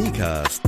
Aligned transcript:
Sneakers, 0.00 0.62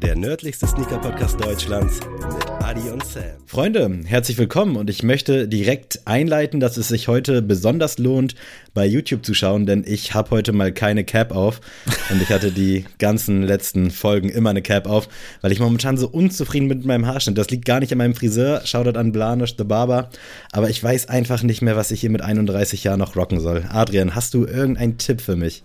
der 0.00 0.16
nördlichste 0.16 0.66
Sneaker-Podcast 0.66 1.38
Deutschlands 1.38 2.00
mit 2.18 2.50
Adi 2.64 2.88
und 2.88 3.04
Sam. 3.04 3.24
Freunde, 3.44 4.00
herzlich 4.06 4.38
willkommen 4.38 4.76
und 4.76 4.88
ich 4.88 5.02
möchte 5.02 5.48
direkt 5.48 6.00
einleiten, 6.06 6.60
dass 6.60 6.78
es 6.78 6.88
sich 6.88 7.06
heute 7.06 7.42
besonders 7.42 7.98
lohnt, 7.98 8.36
bei 8.72 8.86
YouTube 8.86 9.26
zu 9.26 9.34
schauen, 9.34 9.66
denn 9.66 9.84
ich 9.86 10.14
habe 10.14 10.30
heute 10.30 10.52
mal 10.52 10.72
keine 10.72 11.04
Cap 11.04 11.32
auf 11.32 11.60
und 12.08 12.22
ich 12.22 12.30
hatte 12.30 12.52
die 12.52 12.86
ganzen 12.98 13.42
letzten 13.42 13.90
Folgen 13.90 14.30
immer 14.30 14.48
eine 14.48 14.62
Cap 14.62 14.86
auf, 14.86 15.10
weil 15.42 15.52
ich 15.52 15.60
momentan 15.60 15.98
so 15.98 16.08
unzufrieden 16.08 16.68
bin 16.68 16.78
mit 16.78 16.86
meinem 16.86 17.06
Haarschnitt. 17.06 17.36
Das 17.36 17.50
liegt 17.50 17.66
gar 17.66 17.80
nicht 17.80 17.92
an 17.92 17.98
meinem 17.98 18.14
Friseur, 18.14 18.62
Shoutout 18.64 18.98
an 18.98 19.12
Blanisch, 19.12 19.56
the 19.58 19.64
Barber, 19.64 20.08
aber 20.52 20.70
ich 20.70 20.82
weiß 20.82 21.10
einfach 21.10 21.42
nicht 21.42 21.60
mehr, 21.60 21.76
was 21.76 21.90
ich 21.90 22.00
hier 22.00 22.08
mit 22.08 22.22
31 22.22 22.82
Jahren 22.82 23.00
noch 23.00 23.14
rocken 23.14 23.40
soll. 23.40 23.62
Adrian, 23.68 24.14
hast 24.14 24.32
du 24.32 24.46
irgendeinen 24.46 24.96
Tipp 24.96 25.20
für 25.20 25.36
mich? 25.36 25.64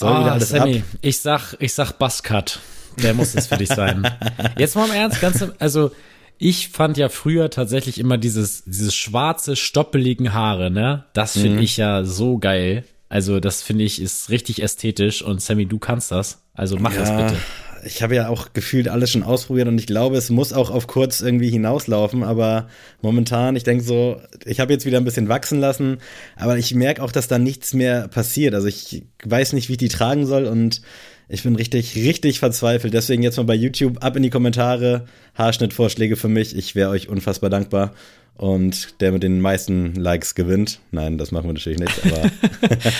Soll 0.00 0.16
oh, 0.16 0.20
wieder 0.20 0.32
alles 0.32 0.48
Sammy, 0.48 0.78
ab? 0.78 0.84
ich 1.02 1.18
sag, 1.18 1.56
ich 1.58 1.74
sag 1.74 1.92
Buzzcut. 1.92 2.58
Der 3.02 3.12
muss 3.12 3.34
es 3.34 3.48
für 3.48 3.58
dich 3.58 3.68
sein. 3.68 4.10
Jetzt 4.56 4.74
mal 4.74 4.86
im 4.86 4.94
Ernst, 4.94 5.20
ganz, 5.20 5.44
also 5.58 5.90
ich 6.38 6.68
fand 6.68 6.96
ja 6.96 7.10
früher 7.10 7.50
tatsächlich 7.50 8.00
immer 8.00 8.16
dieses, 8.16 8.64
dieses 8.64 8.94
schwarze, 8.94 9.56
stoppeligen 9.56 10.32
Haare, 10.32 10.70
ne? 10.70 11.04
Das 11.12 11.34
finde 11.34 11.56
mhm. 11.56 11.62
ich 11.62 11.76
ja 11.76 12.04
so 12.04 12.38
geil. 12.38 12.84
Also 13.10 13.40
das 13.40 13.60
finde 13.60 13.84
ich 13.84 14.00
ist 14.00 14.30
richtig 14.30 14.62
ästhetisch 14.62 15.20
und 15.20 15.42
Sammy, 15.42 15.66
du 15.66 15.78
kannst 15.78 16.12
das. 16.12 16.42
Also 16.54 16.78
mach 16.78 16.94
ja, 16.94 17.00
das 17.00 17.10
bitte. 17.10 17.36
Ich 17.84 18.02
habe 18.02 18.14
ja 18.14 18.28
auch 18.28 18.52
gefühlt 18.52 18.88
alles 18.88 19.10
schon 19.10 19.22
ausprobiert 19.22 19.68
und 19.68 19.78
ich 19.78 19.86
glaube, 19.86 20.16
es 20.16 20.30
muss 20.30 20.52
auch 20.52 20.70
auf 20.70 20.86
kurz 20.86 21.20
irgendwie 21.20 21.50
hinauslaufen, 21.50 22.22
aber 22.22 22.68
momentan, 23.00 23.56
ich 23.56 23.64
denke 23.64 23.84
so, 23.84 24.20
ich 24.44 24.60
habe 24.60 24.72
jetzt 24.72 24.86
wieder 24.86 24.98
ein 24.98 25.04
bisschen 25.04 25.28
wachsen 25.28 25.60
lassen, 25.60 25.98
aber 26.36 26.58
ich 26.58 26.74
merke 26.74 27.02
auch, 27.02 27.12
dass 27.12 27.28
da 27.28 27.38
nichts 27.38 27.72
mehr 27.74 28.08
passiert. 28.08 28.54
Also 28.54 28.68
ich 28.68 29.04
weiß 29.24 29.52
nicht, 29.52 29.68
wie 29.68 29.72
ich 29.72 29.78
die 29.78 29.88
tragen 29.88 30.26
soll 30.26 30.46
und 30.46 30.82
ich 31.32 31.44
bin 31.44 31.54
richtig, 31.54 31.94
richtig 31.94 32.40
verzweifelt. 32.40 32.92
Deswegen 32.92 33.22
jetzt 33.22 33.36
mal 33.36 33.44
bei 33.44 33.54
YouTube 33.54 34.02
ab 34.02 34.16
in 34.16 34.24
die 34.24 34.30
Kommentare. 34.30 35.06
Haarschnittvorschläge 35.36 36.16
für 36.16 36.26
mich. 36.26 36.56
Ich 36.56 36.74
wäre 36.74 36.90
euch 36.90 37.08
unfassbar 37.08 37.50
dankbar. 37.50 37.92
Und 38.36 39.00
der 39.00 39.12
mit 39.12 39.22
den 39.22 39.40
meisten 39.40 39.94
Likes 39.94 40.34
gewinnt. 40.34 40.80
Nein, 40.90 41.18
das 41.18 41.30
machen 41.30 41.46
wir 41.46 41.52
natürlich 41.52 41.78
nicht. 41.78 42.00
Aber, 42.04 42.30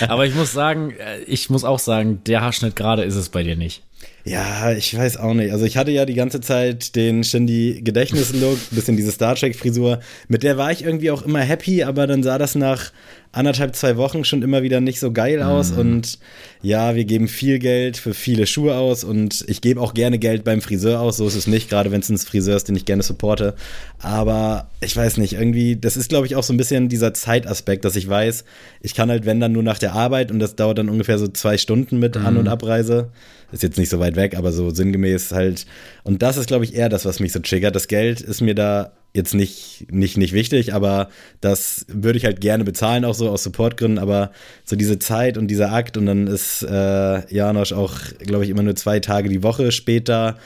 aber 0.13 0.25
ich 0.25 0.33
muss 0.33 0.53
sagen, 0.53 0.91
äh, 0.91 1.19
ich 1.23 1.49
muss 1.49 1.65
auch 1.65 1.79
sagen, 1.79 2.21
der 2.25 2.41
Haarschnitt 2.41 2.75
gerade 2.75 3.03
ist 3.03 3.15
es 3.15 3.27
bei 3.29 3.43
dir 3.43 3.57
nicht. 3.57 3.83
Ja, 4.23 4.71
ich 4.71 4.95
weiß 4.95 5.17
auch 5.17 5.33
nicht. 5.33 5.51
Also 5.51 5.65
ich 5.65 5.77
hatte 5.77 5.91
ja 5.91 6.05
die 6.05 6.13
ganze 6.13 6.41
Zeit 6.41 6.95
den 6.95 7.23
Shindy 7.23 7.81
Gedächtnis-Look, 7.83 8.57
bisschen 8.69 8.95
diese 8.95 9.11
Star 9.11 9.35
Trek-Frisur. 9.35 9.99
Mit 10.27 10.43
der 10.43 10.57
war 10.57 10.71
ich 10.71 10.83
irgendwie 10.83 11.09
auch 11.09 11.23
immer 11.23 11.39
happy, 11.39 11.83
aber 11.83 12.05
dann 12.05 12.21
sah 12.21 12.37
das 12.37 12.53
nach 12.53 12.91
anderthalb, 13.31 13.75
zwei 13.75 13.95
Wochen 13.97 14.25
schon 14.25 14.41
immer 14.41 14.61
wieder 14.61 14.81
nicht 14.81 14.99
so 14.99 15.11
geil 15.11 15.41
aus. 15.41 15.71
Mhm. 15.71 15.77
Und 15.79 16.19
ja, 16.61 16.95
wir 16.95 17.05
geben 17.05 17.27
viel 17.27 17.59
Geld 17.59 17.97
für 17.97 18.13
viele 18.13 18.45
Schuhe 18.45 18.75
aus 18.75 19.03
und 19.03 19.45
ich 19.47 19.61
gebe 19.61 19.79
auch 19.79 19.93
gerne 19.93 20.19
Geld 20.19 20.43
beim 20.43 20.61
Friseur 20.61 20.99
aus. 20.99 21.17
So 21.17 21.27
ist 21.27 21.35
es 21.35 21.47
nicht, 21.47 21.69
gerade 21.69 21.91
wenn 21.91 22.01
es 22.01 22.09
ein 22.09 22.17
Friseur 22.17 22.57
ist, 22.57 22.67
den 22.67 22.75
ich 22.75 22.85
gerne 22.85 23.03
supporte. 23.03 23.55
Aber 23.99 24.67
ich 24.81 24.95
weiß 24.95 25.17
nicht, 25.17 25.33
irgendwie, 25.33 25.77
das 25.77 25.95
ist, 25.95 26.09
glaube 26.09 26.25
ich, 26.27 26.35
auch 26.35 26.43
so 26.43 26.53
ein 26.53 26.57
bisschen 26.57 26.89
dieser 26.89 27.13
Zeitaspekt, 27.13 27.85
dass 27.85 27.95
ich 27.95 28.07
weiß, 28.07 28.43
ich 28.81 28.95
kann 28.95 29.09
halt, 29.09 29.25
wenn 29.25 29.39
dann 29.39 29.53
nur 29.53 29.63
nach 29.63 29.79
der 29.79 29.93
Arbeit 29.93 30.31
und 30.31 30.39
das 30.39 30.55
dauert 30.55 30.77
dann 30.77 30.89
ungefähr 30.89 31.17
so 31.17 31.27
zwei 31.27 31.57
Stunden 31.57 31.99
mit 31.99 32.15
mhm. 32.15 32.25
An- 32.25 32.37
und 32.37 32.47
Abreise 32.47 33.09
ist 33.51 33.63
jetzt 33.63 33.77
nicht 33.77 33.89
so 33.89 33.99
weit 33.99 34.15
weg, 34.15 34.37
aber 34.37 34.51
so 34.51 34.69
sinngemäß 34.69 35.31
halt. 35.31 35.65
Und 36.03 36.21
das 36.21 36.37
ist, 36.37 36.47
glaube 36.47 36.63
ich, 36.63 36.73
eher 36.73 36.89
das, 36.89 37.05
was 37.05 37.19
mich 37.19 37.31
so 37.33 37.39
triggert. 37.39 37.75
Das 37.75 37.87
Geld 37.87 38.21
ist 38.21 38.41
mir 38.41 38.55
da 38.55 38.91
jetzt 39.13 39.33
nicht, 39.33 39.87
nicht, 39.91 40.17
nicht 40.17 40.33
wichtig, 40.33 40.73
aber 40.73 41.09
das 41.41 41.85
würde 41.89 42.17
ich 42.17 42.25
halt 42.25 42.39
gerne 42.39 42.63
bezahlen, 42.63 43.03
auch 43.03 43.13
so 43.13 43.29
aus 43.29 43.43
Supportgründen, 43.43 43.99
aber 43.99 44.31
so 44.63 44.75
diese 44.75 44.99
Zeit 44.99 45.37
und 45.37 45.47
dieser 45.47 45.71
Akt 45.73 45.97
und 45.97 46.05
dann 46.05 46.27
ist 46.27 46.63
äh, 46.63 47.33
Janosch 47.33 47.73
auch, 47.73 47.95
glaube 48.19 48.45
ich, 48.45 48.49
immer 48.49 48.63
nur 48.63 48.75
zwei 48.75 48.99
Tage 48.99 49.29
die 49.29 49.43
Woche 49.43 49.71
später. 49.71 50.37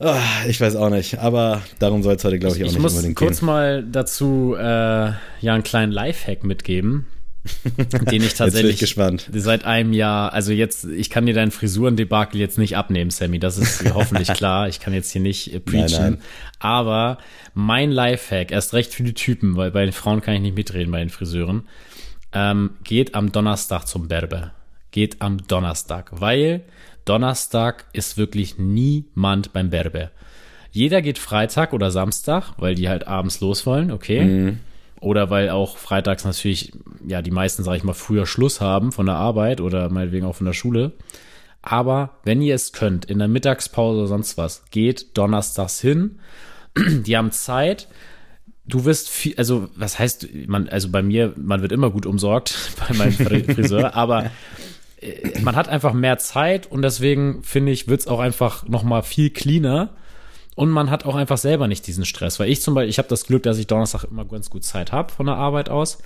Oh, 0.00 0.14
ich 0.46 0.60
weiß 0.60 0.76
auch 0.76 0.90
nicht, 0.90 1.18
aber 1.18 1.62
darum 1.78 2.02
soll 2.02 2.14
es 2.14 2.24
heute, 2.24 2.38
glaube 2.38 2.56
ich, 2.56 2.62
auch 2.62 2.68
ich 2.68 2.74
nicht 2.74 2.84
unbedingt 2.84 3.18
gehen. 3.18 3.28
Ich 3.28 3.30
muss 3.30 3.38
kurz 3.38 3.42
mal 3.42 3.82
dazu 3.82 4.54
äh, 4.56 4.62
ja 4.62 5.54
einen 5.54 5.64
kleinen 5.64 5.90
Lifehack 5.90 6.44
mitgeben. 6.44 7.06
Den 8.10 8.22
ich 8.22 8.34
tatsächlich 8.34 8.82
ich 8.82 8.96
seit 9.34 9.64
einem 9.64 9.92
Jahr, 9.92 10.32
also 10.32 10.52
jetzt, 10.52 10.84
ich 10.84 11.10
kann 11.10 11.26
dir 11.26 11.34
deinen 11.34 11.50
Frisurendebakel 11.50 12.40
jetzt 12.40 12.58
nicht 12.58 12.76
abnehmen, 12.76 13.10
Sammy, 13.10 13.38
das 13.38 13.58
ist 13.58 13.84
hoffentlich 13.94 14.28
klar. 14.28 14.68
Ich 14.68 14.80
kann 14.80 14.94
jetzt 14.94 15.10
hier 15.12 15.20
nicht 15.20 15.52
äh, 15.52 15.60
preachen. 15.60 15.90
Nein, 15.90 16.12
nein. 16.12 16.22
Aber 16.58 17.18
mein 17.54 17.90
Lifehack, 17.90 18.50
erst 18.50 18.74
recht 18.74 18.94
für 18.94 19.02
die 19.02 19.14
Typen, 19.14 19.56
weil 19.56 19.70
bei 19.70 19.84
den 19.84 19.92
Frauen 19.92 20.20
kann 20.20 20.34
ich 20.34 20.40
nicht 20.40 20.56
mitreden, 20.56 20.90
bei 20.90 21.00
den 21.00 21.10
Friseuren, 21.10 21.68
ähm, 22.32 22.70
geht 22.84 23.14
am 23.14 23.32
Donnerstag 23.32 23.86
zum 23.86 24.08
Berber. 24.08 24.52
Geht 24.90 25.20
am 25.20 25.46
Donnerstag, 25.46 26.10
weil 26.12 26.62
Donnerstag 27.04 27.86
ist 27.92 28.16
wirklich 28.16 28.58
niemand 28.58 29.52
beim 29.52 29.70
Berber. 29.70 30.10
Jeder 30.70 31.02
geht 31.02 31.18
Freitag 31.18 31.72
oder 31.72 31.90
Samstag, 31.90 32.52
weil 32.58 32.74
die 32.74 32.88
halt 32.88 33.06
abends 33.06 33.40
los 33.40 33.66
wollen, 33.66 33.90
okay. 33.90 34.24
Mhm. 34.24 34.60
Oder 35.00 35.30
weil 35.30 35.50
auch 35.50 35.76
freitags 35.76 36.24
natürlich, 36.24 36.72
ja, 37.06 37.22
die 37.22 37.30
meisten, 37.30 37.62
sage 37.62 37.76
ich 37.76 37.84
mal, 37.84 37.92
früher 37.92 38.26
Schluss 38.26 38.60
haben 38.60 38.92
von 38.92 39.06
der 39.06 39.14
Arbeit 39.14 39.60
oder 39.60 39.88
meinetwegen 39.90 40.26
auch 40.26 40.34
von 40.34 40.46
der 40.46 40.52
Schule. 40.52 40.92
Aber 41.62 42.18
wenn 42.24 42.42
ihr 42.42 42.54
es 42.54 42.72
könnt, 42.72 43.04
in 43.04 43.18
der 43.18 43.28
Mittagspause 43.28 44.00
oder 44.00 44.08
sonst 44.08 44.38
was, 44.38 44.64
geht 44.70 45.16
donnerstags 45.16 45.80
hin. 45.80 46.18
Die 46.76 47.16
haben 47.16 47.32
Zeit. 47.32 47.88
Du 48.66 48.84
wirst 48.84 49.08
viel, 49.08 49.34
also 49.36 49.68
was 49.74 49.98
heißt, 49.98 50.28
man, 50.46 50.68
also 50.68 50.90
bei 50.90 51.02
mir, 51.02 51.32
man 51.36 51.62
wird 51.62 51.72
immer 51.72 51.90
gut 51.90 52.06
umsorgt 52.06 52.72
bei 52.88 52.94
meinem 52.94 53.12
Friseur, 53.54 53.94
aber 53.94 54.30
äh, 55.00 55.40
man 55.40 55.56
hat 55.56 55.68
einfach 55.68 55.92
mehr 55.92 56.18
Zeit 56.18 56.70
und 56.70 56.82
deswegen 56.82 57.42
finde 57.42 57.72
ich, 57.72 57.88
wird 57.88 58.00
es 58.00 58.06
auch 58.08 58.20
einfach 58.20 58.66
nochmal 58.68 59.02
viel 59.02 59.30
cleaner 59.30 59.94
und 60.58 60.70
man 60.70 60.90
hat 60.90 61.04
auch 61.04 61.14
einfach 61.14 61.38
selber 61.38 61.68
nicht 61.68 61.86
diesen 61.86 62.04
Stress. 62.04 62.40
Weil 62.40 62.50
ich 62.50 62.60
zum 62.62 62.74
Beispiel, 62.74 62.90
ich 62.90 62.98
habe 62.98 63.06
das 63.06 63.26
Glück, 63.26 63.44
dass 63.44 63.58
ich 63.58 63.68
Donnerstag 63.68 64.02
immer 64.10 64.24
ganz 64.24 64.50
gut 64.50 64.64
Zeit 64.64 64.90
habe 64.90 65.12
von 65.12 65.26
der 65.26 65.36
Arbeit 65.36 65.68
aus. 65.68 65.98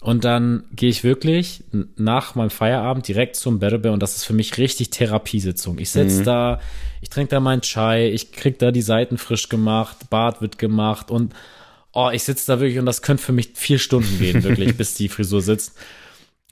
Und 0.00 0.22
dann 0.22 0.62
gehe 0.70 0.90
ich 0.90 1.02
wirklich 1.02 1.64
nach 1.96 2.36
meinem 2.36 2.50
Feierabend 2.50 3.08
direkt 3.08 3.34
zum 3.34 3.58
Berbe 3.58 3.90
und 3.90 4.00
das 4.00 4.14
ist 4.14 4.26
für 4.26 4.32
mich 4.32 4.58
richtig 4.58 4.90
Therapiesitzung. 4.90 5.80
Ich 5.80 5.90
sitze 5.90 6.20
mhm. 6.20 6.24
da, 6.24 6.60
ich 7.00 7.10
trinke 7.10 7.30
da 7.30 7.40
meinen 7.40 7.62
Chai, 7.62 8.10
ich 8.10 8.30
krieg 8.30 8.60
da 8.60 8.70
die 8.70 8.80
Seiten 8.80 9.18
frisch 9.18 9.48
gemacht, 9.48 10.08
Bart 10.08 10.40
wird 10.40 10.56
gemacht 10.56 11.10
und 11.10 11.34
oh, 11.92 12.10
ich 12.12 12.22
sitze 12.22 12.46
da 12.46 12.60
wirklich 12.60 12.78
und 12.78 12.86
das 12.86 13.02
könnte 13.02 13.24
für 13.24 13.32
mich 13.32 13.54
vier 13.54 13.80
Stunden 13.80 14.20
gehen, 14.20 14.44
wirklich, 14.44 14.76
bis 14.76 14.94
die 14.94 15.08
Frisur 15.08 15.42
sitzt. 15.42 15.76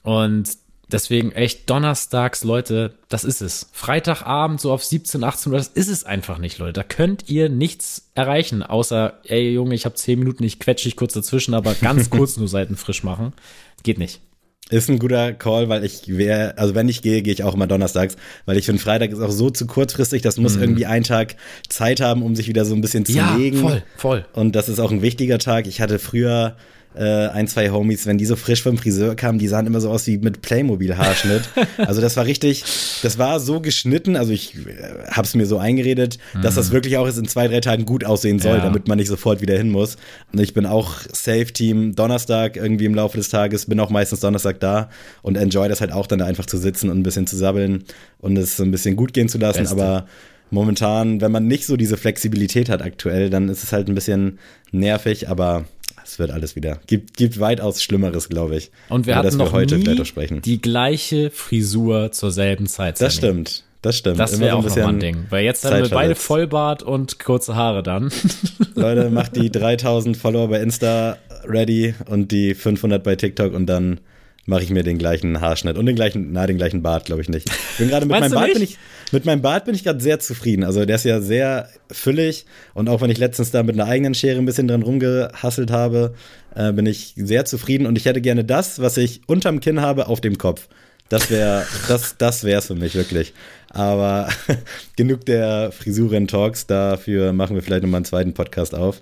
Und 0.01 0.49
Deswegen 0.93 1.31
echt 1.31 1.67
donnerstags, 1.71 2.43
Leute, 2.43 2.93
das 3.09 3.23
ist 3.23 3.41
es. 3.41 3.67
Freitagabend 3.73 4.61
so 4.61 4.71
auf 4.71 4.83
17, 4.83 5.23
18 5.23 5.51
Uhr, 5.51 5.57
das 5.57 5.69
ist 5.69 5.89
es 5.89 6.03
einfach 6.03 6.37
nicht, 6.37 6.59
Leute. 6.59 6.73
Da 6.73 6.83
könnt 6.83 7.29
ihr 7.29 7.49
nichts 7.49 8.11
erreichen, 8.13 8.61
außer, 8.61 9.19
ey 9.25 9.49
Junge, 9.49 9.73
ich 9.73 9.85
habe 9.85 9.95
10 9.95 10.19
Minuten, 10.19 10.43
ich 10.43 10.59
quetsche 10.59 10.85
dich 10.85 10.95
kurz 10.95 11.13
dazwischen, 11.13 11.55
aber 11.55 11.73
ganz 11.73 12.09
kurz 12.11 12.37
nur 12.37 12.47
Seiten 12.47 12.77
frisch 12.77 13.03
machen. 13.03 13.33
Geht 13.81 13.97
nicht. 13.97 14.21
Ist 14.69 14.87
ein 14.87 14.99
guter 14.99 15.33
Call, 15.33 15.67
weil 15.67 15.83
ich 15.83 16.07
wäre, 16.07 16.57
also 16.59 16.75
wenn 16.75 16.87
ich 16.87 17.01
gehe, 17.01 17.23
gehe 17.23 17.33
ich 17.33 17.43
auch 17.43 17.55
immer 17.55 17.67
donnerstags, 17.67 18.15
weil 18.45 18.57
ich 18.57 18.65
finde, 18.67 18.81
Freitag 18.81 19.11
ist 19.11 19.19
auch 19.19 19.31
so 19.31 19.49
zu 19.49 19.65
kurzfristig, 19.65 20.21
das 20.21 20.37
muss 20.37 20.57
mm. 20.57 20.61
irgendwie 20.61 20.85
ein 20.85 21.03
Tag 21.03 21.35
Zeit 21.69 22.01
haben, 22.01 22.21
um 22.21 22.35
sich 22.35 22.47
wieder 22.47 22.65
so 22.65 22.75
ein 22.75 22.81
bisschen 22.81 23.05
zu 23.05 23.13
ja, 23.13 23.35
legen. 23.35 23.57
Voll, 23.57 23.83
voll. 23.97 24.25
Und 24.33 24.55
das 24.55 24.69
ist 24.69 24.79
auch 24.79 24.91
ein 24.91 25.01
wichtiger 25.01 25.39
Tag. 25.39 25.65
Ich 25.65 25.81
hatte 25.81 25.97
früher 25.97 26.55
äh, 26.95 27.27
ein, 27.27 27.47
zwei 27.47 27.71
Homies, 27.71 28.05
wenn 28.05 28.17
die 28.17 28.25
so 28.25 28.35
frisch 28.35 28.61
vom 28.61 28.77
Friseur 28.77 29.15
kamen, 29.15 29.39
die 29.39 29.47
sahen 29.47 29.65
immer 29.65 29.81
so 29.81 29.89
aus 29.89 30.05
wie 30.07 30.17
mit 30.17 30.41
Playmobil-Haarschnitt. 30.41 31.49
also 31.77 32.01
das 32.01 32.17
war 32.17 32.25
richtig, 32.25 32.63
das 33.01 33.17
war 33.17 33.39
so 33.39 33.61
geschnitten, 33.61 34.15
also 34.15 34.31
ich 34.31 34.55
äh, 34.55 35.07
hab's 35.09 35.35
mir 35.35 35.45
so 35.45 35.57
eingeredet, 35.57 36.17
mhm. 36.33 36.41
dass 36.41 36.55
das 36.55 36.69
mhm. 36.69 36.73
wirklich 36.73 36.97
auch 36.97 37.07
jetzt 37.07 37.17
in 37.17 37.27
zwei, 37.27 37.47
drei 37.47 37.59
Tagen 37.59 37.85
gut 37.85 38.05
aussehen 38.05 38.39
soll, 38.39 38.57
ja. 38.57 38.63
damit 38.63 38.87
man 38.87 38.97
nicht 38.97 39.07
sofort 39.07 39.41
wieder 39.41 39.57
hin 39.57 39.69
muss. 39.69 39.97
Und 40.31 40.39
ich 40.39 40.53
bin 40.53 40.65
auch 40.65 40.97
Safe-Team 41.11 41.95
Donnerstag 41.95 42.55
irgendwie 42.57 42.85
im 42.85 42.95
Laufe 42.95 43.17
des 43.17 43.29
Tages, 43.29 43.65
bin 43.65 43.79
auch 43.79 43.89
meistens 43.89 44.19
Donnerstag 44.19 44.59
da 44.59 44.89
und 45.21 45.35
enjoy 45.35 45.67
das 45.67 45.81
halt 45.81 45.91
auch 45.91 46.07
dann 46.07 46.19
da 46.19 46.25
einfach 46.25 46.45
zu 46.45 46.57
sitzen 46.57 46.89
und 46.89 46.99
ein 46.99 47.03
bisschen 47.03 47.27
zu 47.27 47.35
sabbeln 47.35 47.83
und 48.19 48.37
es 48.37 48.57
so 48.57 48.63
ein 48.63 48.71
bisschen 48.71 48.95
gut 48.95 49.13
gehen 49.13 49.29
zu 49.29 49.37
lassen, 49.37 49.59
Beste. 49.59 49.75
aber 49.75 50.05
momentan, 50.51 51.19
wenn 51.21 51.31
man 51.31 51.47
nicht 51.47 51.65
so 51.65 51.75
diese 51.75 51.97
Flexibilität 51.97 52.69
hat 52.69 52.81
aktuell, 52.81 53.29
dann 53.29 53.49
ist 53.49 53.63
es 53.63 53.73
halt 53.73 53.87
ein 53.87 53.95
bisschen 53.95 54.39
nervig, 54.71 55.27
aber 55.27 55.65
es 56.03 56.19
wird 56.19 56.31
alles 56.31 56.55
wieder. 56.55 56.79
Gibt, 56.87 57.17
gibt 57.17 57.39
weitaus 57.39 57.81
Schlimmeres, 57.81 58.29
glaube 58.29 58.55
ich. 58.55 58.71
Und 58.89 59.05
wir 59.05 59.15
hatten 59.15 59.31
wir 59.31 59.45
noch 59.45 59.53
heute 59.53 59.77
nie 59.77 60.41
die 60.41 60.61
gleiche 60.61 61.31
Frisur 61.31 62.11
zur 62.11 62.31
selben 62.31 62.67
Zeit. 62.67 62.99
Das 63.01 63.15
stimmt. 63.15 63.63
Das 63.81 63.97
stimmt. 63.97 64.17
Das 64.17 64.39
wäre 64.39 64.55
auch 64.55 64.63
nochmal 64.63 64.87
ein 64.87 64.99
Ding. 64.99 65.25
Weil 65.29 65.43
jetzt 65.43 65.65
haben 65.65 65.83
wir 65.83 65.89
beide 65.89 66.15
Vollbart 66.15 66.83
und 66.83 67.19
kurze 67.19 67.55
Haare 67.55 67.83
dann. 67.83 68.11
Leute, 68.75 69.09
macht 69.09 69.35
die 69.35 69.51
3000 69.51 70.15
Follower 70.15 70.47
bei 70.47 70.61
Insta 70.61 71.17
ready 71.45 71.93
und 72.07 72.31
die 72.31 72.55
500 72.55 73.03
bei 73.03 73.17
TikTok 73.17 73.53
und 73.53 73.65
dann 73.65 73.99
mache 74.45 74.63
ich 74.63 74.69
mir 74.69 74.83
den 74.83 74.97
gleichen 74.97 75.39
Haarschnitt 75.39 75.77
und 75.77 75.85
den 75.85 75.95
gleichen, 75.95 76.31
na, 76.31 76.45
den 76.45 76.57
gleichen 76.57 76.81
Bart, 76.81 77.05
glaube 77.05 77.21
ich 77.21 77.29
nicht. 77.29 77.49
Ich 77.49 77.77
bin 77.77 77.87
gerade 77.87 78.05
mit 78.05 78.19
meinem 78.19 78.31
Bart 78.31 78.53
bin 78.53 78.61
ich, 78.61 78.77
mit 79.11 79.25
meinem 79.25 79.41
Bart 79.41 79.65
bin 79.65 79.73
ich 79.73 79.83
gerade 79.83 80.01
sehr 80.01 80.19
zufrieden. 80.19 80.63
Also 80.63 80.85
der 80.85 80.97
ist 80.97 81.05
ja 81.05 81.21
sehr 81.21 81.69
füllig 81.91 82.45
und 82.73 82.89
auch 82.89 83.01
wenn 83.01 83.09
ich 83.09 83.17
letztens 83.17 83.51
da 83.51 83.63
mit 83.63 83.79
einer 83.79 83.89
eigenen 83.89 84.13
Schere 84.13 84.39
ein 84.39 84.45
bisschen 84.45 84.67
dran 84.67 84.81
rumgehasselt 84.81 85.71
habe, 85.71 86.13
äh, 86.55 86.73
bin 86.73 86.85
ich 86.85 87.13
sehr 87.15 87.45
zufrieden 87.45 87.85
und 87.85 87.97
ich 87.97 88.05
hätte 88.05 88.21
gerne 88.21 88.43
das, 88.43 88.79
was 88.79 88.97
ich 88.97 89.21
unterm 89.27 89.59
Kinn 89.59 89.81
habe, 89.81 90.07
auf 90.07 90.19
dem 90.19 90.37
Kopf. 90.37 90.67
Das 91.09 91.29
wäre, 91.29 91.65
das, 91.87 92.17
das 92.17 92.43
wäre 92.43 92.59
es 92.59 92.67
für 92.67 92.75
mich 92.75 92.95
wirklich. 92.95 93.33
Aber 93.69 94.27
genug 94.97 95.25
der 95.25 95.71
Frisuren-Talks, 95.71 96.67
dafür 96.67 97.33
machen 97.33 97.55
wir 97.55 97.63
vielleicht 97.63 97.83
nochmal 97.83 97.99
einen 97.99 98.05
zweiten 98.05 98.33
Podcast 98.33 98.75
auf. 98.75 99.01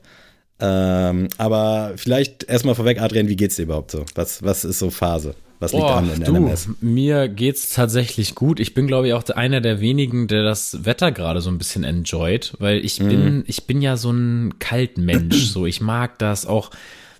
Ähm, 0.61 1.27
aber 1.37 1.93
vielleicht 1.95 2.43
erstmal 2.43 2.75
vorweg, 2.75 3.01
Adrian, 3.01 3.27
wie 3.27 3.35
geht's 3.35 3.55
dir 3.55 3.63
überhaupt 3.63 3.91
so? 3.91 4.05
Was, 4.15 4.43
was 4.43 4.63
ist 4.63 4.79
so 4.79 4.89
Phase? 4.89 5.35
Was 5.59 5.73
liegt 5.73 5.83
oh, 5.83 5.87
an 5.87 6.11
in 6.11 6.23
du, 6.23 6.31
NMS? 6.33 6.69
Mir 6.81 7.27
geht's 7.27 7.69
tatsächlich 7.73 8.33
gut. 8.33 8.59
Ich 8.59 8.73
bin, 8.73 8.87
glaube 8.87 9.07
ich, 9.07 9.13
auch 9.13 9.23
einer 9.29 9.61
der 9.61 9.79
wenigen, 9.79 10.27
der 10.27 10.43
das 10.43 10.85
Wetter 10.85 11.11
gerade 11.11 11.41
so 11.41 11.51
ein 11.51 11.59
bisschen 11.59 11.83
enjoyt, 11.83 12.53
weil 12.57 12.83
ich 12.83 12.99
mhm. 12.99 13.09
bin, 13.09 13.43
ich 13.45 13.65
bin 13.65 13.81
ja 13.81 13.95
so 13.95 14.11
ein 14.11 14.57
Kaltmensch. 14.57 15.51
so, 15.51 15.65
ich 15.65 15.81
mag 15.81 16.17
das 16.17 16.45
auch, 16.45 16.71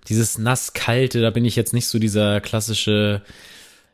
dieses 0.10 0.40
nass-kalte, 0.40 1.22
da 1.22 1.30
bin 1.30 1.46
ich 1.46 1.56
jetzt 1.56 1.74
nicht 1.74 1.88
so 1.88 2.00
dieser 2.00 2.42
klassische 2.42 3.22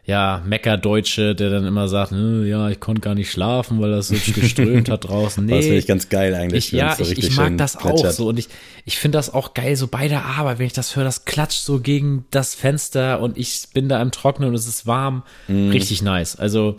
ja, 0.07 0.41
Meckerdeutsche, 0.45 1.35
der 1.35 1.49
dann 1.49 1.65
immer 1.65 1.89
sagt, 1.89 2.13
ja, 2.13 2.69
ich 2.69 2.79
konnte 2.79 3.01
gar 3.01 3.13
nicht 3.13 3.29
schlafen, 3.29 3.81
weil 3.81 3.91
das 3.91 4.07
so 4.07 4.15
geströmt 4.33 4.89
hat 4.89 5.09
draußen. 5.09 5.45
Nee, 5.47 5.55
das 5.57 5.65
finde 5.65 5.77
ich 5.79 5.87
ganz 5.87 6.07
geil 6.07 6.33
eigentlich. 6.33 6.67
Ich, 6.67 6.71
ja, 6.71 6.95
so 6.95 7.03
ich, 7.03 7.17
ich 7.17 7.35
mag 7.35 7.57
das 7.57 7.75
plätschert. 7.75 8.05
auch 8.05 8.11
so 8.11 8.27
und 8.29 8.39
ich, 8.39 8.47
ich 8.85 8.97
finde 8.97 9.17
das 9.17 9.33
auch 9.33 9.53
geil 9.53 9.75
so 9.75 9.87
bei 9.87 10.07
der 10.07 10.23
Arbeit, 10.23 10.59
wenn 10.59 10.65
ich 10.65 10.73
das 10.73 10.95
höre, 10.95 11.03
das 11.03 11.25
klatscht 11.25 11.59
so 11.59 11.81
gegen 11.81 12.25
das 12.31 12.55
Fenster 12.55 13.19
und 13.19 13.37
ich 13.37 13.67
bin 13.73 13.89
da 13.89 14.01
im 14.01 14.11
Trocknen 14.11 14.49
und 14.49 14.55
es 14.55 14.65
ist 14.65 14.87
warm. 14.87 15.23
Mm. 15.49 15.71
Richtig 15.71 16.01
nice. 16.01 16.37
Also, 16.37 16.77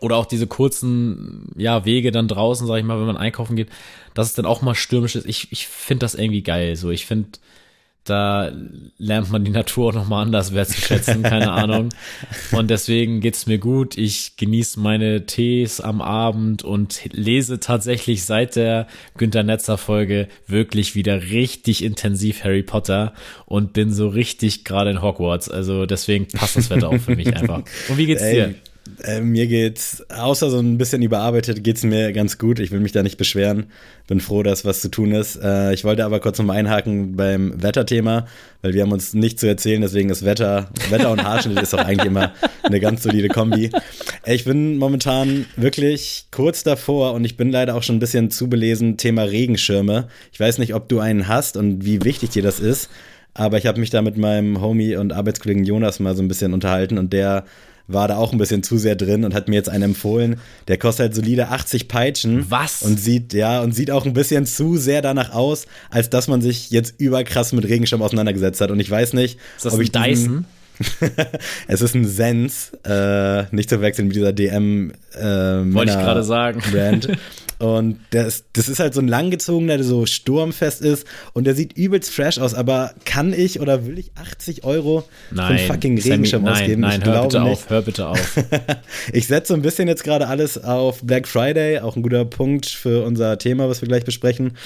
oder 0.00 0.16
auch 0.16 0.26
diese 0.26 0.48
kurzen, 0.48 1.52
ja, 1.56 1.84
Wege 1.84 2.10
dann 2.10 2.26
draußen, 2.26 2.66
sag 2.66 2.78
ich 2.78 2.84
mal, 2.84 2.98
wenn 2.98 3.06
man 3.06 3.16
einkaufen 3.16 3.54
geht, 3.54 3.68
dass 4.14 4.26
es 4.26 4.34
dann 4.34 4.46
auch 4.46 4.60
mal 4.60 4.74
stürmisch 4.74 5.14
ist. 5.14 5.26
Ich, 5.26 5.52
ich 5.52 5.68
finde 5.68 6.00
das 6.00 6.16
irgendwie 6.16 6.42
geil. 6.42 6.74
So, 6.74 6.90
ich 6.90 7.06
finde, 7.06 7.28
da 8.10 8.50
lernt 8.98 9.30
man 9.30 9.44
die 9.44 9.50
Natur 9.50 9.88
auch 9.88 9.94
nochmal 9.94 10.24
anders 10.24 10.52
wertzuschätzen, 10.52 11.22
keine 11.22 11.52
Ahnung. 11.52 11.90
Und 12.50 12.68
deswegen 12.68 13.20
geht's 13.20 13.46
mir 13.46 13.58
gut. 13.58 13.96
Ich 13.96 14.36
genieße 14.36 14.80
meine 14.80 15.26
Tees 15.26 15.80
am 15.80 16.02
Abend 16.02 16.64
und 16.64 17.00
lese 17.12 17.60
tatsächlich 17.60 18.24
seit 18.24 18.56
der 18.56 18.88
Günter 19.16 19.42
Netzer 19.44 19.78
Folge 19.78 20.28
wirklich 20.46 20.94
wieder 20.94 21.22
richtig 21.22 21.84
intensiv 21.84 22.44
Harry 22.44 22.62
Potter 22.62 23.14
und 23.46 23.72
bin 23.72 23.92
so 23.92 24.08
richtig 24.08 24.64
gerade 24.64 24.90
in 24.90 25.02
Hogwarts. 25.02 25.48
Also 25.48 25.86
deswegen 25.86 26.26
passt 26.26 26.56
das 26.56 26.68
Wetter 26.68 26.88
auch 26.88 26.98
für 26.98 27.14
mich 27.14 27.34
einfach. 27.36 27.62
Und 27.88 27.96
wie 27.96 28.06
geht's 28.06 28.22
dir? 28.22 28.54
Äh, 29.02 29.20
mir 29.20 29.46
geht's, 29.46 30.04
außer 30.10 30.50
so 30.50 30.58
ein 30.58 30.78
bisschen 30.78 31.02
überarbeitet, 31.02 31.64
geht's 31.64 31.82
mir 31.82 32.12
ganz 32.12 32.38
gut. 32.38 32.58
Ich 32.58 32.70
will 32.70 32.80
mich 32.80 32.92
da 32.92 33.02
nicht 33.02 33.16
beschweren. 33.16 33.66
Bin 34.06 34.20
froh, 34.20 34.42
dass 34.42 34.64
was 34.64 34.80
zu 34.80 34.88
tun 34.88 35.12
ist. 35.12 35.36
Äh, 35.36 35.72
ich 35.72 35.84
wollte 35.84 36.04
aber 36.04 36.20
kurz 36.20 36.38
nochmal 36.38 36.56
einhaken 36.58 37.16
beim 37.16 37.62
Wetterthema, 37.62 38.26
weil 38.62 38.74
wir 38.74 38.82
haben 38.82 38.92
uns 38.92 39.14
nicht 39.14 39.40
zu 39.40 39.46
erzählen, 39.46 39.80
deswegen 39.80 40.10
ist 40.10 40.24
Wetter, 40.24 40.68
Wetter 40.90 41.10
und 41.10 41.22
Haarschnitt 41.22 41.60
ist 41.60 41.74
auch 41.74 41.84
eigentlich 41.84 42.06
immer 42.06 42.32
eine 42.62 42.80
ganz 42.80 43.02
solide 43.02 43.28
Kombi. 43.28 43.70
Ich 44.26 44.44
bin 44.44 44.76
momentan 44.76 45.46
wirklich 45.56 46.26
kurz 46.30 46.62
davor 46.62 47.14
und 47.14 47.24
ich 47.24 47.36
bin 47.36 47.50
leider 47.50 47.74
auch 47.74 47.82
schon 47.82 47.96
ein 47.96 48.00
bisschen 48.00 48.30
zu 48.30 48.48
belesen, 48.48 48.96
Thema 48.96 49.22
Regenschirme. 49.22 50.08
Ich 50.32 50.40
weiß 50.40 50.58
nicht, 50.58 50.74
ob 50.74 50.88
du 50.88 51.00
einen 51.00 51.28
hast 51.28 51.56
und 51.56 51.84
wie 51.84 52.04
wichtig 52.04 52.30
dir 52.30 52.42
das 52.42 52.60
ist. 52.60 52.90
Aber 53.34 53.58
ich 53.58 53.66
habe 53.66 53.80
mich 53.80 53.90
da 53.90 54.02
mit 54.02 54.16
meinem 54.16 54.60
Homie 54.60 54.96
und 54.96 55.12
Arbeitskollegen 55.12 55.64
Jonas 55.64 56.00
mal 56.00 56.16
so 56.16 56.22
ein 56.22 56.28
bisschen 56.28 56.52
unterhalten 56.52 56.98
und 56.98 57.12
der 57.12 57.44
war 57.92 58.08
da 58.08 58.16
auch 58.16 58.32
ein 58.32 58.38
bisschen 58.38 58.62
zu 58.62 58.78
sehr 58.78 58.96
drin 58.96 59.24
und 59.24 59.34
hat 59.34 59.48
mir 59.48 59.56
jetzt 59.56 59.68
einen 59.68 59.84
empfohlen. 59.84 60.40
Der 60.68 60.78
kostet 60.78 61.06
halt 61.06 61.14
solide 61.14 61.48
80 61.48 61.88
Peitschen. 61.88 62.50
Was? 62.50 62.82
Und 62.82 62.98
sieht, 62.98 63.32
ja, 63.32 63.60
und 63.60 63.74
sieht 63.74 63.90
auch 63.90 64.06
ein 64.06 64.12
bisschen 64.12 64.46
zu 64.46 64.76
sehr 64.76 65.02
danach 65.02 65.32
aus, 65.32 65.66
als 65.90 66.10
dass 66.10 66.28
man 66.28 66.40
sich 66.42 66.70
jetzt 66.70 66.94
überkrass 66.98 67.52
mit 67.52 67.64
Regenschirm 67.64 68.02
auseinandergesetzt 68.02 68.60
hat. 68.60 68.70
Und 68.70 68.80
ich 68.80 68.90
weiß 68.90 69.12
nicht, 69.14 69.38
ob 69.64 69.80
ich 69.80 69.92
Dyson? 69.92 70.44
es 71.68 71.82
ist 71.82 71.94
ein 71.94 72.06
Sens, 72.06 72.72
äh, 72.84 73.44
nicht 73.54 73.68
zu 73.68 73.76
verwechseln 73.76 74.08
mit 74.08 74.16
dieser 74.16 74.32
DM 74.32 74.92
äh, 75.14 75.22
Wollte 75.22 75.92
ich 75.92 75.98
gerade 75.98 76.22
sagen. 76.22 76.62
Brand. 76.72 77.08
Und 77.60 78.00
das, 78.10 78.44
das 78.54 78.70
ist 78.70 78.80
halt 78.80 78.94
so 78.94 79.02
ein 79.02 79.08
langgezogener, 79.08 79.76
der 79.76 79.84
so 79.84 80.06
sturmfest 80.06 80.80
ist 80.80 81.06
und 81.34 81.44
der 81.44 81.54
sieht 81.54 81.74
übelst 81.74 82.10
fresh 82.10 82.38
aus, 82.38 82.54
aber 82.54 82.94
kann 83.04 83.34
ich 83.34 83.60
oder 83.60 83.86
will 83.86 83.98
ich 83.98 84.12
80 84.14 84.64
Euro 84.64 85.06
nein, 85.30 85.46
für 85.46 85.52
einen 85.52 85.66
fucking 85.70 86.00
Regenschirm 86.00 86.44
nein, 86.44 86.52
ausgeben? 86.54 86.80
Nein, 86.80 87.00
ich 87.02 87.06
hör 87.06 87.22
bitte 87.22 87.40
nicht. 87.40 87.52
auf, 87.52 87.68
hör 87.68 87.82
bitte 87.82 88.06
auf. 88.06 88.38
ich 89.12 89.26
setze 89.26 89.48
so 89.48 89.54
ein 89.54 89.60
bisschen 89.60 89.88
jetzt 89.88 90.04
gerade 90.04 90.28
alles 90.28 90.64
auf 90.64 91.02
Black 91.02 91.28
Friday, 91.28 91.80
auch 91.80 91.96
ein 91.96 92.02
guter 92.02 92.24
Punkt 92.24 92.64
für 92.64 93.04
unser 93.04 93.36
Thema, 93.36 93.68
was 93.68 93.82
wir 93.82 93.88
gleich 93.88 94.06
besprechen. 94.06 94.56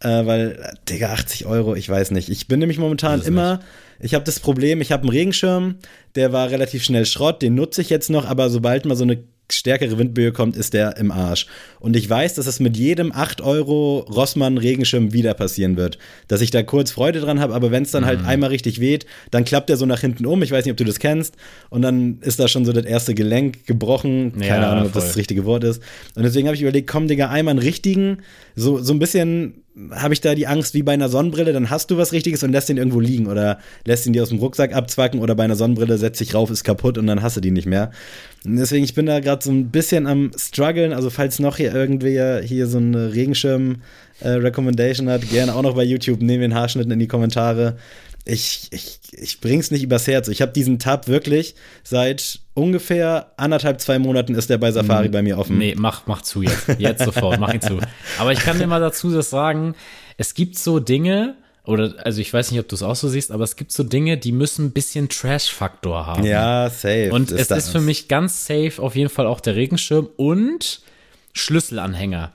Äh, 0.00 0.26
weil, 0.26 0.74
Digga, 0.90 1.10
80 1.10 1.46
Euro, 1.46 1.74
ich 1.74 1.88
weiß 1.88 2.10
nicht. 2.10 2.28
Ich 2.28 2.48
bin 2.48 2.58
nämlich 2.58 2.78
momentan 2.78 3.22
immer, 3.22 3.56
nicht. 3.56 3.66
Ich 4.02 4.14
habe 4.14 4.24
das 4.24 4.40
Problem, 4.40 4.80
ich 4.80 4.92
habe 4.92 5.02
einen 5.02 5.10
Regenschirm, 5.10 5.76
der 6.14 6.32
war 6.32 6.50
relativ 6.50 6.84
schnell 6.84 7.06
Schrott, 7.06 7.40
den 7.40 7.54
nutze 7.54 7.80
ich 7.80 7.88
jetzt 7.88 8.10
noch, 8.10 8.26
aber 8.26 8.50
sobald 8.50 8.84
mal 8.84 8.96
so 8.96 9.04
eine 9.04 9.22
stärkere 9.50 9.98
Windböe 9.98 10.32
kommt, 10.32 10.56
ist 10.56 10.72
der 10.72 10.96
im 10.96 11.10
Arsch. 11.10 11.46
Und 11.78 11.94
ich 11.94 12.08
weiß, 12.08 12.34
dass 12.34 12.46
es 12.46 12.58
mit 12.60 12.76
jedem 12.76 13.12
8 13.12 13.40
Euro 13.42 14.00
Rossmann 14.00 14.58
Regenschirm 14.58 15.12
wieder 15.12 15.34
passieren 15.34 15.76
wird. 15.76 15.98
Dass 16.28 16.40
ich 16.40 16.50
da 16.50 16.62
kurz 16.62 16.90
Freude 16.90 17.20
dran 17.20 17.40
habe, 17.40 17.54
aber 17.54 17.70
wenn 17.70 17.82
es 17.82 17.90
dann 17.90 18.06
halt 18.06 18.20
mhm. 18.20 18.26
halt 18.26 18.32
einmal 18.32 18.50
richtig 18.50 18.80
weht, 18.80 19.06
dann 19.30 19.44
klappt 19.44 19.68
der 19.68 19.76
so 19.76 19.86
nach 19.86 20.00
hinten 20.00 20.26
um. 20.26 20.42
Ich 20.42 20.50
weiß 20.50 20.64
nicht, 20.64 20.72
ob 20.72 20.78
du 20.78 20.84
das 20.84 20.98
kennst. 20.98 21.36
Und 21.70 21.82
dann 21.82 22.18
ist 22.22 22.40
da 22.40 22.48
schon 22.48 22.64
so 22.64 22.72
das 22.72 22.84
erste 22.84 23.14
Gelenk 23.14 23.66
gebrochen. 23.66 24.32
Keine 24.32 24.46
ja, 24.46 24.70
Ahnung, 24.70 24.86
ob 24.86 24.92
voll. 24.92 25.02
das 25.02 25.10
das 25.10 25.16
richtige 25.16 25.44
Wort 25.44 25.64
ist. 25.64 25.82
Und 26.14 26.22
deswegen 26.22 26.46
habe 26.48 26.56
ich 26.56 26.62
überlegt, 26.62 26.88
komm, 26.88 27.08
Digga, 27.08 27.28
einmal 27.28 27.52
einen 27.52 27.60
richtigen, 27.60 28.18
so, 28.56 28.78
so 28.78 28.92
ein 28.92 28.98
bisschen 28.98 29.61
habe 29.90 30.12
ich 30.12 30.20
da 30.20 30.34
die 30.34 30.46
Angst 30.46 30.74
wie 30.74 30.82
bei 30.82 30.92
einer 30.92 31.08
Sonnenbrille, 31.08 31.52
dann 31.52 31.70
hast 31.70 31.90
du 31.90 31.96
was 31.96 32.12
Richtiges 32.12 32.42
und 32.42 32.52
lässt 32.52 32.68
ihn 32.68 32.76
irgendwo 32.76 33.00
liegen 33.00 33.26
oder 33.26 33.58
lässt 33.84 34.06
ihn 34.06 34.12
dir 34.12 34.22
aus 34.22 34.28
dem 34.28 34.38
Rucksack 34.38 34.74
abzwacken 34.74 35.20
oder 35.20 35.34
bei 35.34 35.44
einer 35.44 35.56
Sonnenbrille 35.56 35.96
setzt 35.96 36.18
sich 36.18 36.34
rauf, 36.34 36.50
ist 36.50 36.64
kaputt 36.64 36.98
und 36.98 37.06
dann 37.06 37.22
hast 37.22 37.36
du 37.36 37.40
die 37.40 37.50
nicht 37.50 37.66
mehr. 37.66 37.90
Und 38.44 38.56
deswegen, 38.56 38.84
ich 38.84 38.94
bin 38.94 39.06
da 39.06 39.20
gerade 39.20 39.42
so 39.42 39.50
ein 39.50 39.70
bisschen 39.70 40.06
am 40.06 40.30
struggeln, 40.36 40.92
also 40.92 41.08
falls 41.08 41.38
noch 41.38 41.56
hier 41.56 41.74
irgendwer 41.74 42.42
hier 42.42 42.66
so 42.66 42.78
eine 42.78 43.14
Regenschirm-Recommendation 43.14 45.08
äh, 45.08 45.12
hat, 45.12 45.28
gerne 45.30 45.54
auch 45.54 45.62
noch 45.62 45.74
bei 45.74 45.84
YouTube, 45.84 46.20
nehmen 46.20 46.42
den 46.42 46.54
Haarschnitten 46.54 46.92
in 46.92 46.98
die 46.98 47.08
Kommentare 47.08 47.76
ich, 48.24 48.68
ich, 48.70 49.00
ich 49.12 49.40
bring's 49.40 49.70
nicht 49.70 49.82
übers 49.82 50.06
Herz. 50.06 50.28
Ich 50.28 50.42
habe 50.42 50.52
diesen 50.52 50.78
Tab 50.78 51.08
wirklich 51.08 51.54
seit 51.82 52.40
ungefähr 52.54 53.32
anderthalb, 53.36 53.80
zwei 53.80 53.98
Monaten 53.98 54.34
ist 54.34 54.50
der 54.50 54.58
bei 54.58 54.72
Safari 54.72 55.08
mhm. 55.08 55.12
bei 55.12 55.22
mir 55.22 55.38
offen. 55.38 55.58
Nee, 55.58 55.74
mach, 55.76 56.06
mach 56.06 56.22
zu 56.22 56.42
jetzt. 56.42 56.68
Jetzt 56.78 57.04
sofort, 57.04 57.40
mach 57.40 57.52
ihn 57.52 57.60
zu. 57.60 57.78
Aber 58.18 58.32
ich 58.32 58.40
kann 58.40 58.58
dir 58.58 58.66
mal 58.66 58.80
dazu 58.80 59.10
das 59.10 59.30
sagen, 59.30 59.74
es 60.18 60.34
gibt 60.34 60.58
so 60.58 60.78
Dinge, 60.80 61.36
oder 61.64 61.94
also 62.04 62.20
ich 62.20 62.32
weiß 62.32 62.50
nicht, 62.50 62.60
ob 62.60 62.68
du 62.68 62.74
es 62.74 62.82
auch 62.82 62.96
so 62.96 63.08
siehst, 63.08 63.30
aber 63.30 63.44
es 63.44 63.56
gibt 63.56 63.72
so 63.72 63.84
Dinge, 63.84 64.18
die 64.18 64.32
müssen 64.32 64.66
ein 64.66 64.72
bisschen 64.72 65.08
Trash-Faktor 65.08 66.06
haben. 66.06 66.24
Ja, 66.24 66.68
safe. 66.68 67.10
Und 67.12 67.30
ist 67.30 67.40
es 67.40 67.48
das. 67.48 67.66
ist 67.66 67.70
für 67.70 67.80
mich 67.80 68.08
ganz 68.08 68.46
safe 68.46 68.74
auf 68.78 68.96
jeden 68.96 69.10
Fall 69.10 69.26
auch 69.26 69.40
der 69.40 69.54
Regenschirm 69.54 70.08
und 70.16 70.80
Schlüsselanhänger. 71.32 72.32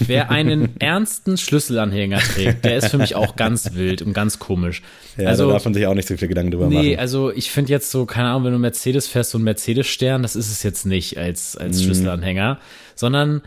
Wer 0.00 0.30
einen 0.30 0.80
ernsten 0.80 1.36
Schlüsselanhänger 1.36 2.18
trägt, 2.18 2.64
der 2.64 2.76
ist 2.76 2.88
für 2.88 2.98
mich 2.98 3.14
auch 3.14 3.36
ganz 3.36 3.74
wild 3.74 4.02
und 4.02 4.12
ganz 4.12 4.38
komisch. 4.38 4.82
Ja, 5.16 5.28
also, 5.28 5.46
da 5.46 5.54
darf 5.54 5.64
man 5.64 5.74
sich 5.74 5.86
auch 5.86 5.94
nicht 5.94 6.08
so 6.08 6.16
viel 6.16 6.28
Gedanken 6.28 6.52
drüber 6.52 6.66
nee, 6.66 6.74
machen. 6.74 6.86
Nee, 6.86 6.96
also 6.96 7.30
ich 7.32 7.50
finde 7.50 7.70
jetzt 7.70 7.90
so, 7.90 8.06
keine 8.06 8.28
Ahnung, 8.28 8.44
wenn 8.44 8.52
du 8.52 8.58
Mercedes 8.58 9.08
fährst, 9.08 9.30
so 9.30 9.38
ein 9.38 9.44
Mercedes-Stern, 9.44 10.22
das 10.22 10.36
ist 10.36 10.50
es 10.50 10.62
jetzt 10.62 10.86
nicht 10.86 11.18
als, 11.18 11.56
als 11.56 11.78
mhm. 11.78 11.84
Schlüsselanhänger, 11.84 12.58
sondern 12.94 13.42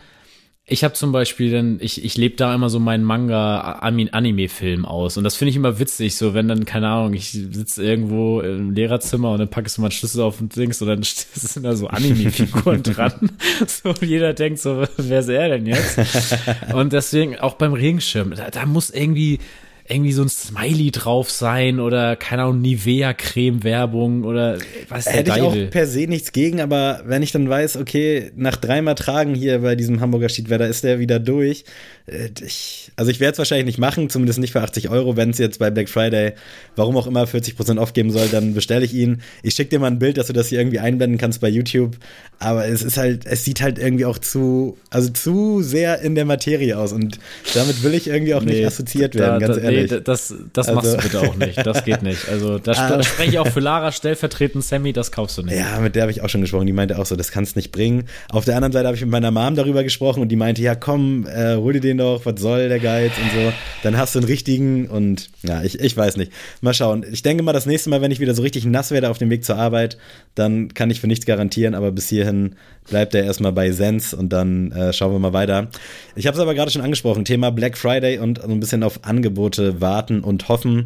ich 0.68 0.82
habe 0.82 0.94
zum 0.94 1.12
Beispiel 1.12 1.52
dann, 1.52 1.78
ich, 1.80 2.04
ich 2.04 2.16
lebe 2.16 2.34
da 2.34 2.52
immer 2.52 2.68
so 2.68 2.80
meinen 2.80 3.04
Manga-Anime-Film 3.04 4.84
aus. 4.84 5.16
Und 5.16 5.22
das 5.22 5.36
finde 5.36 5.50
ich 5.50 5.56
immer 5.56 5.78
witzig, 5.78 6.16
so 6.16 6.34
wenn 6.34 6.48
dann, 6.48 6.64
keine 6.64 6.88
Ahnung, 6.88 7.14
ich 7.14 7.30
sitze 7.30 7.84
irgendwo 7.84 8.40
im 8.40 8.72
Lehrerzimmer 8.72 9.30
und 9.30 9.38
dann 9.38 9.48
packe 9.48 9.68
ich 9.68 9.72
so 9.72 9.80
meinen 9.80 9.92
Schlüssel 9.92 10.22
auf 10.22 10.40
und 10.40 10.56
Dings 10.56 10.82
und 10.82 10.88
dann 10.88 11.02
sind 11.04 11.62
da 11.62 11.76
so 11.76 11.86
Anime-Figuren 11.86 12.82
dran. 12.82 13.30
So, 13.68 13.94
jeder 14.04 14.34
denkt 14.34 14.58
so, 14.58 14.82
wer 14.96 15.20
ist 15.20 15.28
er 15.28 15.50
denn 15.50 15.66
jetzt? 15.66 15.98
Und 16.74 16.92
deswegen 16.92 17.38
auch 17.38 17.54
beim 17.54 17.72
Regenschirm, 17.72 18.34
da, 18.34 18.50
da 18.50 18.66
muss 18.66 18.90
irgendwie 18.90 19.38
irgendwie 19.88 20.12
so 20.12 20.22
ein 20.22 20.28
Smiley 20.28 20.90
drauf 20.90 21.30
sein 21.30 21.80
oder 21.80 22.16
keine 22.16 22.42
Ahnung, 22.42 22.60
Nivea-Creme-Werbung 22.60 24.24
oder 24.24 24.58
was 24.88 25.04
der 25.04 25.12
Hätte 25.14 25.32
ich 25.36 25.42
auch 25.42 25.70
per 25.70 25.86
se 25.86 26.06
nichts 26.06 26.32
gegen, 26.32 26.60
aber 26.60 27.02
wenn 27.04 27.22
ich 27.22 27.32
dann 27.32 27.48
weiß, 27.48 27.76
okay, 27.76 28.30
nach 28.36 28.56
dreimal 28.56 28.94
Tragen 28.94 29.34
hier 29.34 29.60
bei 29.60 29.76
diesem 29.76 30.00
Hamburger 30.00 30.28
Schiedwetter 30.28 30.66
ist 30.66 30.84
der 30.84 30.98
wieder 30.98 31.18
durch, 31.18 31.64
äh, 32.06 32.30
ich, 32.44 32.92
also 32.96 33.10
ich 33.10 33.20
werde 33.20 33.32
es 33.32 33.38
wahrscheinlich 33.38 33.66
nicht 33.66 33.78
machen, 33.78 34.08
zumindest 34.08 34.38
nicht 34.38 34.52
für 34.52 34.62
80 34.62 34.88
Euro. 34.88 35.16
Wenn 35.16 35.30
es 35.30 35.38
jetzt 35.38 35.58
bei 35.58 35.70
Black 35.70 35.88
Friday, 35.88 36.32
warum 36.76 36.96
auch 36.96 37.06
immer, 37.06 37.24
40% 37.24 37.78
aufgeben 37.78 38.10
soll, 38.10 38.28
dann 38.28 38.54
bestelle 38.54 38.84
ich 38.84 38.94
ihn. 38.94 39.22
Ich 39.42 39.54
schicke 39.54 39.70
dir 39.70 39.78
mal 39.78 39.88
ein 39.88 39.98
Bild, 39.98 40.16
dass 40.18 40.28
du 40.28 40.32
das 40.32 40.48
hier 40.48 40.60
irgendwie 40.60 40.78
einblenden 40.78 41.18
kannst 41.18 41.40
bei 41.40 41.48
YouTube. 41.48 41.96
Aber 42.38 42.66
es 42.66 42.82
ist 42.82 42.96
halt, 42.96 43.26
es 43.26 43.44
sieht 43.44 43.60
halt 43.60 43.78
irgendwie 43.78 44.04
auch 44.04 44.18
zu, 44.18 44.76
also 44.90 45.10
zu 45.10 45.62
sehr 45.62 46.00
in 46.00 46.14
der 46.14 46.24
Materie 46.24 46.78
aus. 46.78 46.92
Und 46.92 47.18
damit 47.54 47.82
will 47.82 47.94
ich 47.94 48.06
irgendwie 48.08 48.34
auch 48.34 48.42
nee, 48.42 48.52
nicht 48.52 48.66
assoziiert 48.66 49.14
werden, 49.14 49.40
da, 49.40 49.46
ganz 49.46 49.56
da, 49.56 49.62
ehrlich. 49.62 49.75
Nee, 49.76 49.82
nicht. 49.82 50.08
das, 50.08 50.34
das 50.52 50.66
machst 50.72 50.88
Also- 50.90 50.96
du 50.96 51.02
bitte 51.02 51.20
auch 51.20 51.36
nicht. 51.36 51.66
Das 51.66 51.84
geht 51.84 52.02
nicht. 52.02 52.28
Also 52.28 52.58
da, 52.58 52.72
da 52.88 53.02
spreche 53.02 53.30
ich 53.30 53.38
auch 53.38 53.48
für 53.48 53.60
Lara 53.60 53.92
stellvertretend, 53.92 54.64
Sammy, 54.64 54.92
das 54.92 55.12
kaufst 55.12 55.38
du 55.38 55.42
nicht. 55.42 55.56
Ja, 55.56 55.78
mit 55.80 55.94
der 55.94 56.02
habe 56.02 56.12
ich 56.12 56.22
auch 56.22 56.28
schon 56.28 56.40
gesprochen. 56.40 56.66
Die 56.66 56.72
meinte 56.72 56.98
auch 56.98 57.06
so, 57.06 57.16
das 57.16 57.30
kannst 57.30 57.56
nicht 57.56 57.72
bringen. 57.72 58.04
Auf 58.30 58.44
der 58.44 58.56
anderen 58.56 58.72
Seite 58.72 58.86
habe 58.86 58.96
ich 58.96 59.02
mit 59.02 59.10
meiner 59.10 59.30
Mom 59.30 59.54
darüber 59.56 59.82
gesprochen 59.84 60.20
und 60.22 60.28
die 60.28 60.36
meinte, 60.36 60.62
ja 60.62 60.74
komm, 60.74 61.26
äh, 61.26 61.56
hol 61.56 61.72
dir 61.72 61.80
den 61.80 61.98
doch, 61.98 62.24
was 62.24 62.40
soll 62.40 62.68
der 62.68 62.80
Geiz 62.80 63.12
und 63.22 63.30
so. 63.32 63.52
Dann 63.82 63.96
hast 63.96 64.14
du 64.14 64.18
einen 64.20 64.26
richtigen 64.28 64.88
und 64.88 65.30
ja, 65.42 65.62
ich, 65.62 65.80
ich 65.80 65.96
weiß 65.96 66.16
nicht. 66.16 66.32
Mal 66.60 66.74
schauen. 66.74 67.04
Ich 67.10 67.22
denke 67.22 67.42
mal, 67.42 67.52
das 67.52 67.66
nächste 67.66 67.90
Mal, 67.90 68.00
wenn 68.02 68.10
ich 68.10 68.20
wieder 68.20 68.34
so 68.34 68.42
richtig 68.42 68.64
nass 68.64 68.90
werde 68.90 69.10
auf 69.10 69.18
dem 69.18 69.30
Weg 69.30 69.44
zur 69.44 69.56
Arbeit, 69.56 69.96
dann 70.34 70.74
kann 70.74 70.90
ich 70.90 71.00
für 71.00 71.06
nichts 71.06 71.26
garantieren, 71.26 71.74
aber 71.74 71.90
bis 71.92 72.08
hierhin 72.08 72.56
bleibt 72.88 73.14
er 73.14 73.24
erstmal 73.24 73.52
bei 73.52 73.72
Sens 73.72 74.14
und 74.14 74.32
dann 74.32 74.70
äh, 74.70 74.92
schauen 74.92 75.12
wir 75.12 75.18
mal 75.18 75.32
weiter. 75.32 75.68
Ich 76.14 76.26
habe 76.26 76.36
es 76.36 76.40
aber 76.40 76.54
gerade 76.54 76.70
schon 76.70 76.82
angesprochen, 76.82 77.24
Thema 77.24 77.50
Black 77.50 77.76
Friday 77.76 78.18
und 78.18 78.40
so 78.40 78.48
ein 78.48 78.60
bisschen 78.60 78.82
auf 78.84 79.00
Angebote 79.04 79.65
warten 79.80 80.20
und 80.20 80.48
hoffen. 80.48 80.84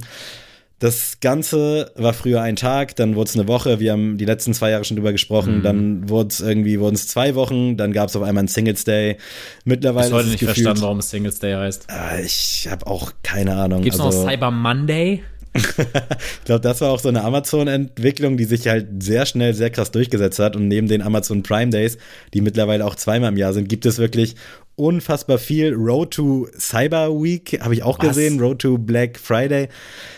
Das 0.81 1.21
Ganze 1.21 1.93
war 1.95 2.15
früher 2.15 2.41
ein 2.41 2.57
Tag, 2.57 2.97
dann 2.97 3.15
wurde 3.15 3.29
es 3.29 3.37
eine 3.37 3.47
Woche. 3.47 3.81
Wir 3.81 3.93
haben 3.93 4.17
die 4.17 4.25
letzten 4.25 4.55
zwei 4.55 4.71
Jahre 4.71 4.85
schon 4.85 4.97
drüber 4.97 5.13
gesprochen. 5.13 5.59
Mhm. 5.59 5.63
Dann 5.63 6.09
wurde 6.09 6.29
es 6.31 6.41
irgendwie 6.41 6.81
wurden 6.81 6.95
es 6.95 7.07
zwei 7.07 7.35
Wochen. 7.35 7.77
Dann 7.77 7.93
gab 7.93 8.09
es 8.09 8.17
auf 8.17 8.23
einmal 8.23 8.41
einen 8.41 8.49
Singles 8.49 8.85
Day. 8.85 9.19
Mittlerweile 9.65 10.07
Bis 10.07 10.15
heute 10.15 10.25
ist 10.25 10.33
nicht 10.33 10.43
es 10.43 10.49
gefühlt, 10.49 10.65
verstanden, 10.65 10.83
warum 10.83 10.99
es 11.01 11.11
Singles 11.11 11.39
Day 11.39 11.53
heißt. 11.53 11.85
Ah, 11.89 12.19
ich 12.19 12.67
habe 12.71 12.87
auch 12.87 13.13
keine 13.23 13.57
Ahnung. 13.57 13.83
Gibt's 13.83 14.01
also, 14.01 14.23
noch 14.23 14.31
Cyber 14.31 14.51
Monday? 14.51 15.23
ich 15.55 16.45
glaube, 16.45 16.61
das 16.61 16.81
war 16.81 16.91
auch 16.91 17.01
so 17.01 17.09
eine 17.09 17.25
Amazon-Entwicklung, 17.25 18.37
die 18.37 18.45
sich 18.45 18.69
halt 18.69 19.03
sehr 19.03 19.27
schnell, 19.27 19.53
sehr 19.53 19.69
krass 19.69 19.91
durchgesetzt 19.91 20.39
hat. 20.39 20.57
Und 20.57 20.69
neben 20.69 20.89
den 20.89 21.03
Amazon 21.03 21.43
Prime 21.43 21.71
Days, 21.71 21.99
die 22.33 22.41
mittlerweile 22.41 22.87
auch 22.87 22.95
zweimal 22.95 23.31
im 23.31 23.37
Jahr 23.37 23.53
sind, 23.53 23.69
gibt 23.69 23.85
es 23.85 23.99
wirklich 23.99 24.37
unfassbar 24.81 25.39
viel. 25.39 25.75
Road 25.75 26.13
to 26.13 26.49
Cyber 26.59 27.11
Week 27.23 27.61
habe 27.61 27.75
ich 27.75 27.83
auch 27.83 27.99
Was? 27.99 28.09
gesehen, 28.09 28.41
Road 28.41 28.61
to 28.61 28.79
Black 28.79 29.19
Friday. 29.19 29.69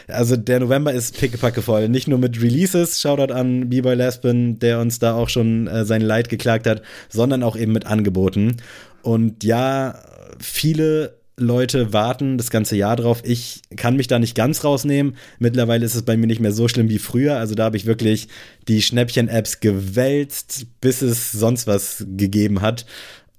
Also 0.09 0.37
der 0.37 0.61
November 0.61 0.92
ist 0.92 1.19
pickepacke 1.19 1.62
voll. 1.62 1.88
Nicht 1.88 2.09
nur 2.09 2.19
mit 2.19 2.40
Releases, 2.40 3.00
Shoutout 3.00 3.33
an 3.33 3.69
B-Boy 3.69 3.95
Lesbian, 3.95 4.59
der 4.59 4.81
uns 4.81 4.99
da 4.99 5.14
auch 5.14 5.28
schon 5.28 5.66
äh, 5.66 5.85
sein 5.85 6.02
Leid 6.02 6.28
geklagt 6.28 6.66
hat, 6.66 6.83
sondern 7.09 7.42
auch 7.42 7.57
eben 7.57 7.73
mit 7.73 7.87
Angeboten. 7.87 8.57
Und 9.02 9.42
ja, 9.45 9.99
viele 10.38 11.16
Leute 11.37 11.92
warten 11.92 12.37
das 12.37 12.50
ganze 12.50 12.76
Jahr 12.76 12.97
drauf. 12.97 13.23
Ich 13.25 13.62
kann 13.76 13.97
mich 13.97 14.07
da 14.07 14.19
nicht 14.19 14.35
ganz 14.35 14.64
rausnehmen. 14.64 15.16
Mittlerweile 15.38 15.85
ist 15.85 15.95
es 15.95 16.02
bei 16.02 16.16
mir 16.16 16.26
nicht 16.26 16.40
mehr 16.40 16.52
so 16.52 16.69
schlimm 16.69 16.88
wie 16.88 16.99
früher. 16.99 17.38
Also 17.38 17.54
da 17.54 17.64
habe 17.64 17.76
ich 17.76 17.87
wirklich 17.87 18.28
die 18.69 18.83
Schnäppchen-Apps 18.83 19.61
gewälzt, 19.61 20.66
bis 20.81 21.02
es 21.02 21.33
sonst 21.33 21.66
was 21.66 22.04
gegeben 22.07 22.61
hat. 22.61 22.87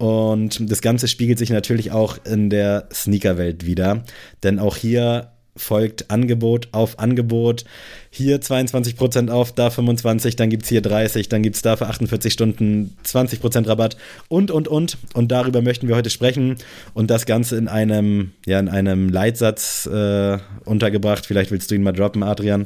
Und 0.03 0.69
das 0.69 0.81
Ganze 0.81 1.07
spiegelt 1.07 1.39
sich 1.39 1.49
natürlich 1.49 1.93
auch 1.93 2.17
in 2.25 2.49
der 2.49 2.89
Sneaker-Welt 2.91 3.65
wieder. 3.65 4.03
Denn 4.43 4.59
auch 4.59 4.75
hier 4.75 5.31
folgt 5.55 6.11
Angebot 6.11 6.67
auf 6.73 6.99
Angebot. 6.99 7.63
Hier 8.09 8.41
22% 8.41 9.29
auf, 9.29 9.53
da 9.53 9.69
25, 9.69 10.35
dann 10.35 10.49
gibt's 10.49 10.67
hier 10.67 10.81
30, 10.81 11.29
dann 11.29 11.41
gibt's 11.41 11.61
da 11.61 11.77
für 11.77 11.87
48 11.87 12.33
Stunden 12.33 12.97
20% 13.05 13.65
Rabatt 13.65 13.95
und, 14.27 14.51
und, 14.51 14.67
und. 14.67 14.97
Und 15.13 15.31
darüber 15.31 15.61
möchten 15.61 15.87
wir 15.87 15.95
heute 15.95 16.09
sprechen 16.09 16.57
und 16.93 17.09
das 17.09 17.25
Ganze 17.25 17.55
in 17.55 17.69
einem, 17.69 18.33
ja, 18.45 18.59
in 18.59 18.67
einem 18.67 19.07
Leitsatz 19.07 19.85
äh, 19.85 20.37
untergebracht. 20.65 21.25
Vielleicht 21.25 21.49
willst 21.49 21.71
du 21.71 21.75
ihn 21.75 21.83
mal 21.83 21.93
droppen, 21.93 22.23
Adrian. 22.23 22.65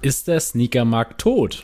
Ist 0.00 0.26
der 0.26 0.40
Sneakermarkt 0.40 1.20
tot? 1.20 1.62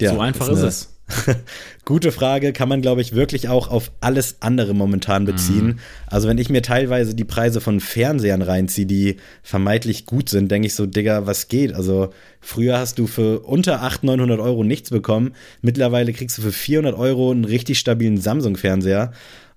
Ja, 0.00 0.14
so 0.14 0.20
einfach 0.20 0.48
ist, 0.48 0.58
eine 0.58 0.68
es. 0.68 0.99
Gute 1.84 2.12
Frage, 2.12 2.52
kann 2.52 2.68
man, 2.68 2.82
glaube 2.82 3.00
ich, 3.00 3.14
wirklich 3.14 3.48
auch 3.48 3.68
auf 3.68 3.90
alles 4.00 4.36
andere 4.40 4.74
momentan 4.74 5.24
beziehen. 5.24 5.66
Mhm. 5.66 5.78
Also, 6.06 6.28
wenn 6.28 6.38
ich 6.38 6.48
mir 6.48 6.62
teilweise 6.62 7.14
die 7.14 7.24
Preise 7.24 7.60
von 7.60 7.80
Fernsehern 7.80 8.42
reinziehe, 8.42 8.86
die 8.86 9.16
vermeintlich 9.42 10.06
gut 10.06 10.28
sind, 10.28 10.50
denke 10.50 10.66
ich 10.66 10.74
so, 10.74 10.86
Digga, 10.86 11.26
was 11.26 11.48
geht? 11.48 11.72
Also, 11.74 12.12
früher 12.40 12.78
hast 12.78 12.98
du 12.98 13.06
für 13.06 13.40
unter 13.40 13.82
800, 13.82 14.18
900 14.18 14.40
Euro 14.40 14.64
nichts 14.64 14.90
bekommen. 14.90 15.32
Mittlerweile 15.62 16.12
kriegst 16.12 16.38
du 16.38 16.42
für 16.42 16.52
400 16.52 16.94
Euro 16.96 17.30
einen 17.30 17.44
richtig 17.44 17.78
stabilen 17.78 18.18
Samsung-Fernseher. 18.18 19.12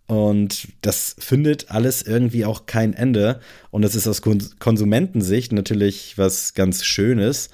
Und 0.05 0.67
das 0.81 1.15
findet 1.17 1.71
alles 1.71 2.01
irgendwie 2.01 2.45
auch 2.45 2.65
kein 2.65 2.93
Ende. 2.93 3.39
Und 3.71 3.83
das 3.83 3.95
ist 3.95 4.07
aus 4.07 4.21
Kon 4.21 4.43
Konsumentensicht 4.59 5.51
natürlich 5.53 6.17
was 6.17 6.53
ganz 6.53 6.83
Schönes. 6.83 7.49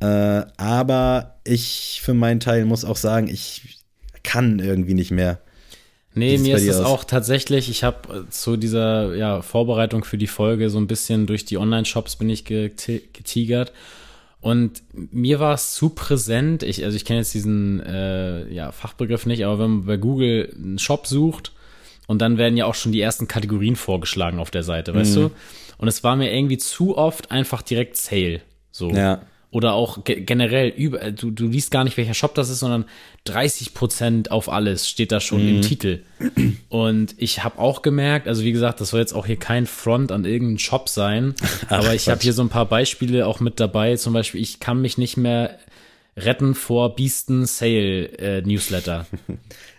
Äh, 0.00 0.42
aber 0.56 1.36
ich 1.44 2.00
für 2.02 2.14
meinen 2.14 2.40
Teil 2.40 2.64
muss 2.64 2.84
auch 2.84 2.96
sagen, 2.96 3.28
ich 3.28 3.78
kann 4.22 4.58
irgendwie 4.58 4.94
nicht 4.94 5.10
mehr. 5.10 5.40
Nee, 6.14 6.38
mir 6.38 6.56
ist 6.56 6.66
es 6.66 6.80
auch 6.80 7.04
tatsächlich, 7.04 7.68
ich 7.68 7.84
habe 7.84 8.26
zu 8.30 8.56
dieser 8.56 9.14
ja, 9.14 9.42
Vorbereitung 9.42 10.02
für 10.02 10.16
die 10.16 10.26
Folge 10.26 10.70
so 10.70 10.78
ein 10.78 10.86
bisschen 10.86 11.26
durch 11.26 11.44
die 11.44 11.58
Online-Shops 11.58 12.16
bin 12.16 12.30
ich 12.30 12.44
geti- 12.44 13.02
getigert. 13.12 13.72
Und 14.40 14.82
mir 14.92 15.40
war 15.40 15.54
es 15.54 15.74
zu 15.74 15.90
präsent, 15.90 16.62
ich, 16.62 16.84
also 16.84 16.96
ich 16.96 17.04
kenne 17.04 17.18
jetzt 17.18 17.34
diesen 17.34 17.80
äh, 17.80 18.48
ja, 18.52 18.72
Fachbegriff 18.72 19.26
nicht, 19.26 19.44
aber 19.44 19.58
wenn 19.58 19.70
man 19.70 19.86
bei 19.86 19.96
Google 19.96 20.54
einen 20.54 20.78
Shop 20.78 21.06
sucht 21.06 21.52
und 22.06 22.22
dann 22.22 22.38
werden 22.38 22.56
ja 22.56 22.64
auch 22.64 22.74
schon 22.74 22.92
die 22.92 23.00
ersten 23.00 23.28
Kategorien 23.28 23.76
vorgeschlagen 23.76 24.38
auf 24.38 24.50
der 24.50 24.62
Seite, 24.62 24.94
weißt 24.94 25.16
du? 25.16 25.30
Und 25.78 25.88
es 25.88 26.04
war 26.04 26.16
mir 26.16 26.32
irgendwie 26.32 26.58
zu 26.58 26.96
oft 26.96 27.30
einfach 27.30 27.60
direkt 27.60 27.96
Sale. 27.96 28.40
So. 28.70 28.90
Ja. 28.90 29.22
Oder 29.56 29.72
auch 29.72 30.04
ge 30.04 30.20
generell 30.20 30.68
über, 30.68 31.10
du, 31.12 31.30
du 31.30 31.48
liest 31.48 31.70
gar 31.70 31.82
nicht, 31.82 31.96
welcher 31.96 32.12
Shop 32.12 32.34
das 32.34 32.50
ist, 32.50 32.58
sondern 32.60 32.84
30% 33.26 34.28
auf 34.28 34.50
alles 34.50 34.86
steht 34.86 35.12
da 35.12 35.18
schon 35.18 35.40
im 35.48 35.62
Titel. 35.62 36.02
Und 36.68 37.14
ich 37.16 37.42
habe 37.42 37.58
auch 37.58 37.80
gemerkt, 37.80 38.28
also 38.28 38.42
wie 38.44 38.52
gesagt, 38.52 38.82
das 38.82 38.90
soll 38.90 39.00
jetzt 39.00 39.14
auch 39.14 39.24
hier 39.24 39.38
kein 39.38 39.64
Front 39.64 40.12
an 40.12 40.26
irgendeinen 40.26 40.58
Shop 40.58 40.90
sein, 40.90 41.34
aber 41.70 41.94
ich 41.94 42.10
habe 42.10 42.20
hier 42.20 42.34
so 42.34 42.42
ein 42.42 42.50
paar 42.50 42.66
Beispiele 42.66 43.26
auch 43.26 43.40
mit 43.40 43.58
dabei. 43.58 43.96
Zum 43.96 44.12
Beispiel, 44.12 44.42
ich 44.42 44.60
kann 44.60 44.82
mich 44.82 44.98
nicht 44.98 45.16
mehr 45.16 45.58
retten 46.18 46.54
vor 46.54 46.94
Beasten 46.94 47.46
Sale 47.46 48.08
äh, 48.18 48.42
Newsletter. 48.42 49.06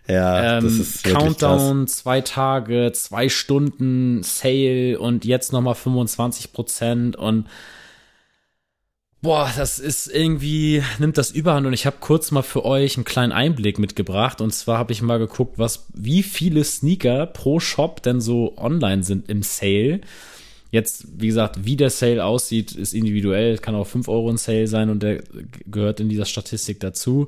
Ja, 0.09 0.61
das 0.61 0.73
Ähm, 0.73 0.81
ist 0.81 1.03
wirklich 1.05 1.13
krass. 1.13 1.23
Countdown, 1.23 1.87
zwei 1.87 2.21
Tage, 2.21 2.93
zwei 2.93 3.27
Stunden 3.27 4.23
Sale 4.23 4.97
und 4.97 5.25
jetzt 5.25 5.51
nochmal 5.51 5.75
25 5.75 6.53
Prozent 6.53 7.15
und 7.17 7.47
boah, 9.21 9.51
das 9.55 9.79
ist 9.79 10.07
irgendwie, 10.07 10.83
nimmt 10.99 11.17
das 11.17 11.31
überhand 11.31 11.65
und 11.65 11.73
ich 11.73 11.85
habe 11.85 11.97
kurz 11.99 12.31
mal 12.31 12.43
für 12.43 12.65
euch 12.65 12.97
einen 12.97 13.05
kleinen 13.05 13.31
Einblick 13.31 13.79
mitgebracht 13.79 14.41
und 14.41 14.53
zwar 14.53 14.77
habe 14.77 14.91
ich 14.93 15.01
mal 15.01 15.19
geguckt, 15.19 15.57
was, 15.57 15.87
wie 15.93 16.23
viele 16.23 16.63
Sneaker 16.63 17.25
pro 17.25 17.59
Shop 17.59 18.03
denn 18.03 18.21
so 18.21 18.57
online 18.57 19.03
sind 19.03 19.29
im 19.29 19.43
Sale. 19.43 20.01
Jetzt, 20.69 21.07
wie 21.17 21.27
gesagt, 21.27 21.65
wie 21.65 21.77
der 21.77 21.89
Sale 21.89 22.25
aussieht, 22.25 22.73
ist 22.73 22.93
individuell. 22.93 23.57
Kann 23.57 23.73
auch 23.73 23.87
5 23.87 24.09
Euro 24.09 24.29
ein 24.29 24.35
Sale 24.37 24.67
sein 24.67 24.89
und 24.89 25.01
der 25.01 25.23
gehört 25.65 26.01
in 26.01 26.09
dieser 26.09 26.25
Statistik 26.25 26.81
dazu. 26.81 27.27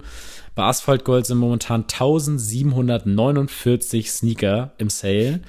Bei 0.55 0.63
Asphalt 0.63 1.05
Gold 1.05 1.25
sind 1.25 1.37
momentan 1.37 1.83
1749 1.83 4.11
Sneaker 4.11 4.73
im 4.77 4.89
Sale. 4.89 5.39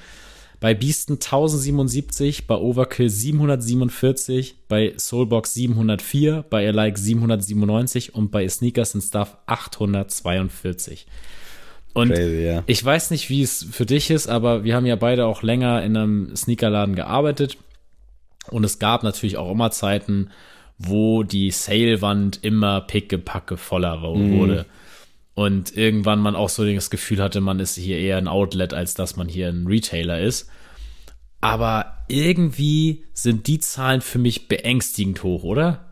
Bei 0.60 0.74
Beasten 0.74 1.14
1077, 1.14 2.46
bei 2.46 2.54
Overkill 2.54 3.08
747, 3.08 4.56
bei 4.68 4.92
Soulbox 4.98 5.54
704, 5.54 6.44
bei 6.50 6.68
Alike 6.68 6.98
797 6.98 8.14
und 8.14 8.30
bei 8.30 8.46
Sneakers 8.46 8.94
and 8.94 9.02
Stuff 9.02 9.38
842. 9.46 11.06
Und 11.92 12.12
Crazy, 12.12 12.44
ja. 12.44 12.62
ich 12.66 12.84
weiß 12.84 13.10
nicht, 13.10 13.30
wie 13.30 13.42
es 13.42 13.66
für 13.70 13.86
dich 13.86 14.10
ist, 14.10 14.28
aber 14.28 14.62
wir 14.62 14.76
haben 14.76 14.86
ja 14.86 14.96
beide 14.96 15.26
auch 15.26 15.42
länger 15.42 15.82
in 15.82 15.96
einem 15.96 16.36
Sneakerladen 16.36 16.94
gearbeitet. 16.94 17.56
Und 18.50 18.64
es 18.64 18.78
gab 18.78 19.02
natürlich 19.02 19.36
auch 19.38 19.50
immer 19.50 19.70
Zeiten, 19.70 20.30
wo 20.78 21.22
die 21.22 21.50
Sale-Wand 21.50 22.40
immer 22.42 22.80
pickepacke 22.82 23.56
voller 23.56 24.02
wo- 24.02 24.18
wurde. 24.18 24.66
Und 25.40 25.74
irgendwann 25.74 26.18
man 26.20 26.36
auch 26.36 26.50
so 26.50 26.66
das 26.70 26.90
Gefühl 26.90 27.22
hatte, 27.22 27.40
man 27.40 27.60
ist 27.60 27.74
hier 27.76 27.98
eher 27.98 28.18
ein 28.18 28.28
Outlet, 28.28 28.74
als 28.74 28.92
dass 28.92 29.16
man 29.16 29.26
hier 29.26 29.48
ein 29.48 29.66
Retailer 29.66 30.20
ist. 30.20 30.48
Aber 31.40 31.94
irgendwie 32.08 33.04
sind 33.14 33.46
die 33.46 33.58
Zahlen 33.58 34.02
für 34.02 34.18
mich 34.18 34.48
beängstigend 34.48 35.22
hoch, 35.22 35.42
oder? 35.42 35.86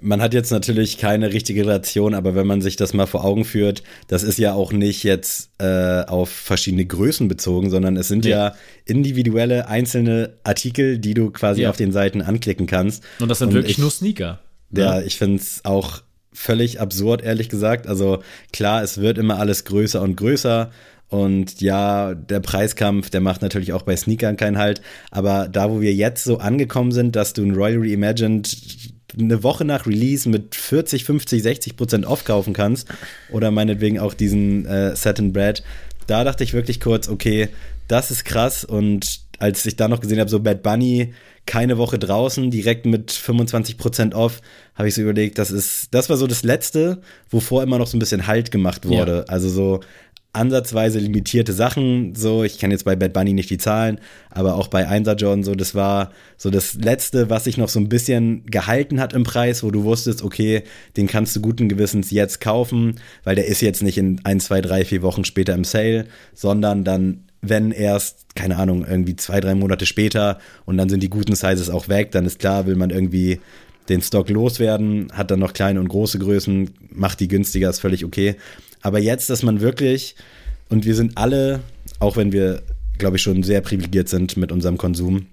Man 0.00 0.20
hat 0.20 0.34
jetzt 0.34 0.50
natürlich 0.50 0.98
keine 0.98 1.32
richtige 1.32 1.60
Relation, 1.62 2.12
aber 2.14 2.34
wenn 2.34 2.48
man 2.48 2.60
sich 2.60 2.74
das 2.74 2.92
mal 2.92 3.06
vor 3.06 3.24
Augen 3.24 3.44
führt, 3.44 3.84
das 4.08 4.24
ist 4.24 4.36
ja 4.38 4.52
auch 4.52 4.72
nicht 4.72 5.04
jetzt 5.04 5.52
äh, 5.60 6.02
auf 6.06 6.28
verschiedene 6.30 6.84
Größen 6.84 7.28
bezogen, 7.28 7.70
sondern 7.70 7.96
es 7.96 8.08
sind 8.08 8.24
Nee. 8.24 8.30
ja 8.30 8.56
individuelle 8.84 9.68
einzelne 9.68 10.38
Artikel, 10.42 10.98
die 10.98 11.14
du 11.14 11.30
quasi 11.30 11.62
Ja. 11.62 11.70
auf 11.70 11.76
den 11.76 11.92
Seiten 11.92 12.20
anklicken 12.20 12.66
kannst. 12.66 13.04
Und 13.20 13.28
das 13.28 13.38
sind 13.38 13.48
Und 13.50 13.54
wirklich 13.54 13.72
ich- 13.76 13.78
nur 13.78 13.92
Sneaker. 13.92 14.40
ne? 14.70 14.80
Ja, 14.80 15.00
ich 15.00 15.18
finde 15.18 15.36
es 15.36 15.64
auch 15.64 16.02
völlig 16.32 16.80
absurd, 16.80 17.22
ehrlich 17.22 17.48
gesagt. 17.48 17.86
Also 17.86 18.22
klar, 18.52 18.82
es 18.82 18.98
wird 18.98 19.18
immer 19.18 19.38
alles 19.38 19.64
größer 19.64 20.00
und 20.00 20.16
größer. 20.16 20.70
Und 21.08 21.60
ja, 21.60 22.14
der 22.14 22.40
Preiskampf, 22.40 23.10
der 23.10 23.20
macht 23.20 23.42
natürlich 23.42 23.74
auch 23.74 23.82
bei 23.82 23.94
Sneakern 23.96 24.36
keinen 24.36 24.56
Halt. 24.56 24.80
Aber 25.10 25.46
da, 25.48 25.70
wo 25.70 25.80
wir 25.80 25.92
jetzt 25.92 26.24
so 26.24 26.38
angekommen 26.38 26.90
sind, 26.92 27.16
dass 27.16 27.34
du 27.34 27.42
ein 27.42 27.54
Royal 27.54 27.80
Reimagined 27.80 28.92
eine 29.18 29.42
Woche 29.42 29.64
nach 29.64 29.86
Release 29.86 30.28
mit 30.28 30.54
40, 30.54 31.04
50, 31.04 31.42
60 31.42 31.76
Prozent 31.76 32.06
aufkaufen 32.06 32.54
kannst 32.54 32.88
oder 33.30 33.50
meinetwegen 33.50 33.98
auch 33.98 34.14
diesen 34.14 34.64
äh, 34.64 34.96
Satin 34.96 35.32
Bread, 35.32 35.62
da 36.06 36.24
dachte 36.24 36.44
ich 36.44 36.54
wirklich 36.54 36.80
kurz, 36.80 37.08
okay, 37.08 37.48
das 37.88 38.10
ist 38.10 38.24
krass 38.24 38.64
und 38.64 39.21
als 39.38 39.64
ich 39.66 39.76
da 39.76 39.88
noch 39.88 40.00
gesehen 40.00 40.20
habe, 40.20 40.30
so 40.30 40.40
Bad 40.40 40.62
Bunny, 40.62 41.14
keine 41.46 41.78
Woche 41.78 41.98
draußen, 41.98 42.50
direkt 42.50 42.86
mit 42.86 43.10
25% 43.10 44.14
off, 44.14 44.40
habe 44.74 44.88
ich 44.88 44.94
so 44.94 45.02
überlegt, 45.02 45.38
das 45.38 45.50
ist, 45.50 45.88
das 45.92 46.08
war 46.08 46.16
so 46.16 46.26
das 46.26 46.44
Letzte, 46.44 47.00
wovor 47.30 47.62
immer 47.62 47.78
noch 47.78 47.86
so 47.86 47.96
ein 47.96 48.00
bisschen 48.00 48.26
Halt 48.26 48.50
gemacht 48.50 48.86
wurde. 48.86 49.24
Ja. 49.26 49.32
Also 49.32 49.48
so 49.48 49.80
ansatzweise 50.34 50.98
limitierte 50.98 51.52
Sachen, 51.52 52.14
so, 52.14 52.42
ich 52.42 52.58
kenne 52.58 52.72
jetzt 52.72 52.84
bei 52.84 52.96
Bad 52.96 53.12
Bunny 53.12 53.34
nicht 53.34 53.50
die 53.50 53.58
Zahlen, 53.58 54.00
aber 54.30 54.54
auch 54.54 54.68
bei 54.68 54.88
Einser 54.88 55.14
John, 55.14 55.42
so, 55.42 55.54
das 55.54 55.74
war 55.74 56.10
so 56.38 56.48
das 56.48 56.74
Letzte, 56.74 57.28
was 57.28 57.44
sich 57.44 57.58
noch 57.58 57.68
so 57.68 57.78
ein 57.78 57.90
bisschen 57.90 58.46
gehalten 58.46 58.98
hat 58.98 59.12
im 59.12 59.24
Preis, 59.24 59.62
wo 59.62 59.70
du 59.70 59.84
wusstest, 59.84 60.22
okay, 60.22 60.62
den 60.96 61.06
kannst 61.06 61.36
du 61.36 61.42
guten 61.42 61.68
Gewissens 61.68 62.10
jetzt 62.10 62.40
kaufen, 62.40 62.98
weil 63.24 63.34
der 63.34 63.46
ist 63.46 63.60
jetzt 63.60 63.82
nicht 63.82 63.98
in 63.98 64.20
ein, 64.24 64.40
zwei, 64.40 64.62
drei, 64.62 64.86
vier 64.86 65.02
Wochen 65.02 65.24
später 65.24 65.52
im 65.52 65.64
Sale, 65.64 66.06
sondern 66.32 66.82
dann 66.82 67.24
wenn 67.42 67.72
erst, 67.72 68.36
keine 68.36 68.56
Ahnung, 68.56 68.86
irgendwie 68.88 69.16
zwei, 69.16 69.40
drei 69.40 69.54
Monate 69.54 69.84
später 69.84 70.38
und 70.64 70.76
dann 70.78 70.88
sind 70.88 71.02
die 71.02 71.10
guten 71.10 71.34
Sizes 71.34 71.68
auch 71.68 71.88
weg, 71.88 72.12
dann 72.12 72.24
ist 72.24 72.38
klar, 72.38 72.66
will 72.66 72.76
man 72.76 72.90
irgendwie 72.90 73.40
den 73.88 74.00
Stock 74.00 74.30
loswerden, 74.30 75.08
hat 75.12 75.32
dann 75.32 75.40
noch 75.40 75.52
kleine 75.52 75.80
und 75.80 75.88
große 75.88 76.20
Größen, 76.20 76.70
macht 76.94 77.18
die 77.18 77.26
günstiger, 77.26 77.68
ist 77.68 77.80
völlig 77.80 78.04
okay. 78.04 78.36
Aber 78.80 79.00
jetzt, 79.00 79.28
dass 79.28 79.42
man 79.42 79.60
wirklich, 79.60 80.14
und 80.68 80.84
wir 80.84 80.94
sind 80.94 81.18
alle, 81.18 81.60
auch 81.98 82.16
wenn 82.16 82.30
wir, 82.30 82.62
glaube 82.98 83.16
ich, 83.16 83.22
schon 83.22 83.42
sehr 83.42 83.60
privilegiert 83.60 84.08
sind 84.08 84.36
mit 84.36 84.52
unserem 84.52 84.78
Konsum, 84.78 85.26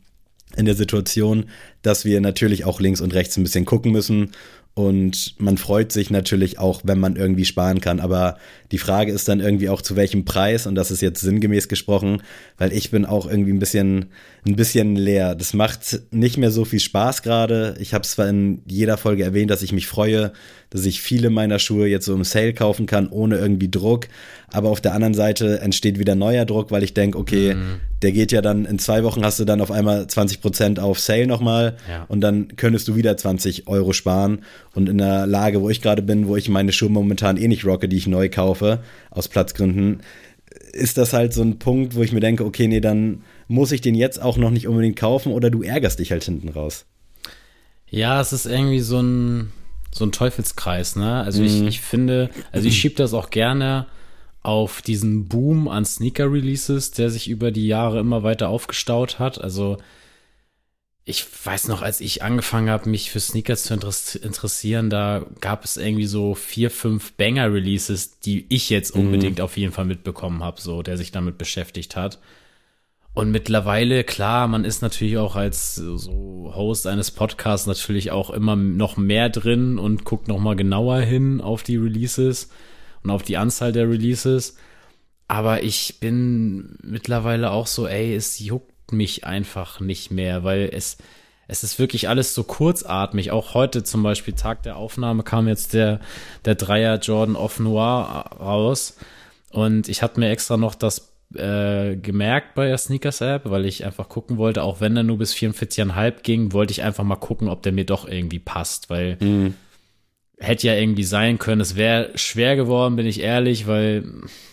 in 0.57 0.65
der 0.65 0.75
Situation, 0.75 1.45
dass 1.83 2.05
wir 2.05 2.19
natürlich 2.21 2.65
auch 2.65 2.79
links 2.79 3.01
und 3.01 3.13
rechts 3.13 3.37
ein 3.37 3.43
bisschen 3.43 3.65
gucken 3.65 3.91
müssen 3.91 4.31
und 4.79 5.35
man 5.39 5.57
freut 5.57 5.91
sich 5.91 6.09
natürlich 6.09 6.57
auch, 6.57 6.81
wenn 6.85 6.99
man 6.99 7.17
irgendwie 7.17 7.45
sparen 7.45 7.81
kann. 7.81 7.99
Aber 7.99 8.37
die 8.71 8.77
Frage 8.77 9.11
ist 9.11 9.27
dann 9.27 9.39
irgendwie 9.39 9.69
auch 9.69 9.81
zu 9.81 9.95
welchem 9.95 10.25
Preis. 10.25 10.67
Und 10.67 10.75
das 10.75 10.91
ist 10.91 11.01
jetzt 11.01 11.21
sinngemäß 11.21 11.67
gesprochen, 11.67 12.21
weil 12.57 12.71
ich 12.71 12.91
bin 12.91 13.05
auch 13.05 13.27
irgendwie 13.29 13.51
ein 13.51 13.59
bisschen, 13.59 14.05
ein 14.45 14.55
bisschen 14.55 14.95
leer. 14.95 15.35
Das 15.35 15.53
macht 15.53 16.01
nicht 16.11 16.37
mehr 16.37 16.51
so 16.51 16.65
viel 16.65 16.79
Spaß 16.79 17.23
gerade. 17.23 17.75
Ich 17.79 17.93
habe 17.93 18.03
es 18.03 18.11
zwar 18.11 18.29
in 18.29 18.61
jeder 18.67 18.97
Folge 18.97 19.23
erwähnt, 19.23 19.49
dass 19.49 19.63
ich 19.63 19.71
mich 19.71 19.87
freue, 19.87 20.33
dass 20.69 20.85
ich 20.85 21.01
viele 21.01 21.31
meiner 21.31 21.57
Schuhe 21.57 21.87
jetzt 21.87 22.05
so 22.05 22.13
im 22.13 22.23
Sale 22.23 22.53
kaufen 22.53 22.85
kann, 22.85 23.07
ohne 23.09 23.37
irgendwie 23.37 23.71
Druck. 23.71 24.07
Aber 24.51 24.69
auf 24.69 24.81
der 24.81 24.93
anderen 24.93 25.13
Seite 25.15 25.61
entsteht 25.61 25.97
wieder 25.97 26.15
neuer 26.15 26.45
Druck, 26.45 26.69
weil 26.69 26.83
ich 26.83 26.93
denke, 26.93 27.17
okay, 27.17 27.55
mhm. 27.55 27.79
der 28.03 28.11
geht 28.11 28.31
ja 28.31 28.41
dann, 28.41 28.65
in 28.65 28.77
zwei 28.77 29.03
Wochen 29.03 29.23
hast 29.23 29.39
du 29.39 29.45
dann 29.45 29.61
auf 29.61 29.71
einmal 29.71 30.07
20 30.07 30.41
Prozent 30.41 30.79
auf 30.79 30.99
Sale 30.99 31.27
nochmal 31.27 31.77
ja. 31.89 32.05
und 32.07 32.21
dann 32.21 32.55
könntest 32.55 32.87
du 32.87 32.95
wieder 32.95 33.17
20 33.17 33.67
Euro 33.67 33.93
sparen. 33.93 34.43
Und 34.79 34.87
in 34.87 34.99
der 34.99 35.27
Lage, 35.27 35.59
wo 35.59 35.69
ich 35.69 35.81
gerade 35.81 36.01
bin, 36.01 36.29
wo 36.29 36.37
ich 36.37 36.47
meine 36.47 36.71
Schuhe 36.71 36.89
momentan 36.89 37.35
eh 37.35 37.49
nicht 37.49 37.65
rocke, 37.65 37.89
die 37.89 37.97
ich 37.97 38.07
neu 38.07 38.29
kaufe, 38.29 38.79
aus 39.11 39.27
Platzgründen, 39.27 39.99
ist 40.71 40.97
das 40.97 41.11
halt 41.11 41.33
so 41.33 41.41
ein 41.41 41.59
Punkt, 41.59 41.95
wo 41.95 42.01
ich 42.01 42.13
mir 42.13 42.21
denke, 42.21 42.45
okay, 42.45 42.65
nee, 42.69 42.79
dann 42.79 43.23
muss 43.49 43.73
ich 43.73 43.81
den 43.81 43.93
jetzt 43.93 44.21
auch 44.21 44.37
noch 44.37 44.51
nicht 44.51 44.69
unbedingt 44.69 44.95
kaufen 44.95 45.33
oder 45.33 45.49
du 45.49 45.63
ärgerst 45.63 45.99
dich 45.99 46.13
halt 46.13 46.23
hinten 46.23 46.47
raus. 46.47 46.85
Ja, 47.89 48.21
es 48.21 48.31
ist 48.31 48.45
irgendwie 48.45 48.79
so 48.79 49.01
ein, 49.01 49.51
so 49.91 50.05
ein 50.05 50.13
Teufelskreis, 50.13 50.95
ne? 50.95 51.23
Also 51.23 51.41
mhm. 51.41 51.47
ich, 51.47 51.61
ich 51.63 51.81
finde, 51.81 52.29
also 52.53 52.65
ich 52.65 52.79
schiebe 52.79 52.95
das 52.95 53.13
auch 53.13 53.31
gerne 53.31 53.85
auf 54.43 54.81
diesen 54.81 55.27
Boom 55.27 55.67
an 55.67 55.83
Sneaker-Releases, 55.83 56.91
der 56.91 57.09
sich 57.09 57.29
über 57.29 57.51
die 57.51 57.67
Jahre 57.67 57.99
immer 57.99 58.23
weiter 58.23 58.47
aufgestaut 58.47 59.19
hat. 59.19 59.41
Also 59.41 59.75
ich 61.09 61.25
weiß 61.43 61.67
noch, 61.69 61.81
als 61.81 62.01
ich 62.01 62.21
angefangen 62.21 62.69
habe, 62.69 62.87
mich 62.87 63.09
für 63.09 63.19
Sneakers 63.19 63.63
zu 63.63 63.73
interessieren, 63.73 64.91
da 64.91 65.25
gab 65.41 65.65
es 65.65 65.75
irgendwie 65.75 66.05
so 66.05 66.35
vier, 66.35 66.69
fünf 66.69 67.13
Banger-Releases, 67.13 68.19
die 68.19 68.45
ich 68.49 68.69
jetzt 68.69 68.95
mhm. 68.95 69.01
unbedingt 69.01 69.39
mhm. 69.39 69.43
auf 69.43 69.57
jeden 69.57 69.73
Fall 69.73 69.85
mitbekommen 69.85 70.43
habe, 70.43 70.61
so 70.61 70.83
der 70.83 70.97
sich 70.97 71.11
damit 71.11 71.39
beschäftigt 71.39 71.95
hat. 71.95 72.19
Und 73.15 73.31
mittlerweile, 73.31 74.03
klar, 74.03 74.47
man 74.47 74.63
ist 74.63 74.83
natürlich 74.83 75.17
auch 75.17 75.35
als 75.35 75.75
so 75.75 76.53
Host 76.55 76.85
eines 76.85 77.09
Podcasts 77.09 77.65
natürlich 77.65 78.11
auch 78.11 78.29
immer 78.29 78.55
noch 78.55 78.95
mehr 78.95 79.29
drin 79.29 79.79
und 79.79 80.05
guckt 80.05 80.27
noch 80.27 80.39
mal 80.39 80.55
genauer 80.55 80.99
hin 80.99 81.41
auf 81.41 81.63
die 81.63 81.77
Releases 81.77 82.49
und 83.03 83.09
auf 83.09 83.23
die 83.23 83.37
Anzahl 83.37 83.71
der 83.71 83.89
Releases. 83.89 84.57
Aber 85.27 85.63
ich 85.63 85.99
bin 85.99 86.77
mittlerweile 86.83 87.49
auch 87.51 87.67
so, 87.67 87.87
ey, 87.87 88.15
es 88.15 88.39
juckt 88.39 88.71
mich 88.91 89.25
einfach 89.25 89.79
nicht 89.79 90.11
mehr, 90.11 90.43
weil 90.43 90.69
es, 90.73 90.97
es 91.47 91.63
ist 91.63 91.79
wirklich 91.79 92.09
alles 92.09 92.33
so 92.35 92.43
kurzatmig. 92.43 93.31
Auch 93.31 93.53
heute 93.53 93.83
zum 93.83 94.03
Beispiel, 94.03 94.33
Tag 94.33 94.63
der 94.63 94.77
Aufnahme, 94.77 95.23
kam 95.23 95.47
jetzt 95.47 95.73
der, 95.73 95.99
der 96.45 96.55
Dreier 96.55 96.99
Jordan 96.99 97.35
Off 97.35 97.59
Noir 97.59 98.25
raus. 98.39 98.97
Und 99.51 99.89
ich 99.89 100.03
hatte 100.03 100.19
mir 100.19 100.29
extra 100.29 100.57
noch 100.57 100.75
das 100.75 101.09
äh, 101.35 101.95
gemerkt 101.95 102.55
bei 102.55 102.67
der 102.67 102.77
Sneakers 102.77 103.21
App, 103.21 103.43
weil 103.45 103.65
ich 103.65 103.85
einfach 103.85 104.09
gucken 104.09 104.37
wollte, 104.37 104.63
auch 104.63 104.81
wenn 104.81 104.97
er 104.97 105.03
nur 105.03 105.17
bis 105.17 105.33
44,5 105.33 106.21
ging, 106.23 106.53
wollte 106.53 106.71
ich 106.71 106.83
einfach 106.83 107.03
mal 107.03 107.15
gucken, 107.17 107.49
ob 107.49 107.61
der 107.61 107.71
mir 107.71 107.85
doch 107.85 108.07
irgendwie 108.07 108.39
passt, 108.39 108.89
weil 108.89 109.17
mhm. 109.19 109.53
hätte 110.39 110.67
ja 110.67 110.73
irgendwie 110.73 111.03
sein 111.03 111.37
können. 111.37 111.61
Es 111.61 111.75
wäre 111.75 112.11
schwer 112.15 112.55
geworden, 112.55 112.95
bin 112.95 113.05
ich 113.05 113.19
ehrlich, 113.19 113.67
weil 113.67 114.05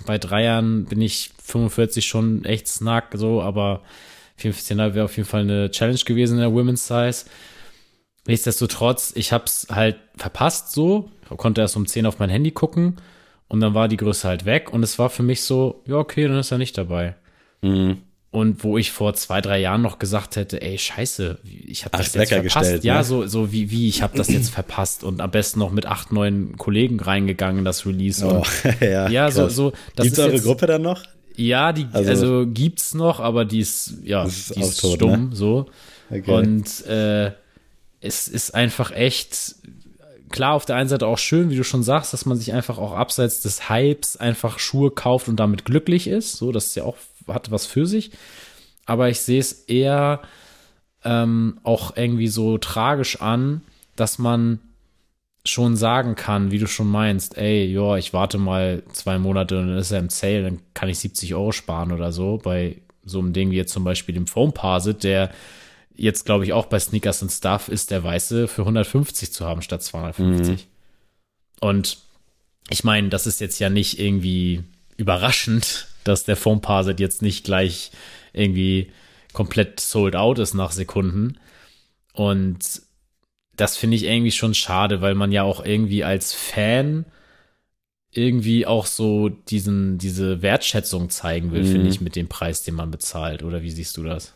bei 0.04 0.18
Dreiern 0.18 0.84
bin 0.84 1.00
ich 1.00 1.30
45 1.42 2.06
schon 2.06 2.44
echt 2.44 2.68
snack, 2.68 3.14
so, 3.14 3.40
aber 3.40 3.82
44,5 4.40 4.94
wäre 4.94 5.04
auf 5.04 5.16
jeden 5.16 5.28
Fall 5.28 5.42
eine 5.42 5.70
Challenge 5.70 6.00
gewesen 6.04 6.34
in 6.34 6.40
der 6.40 6.52
Women's 6.52 6.86
Size. 6.86 7.24
Nichtsdestotrotz, 8.26 9.12
ich 9.14 9.32
hab's 9.32 9.68
halt 9.70 9.96
verpasst 10.16 10.72
so, 10.72 11.10
ich 11.30 11.36
konnte 11.36 11.60
erst 11.60 11.76
um 11.76 11.86
10 11.86 12.06
auf 12.06 12.18
mein 12.18 12.30
Handy 12.30 12.50
gucken 12.50 12.96
und 13.48 13.60
dann 13.60 13.74
war 13.74 13.88
die 13.88 13.96
Größe 13.96 14.26
halt 14.26 14.44
weg 14.44 14.72
und 14.72 14.82
es 14.82 14.98
war 14.98 15.10
für 15.10 15.22
mich 15.22 15.42
so, 15.42 15.82
ja, 15.86 15.96
okay, 15.96 16.26
dann 16.26 16.38
ist 16.38 16.50
er 16.50 16.58
nicht 16.58 16.76
dabei. 16.76 17.14
Mhm. 17.62 17.98
Und 18.32 18.64
wo 18.64 18.76
ich 18.76 18.90
vor 18.90 19.14
zwei, 19.14 19.40
drei 19.40 19.58
Jahren 19.60 19.80
noch 19.80 19.98
gesagt 19.98 20.36
hätte, 20.36 20.60
ey, 20.60 20.76
scheiße, 20.76 21.38
ich 21.44 21.86
habe 21.86 21.96
das 21.96 22.12
jetzt 22.12 22.28
verpasst. 22.28 22.54
Gestellt, 22.58 22.84
ja, 22.84 22.98
ne? 22.98 23.04
so, 23.04 23.26
so 23.26 23.50
wie, 23.50 23.70
wie, 23.70 23.88
ich 23.88 24.02
habe 24.02 24.16
das 24.18 24.28
jetzt 24.28 24.50
verpasst 24.50 25.04
und 25.04 25.22
am 25.22 25.30
besten 25.30 25.60
noch 25.60 25.70
mit 25.70 25.86
acht, 25.86 26.12
neun 26.12 26.56
Kollegen 26.58 27.00
reingegangen, 27.00 27.64
das 27.64 27.86
Release. 27.86 28.26
Oh, 28.26 28.42
ja, 28.84 29.08
ja 29.08 29.30
so, 29.30 29.48
so. 29.48 29.72
Das 29.94 30.04
Gibt's 30.04 30.18
eure 30.18 30.32
jetzt, 30.32 30.44
Gruppe 30.44 30.66
dann 30.66 30.82
noch? 30.82 31.02
Ja, 31.36 31.72
die, 31.72 31.86
also, 31.92 32.10
also, 32.10 32.46
gibt's 32.46 32.94
noch, 32.94 33.20
aber 33.20 33.44
die 33.44 33.60
ist, 33.60 33.94
ja, 34.02 34.24
ist 34.24 34.56
die 34.56 34.60
ist 34.60 34.80
tot, 34.80 34.94
stumm, 34.94 35.28
ne? 35.28 35.36
so. 35.36 35.66
Okay. 36.10 36.30
Und 36.30 36.86
äh, 36.86 37.32
es 38.00 38.28
ist 38.28 38.54
einfach 38.54 38.90
echt 38.92 39.56
klar, 40.30 40.54
auf 40.54 40.64
der 40.64 40.76
einen 40.76 40.88
Seite 40.88 41.06
auch 41.06 41.18
schön, 41.18 41.50
wie 41.50 41.56
du 41.56 41.64
schon 41.64 41.82
sagst, 41.82 42.12
dass 42.12 42.26
man 42.26 42.36
sich 42.36 42.52
einfach 42.52 42.78
auch 42.78 42.92
abseits 42.92 43.40
des 43.42 43.68
Hypes 43.68 44.16
einfach 44.16 44.58
Schuhe 44.58 44.90
kauft 44.90 45.28
und 45.28 45.36
damit 45.36 45.64
glücklich 45.64 46.06
ist. 46.06 46.36
So, 46.36 46.52
das 46.52 46.66
ist 46.66 46.76
ja 46.76 46.84
auch, 46.84 46.96
hat 47.28 47.50
was 47.50 47.66
für 47.66 47.86
sich. 47.86 48.10
Aber 48.86 49.08
ich 49.08 49.20
sehe 49.20 49.40
es 49.40 49.52
eher 49.52 50.20
ähm, 51.04 51.58
auch 51.62 51.96
irgendwie 51.96 52.28
so 52.28 52.58
tragisch 52.58 53.20
an, 53.20 53.62
dass 53.94 54.18
man 54.18 54.60
schon 55.46 55.76
sagen 55.76 56.14
kann, 56.14 56.50
wie 56.50 56.58
du 56.58 56.66
schon 56.66 56.90
meinst, 56.90 57.36
ey, 57.38 57.66
ja, 57.66 57.96
ich 57.96 58.12
warte 58.12 58.38
mal 58.38 58.82
zwei 58.92 59.18
Monate 59.18 59.58
und 59.58 59.68
dann 59.68 59.78
ist 59.78 59.92
er 59.92 60.00
im 60.00 60.08
Sale, 60.08 60.42
dann 60.42 60.60
kann 60.74 60.88
ich 60.88 60.98
70 60.98 61.34
Euro 61.34 61.52
sparen 61.52 61.92
oder 61.92 62.12
so. 62.12 62.38
Bei 62.42 62.76
so 63.04 63.20
einem 63.20 63.32
Ding 63.32 63.50
wie 63.50 63.56
jetzt 63.56 63.72
zum 63.72 63.84
Beispiel 63.84 64.14
dem 64.14 64.26
Foam 64.26 64.52
Parsit, 64.52 65.04
der 65.04 65.30
jetzt 65.94 66.26
glaube 66.26 66.44
ich 66.44 66.52
auch 66.52 66.66
bei 66.66 66.78
Sneakers 66.78 67.22
und 67.22 67.30
Stuff 67.30 67.68
ist 67.68 67.90
der 67.90 68.02
weiße 68.02 68.48
für 68.48 68.62
150 68.62 69.32
zu 69.32 69.46
haben 69.46 69.62
statt 69.62 69.82
250. 69.82 70.48
Mhm. 70.48 70.70
Und 71.60 71.98
ich 72.68 72.84
meine, 72.84 73.08
das 73.08 73.26
ist 73.26 73.40
jetzt 73.40 73.58
ja 73.58 73.70
nicht 73.70 73.98
irgendwie 73.98 74.64
überraschend, 74.96 75.86
dass 76.04 76.24
der 76.24 76.36
Foam 76.36 76.60
Parset 76.60 77.00
jetzt 77.00 77.22
nicht 77.22 77.44
gleich 77.44 77.92
irgendwie 78.32 78.90
komplett 79.32 79.80
sold 79.80 80.16
out 80.16 80.38
ist 80.38 80.54
nach 80.54 80.72
Sekunden. 80.72 81.38
Und 82.12 82.82
das 83.56 83.76
finde 83.76 83.96
ich 83.96 84.04
irgendwie 84.04 84.32
schon 84.32 84.54
schade, 84.54 85.00
weil 85.00 85.14
man 85.14 85.32
ja 85.32 85.42
auch 85.42 85.64
irgendwie 85.64 86.04
als 86.04 86.32
Fan 86.32 87.06
irgendwie 88.12 88.66
auch 88.66 88.86
so 88.86 89.28
diesen, 89.28 89.98
diese 89.98 90.40
Wertschätzung 90.40 91.10
zeigen 91.10 91.52
will, 91.52 91.64
mhm. 91.64 91.72
finde 91.72 91.88
ich, 91.88 92.00
mit 92.00 92.16
dem 92.16 92.28
Preis, 92.28 92.62
den 92.62 92.74
man 92.74 92.90
bezahlt. 92.90 93.42
Oder 93.42 93.62
wie 93.62 93.70
siehst 93.70 93.96
du 93.96 94.04
das? 94.04 94.34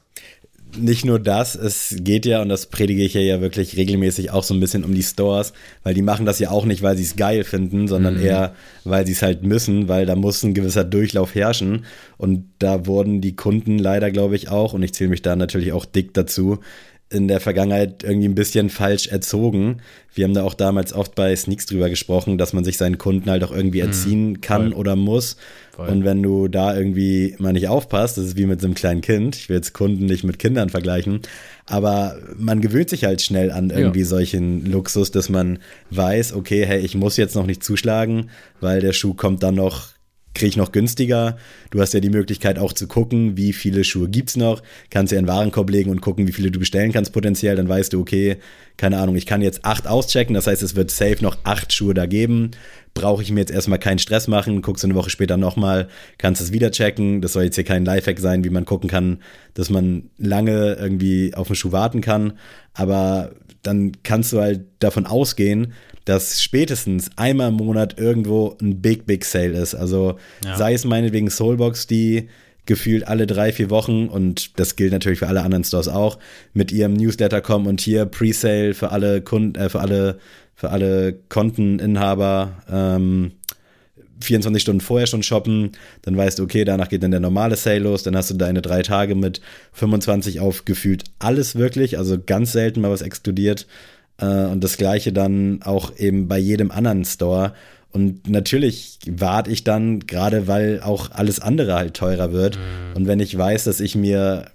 nicht 0.76 1.04
nur 1.04 1.18
das, 1.18 1.54
es 1.54 1.96
geht 2.00 2.26
ja, 2.26 2.42
und 2.42 2.48
das 2.48 2.66
predige 2.66 3.02
ich 3.02 3.14
ja, 3.14 3.20
ja 3.20 3.40
wirklich 3.40 3.76
regelmäßig 3.76 4.30
auch 4.30 4.44
so 4.44 4.54
ein 4.54 4.60
bisschen 4.60 4.84
um 4.84 4.94
die 4.94 5.02
Stores, 5.02 5.52
weil 5.82 5.94
die 5.94 6.02
machen 6.02 6.26
das 6.26 6.38
ja 6.38 6.50
auch 6.50 6.64
nicht, 6.64 6.82
weil 6.82 6.96
sie 6.96 7.02
es 7.02 7.16
geil 7.16 7.44
finden, 7.44 7.88
sondern 7.88 8.16
mhm. 8.18 8.24
eher, 8.24 8.54
weil 8.84 9.06
sie 9.06 9.12
es 9.12 9.22
halt 9.22 9.42
müssen, 9.42 9.88
weil 9.88 10.06
da 10.06 10.16
muss 10.16 10.42
ein 10.42 10.54
gewisser 10.54 10.84
Durchlauf 10.84 11.34
herrschen. 11.34 11.84
Und 12.16 12.44
da 12.58 12.86
wurden 12.86 13.20
die 13.20 13.36
Kunden 13.36 13.78
leider, 13.78 14.10
glaube 14.10 14.36
ich, 14.36 14.48
auch, 14.48 14.72
und 14.72 14.82
ich 14.82 14.94
zähle 14.94 15.10
mich 15.10 15.22
da 15.22 15.36
natürlich 15.36 15.72
auch 15.72 15.84
dick 15.84 16.14
dazu, 16.14 16.58
in 17.10 17.26
der 17.26 17.40
Vergangenheit 17.40 18.04
irgendwie 18.04 18.28
ein 18.28 18.36
bisschen 18.36 18.70
falsch 18.70 19.08
erzogen. 19.08 19.82
Wir 20.14 20.24
haben 20.24 20.34
da 20.34 20.44
auch 20.44 20.54
damals 20.54 20.92
oft 20.92 21.16
bei 21.16 21.34
Sneaks 21.34 21.66
drüber 21.66 21.90
gesprochen, 21.90 22.38
dass 22.38 22.52
man 22.52 22.64
sich 22.64 22.76
seinen 22.76 22.98
Kunden 22.98 23.28
halt 23.28 23.42
auch 23.42 23.50
irgendwie 23.50 23.82
mhm. 23.82 23.88
erziehen 23.88 24.40
kann 24.40 24.70
Voll. 24.70 24.78
oder 24.78 24.94
muss. 24.94 25.36
Voll. 25.74 25.88
Und 25.88 26.04
wenn 26.04 26.22
du 26.22 26.46
da 26.46 26.76
irgendwie 26.76 27.34
mal 27.38 27.52
nicht 27.52 27.66
aufpasst, 27.66 28.16
das 28.16 28.26
ist 28.26 28.36
wie 28.36 28.46
mit 28.46 28.60
so 28.60 28.68
einem 28.68 28.74
kleinen 28.74 29.00
Kind. 29.00 29.34
Ich 29.34 29.48
will 29.48 29.56
jetzt 29.56 29.72
Kunden 29.72 30.06
nicht 30.06 30.22
mit 30.22 30.38
Kindern 30.38 30.70
vergleichen, 30.70 31.22
aber 31.66 32.16
man 32.36 32.60
gewöhnt 32.60 32.90
sich 32.90 33.04
halt 33.04 33.22
schnell 33.22 33.50
an 33.50 33.70
irgendwie 33.70 34.00
ja. 34.00 34.06
solchen 34.06 34.64
Luxus, 34.66 35.10
dass 35.10 35.28
man 35.28 35.58
weiß, 35.90 36.32
okay, 36.34 36.64
hey, 36.64 36.78
ich 36.78 36.94
muss 36.94 37.16
jetzt 37.16 37.34
noch 37.34 37.46
nicht 37.46 37.64
zuschlagen, 37.64 38.30
weil 38.60 38.80
der 38.80 38.92
Schuh 38.92 39.14
kommt 39.14 39.42
dann 39.42 39.56
noch 39.56 39.88
kriege 40.34 40.48
ich 40.48 40.56
noch 40.56 40.72
günstiger. 40.72 41.36
Du 41.70 41.80
hast 41.80 41.92
ja 41.92 42.00
die 42.00 42.10
Möglichkeit 42.10 42.58
auch 42.58 42.72
zu 42.72 42.86
gucken, 42.86 43.36
wie 43.36 43.52
viele 43.52 43.84
Schuhe 43.84 44.08
gibt's 44.08 44.36
noch. 44.36 44.62
Kannst 44.90 45.12
ja 45.12 45.18
in 45.18 45.24
den 45.24 45.30
Warenkorb 45.30 45.70
legen 45.70 45.90
und 45.90 46.00
gucken, 46.00 46.26
wie 46.28 46.32
viele 46.32 46.50
du 46.50 46.58
bestellen 46.58 46.92
kannst 46.92 47.12
potenziell. 47.12 47.56
Dann 47.56 47.68
weißt 47.68 47.92
du, 47.92 48.00
okay, 48.00 48.36
keine 48.76 48.98
Ahnung, 48.98 49.16
ich 49.16 49.26
kann 49.26 49.42
jetzt 49.42 49.64
acht 49.64 49.86
auschecken. 49.86 50.34
Das 50.34 50.46
heißt, 50.46 50.62
es 50.62 50.76
wird 50.76 50.90
safe 50.90 51.18
noch 51.20 51.38
acht 51.44 51.72
Schuhe 51.72 51.94
da 51.94 52.06
geben. 52.06 52.52
Brauche 52.94 53.22
ich 53.22 53.30
mir 53.30 53.40
jetzt 53.40 53.52
erstmal 53.52 53.78
keinen 53.78 53.98
Stress 53.98 54.28
machen. 54.28 54.62
Guckst 54.62 54.84
du 54.84 54.86
eine 54.86 54.94
Woche 54.94 55.10
später 55.10 55.36
nochmal, 55.36 55.88
kannst 56.18 56.40
es 56.40 56.52
wieder 56.52 56.70
checken. 56.70 57.20
Das 57.20 57.32
soll 57.32 57.44
jetzt 57.44 57.56
hier 57.56 57.64
kein 57.64 57.84
Lifehack 57.84 58.18
sein, 58.20 58.44
wie 58.44 58.50
man 58.50 58.64
gucken 58.64 58.88
kann, 58.88 59.18
dass 59.54 59.68
man 59.70 60.10
lange 60.16 60.74
irgendwie 60.74 61.34
auf 61.34 61.48
den 61.48 61.56
Schuh 61.56 61.72
warten 61.72 62.00
kann. 62.00 62.34
Aber 62.72 63.32
dann 63.62 63.92
kannst 64.02 64.32
du 64.32 64.40
halt 64.40 64.62
davon 64.78 65.06
ausgehen, 65.06 65.74
dass 66.04 66.42
spätestens 66.42 67.10
einmal 67.16 67.48
im 67.48 67.54
Monat 67.54 67.98
irgendwo 67.98 68.56
ein 68.60 68.80
Big, 68.80 69.06
Big 69.06 69.24
Sale 69.24 69.52
ist. 69.52 69.74
Also 69.74 70.16
ja. 70.44 70.56
sei 70.56 70.74
es 70.74 70.84
meinetwegen 70.84 71.30
Soulbox, 71.30 71.86
die 71.86 72.28
gefühlt 72.66 73.08
alle 73.08 73.26
drei, 73.26 73.52
vier 73.52 73.70
Wochen 73.70 74.06
und 74.06 74.58
das 74.58 74.76
gilt 74.76 74.92
natürlich 74.92 75.18
für 75.18 75.28
alle 75.28 75.42
anderen 75.42 75.64
Stores 75.64 75.88
auch, 75.88 76.18
mit 76.52 76.72
ihrem 76.72 76.92
Newsletter 76.94 77.40
kommen 77.40 77.66
und 77.66 77.80
hier 77.80 78.04
Presale 78.04 78.74
für 78.74 78.92
alle 78.92 79.22
Kunden, 79.22 79.58
äh, 79.58 79.68
für 79.68 79.80
alle, 79.80 80.18
für 80.54 80.70
alle 80.70 81.14
Konteninhaber, 81.28 82.62
ähm, 82.70 83.32
24 84.22 84.62
Stunden 84.62 84.80
vorher 84.80 85.06
schon 85.06 85.22
shoppen, 85.22 85.72
dann 86.02 86.16
weißt 86.16 86.38
du, 86.38 86.42
okay, 86.42 86.64
danach 86.64 86.90
geht 86.90 87.02
dann 87.02 87.10
der 87.10 87.20
normale 87.20 87.56
Sale 87.56 87.78
los, 87.78 88.02
dann 88.02 88.16
hast 88.16 88.30
du 88.30 88.34
deine 88.34 88.60
drei 88.62 88.82
Tage 88.82 89.14
mit 89.14 89.40
25 89.72 90.40
auf 90.40 90.64
gefühlt 90.64 91.04
alles 91.18 91.56
wirklich, 91.56 91.98
also 91.98 92.18
ganz 92.24 92.52
selten 92.52 92.82
mal 92.82 92.90
was 92.90 93.02
exkludiert 93.02 93.66
und 94.20 94.60
das 94.62 94.76
gleiche 94.76 95.12
dann 95.12 95.62
auch 95.62 95.96
eben 95.96 96.28
bei 96.28 96.38
jedem 96.38 96.70
anderen 96.70 97.04
Store. 97.04 97.54
Und 97.92 98.28
natürlich 98.28 98.98
warte 99.06 99.50
ich 99.50 99.64
dann, 99.64 100.00
gerade 100.00 100.46
weil 100.46 100.80
auch 100.80 101.10
alles 101.10 101.40
andere 101.40 101.74
halt 101.74 101.94
teurer 101.94 102.32
wird. 102.32 102.56
Mhm. 102.56 102.96
Und 102.96 103.06
wenn 103.06 103.18
ich 103.18 103.36
weiß, 103.36 103.64
dass 103.64 103.80
ich 103.80 103.94
mir 103.94 104.46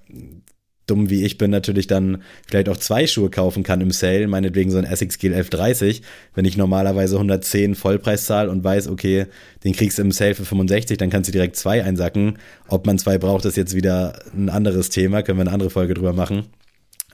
dumm 0.87 1.09
wie 1.09 1.25
ich 1.25 1.37
bin, 1.37 1.51
natürlich 1.51 1.87
dann 1.87 2.21
vielleicht 2.47 2.69
auch 2.69 2.77
zwei 2.77 3.07
Schuhe 3.07 3.29
kaufen 3.29 3.63
kann 3.63 3.81
im 3.81 3.91
Sale, 3.91 4.27
meinetwegen 4.27 4.71
so 4.71 4.77
ein 4.77 4.83
Essex 4.83 5.17
Gel 5.17 5.33
1130, 5.33 6.01
wenn 6.35 6.45
ich 6.45 6.57
normalerweise 6.57 7.15
110 7.15 7.75
Vollpreis 7.75 8.25
zahle 8.25 8.51
und 8.51 8.63
weiß, 8.63 8.87
okay, 8.87 9.25
den 9.63 9.73
kriegst 9.73 9.97
du 9.97 10.03
im 10.03 10.11
Sale 10.11 10.35
für 10.35 10.45
65, 10.45 10.97
dann 10.97 11.09
kannst 11.09 11.27
du 11.27 11.31
direkt 11.31 11.55
zwei 11.55 11.83
einsacken. 11.83 12.37
Ob 12.67 12.85
man 12.85 12.99
zwei 12.99 13.17
braucht, 13.17 13.45
ist 13.45 13.57
jetzt 13.57 13.75
wieder 13.75 14.19
ein 14.33 14.49
anderes 14.49 14.89
Thema, 14.89 15.23
können 15.23 15.39
wir 15.39 15.43
eine 15.43 15.53
andere 15.53 15.71
Folge 15.71 15.95
drüber 15.95 16.13
machen. 16.13 16.45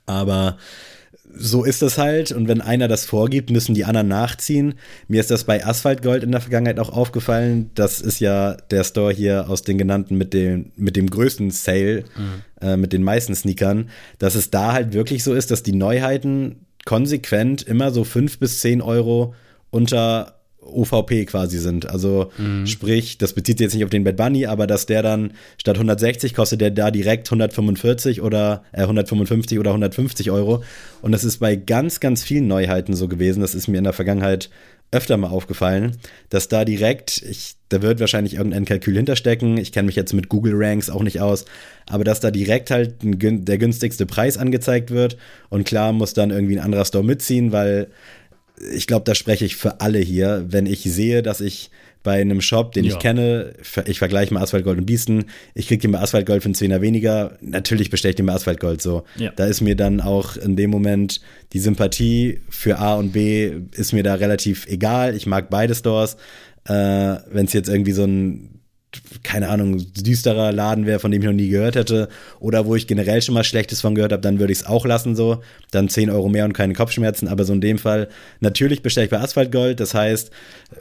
Aber 0.06 0.58
so 1.36 1.64
ist 1.64 1.82
das 1.82 1.98
halt. 1.98 2.32
Und 2.32 2.48
wenn 2.48 2.62
einer 2.62 2.88
das 2.88 3.06
vorgibt, 3.06 3.50
müssen 3.50 3.76
die 3.76 3.86
anderen 3.86 4.08
nachziehen. 4.08 4.76
Mir 5.08 5.20
ist 5.20 5.32
das 5.32 5.44
bei 5.44 5.66
Asphaltgold 5.66 6.24
in 6.24 6.32
der 6.32 6.42
Vergangenheit 6.42 6.80
auch 6.80 6.90
aufgefallen. 6.90 7.72
Das 7.76 8.02
ist 8.02 8.20
ja 8.20 8.54
der 8.54 8.84
Store 8.84 9.14
hier 9.14 9.50
aus 9.50 9.62
den 9.62 9.78
genannten 9.78 10.18
mit 10.18 10.34
dem, 10.34 10.72
mit 10.76 10.96
dem 10.96 11.10
größten 11.10 11.52
Sale, 11.52 12.04
mhm. 12.16 12.68
äh, 12.68 12.78
mit 12.78 12.94
den 12.94 13.04
meisten 13.04 13.36
Sneakern, 13.36 13.90
dass 14.20 14.36
es 14.36 14.50
da 14.50 14.74
halt 14.74 14.94
wirklich 14.94 15.24
so 15.24 15.34
ist, 15.34 15.52
dass 15.52 15.64
die 15.64 15.74
Neuheiten 15.74 16.66
konsequent 16.86 17.62
immer 17.62 17.92
so 17.92 18.04
fünf 18.04 18.40
bis 18.40 18.60
zehn 18.60 18.82
Euro 18.82 19.36
unter 19.70 20.41
OVP 20.62 21.26
quasi 21.26 21.58
sind. 21.58 21.90
Also 21.90 22.32
mhm. 22.38 22.66
sprich, 22.68 23.18
das 23.18 23.34
bezieht 23.34 23.58
sich 23.58 23.66
jetzt 23.66 23.74
nicht 23.74 23.84
auf 23.84 23.90
den 23.90 24.04
Bad 24.04 24.18
Bunny, 24.18 24.46
aber 24.46 24.68
dass 24.68 24.86
der 24.86 25.02
dann 25.02 25.34
statt 25.58 25.76
160 25.76 26.34
kostet 26.34 26.62
der 26.62 26.72
da 26.72 26.92
direkt 26.92 27.28
145 27.28 28.22
oder 28.22 28.64
äh, 28.72 28.82
155 28.82 29.60
oder 29.60 29.72
150 29.72 30.32
Euro. 30.32 30.64
Und 31.02 31.12
das 31.12 31.24
ist 31.24 31.38
bei 31.38 31.56
ganz, 31.56 32.00
ganz 32.00 32.24
vielen 32.24 32.48
Neuheiten 32.48 32.94
so 32.94 33.08
gewesen. 33.08 33.42
Das 33.42 33.56
ist 33.56 33.68
mir 33.68 33.78
in 33.78 33.84
der 33.84 33.94
Vergangenheit 33.94 34.50
öfter 34.92 35.16
mal 35.16 35.30
aufgefallen, 35.30 35.98
dass 36.30 36.50
da 36.50 36.66
direkt, 36.66 37.22
ich, 37.22 37.56
da 37.70 37.82
wird 37.82 38.02
wahrscheinlich 38.02 38.36
irgendein 38.36 38.66
Kalkül 38.66 38.98
hinterstecken. 38.98 39.58
Ich 39.58 39.72
kenne 39.72 39.86
mich 39.86 39.96
jetzt 39.96 40.14
mit 40.14 40.28
Google 40.28 40.54
Ranks 40.56 40.90
auch 40.90 41.02
nicht 41.02 41.22
aus, 41.22 41.46
aber 41.88 42.04
dass 42.04 42.20
da 42.20 42.30
direkt 42.30 42.72
halt 42.72 43.02
ein, 43.02 43.46
der 43.46 43.58
günstigste 43.58 44.06
Preis 44.06 44.38
angezeigt 44.38 44.92
wird 44.92 45.16
und 45.50 45.64
klar 45.64 45.94
muss 45.94 46.14
dann 46.14 46.32
irgendwie 46.32 46.58
ein 46.58 46.64
anderer 46.64 46.84
Store 46.84 47.06
mitziehen, 47.06 47.54
weil 47.54 47.88
ich 48.74 48.88
glaube, 48.88 49.04
da 49.06 49.16
spreche 49.16 49.46
ich 49.46 49.56
für 49.56 49.82
alle 49.82 50.00
hier, 50.00 50.46
wenn 50.48 50.66
ich 50.66 50.84
sehe, 50.84 51.22
dass 51.22 51.42
ich 51.42 51.72
bei 52.04 52.20
einem 52.20 52.42
Shop, 52.42 52.72
den 52.72 52.84
ja. 52.84 52.94
ich 52.94 53.00
kenne, 53.00 53.54
ich 53.86 54.00
vergleiche 54.00 54.34
mal 54.34 54.42
Asphaltgold 54.42 54.80
und 54.80 54.86
Biesten, 54.86 55.26
ich 55.54 55.68
kriege 55.68 55.82
den 55.82 55.92
bei 55.92 56.00
Asphaltgold 56.00 56.42
für 56.42 56.48
einen 56.48 56.56
Zehner 56.56 56.82
weniger, 56.82 57.38
natürlich 57.42 57.90
bestelle 57.90 58.12
ich 58.12 58.16
den 58.16 58.26
bei 58.26 58.34
Asphaltgold 58.34 58.82
so. 58.82 59.04
Ja. 59.18 59.32
Da 59.36 59.46
ist 59.46 59.62
mir 59.62 59.76
dann 59.76 60.02
auch 60.02 60.36
in 60.36 60.56
dem 60.56 60.72
Moment 60.72 61.22
die 61.54 61.60
Sympathie 61.60 62.42
für 62.50 62.80
A 62.80 62.96
und 62.96 63.12
B 63.12 63.52
ist 63.74 63.94
mir 63.94 64.04
da 64.04 64.16
relativ 64.16 64.66
egal. 64.68 65.16
Ich 65.16 65.28
mag 65.28 65.50
beide 65.50 65.76
Stores. 65.76 66.18
Äh, 66.66 66.74
wenn 67.32 67.46
es 67.46 67.54
jetzt 67.54 67.70
irgendwie 67.70 67.92
so 67.92 68.04
ein 68.04 68.61
keine 69.24 69.50
Ahnung, 69.50 69.86
düsterer 69.94 70.52
Laden 70.52 70.86
wäre, 70.86 71.00
von 71.00 71.12
dem 71.12 71.22
ich 71.22 71.28
noch 71.28 71.34
nie 71.34 71.48
gehört 71.48 71.76
hätte, 71.76 72.10
oder 72.40 72.66
wo 72.66 72.76
ich 72.76 72.88
generell 72.88 73.22
schon 73.22 73.34
mal 73.34 73.44
Schlechtes 73.44 73.82
von 73.82 73.96
gehört 73.96 74.12
habe, 74.12 74.22
dann 74.22 74.40
würde 74.40 74.52
ich 74.52 74.60
es 74.60 74.66
auch 74.66 74.86
lassen 74.86 75.16
so. 75.16 75.42
Dann 75.72 75.88
10 75.88 76.10
Euro 76.10 76.28
mehr 76.28 76.44
und 76.46 76.54
keine 76.54 76.74
Kopfschmerzen, 76.74 77.28
aber 77.28 77.46
so 77.46 77.54
in 77.54 77.62
dem 77.62 77.78
Fall, 77.78 78.10
natürlich 78.42 78.82
bestelle 78.82 79.06
ich 79.06 79.12
bei 79.12 79.20
Asphaltgold, 79.20 79.80
das 79.80 79.94
heißt, 79.94 80.32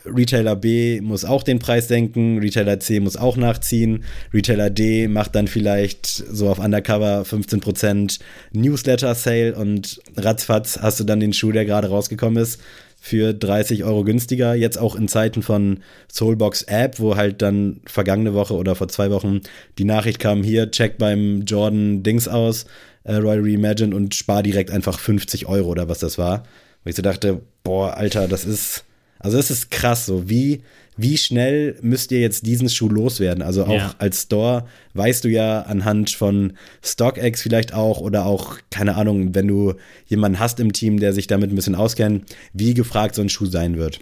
Retailer 0.04 0.56
B 0.56 1.00
muss 1.00 1.24
auch 1.24 1.42
den 1.42 1.60
Preis 1.60 1.88
senken, 1.88 2.38
Retailer 2.38 2.80
C 2.80 2.98
muss 3.00 3.16
auch 3.16 3.36
nachziehen, 3.36 4.04
Retailer 4.34 4.70
D 4.70 5.06
macht 5.06 5.34
dann 5.34 5.46
vielleicht 5.46 6.06
so 6.06 6.48
auf 6.48 6.58
Undercover 6.58 7.22
15% 7.22 8.18
Newsletter-Sale 8.52 9.54
und 9.54 10.00
ratzfatz 10.16 10.78
hast 10.80 10.98
du 10.98 11.04
dann 11.04 11.20
den 11.20 11.32
Schuh, 11.32 11.52
der 11.52 11.64
gerade 11.64 11.88
rausgekommen 11.88 12.42
ist 12.42 12.60
für 13.00 13.32
30 13.32 13.82
Euro 13.84 14.04
günstiger. 14.04 14.54
Jetzt 14.54 14.78
auch 14.78 14.94
in 14.94 15.08
Zeiten 15.08 15.42
von 15.42 15.80
Soulbox 16.12 16.64
App, 16.64 17.00
wo 17.00 17.16
halt 17.16 17.40
dann 17.40 17.80
vergangene 17.86 18.34
Woche 18.34 18.54
oder 18.54 18.74
vor 18.76 18.88
zwei 18.88 19.10
Wochen 19.10 19.40
die 19.78 19.84
Nachricht 19.84 20.20
kam, 20.20 20.42
hier, 20.42 20.70
check 20.70 20.98
beim 20.98 21.42
Jordan 21.46 22.02
Dings 22.02 22.28
aus, 22.28 22.66
äh, 23.04 23.14
Royal 23.14 23.40
Reimagine 23.40 23.96
und 23.96 24.14
spar 24.14 24.42
direkt 24.42 24.70
einfach 24.70 24.98
50 24.98 25.46
Euro 25.46 25.70
oder 25.70 25.88
was 25.88 25.98
das 25.98 26.18
war. 26.18 26.44
Wo 26.84 26.90
ich 26.90 26.96
so 26.96 27.02
dachte, 27.02 27.40
boah, 27.64 27.96
Alter, 27.96 28.28
das 28.28 28.44
ist, 28.44 28.84
also 29.20 29.36
das 29.36 29.50
ist 29.50 29.70
krass, 29.70 30.06
so 30.06 30.28
wie 30.28 30.62
wie 31.02 31.16
schnell 31.16 31.76
müsst 31.80 32.12
ihr 32.12 32.20
jetzt 32.20 32.44
diesen 32.44 32.68
Schuh 32.68 32.88
loswerden? 32.88 33.42
Also 33.42 33.64
auch 33.64 33.72
ja. 33.72 33.94
als 33.98 34.22
Store 34.22 34.66
weißt 34.92 35.24
du 35.24 35.28
ja 35.28 35.62
anhand 35.62 36.10
von 36.10 36.52
StockX 36.82 37.40
vielleicht 37.40 37.72
auch 37.72 38.00
oder 38.00 38.26
auch, 38.26 38.58
keine 38.70 38.96
Ahnung, 38.96 39.34
wenn 39.34 39.48
du 39.48 39.74
jemanden 40.06 40.38
hast 40.38 40.60
im 40.60 40.74
Team, 40.74 41.00
der 41.00 41.14
sich 41.14 41.26
damit 41.26 41.50
ein 41.50 41.56
bisschen 41.56 41.74
auskennt, 41.74 42.24
wie 42.52 42.74
gefragt 42.74 43.14
so 43.14 43.22
ein 43.22 43.30
Schuh 43.30 43.46
sein 43.46 43.78
wird. 43.78 44.00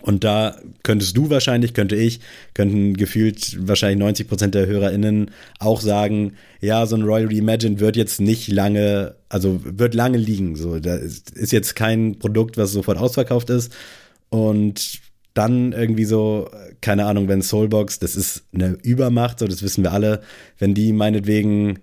Und 0.00 0.24
da 0.24 0.56
könntest 0.82 1.16
du 1.16 1.30
wahrscheinlich, 1.30 1.74
könnte 1.74 1.96
ich, 1.96 2.20
könnten 2.54 2.94
gefühlt 2.94 3.68
wahrscheinlich 3.68 3.98
90 3.98 4.28
Prozent 4.28 4.54
der 4.54 4.66
HörerInnen 4.66 5.30
auch 5.60 5.80
sagen, 5.80 6.32
ja, 6.60 6.86
so 6.86 6.96
ein 6.96 7.02
Royal 7.02 7.28
Reimagine 7.28 7.78
wird 7.78 7.96
jetzt 7.96 8.20
nicht 8.20 8.48
lange, 8.48 9.14
also 9.28 9.60
wird 9.64 9.94
lange 9.94 10.18
liegen. 10.18 10.56
So, 10.56 10.80
da 10.80 10.96
ist 10.96 11.52
jetzt 11.52 11.76
kein 11.76 12.18
Produkt, 12.18 12.56
was 12.56 12.72
sofort 12.72 12.98
ausverkauft 12.98 13.50
ist. 13.50 13.72
Und 14.32 15.02
dann 15.34 15.72
irgendwie 15.72 16.06
so, 16.06 16.48
keine 16.80 17.04
Ahnung, 17.04 17.28
wenn 17.28 17.42
Soulbox, 17.42 17.98
das 17.98 18.16
ist 18.16 18.44
eine 18.54 18.78
Übermacht, 18.82 19.40
so 19.40 19.46
das 19.46 19.62
wissen 19.62 19.84
wir 19.84 19.92
alle, 19.92 20.22
wenn 20.58 20.72
die 20.72 20.94
meinetwegen 20.94 21.80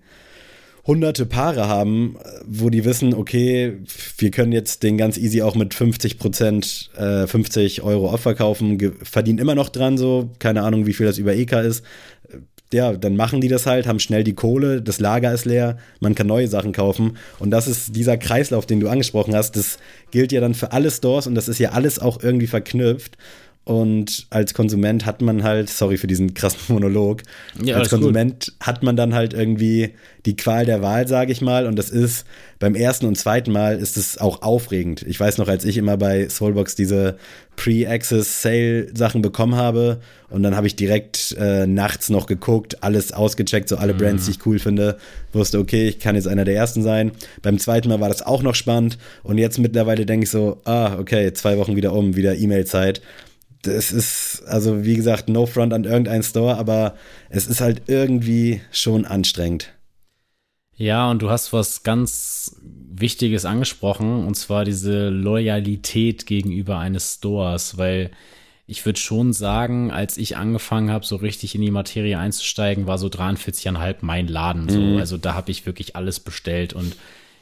hunderte 0.89 1.28
Paare 1.28 1.67
haben, 1.67 2.17
wo 2.47 2.71
die 2.71 2.84
wissen, 2.84 3.13
okay, 3.13 3.78
wir 4.17 4.32
können 4.32 4.52
jetzt 4.52 4.82
den 4.82 4.97
ganz 4.97 5.17
easy 5.17 5.43
auch 5.43 5.54
mit 5.54 5.75
50 5.75 6.17
Prozent, 6.17 6.89
äh, 6.97 7.28
50 7.28 7.84
Euro 7.84 8.12
off 8.12 8.21
verkaufen, 8.21 8.80
verdienen 9.04 9.38
immer 9.38 9.54
noch 9.54 9.69
dran, 9.69 9.99
so, 9.99 10.32
keine 10.39 10.63
Ahnung, 10.63 10.88
wie 10.88 10.93
viel 10.93 11.06
das 11.06 11.19
über 11.19 11.36
EK 11.36 11.54
ist, 11.62 11.84
ja, 12.73 12.93
dann 12.93 13.15
machen 13.15 13.39
die 13.39 13.49
das 13.49 13.67
halt, 13.67 13.86
haben 13.86 13.99
schnell 13.99 14.23
die 14.23 14.34
Kohle, 14.34 14.82
das 14.82 14.99
Lager 14.99 15.32
ist 15.32 15.45
leer, 15.45 15.78
man 15.99 16.15
kann 16.15 16.25
neue 16.25 16.47
Sachen 16.47 16.71
kaufen. 16.71 17.17
Und 17.38 17.52
das 17.52 17.67
ist 17.67 17.95
dieser 17.95 18.17
Kreislauf, 18.17 18.65
den 18.65 18.80
du 18.80 18.89
angesprochen 18.89 19.36
hast, 19.36 19.56
das 19.58 19.78
gilt 20.10 20.32
ja 20.32 20.41
dann 20.41 20.56
für 20.56 20.71
alle 20.71 20.89
Stores 20.89 21.28
und 21.28 21.36
das 21.36 21.47
ist 21.47 21.60
ja 21.60 21.71
alles 21.73 21.99
auch 21.99 22.21
irgendwie 22.23 22.47
verknüpft. 22.47 23.15
Und 23.69 24.25
als 24.32 24.55
Konsument 24.55 25.05
hat 25.05 25.21
man 25.21 25.43
halt, 25.43 25.69
sorry 25.69 25.97
für 25.97 26.08
diesen 26.08 26.34
krassen 26.34 26.60
Monolog, 26.73 27.21
ja, 27.63 27.75
als 27.75 27.91
Konsument 27.91 28.47
gut. 28.47 28.65
hat 28.67 28.82
man 28.82 28.95
dann 28.95 29.13
halt 29.13 29.36
irgendwie 29.36 29.93
die 30.25 30.36
Qual 30.36 30.65
der 30.65 30.82
Wahl, 30.82 31.08
sage 31.08 31.32
ich 31.32 31.41
mal. 31.41 31.67
Und 31.67 31.75
das 31.75 31.91
ist 31.91 32.25
beim 32.58 32.73
ersten 32.73 33.05
und 33.05 33.15
zweiten 33.15 33.51
Mal 33.51 33.77
ist 33.77 33.95
es 33.95 34.17
auch 34.17 34.41
aufregend. 34.41 35.03
Ich 35.03 35.19
weiß 35.19 35.38
noch, 35.38 35.47
als 35.47 35.65
ich 35.65 35.77
immer 35.77 35.97
bei 35.97 36.27
Soulbox 36.27 36.73
diese 36.73 37.17
Pre-Access-Sale-Sachen 37.58 39.21
bekommen 39.21 39.55
habe 39.55 39.99
und 40.32 40.41
dann 40.41 40.55
habe 40.55 40.65
ich 40.65 40.75
direkt 40.75 41.36
äh, 41.39 41.67
nachts 41.67 42.10
noch 42.10 42.25
geguckt, 42.25 42.84
alles 42.84 43.12
ausgecheckt, 43.12 43.69
so 43.69 43.77
alle 43.77 43.93
Brands, 43.93 44.25
die 44.25 44.32
ich 44.32 44.45
cool 44.47 44.58
finde, 44.58 44.97
wusste, 45.32 45.60
okay, 45.60 45.89
ich 45.89 45.99
kann 45.99 46.15
jetzt 46.15 46.27
einer 46.27 46.45
der 46.45 46.55
ersten 46.55 46.82
sein. 46.82 47.12
Beim 47.43 47.60
zweiten 47.60 47.89
Mal 47.89 47.99
war 47.99 48.10
das 48.10 48.23
auch 48.23 48.41
noch 48.41 48.55
spannend 48.55 48.97
und 49.21 49.38
jetzt 49.38 49.60
mittlerweile 49.60 50.08
denke 50.08 50.23
ich 50.23 50.32
so, 50.32 50.60
ah, 50.65 50.97
okay, 50.97 51.34
zwei 51.34 51.58
Wochen 51.60 51.75
wieder 51.75 51.93
um, 51.93 52.15
wieder 52.15 52.36
E-Mail-Zeit 52.36 53.01
das 53.61 53.91
ist, 53.91 54.43
also 54.47 54.83
wie 54.83 54.95
gesagt, 54.95 55.29
no 55.29 55.45
front 55.45 55.73
an 55.73 55.83
irgendein 55.83 56.23
Store, 56.23 56.57
aber 56.57 56.95
es 57.29 57.47
ist 57.47 57.61
halt 57.61 57.83
irgendwie 57.87 58.61
schon 58.71 59.05
anstrengend. 59.05 59.73
Ja, 60.75 61.11
und 61.11 61.21
du 61.21 61.29
hast 61.29 61.51
was 61.51 61.83
ganz 61.83 62.55
Wichtiges 62.61 63.43
angesprochen, 63.45 64.25
und 64.25 64.35
zwar 64.35 64.63
diese 64.63 65.09
Loyalität 65.09 66.25
gegenüber 66.25 66.79
eines 66.79 67.15
Stores, 67.15 67.77
weil 67.77 68.11
ich 68.65 68.85
würde 68.85 68.99
schon 68.99 69.33
sagen, 69.33 69.91
als 69.91 70.17
ich 70.17 70.37
angefangen 70.37 70.91
habe, 70.91 71.05
so 71.05 71.15
richtig 71.15 71.55
in 71.55 71.61
die 71.61 71.71
Materie 71.71 72.19
einzusteigen, 72.19 72.87
war 72.87 72.97
so 72.97 73.07
43,5 73.07 73.97
mein 74.01 74.27
Laden. 74.27 74.69
So. 74.69 74.79
Mhm. 74.79 74.97
Also 74.99 75.17
da 75.17 75.33
habe 75.33 75.49
ich 75.49 75.65
wirklich 75.65 75.95
alles 75.95 76.19
bestellt 76.19 76.73
und 76.73 76.95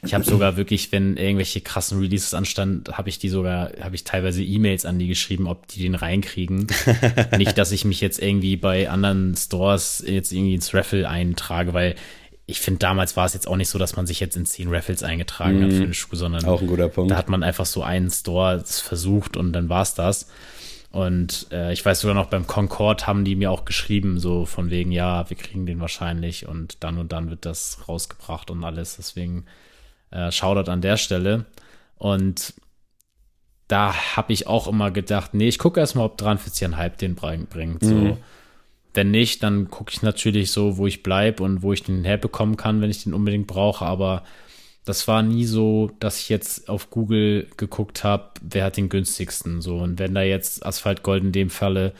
ich 0.04 0.14
habe 0.14 0.24
sogar 0.24 0.58
wirklich, 0.58 0.92
wenn 0.92 1.18
irgendwelche 1.18 1.62
krassen 1.62 2.00
Releases 2.00 2.34
anstanden, 2.34 2.84
habe 2.94 3.10
ich 3.10 3.20
die 3.20 3.30
sogar, 3.30 3.72
habe 3.82 3.96
ich 3.96 4.04
teilweise 4.04 4.44
E-Mails 4.44 4.86
an 4.86 5.00
die 5.00 5.08
geschrieben, 5.08 5.48
ob 5.48 5.68
die 5.68 5.82
den 5.82 5.96
reinkriegen. 5.96 6.68
Nicht, 7.38 7.58
dass 7.58 7.72
ich 7.72 7.84
mich 7.84 8.00
jetzt 8.02 8.22
irgendwie 8.22 8.58
bei 8.58 8.90
anderen 8.90 9.36
Stores 9.36 10.04
jetzt 10.06 10.32
irgendwie 10.32 10.56
ins 10.56 10.74
Raffle 10.74 11.10
eintrage, 11.10 11.74
weil 11.74 11.96
ich 12.46 12.62
finde, 12.62 12.80
damals 12.80 13.18
war 13.18 13.26
es 13.26 13.34
jetzt 13.34 13.48
auch 13.48 13.58
nicht 13.58 13.68
so, 13.68 13.78
dass 13.78 13.98
man 13.98 14.08
sich 14.08 14.22
jetzt 14.22 14.38
in 14.38 14.46
zehn 14.46 14.74
Raffles 14.74 15.04
eingetragen 15.04 15.60
mm, 15.60 15.64
hat 15.64 15.74
für 15.74 15.84
einen 15.84 15.94
Schuh, 15.94 16.16
sondern 16.16 16.46
auch 16.46 16.62
ein 16.62 16.68
guter 16.68 16.88
Punkt. 16.88 17.12
da 17.12 17.18
hat 17.18 17.28
man 17.28 17.44
einfach 17.44 17.66
so 17.66 17.84
einen 17.84 18.10
Store 18.10 18.64
versucht 18.66 19.36
und 19.36 19.52
dann 19.52 19.68
war 19.68 19.82
es 19.82 19.96
das. 19.96 20.30
Und 20.92 21.48
äh, 21.52 21.74
ich 21.74 21.86
weiß 21.86 22.00
sogar 22.00 22.16
noch, 22.16 22.28
beim 22.28 22.48
Concord 22.48 23.06
haben 23.06 23.26
die 23.26 23.36
mir 23.36 23.52
auch 23.52 23.66
geschrieben, 23.66 24.18
so 24.18 24.46
von 24.46 24.70
wegen, 24.70 24.94
ja, 24.94 25.30
wir 25.30 25.36
kriegen 25.36 25.66
den 25.66 25.82
wahrscheinlich 25.82 26.48
und 26.48 26.78
dann 26.86 26.98
und 26.98 27.12
dann 27.12 27.30
wird 27.30 27.46
das 27.46 27.80
rausgebracht 27.90 28.50
und 28.50 28.64
alles. 28.64 28.96
Deswegen 28.96 29.44
äh, 30.12 30.32
Shoutout 30.32 30.70
an 30.72 30.82
der 30.82 30.98
Stelle. 30.98 31.46
Und 31.98 32.54
da 33.68 33.94
habe 34.16 34.34
ich 34.34 34.48
auch 34.48 34.68
immer 34.68 34.92
gedacht, 34.92 35.34
nee, 35.34 35.48
ich 35.48 35.60
gucke 35.60 35.80
erstmal, 35.80 36.06
ob 36.06 36.20
43,5 36.20 36.98
den 36.98 37.16
bringt. 37.16 37.84
So. 37.84 37.94
Mhm. 37.94 38.18
Wenn 38.94 39.12
nicht, 39.12 39.44
dann 39.44 39.70
gucke 39.70 39.92
ich 39.92 40.02
natürlich 40.02 40.52
so, 40.52 40.78
wo 40.78 40.88
ich 40.88 41.04
bleibe 41.04 41.44
und 41.44 41.62
wo 41.62 41.74
ich 41.74 41.84
den 41.84 42.04
herbekommen 42.04 42.58
kann, 42.58 42.82
wenn 42.82 42.90
ich 42.90 43.04
den 43.04 43.14
unbedingt 43.14 43.48
brauche. 43.48 43.86
Aber 43.86 44.24
das 44.86 45.08
war 45.08 45.22
nie 45.22 45.46
so, 45.46 45.92
dass 46.00 46.20
ich 46.20 46.30
jetzt 46.30 46.70
auf 46.70 46.90
Google 46.90 47.48
geguckt 47.58 48.04
habe, 48.04 48.30
wer 48.42 48.64
hat 48.64 48.78
den 48.78 48.90
günstigsten. 48.90 49.62
So, 49.62 49.78
und 49.78 50.00
wenn 50.00 50.16
da 50.16 50.22
jetzt 50.22 50.66
Asphalt 50.66 51.04
Gold 51.04 51.24
in 51.24 51.32
dem 51.32 51.50
Falle 51.50 51.94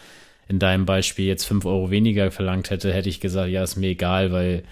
in 0.48 0.60
deinem 0.60 0.86
Beispiel 0.86 1.26
jetzt 1.26 1.44
fünf 1.44 1.66
Euro 1.66 1.92
weniger 1.92 2.32
verlangt 2.32 2.70
hätte, 2.70 2.94
hätte 2.94 3.10
ich 3.10 3.20
gesagt, 3.20 3.50
ja, 3.50 3.62
ist 3.62 3.76
mir 3.76 3.90
egal, 3.90 4.32
weil 4.32 4.64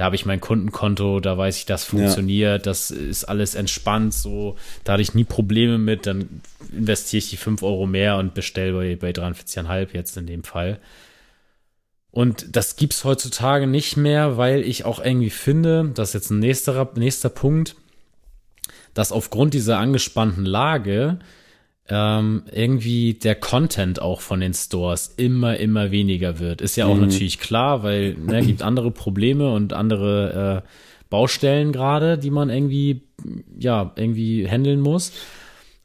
da 0.00 0.06
habe 0.06 0.16
ich 0.16 0.24
mein 0.24 0.40
Kundenkonto, 0.40 1.20
da 1.20 1.36
weiß 1.36 1.58
ich, 1.58 1.66
das 1.66 1.84
funktioniert, 1.84 2.64
ja. 2.64 2.70
das 2.70 2.90
ist 2.90 3.24
alles 3.24 3.54
entspannt, 3.54 4.14
so, 4.14 4.56
da 4.82 4.94
hatte 4.94 5.02
ich 5.02 5.12
nie 5.12 5.24
Probleme 5.24 5.76
mit, 5.76 6.06
dann 6.06 6.40
investiere 6.72 7.18
ich 7.18 7.28
die 7.28 7.36
fünf 7.36 7.62
Euro 7.62 7.84
mehr 7.84 8.16
und 8.16 8.32
bestelle 8.32 8.72
bei, 8.72 8.96
bei 8.96 9.10
43,5 9.10 9.88
jetzt 9.92 10.16
in 10.16 10.26
dem 10.26 10.42
Fall. 10.42 10.78
Und 12.10 12.56
das 12.56 12.76
gibt's 12.76 13.04
heutzutage 13.04 13.66
nicht 13.66 13.98
mehr, 13.98 14.38
weil 14.38 14.62
ich 14.62 14.86
auch 14.86 15.04
irgendwie 15.04 15.28
finde, 15.28 15.90
das 15.94 16.08
ist 16.08 16.14
jetzt 16.14 16.30
ein 16.30 16.38
nächster, 16.38 16.90
nächster 16.94 17.28
Punkt, 17.28 17.76
dass 18.94 19.12
aufgrund 19.12 19.52
dieser 19.52 19.76
angespannten 19.76 20.46
Lage 20.46 21.18
ähm, 21.90 22.44
irgendwie 22.52 23.14
der 23.14 23.34
Content 23.34 24.00
auch 24.00 24.20
von 24.20 24.40
den 24.40 24.54
Stores 24.54 25.12
immer, 25.16 25.56
immer 25.56 25.90
weniger 25.90 26.38
wird. 26.38 26.60
Ist 26.60 26.76
ja 26.76 26.86
auch 26.86 26.94
mhm. 26.94 27.02
natürlich 27.02 27.40
klar, 27.40 27.82
weil 27.82 28.14
ne, 28.14 28.44
gibt 28.46 28.62
andere 28.62 28.92
Probleme 28.92 29.52
und 29.52 29.72
andere 29.72 30.62
äh, 30.64 30.68
Baustellen 31.10 31.72
gerade, 31.72 32.16
die 32.16 32.30
man 32.30 32.48
irgendwie, 32.48 33.02
ja, 33.58 33.92
irgendwie 33.96 34.48
handeln 34.48 34.80
muss. 34.80 35.12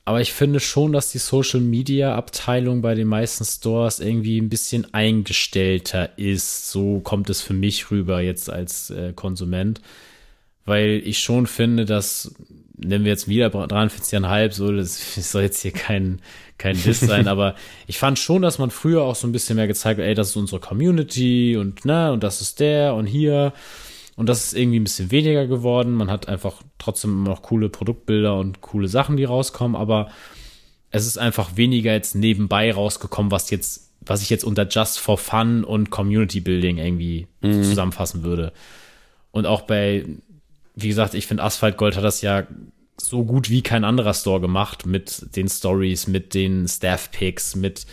Aber 0.08 0.22
ich 0.22 0.32
finde 0.34 0.60
schon, 0.60 0.94
dass 0.94 1.12
die 1.12 1.18
Social 1.18 1.62
Media 1.62 2.16
Abteilung 2.16 2.84
bei 2.84 2.94
den 2.94 3.08
meisten 3.08 3.44
Stores 3.44 4.00
irgendwie 4.00 4.40
ein 4.40 4.50
bisschen 4.50 4.94
eingestellter 4.94 6.20
ist. 6.20 6.70
So 6.70 7.00
kommt 7.00 7.32
es 7.32 7.42
für 7.42 7.56
mich 7.56 7.90
rüber 7.90 8.22
jetzt 8.22 8.52
als 8.52 8.92
äh, 8.92 9.14
Konsument. 9.14 9.82
Weil 10.64 11.02
ich 11.04 11.18
schon 11.18 11.48
finde, 11.48 11.86
dass, 11.86 12.36
nennen 12.78 13.06
wir 13.06 13.12
jetzt 13.12 13.28
wieder 13.28 13.48
43,5, 13.48 14.52
so, 14.52 14.72
das 14.72 15.16
soll 15.32 15.44
jetzt 15.44 15.62
hier 15.62 15.72
kein, 15.72 16.22
kein 16.58 16.82
Diss 16.82 17.00
sein, 17.00 17.28
aber 17.30 17.56
ich 17.88 17.98
fand 17.98 18.20
schon, 18.20 18.42
dass 18.42 18.60
man 18.60 18.72
früher 18.72 19.04
auch 19.04 19.16
so 19.16 19.28
ein 19.28 19.32
bisschen 19.32 19.56
mehr 19.56 19.68
gezeigt 19.68 20.00
hat, 20.00 20.06
ey, 20.06 20.14
das 20.14 20.30
ist 20.30 20.36
unsere 20.36 20.60
Community 20.60 21.58
und, 21.58 21.86
ne, 21.86 22.12
und 22.12 22.24
das 22.24 22.42
ist 22.42 22.60
der 22.60 22.96
und 22.96 23.06
hier. 23.06 23.54
Und 24.18 24.30
das 24.30 24.46
ist 24.46 24.54
irgendwie 24.54 24.80
ein 24.80 24.86
bisschen 24.86 25.12
weniger 25.12 25.46
geworden. 25.46 25.94
Man 25.94 26.10
hat 26.10 26.30
einfach 26.30 26.62
trotzdem 26.78 27.12
immer 27.12 27.30
noch 27.32 27.42
coole 27.42 27.68
Produktbilder 27.68 28.38
und 28.38 28.62
coole 28.62 28.88
Sachen, 28.88 29.18
die 29.18 29.26
rauskommen, 29.26 29.76
aber 29.76 30.10
es 30.90 31.06
ist 31.06 31.18
einfach 31.18 31.58
weniger 31.58 31.92
jetzt 31.92 32.16
nebenbei 32.16 32.72
rausgekommen, 32.72 33.30
was 33.30 33.50
jetzt, 33.50 33.92
was 34.00 34.22
ich 34.22 34.30
jetzt 34.30 34.46
unter 34.46 34.66
Just 34.66 35.00
for 35.00 35.18
Fun 35.18 35.66
und 35.66 35.90
Community 35.90 36.40
Building 36.40 36.78
irgendwie 36.78 37.28
mhm. 37.42 37.64
zusammenfassen 37.64 38.24
würde. 38.24 38.54
Und 39.32 39.46
auch 39.46 39.64
bei, 39.64 40.06
wie 40.76 40.90
gesagt, 40.90 41.14
ich 41.14 41.28
finde 41.28 41.44
Asphalt 41.44 41.78
Gold 41.78 41.96
hat 41.96 42.04
das 42.04 42.22
ja 42.22 42.46
so 42.98 43.24
gut 43.24 43.50
wie 43.50 43.62
kein 43.62 43.84
anderer 43.84 44.14
Store 44.14 44.40
gemacht 44.40 44.86
mit 44.86 45.36
den 45.36 45.50
Stories, 45.50 46.08
mit 46.08 46.34
den 46.34 46.68
Staff 46.68 47.12
Picks, 47.12 47.56
mit 47.56 47.86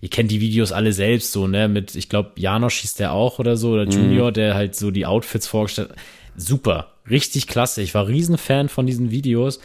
ihr 0.00 0.10
kennt 0.10 0.30
die 0.30 0.40
Videos 0.40 0.72
alle 0.72 0.92
selbst 0.92 1.32
so, 1.32 1.46
ne? 1.46 1.68
Mit, 1.68 1.94
ich 1.94 2.08
glaube, 2.08 2.32
Janosch 2.36 2.78
hieß 2.80 2.94
der 2.94 3.12
auch 3.12 3.38
oder 3.38 3.56
so, 3.56 3.70
oder 3.72 3.86
mhm. 3.86 3.92
Junior, 3.92 4.30
mhm. 4.30 4.34
der 4.34 4.54
halt 4.54 4.76
so 4.76 4.90
die 4.90 5.06
Outfits 5.06 5.46
vorgestellt 5.46 5.90
hat. 5.90 5.98
Super, 6.36 6.92
richtig 7.10 7.46
klasse. 7.48 7.82
Ich 7.82 7.94
war 7.94 8.06
Riesenfan 8.06 8.68
von 8.68 8.86
diesen 8.86 9.10
Videos. 9.10 9.60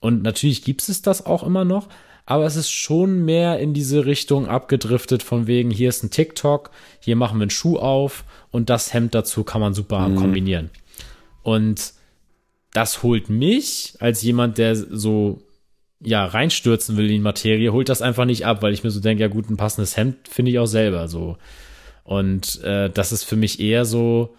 Und 0.00 0.22
natürlich 0.22 0.62
gibt 0.62 0.88
es 0.88 1.02
das 1.02 1.26
auch 1.26 1.42
immer 1.42 1.64
noch, 1.64 1.88
aber 2.26 2.44
es 2.44 2.56
ist 2.56 2.70
schon 2.70 3.24
mehr 3.24 3.58
in 3.58 3.74
diese 3.74 4.06
Richtung 4.06 4.46
abgedriftet, 4.46 5.22
von 5.22 5.46
wegen, 5.46 5.70
hier 5.70 5.88
ist 5.88 6.04
ein 6.04 6.10
TikTok, 6.10 6.70
hier 7.00 7.16
machen 7.16 7.38
wir 7.38 7.42
einen 7.42 7.50
Schuh 7.50 7.78
auf 7.78 8.24
und 8.50 8.70
das 8.70 8.92
Hemd 8.92 9.14
dazu 9.14 9.44
kann 9.44 9.60
man 9.60 9.74
super 9.74 10.08
mhm. 10.08 10.16
kombinieren. 10.16 10.70
Und 11.42 11.94
das 12.72 13.02
holt 13.02 13.30
mich 13.30 13.94
als 13.98 14.22
jemand, 14.22 14.58
der 14.58 14.76
so 14.76 15.42
ja, 16.00 16.24
reinstürzen 16.24 16.96
will 16.96 17.06
in 17.06 17.12
die 17.12 17.18
Materie, 17.18 17.72
holt 17.72 17.88
das 17.88 18.02
einfach 18.02 18.24
nicht 18.24 18.46
ab, 18.46 18.62
weil 18.62 18.72
ich 18.72 18.84
mir 18.84 18.90
so 18.90 19.00
denke, 19.00 19.22
ja 19.22 19.28
gut, 19.28 19.50
ein 19.50 19.56
passendes 19.56 19.96
Hemd 19.96 20.16
finde 20.28 20.50
ich 20.50 20.58
auch 20.58 20.66
selber 20.66 21.08
so. 21.08 21.36
Und 22.04 22.62
äh, 22.62 22.88
das 22.88 23.12
ist 23.12 23.24
für 23.24 23.36
mich 23.36 23.60
eher 23.60 23.84
so, 23.84 24.34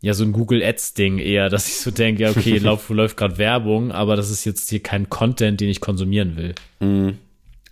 ja, 0.00 0.14
so 0.14 0.24
ein 0.24 0.32
Google 0.32 0.62
Ads-Ding 0.62 1.18
eher, 1.18 1.48
dass 1.50 1.68
ich 1.68 1.76
so 1.76 1.90
denke, 1.90 2.22
ja, 2.22 2.30
okay, 2.30 2.58
läuft, 2.62 2.88
läuft 2.88 3.16
gerade 3.16 3.38
Werbung, 3.38 3.92
aber 3.92 4.16
das 4.16 4.30
ist 4.30 4.44
jetzt 4.44 4.70
hier 4.70 4.80
kein 4.80 5.10
Content, 5.10 5.60
den 5.60 5.68
ich 5.68 5.80
konsumieren 5.80 6.36
will. 6.36 6.54
Mm, 6.80 7.16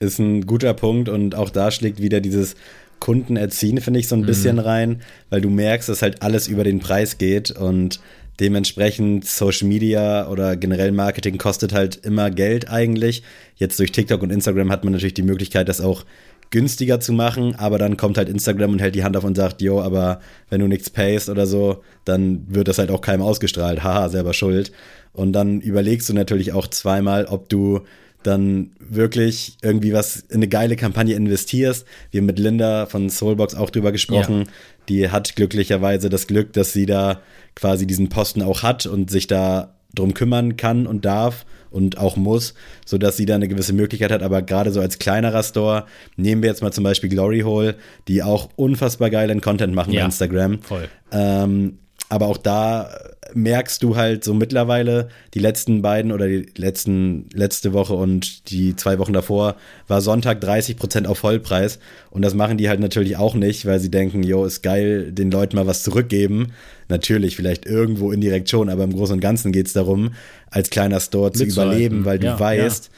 ist 0.00 0.18
ein 0.18 0.46
guter 0.46 0.74
Punkt 0.74 1.08
und 1.08 1.34
auch 1.34 1.50
da 1.50 1.70
schlägt 1.70 2.02
wieder 2.02 2.20
dieses 2.20 2.56
Kunden 3.00 3.36
erziehen, 3.36 3.80
finde 3.80 4.00
ich, 4.00 4.08
so 4.08 4.16
ein 4.16 4.22
mm. 4.22 4.26
bisschen 4.26 4.58
rein, 4.58 5.02
weil 5.30 5.40
du 5.40 5.48
merkst, 5.48 5.88
dass 5.88 6.02
halt 6.02 6.22
alles 6.22 6.46
über 6.46 6.62
den 6.62 6.80
Preis 6.80 7.16
geht 7.16 7.50
und 7.50 8.00
Dementsprechend 8.40 9.24
Social 9.26 9.68
Media 9.68 10.28
oder 10.28 10.56
generell 10.56 10.92
Marketing 10.92 11.38
kostet 11.38 11.72
halt 11.72 11.96
immer 11.96 12.30
Geld 12.30 12.68
eigentlich. 12.68 13.22
Jetzt 13.56 13.78
durch 13.78 13.92
TikTok 13.92 14.22
und 14.22 14.30
Instagram 14.30 14.72
hat 14.72 14.84
man 14.84 14.92
natürlich 14.92 15.14
die 15.14 15.22
Möglichkeit, 15.22 15.68
das 15.68 15.80
auch 15.80 16.04
günstiger 16.50 17.00
zu 17.00 17.12
machen, 17.12 17.54
aber 17.56 17.78
dann 17.78 17.96
kommt 17.96 18.16
halt 18.16 18.28
Instagram 18.28 18.72
und 18.72 18.80
hält 18.80 18.94
die 18.94 19.02
Hand 19.02 19.16
auf 19.16 19.24
und 19.24 19.36
sagt, 19.36 19.60
jo, 19.60 19.80
aber 19.80 20.20
wenn 20.50 20.60
du 20.60 20.68
nichts 20.68 20.90
payst 20.90 21.28
oder 21.28 21.46
so, 21.46 21.82
dann 22.04 22.44
wird 22.48 22.68
das 22.68 22.78
halt 22.78 22.90
auch 22.90 23.00
keinem 23.00 23.22
ausgestrahlt. 23.22 23.82
Haha, 23.82 24.08
selber 24.08 24.34
schuld. 24.34 24.70
Und 25.12 25.32
dann 25.32 25.60
überlegst 25.60 26.08
du 26.08 26.12
natürlich 26.12 26.52
auch 26.52 26.66
zweimal, 26.68 27.26
ob 27.26 27.48
du 27.48 27.80
dann 28.24 28.70
wirklich 28.78 29.56
irgendwie 29.62 29.92
was 29.92 30.16
in 30.16 30.36
eine 30.36 30.48
geile 30.48 30.76
Kampagne 30.76 31.14
investierst. 31.14 31.86
Wir 32.10 32.20
haben 32.20 32.26
mit 32.26 32.38
Linda 32.38 32.86
von 32.86 33.10
Soulbox 33.10 33.54
auch 33.54 33.70
drüber 33.70 33.92
gesprochen. 33.92 34.40
Ja. 34.40 34.46
Die 34.88 35.10
hat 35.10 35.36
glücklicherweise 35.36 36.08
das 36.08 36.26
Glück, 36.26 36.52
dass 36.52 36.72
sie 36.72 36.86
da 36.86 37.20
quasi 37.54 37.86
diesen 37.86 38.08
Posten 38.08 38.42
auch 38.42 38.62
hat 38.62 38.86
und 38.86 39.10
sich 39.10 39.26
da 39.26 39.74
drum 39.94 40.14
kümmern 40.14 40.56
kann 40.56 40.86
und 40.86 41.04
darf 41.04 41.46
und 41.70 41.98
auch 41.98 42.16
muss, 42.16 42.54
sodass 42.86 43.16
sie 43.16 43.26
da 43.26 43.34
eine 43.34 43.48
gewisse 43.48 43.72
Möglichkeit 43.72 44.12
hat. 44.12 44.22
Aber 44.22 44.42
gerade 44.42 44.70
so 44.70 44.80
als 44.80 44.98
kleinerer 44.98 45.42
Store, 45.42 45.86
nehmen 46.16 46.42
wir 46.42 46.48
jetzt 46.48 46.62
mal 46.62 46.72
zum 46.72 46.84
Beispiel 46.84 47.10
Glory 47.10 47.40
Hole, 47.40 47.76
die 48.08 48.22
auch 48.22 48.48
unfassbar 48.56 49.10
geilen 49.10 49.40
Content 49.40 49.74
machen 49.74 49.92
ja, 49.92 50.00
bei 50.00 50.06
Instagram. 50.06 50.62
Voll. 50.62 50.88
Ähm, 51.10 51.78
aber 52.08 52.26
auch 52.26 52.36
da 52.36 52.90
merkst 53.34 53.82
du 53.82 53.96
halt 53.96 54.24
so 54.24 54.34
mittlerweile, 54.34 55.08
die 55.34 55.38
letzten 55.38 55.82
beiden 55.82 56.12
oder 56.12 56.26
die 56.26 56.46
letzten, 56.56 57.28
letzte 57.32 57.72
Woche 57.72 57.94
und 57.94 58.50
die 58.50 58.76
zwei 58.76 58.98
Wochen 58.98 59.12
davor 59.12 59.56
war 59.88 60.00
Sonntag 60.00 60.40
30 60.40 60.76
Prozent 60.76 61.06
auf 61.06 61.18
Vollpreis. 61.18 61.78
Und 62.10 62.22
das 62.22 62.34
machen 62.34 62.58
die 62.58 62.68
halt 62.68 62.80
natürlich 62.80 63.16
auch 63.16 63.34
nicht, 63.34 63.66
weil 63.66 63.80
sie 63.80 63.90
denken, 63.90 64.22
jo, 64.22 64.44
ist 64.44 64.62
geil, 64.62 65.12
den 65.12 65.30
Leuten 65.30 65.56
mal 65.56 65.66
was 65.66 65.82
zurückgeben. 65.82 66.52
Natürlich, 66.88 67.36
vielleicht 67.36 67.66
irgendwo 67.66 68.12
indirekt 68.12 68.50
schon, 68.50 68.68
aber 68.68 68.84
im 68.84 68.92
Großen 68.92 69.14
und 69.14 69.20
Ganzen 69.20 69.52
geht 69.52 69.66
es 69.66 69.72
darum, 69.72 70.14
als 70.50 70.70
kleiner 70.70 71.00
Store 71.00 71.32
zu 71.32 71.44
überleben, 71.44 72.04
weil 72.04 72.18
du 72.18 72.26
ja, 72.26 72.38
weißt, 72.38 72.84
ja 72.86 72.90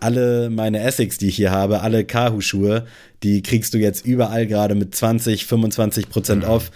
alle 0.00 0.50
meine 0.50 0.80
Essex, 0.80 1.18
die 1.18 1.28
ich 1.28 1.36
hier 1.36 1.50
habe, 1.50 1.80
alle 1.80 2.04
Kahu-Schuhe, 2.04 2.86
die 3.22 3.42
kriegst 3.42 3.74
du 3.74 3.78
jetzt 3.78 4.06
überall 4.06 4.46
gerade 4.46 4.74
mit 4.74 4.94
20, 4.94 5.46
25 5.46 6.08
Prozent 6.08 6.44
mhm. 6.44 6.50
off. 6.50 6.70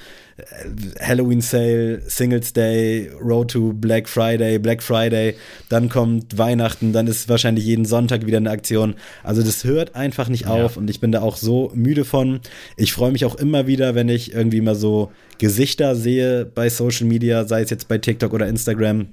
Halloween 1.00 1.40
Sale, 1.40 2.00
Singles 2.06 2.52
Day, 2.52 3.10
Road 3.20 3.50
to 3.50 3.72
Black 3.74 4.08
Friday, 4.08 4.58
Black 4.58 4.82
Friday, 4.82 5.36
dann 5.68 5.88
kommt 5.88 6.36
Weihnachten, 6.38 6.92
dann 6.92 7.06
ist 7.06 7.28
wahrscheinlich 7.28 7.64
jeden 7.64 7.84
Sonntag 7.84 8.26
wieder 8.26 8.38
eine 8.38 8.50
Aktion. 8.50 8.94
Also 9.22 9.42
das 9.42 9.64
hört 9.64 9.94
einfach 9.94 10.28
nicht 10.28 10.46
auf 10.46 10.76
ja. 10.76 10.80
und 10.80 10.90
ich 10.90 11.00
bin 11.00 11.12
da 11.12 11.20
auch 11.20 11.36
so 11.36 11.70
müde 11.74 12.04
von. 12.04 12.40
Ich 12.76 12.92
freue 12.92 13.12
mich 13.12 13.24
auch 13.24 13.34
immer 13.34 13.66
wieder, 13.66 13.94
wenn 13.94 14.08
ich 14.08 14.32
irgendwie 14.32 14.62
mal 14.62 14.74
so 14.74 15.12
Gesichter 15.38 15.96
sehe 15.96 16.46
bei 16.46 16.70
Social 16.70 17.06
Media, 17.06 17.44
sei 17.44 17.62
es 17.62 17.70
jetzt 17.70 17.88
bei 17.88 17.98
TikTok 17.98 18.32
oder 18.32 18.46
Instagram. 18.48 19.08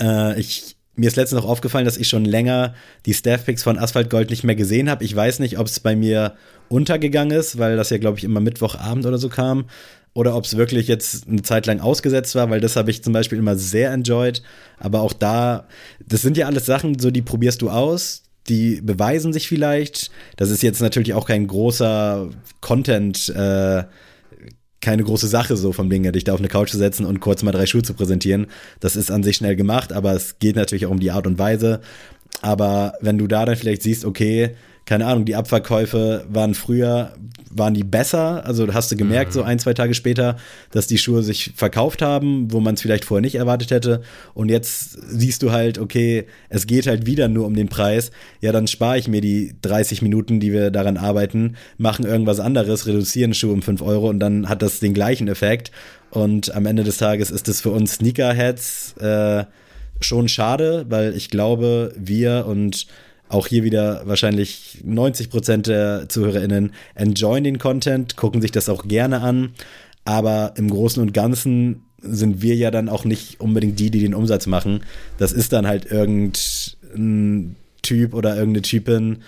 Äh, 0.00 0.38
ich 0.38 0.76
mir 1.00 1.06
ist 1.06 1.16
letztens 1.16 1.40
noch 1.40 1.48
aufgefallen, 1.48 1.86
dass 1.86 1.96
ich 1.96 2.08
schon 2.08 2.26
länger 2.26 2.74
die 3.06 3.14
Staff-Picks 3.14 3.62
von 3.62 3.78
Asphalt 3.78 4.10
Gold 4.10 4.28
nicht 4.28 4.44
mehr 4.44 4.54
gesehen 4.54 4.90
habe. 4.90 5.02
Ich 5.02 5.16
weiß 5.16 5.38
nicht, 5.38 5.58
ob 5.58 5.66
es 5.66 5.80
bei 5.80 5.96
mir 5.96 6.34
untergegangen 6.68 7.36
ist, 7.36 7.56
weil 7.56 7.78
das 7.78 7.88
ja, 7.88 7.96
glaube 7.96 8.18
ich, 8.18 8.24
immer 8.24 8.40
Mittwochabend 8.40 9.06
oder 9.06 9.16
so 9.16 9.30
kam. 9.30 9.64
Oder 10.12 10.36
ob 10.36 10.44
es 10.44 10.58
wirklich 10.58 10.88
jetzt 10.88 11.26
eine 11.26 11.40
Zeit 11.40 11.64
lang 11.64 11.80
ausgesetzt 11.80 12.34
war, 12.34 12.50
weil 12.50 12.60
das 12.60 12.76
habe 12.76 12.90
ich 12.90 13.02
zum 13.02 13.14
Beispiel 13.14 13.38
immer 13.38 13.56
sehr 13.56 13.92
enjoyed. 13.92 14.42
Aber 14.78 15.00
auch 15.00 15.14
da, 15.14 15.66
das 16.06 16.20
sind 16.20 16.36
ja 16.36 16.46
alles 16.46 16.66
Sachen, 16.66 16.98
so 16.98 17.10
die 17.10 17.22
probierst 17.22 17.62
du 17.62 17.70
aus, 17.70 18.24
die 18.50 18.82
beweisen 18.82 19.32
sich 19.32 19.48
vielleicht. 19.48 20.10
Das 20.36 20.50
ist 20.50 20.62
jetzt 20.62 20.82
natürlich 20.82 21.14
auch 21.14 21.26
kein 21.26 21.46
großer 21.46 22.28
Content, 22.60 23.30
äh, 23.30 23.84
keine 24.80 25.04
große 25.04 25.28
Sache 25.28 25.56
so 25.56 25.72
vom 25.72 25.90
Ding 25.90 26.10
dich 26.12 26.24
da 26.24 26.32
auf 26.32 26.38
eine 26.38 26.48
Couch 26.48 26.70
zu 26.70 26.78
setzen 26.78 27.04
und 27.04 27.20
kurz 27.20 27.42
mal 27.42 27.52
drei 27.52 27.66
Schuhe 27.66 27.82
zu 27.82 27.94
präsentieren. 27.94 28.46
Das 28.80 28.96
ist 28.96 29.10
an 29.10 29.22
sich 29.22 29.36
schnell 29.36 29.56
gemacht, 29.56 29.92
aber 29.92 30.12
es 30.14 30.38
geht 30.38 30.56
natürlich 30.56 30.86
auch 30.86 30.90
um 30.90 31.00
die 31.00 31.10
Art 31.10 31.26
und 31.26 31.38
Weise. 31.38 31.80
Aber 32.42 32.94
wenn 33.00 33.18
du 33.18 33.26
da 33.26 33.44
dann 33.44 33.56
vielleicht 33.56 33.82
siehst, 33.82 34.04
okay, 34.04 34.56
keine 34.86 35.06
Ahnung, 35.06 35.24
die 35.24 35.36
Abverkäufe 35.36 36.24
waren 36.28 36.54
früher, 36.54 37.12
waren 37.50 37.74
die 37.74 37.84
besser? 37.84 38.44
Also 38.44 38.72
hast 38.72 38.90
du 38.90 38.96
gemerkt, 38.96 39.30
mhm. 39.30 39.34
so 39.34 39.42
ein, 39.42 39.58
zwei 39.58 39.74
Tage 39.74 39.94
später, 39.94 40.36
dass 40.70 40.86
die 40.86 40.98
Schuhe 40.98 41.22
sich 41.22 41.52
verkauft 41.54 42.02
haben, 42.02 42.52
wo 42.52 42.60
man 42.60 42.74
es 42.74 42.82
vielleicht 42.82 43.04
vorher 43.04 43.22
nicht 43.22 43.36
erwartet 43.36 43.70
hätte. 43.70 44.02
Und 44.34 44.48
jetzt 44.48 44.98
siehst 45.08 45.42
du 45.42 45.52
halt, 45.52 45.78
okay, 45.78 46.26
es 46.48 46.66
geht 46.66 46.86
halt 46.86 47.06
wieder 47.06 47.28
nur 47.28 47.46
um 47.46 47.54
den 47.54 47.68
Preis. 47.68 48.10
Ja, 48.40 48.52
dann 48.52 48.66
spare 48.66 48.98
ich 48.98 49.08
mir 49.08 49.20
die 49.20 49.54
30 49.62 50.02
Minuten, 50.02 50.40
die 50.40 50.52
wir 50.52 50.70
daran 50.70 50.96
arbeiten, 50.96 51.56
machen 51.78 52.04
irgendwas 52.04 52.40
anderes, 52.40 52.86
reduzieren 52.86 53.34
Schuhe 53.34 53.52
um 53.52 53.62
5 53.62 53.82
Euro 53.82 54.08
und 54.08 54.20
dann 54.20 54.48
hat 54.48 54.62
das 54.62 54.80
den 54.80 54.94
gleichen 54.94 55.28
Effekt. 55.28 55.70
Und 56.10 56.54
am 56.54 56.66
Ende 56.66 56.82
des 56.82 56.96
Tages 56.96 57.30
ist 57.30 57.48
es 57.48 57.60
für 57.60 57.70
uns 57.70 57.94
Sneakerheads 57.94 58.94
äh, 58.98 59.44
schon 60.00 60.28
schade, 60.28 60.86
weil 60.88 61.14
ich 61.14 61.30
glaube, 61.30 61.92
wir 61.96 62.46
und 62.46 62.86
auch 63.30 63.46
hier 63.46 63.64
wieder 63.64 64.02
wahrscheinlich 64.04 64.78
90 64.84 65.30
Prozent 65.30 65.66
der 65.68 66.08
ZuhörerInnen 66.08 66.72
enjoyen 66.94 67.44
den 67.44 67.58
Content, 67.58 68.16
gucken 68.16 68.42
sich 68.42 68.50
das 68.50 68.68
auch 68.68 68.86
gerne 68.86 69.22
an. 69.22 69.52
Aber 70.04 70.54
im 70.56 70.68
Großen 70.68 71.00
und 71.00 71.14
Ganzen 71.14 71.84
sind 72.02 72.42
wir 72.42 72.56
ja 72.56 72.70
dann 72.70 72.88
auch 72.88 73.04
nicht 73.04 73.40
unbedingt 73.40 73.78
die, 73.78 73.90
die 73.90 74.00
den 74.00 74.14
Umsatz 74.14 74.46
machen. 74.46 74.80
Das 75.18 75.32
ist 75.32 75.52
dann 75.52 75.66
halt 75.66 75.86
irgendein 75.86 77.56
Typ 77.82 78.14
oder 78.14 78.36
irgendeine 78.36 78.62
Typin, 78.62 79.18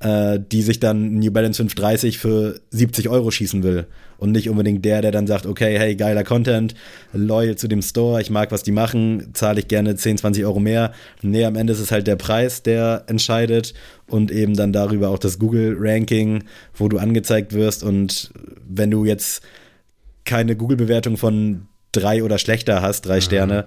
äh, 0.00 0.38
die 0.40 0.62
sich 0.62 0.80
dann 0.80 1.14
New 1.18 1.30
Balance 1.30 1.58
530 1.58 2.18
für 2.18 2.60
70 2.70 3.08
Euro 3.08 3.30
schießen 3.30 3.62
will. 3.62 3.86
Und 4.18 4.32
nicht 4.32 4.48
unbedingt 4.50 4.84
der, 4.84 5.00
der 5.00 5.12
dann 5.12 5.28
sagt, 5.28 5.46
okay, 5.46 5.78
hey, 5.78 5.94
geiler 5.94 6.24
Content, 6.24 6.74
loyal 7.12 7.54
zu 7.54 7.68
dem 7.68 7.82
Store, 7.82 8.20
ich 8.20 8.30
mag, 8.30 8.50
was 8.50 8.64
die 8.64 8.72
machen, 8.72 9.30
zahle 9.32 9.60
ich 9.60 9.68
gerne 9.68 9.94
10, 9.94 10.18
20 10.18 10.44
Euro 10.44 10.58
mehr. 10.58 10.92
Nee, 11.22 11.44
am 11.44 11.54
Ende 11.54 11.72
ist 11.72 11.78
es 11.78 11.92
halt 11.92 12.08
der 12.08 12.16
Preis, 12.16 12.64
der 12.64 13.04
entscheidet 13.06 13.74
und 14.08 14.32
eben 14.32 14.54
dann 14.54 14.72
darüber 14.72 15.10
auch 15.10 15.18
das 15.18 15.38
Google-Ranking, 15.38 16.44
wo 16.74 16.88
du 16.88 16.98
angezeigt 16.98 17.52
wirst. 17.52 17.84
Und 17.84 18.32
wenn 18.68 18.90
du 18.90 19.04
jetzt 19.04 19.42
keine 20.24 20.56
Google-Bewertung 20.56 21.16
von 21.16 21.68
drei 21.92 22.22
oder 22.22 22.38
schlechter 22.38 22.82
hast, 22.82 23.02
drei 23.02 23.16
mhm. 23.16 23.22
Sterne, 23.22 23.64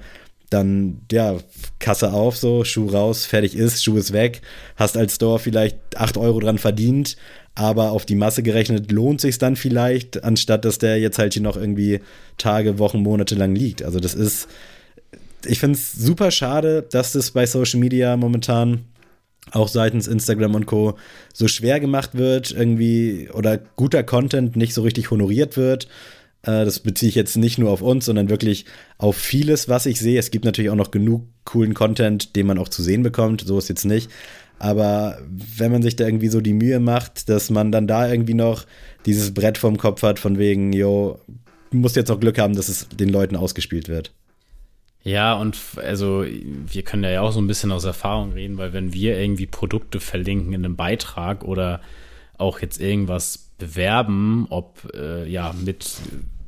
dann, 0.52 1.02
ja, 1.12 1.38
Kasse 1.80 2.14
auf, 2.14 2.38
so, 2.38 2.64
Schuh 2.64 2.88
raus, 2.88 3.26
fertig 3.26 3.56
ist, 3.56 3.84
Schuh 3.84 3.98
ist 3.98 4.14
weg, 4.14 4.42
hast 4.76 4.98
als 4.98 5.16
Store 5.16 5.40
vielleicht 5.40 5.78
8 5.96 6.18
Euro 6.18 6.40
dran 6.40 6.58
verdient, 6.58 7.16
aber 7.56 7.92
auf 7.92 8.06
die 8.06 8.16
Masse 8.16 8.44
gerechnet 8.44 8.92
lohnt 8.92 9.22
sich 9.22 9.38
dann 9.38 9.56
vielleicht, 9.56 10.24
anstatt 10.24 10.66
dass 10.66 10.78
der 10.78 11.00
jetzt 11.00 11.18
halt 11.18 11.34
hier 11.34 11.42
noch 11.42 11.58
irgendwie 11.58 12.02
Tage, 12.38 12.80
Wochen, 12.80 13.02
Monate 13.02 13.36
lang 13.36 13.56
liegt. 13.56 13.82
Also 13.82 14.00
das 14.00 14.14
ist, 14.14 14.48
ich 15.46 15.60
finde 15.60 15.78
es 15.78 15.94
super 15.94 16.32
schade, 16.32 16.86
dass 16.90 17.14
das 17.14 17.32
bei 17.32 17.46
Social 17.46 17.80
Media 17.80 18.18
momentan 18.18 18.86
auch 19.52 19.70
seitens 19.70 20.08
Instagram 20.08 20.56
und 20.56 20.66
Co. 20.66 20.98
so 21.34 21.48
schwer 21.48 21.80
gemacht 21.80 22.12
wird, 22.14 22.52
irgendwie 22.52 23.30
oder 23.34 23.58
guter 23.58 24.04
Content 24.04 24.56
nicht 24.56 24.74
so 24.74 24.84
richtig 24.84 25.12
honoriert 25.12 25.58
wird. 25.58 25.88
Äh, 26.44 26.66
das 26.66 26.80
beziehe 26.80 27.10
ich 27.10 27.16
jetzt 27.16 27.38
nicht 27.38 27.58
nur 27.58 27.70
auf 27.70 27.82
uns, 27.82 28.06
sondern 28.06 28.30
wirklich 28.30 28.66
auf 28.98 29.16
vieles, 29.16 29.70
was 29.70 29.86
ich 29.86 30.00
sehe. 30.00 30.20
Es 30.20 30.32
gibt 30.32 30.46
natürlich 30.46 30.72
auch 30.72 30.76
noch 30.76 30.92
genug 30.92 31.24
coolen 31.46 31.74
Content, 31.74 32.36
den 32.36 32.48
man 32.48 32.58
auch 32.58 32.70
zu 32.70 32.84
sehen 32.84 33.04
bekommt. 33.04 33.42
So 33.46 33.58
ist 33.58 33.70
jetzt 33.70 33.86
nicht. 33.86 34.10
Aber 34.60 35.18
wenn 35.28 35.72
man 35.72 35.82
sich 35.82 35.96
da 35.96 36.06
irgendwie 36.06 36.28
so 36.28 36.40
die 36.40 36.54
Mühe 36.54 36.80
macht, 36.80 37.30
dass 37.30 37.50
man 37.50 37.72
dann 37.72 37.88
da 37.88 38.08
irgendwie 38.08 38.36
noch 38.36 38.66
dieses 39.08 39.34
Brett 39.34 39.58
vorm 39.58 39.78
Kopf 39.78 40.04
hat, 40.04 40.20
von 40.20 40.38
wegen, 40.38 40.72
jo, 40.72 41.20
muss 41.72 41.96
jetzt 41.96 42.12
auch 42.12 42.20
Glück 42.20 42.38
haben, 42.38 42.56
dass 42.56 42.70
es 42.70 42.88
den 42.90 43.10
Leuten 43.10 43.36
ausgespielt 43.36 43.88
wird. 43.88 44.12
Ja, 45.04 45.34
und 45.34 45.58
also 45.78 46.24
wir 46.24 46.84
können 46.84 47.04
ja 47.04 47.22
auch 47.22 47.32
so 47.32 47.42
ein 47.42 47.48
bisschen 47.48 47.72
aus 47.72 47.86
Erfahrung 47.86 48.34
reden, 48.34 48.58
weil 48.58 48.72
wenn 48.72 48.94
wir 48.94 49.18
irgendwie 49.20 49.48
Produkte 49.48 50.00
verlinken 50.00 50.54
in 50.54 50.64
einem 50.64 50.76
Beitrag 50.76 51.44
oder 51.44 51.82
auch 52.42 52.60
jetzt 52.60 52.82
irgendwas 52.82 53.50
bewerben, 53.58 54.48
ob 54.50 54.92
äh, 54.94 55.30
ja 55.30 55.54
mit, 55.54 55.94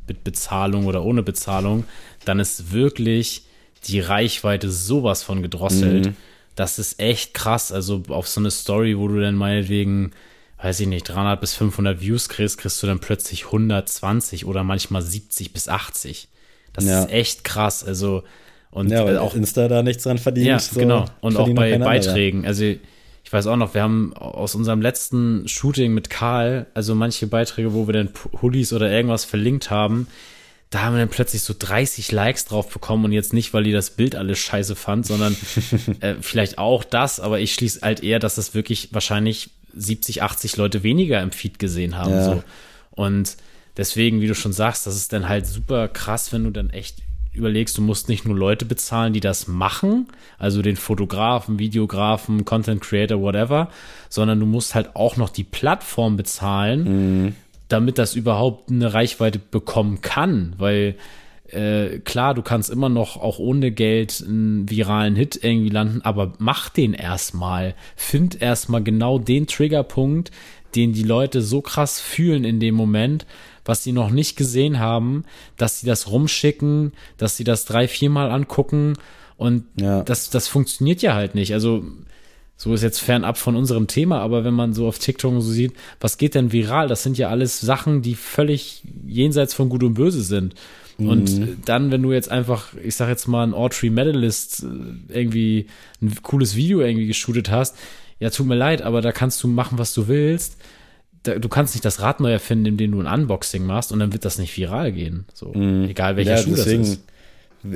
mit 0.07 0.23
Bezahlung 0.23 0.85
oder 0.85 1.03
ohne 1.03 1.23
Bezahlung, 1.23 1.85
dann 2.25 2.39
ist 2.39 2.71
wirklich 2.71 3.45
die 3.85 3.99
Reichweite 3.99 4.69
sowas 4.69 5.23
von 5.23 5.41
gedrosselt. 5.41 6.07
Mhm. 6.07 6.15
Das 6.55 6.79
ist 6.79 6.99
echt 6.99 7.33
krass. 7.33 7.71
Also 7.71 8.03
auf 8.09 8.27
so 8.27 8.39
eine 8.39 8.51
Story, 8.51 8.97
wo 8.97 9.07
du 9.07 9.19
dann 9.19 9.35
meinetwegen, 9.35 10.11
weiß 10.61 10.79
ich 10.79 10.87
nicht, 10.87 11.07
300 11.07 11.39
bis 11.39 11.53
500 11.53 12.01
Views 12.01 12.29
kriegst, 12.29 12.57
kriegst 12.57 12.81
du 12.81 12.87
dann 12.87 12.99
plötzlich 12.99 13.45
120 13.45 14.45
oder 14.45 14.63
manchmal 14.63 15.01
70 15.01 15.53
bis 15.53 15.67
80. 15.67 16.27
Das 16.73 16.85
ja. 16.85 17.03
ist 17.03 17.11
echt 17.11 17.43
krass. 17.43 17.83
Also 17.83 18.23
und 18.71 18.89
ja, 18.89 19.05
weil 19.05 19.19
auch 19.19 19.35
Insta 19.35 19.67
da 19.67 19.83
nichts 19.83 20.03
dran 20.03 20.17
verdient. 20.17 20.47
Ja, 20.47 20.59
so 20.59 20.79
genau. 20.79 21.05
Und 21.21 21.37
auch 21.37 21.49
bei 21.53 21.77
Beiträgen. 21.77 22.47
Also 22.47 22.73
ich 23.33 23.35
weiß 23.35 23.47
auch 23.47 23.55
noch, 23.55 23.73
wir 23.73 23.81
haben 23.81 24.13
aus 24.15 24.53
unserem 24.53 24.79
letzten 24.79 25.47
Shooting 25.47 25.91
mit 25.91 26.11
Karl, 26.11 26.67
also 26.75 26.93
manche 26.93 27.25
Beiträge, 27.25 27.73
wo 27.73 27.87
wir 27.87 27.93
dann 27.93 28.09
Hullis 28.39 28.71
oder 28.73 28.91
irgendwas 28.91 29.25
verlinkt 29.25 29.71
haben, 29.71 30.05
da 30.69 30.83
haben 30.83 30.93
wir 30.93 30.99
dann 30.99 31.09
plötzlich 31.09 31.41
so 31.41 31.55
30 31.57 32.11
Likes 32.11 32.45
drauf 32.45 32.69
bekommen 32.69 33.05
und 33.05 33.11
jetzt 33.11 33.33
nicht, 33.33 33.51
weil 33.51 33.63
die 33.63 33.71
das 33.71 33.89
Bild 33.89 34.15
alles 34.15 34.37
scheiße 34.37 34.75
fand, 34.75 35.07
sondern 35.07 35.35
äh, 36.01 36.13
vielleicht 36.21 36.59
auch 36.59 36.83
das, 36.83 37.19
aber 37.19 37.39
ich 37.39 37.55
schließe 37.55 37.81
halt 37.81 38.03
eher, 38.03 38.19
dass 38.19 38.35
das 38.35 38.53
wirklich 38.53 38.89
wahrscheinlich 38.91 39.49
70, 39.75 40.21
80 40.21 40.57
Leute 40.57 40.83
weniger 40.83 41.19
im 41.19 41.31
Feed 41.31 41.57
gesehen 41.57 41.97
haben. 41.97 42.13
Ja. 42.13 42.23
So. 42.23 42.43
Und 42.91 43.37
deswegen, 43.77 44.21
wie 44.21 44.27
du 44.27 44.35
schon 44.35 44.53
sagst, 44.53 44.85
das 44.85 44.95
ist 44.95 45.11
dann 45.11 45.27
halt 45.27 45.47
super 45.47 45.87
krass, 45.87 46.31
wenn 46.33 46.43
du 46.43 46.51
dann 46.51 46.69
echt 46.69 46.97
überlegst, 47.33 47.77
du 47.77 47.81
musst 47.81 48.09
nicht 48.09 48.25
nur 48.25 48.37
Leute 48.37 48.65
bezahlen, 48.65 49.13
die 49.13 49.19
das 49.19 49.47
machen, 49.47 50.07
also 50.37 50.61
den 50.61 50.75
Fotografen, 50.75 51.59
Videografen, 51.59 52.45
Content 52.45 52.81
Creator, 52.81 53.21
whatever, 53.21 53.69
sondern 54.09 54.39
du 54.39 54.45
musst 54.45 54.75
halt 54.75 54.95
auch 54.95 55.17
noch 55.17 55.29
die 55.29 55.43
Plattform 55.43 56.15
bezahlen, 56.15 56.83
mhm. 57.23 57.35
damit 57.67 57.97
das 57.97 58.15
überhaupt 58.15 58.69
eine 58.69 58.93
Reichweite 58.93 59.39
bekommen 59.39 60.01
kann, 60.01 60.53
weil 60.57 60.95
äh, 61.53 61.99
klar, 61.99 62.33
du 62.33 62.41
kannst 62.41 62.69
immer 62.69 62.89
noch 62.89 63.17
auch 63.17 63.39
ohne 63.39 63.71
Geld 63.71 64.23
einen 64.25 64.69
viralen 64.69 65.15
Hit 65.15 65.39
irgendwie 65.41 65.69
landen, 65.69 66.01
aber 66.01 66.33
mach 66.39 66.69
den 66.69 66.93
erstmal. 66.93 67.75
Find 67.95 68.41
erstmal 68.41 68.83
genau 68.83 69.19
den 69.19 69.45
Triggerpunkt, 69.45 70.31
den 70.75 70.93
die 70.93 71.03
Leute 71.03 71.41
so 71.41 71.61
krass 71.61 71.99
fühlen 71.99 72.43
in 72.43 72.59
dem 72.59 72.75
Moment, 72.75 73.25
was 73.65 73.83
sie 73.83 73.91
noch 73.91 74.09
nicht 74.09 74.35
gesehen 74.35 74.79
haben, 74.79 75.23
dass 75.57 75.79
sie 75.79 75.87
das 75.87 76.09
rumschicken, 76.09 76.93
dass 77.17 77.37
sie 77.37 77.43
das 77.43 77.65
drei, 77.65 77.87
viermal 77.87 78.31
angucken 78.31 78.93
und 79.37 79.65
ja. 79.79 80.03
das, 80.03 80.29
das 80.29 80.47
funktioniert 80.47 81.01
ja 81.01 81.13
halt 81.13 81.35
nicht. 81.35 81.53
Also, 81.53 81.83
so 82.55 82.73
ist 82.73 82.83
jetzt 82.83 82.99
fernab 82.99 83.37
von 83.37 83.55
unserem 83.55 83.87
Thema, 83.87 84.19
aber 84.19 84.43
wenn 84.43 84.53
man 84.53 84.73
so 84.73 84.87
auf 84.87 84.99
TikTok 84.99 85.33
so 85.33 85.51
sieht, 85.51 85.73
was 85.99 86.17
geht 86.17 86.35
denn 86.35 86.51
viral? 86.51 86.87
Das 86.87 87.03
sind 87.03 87.17
ja 87.17 87.29
alles 87.29 87.59
Sachen, 87.59 88.01
die 88.01 88.15
völlig 88.15 88.83
jenseits 89.05 89.53
von 89.53 89.69
Gut 89.69 89.83
und 89.83 89.95
Böse 89.95 90.21
sind. 90.21 90.55
Mhm. 90.97 91.09
Und 91.09 91.57
dann, 91.65 91.91
wenn 91.91 92.03
du 92.03 92.11
jetzt 92.11 92.29
einfach, 92.29 92.73
ich 92.81 92.95
sag 92.95 93.09
jetzt 93.09 93.27
mal, 93.27 93.45
ein 93.45 93.53
Autry 93.53 93.89
Medalist 93.89 94.63
äh, 94.63 95.13
irgendwie 95.13 95.67
ein 96.01 96.15
cooles 96.21 96.55
Video 96.55 96.81
irgendwie 96.81 97.07
geshootet 97.07 97.49
hast, 97.49 97.75
ja, 98.19 98.29
tut 98.29 98.45
mir 98.45 98.55
leid, 98.55 98.81
aber 98.81 99.01
da 99.01 99.11
kannst 99.11 99.43
du 99.43 99.47
machen, 99.47 99.77
was 99.77 99.93
du 99.93 100.07
willst 100.07 100.57
du 101.23 101.49
kannst 101.49 101.73
nicht 101.73 101.85
das 101.85 102.01
Rad 102.01 102.19
neu 102.19 102.31
erfinden, 102.31 102.65
indem 102.65 102.91
du 102.91 103.01
ein 103.01 103.21
Unboxing 103.21 103.65
machst 103.65 103.91
und 103.91 103.99
dann 103.99 104.13
wird 104.13 104.25
das 104.25 104.37
nicht 104.37 104.55
viral 104.57 104.91
gehen. 104.91 105.25
So, 105.33 105.53
mm. 105.53 105.85
egal 105.89 106.17
welcher 106.17 106.35
ja, 106.35 106.37
Schuh 106.37 106.55
deswegen 106.55 106.83
das 106.83 106.91
ist. 106.91 107.01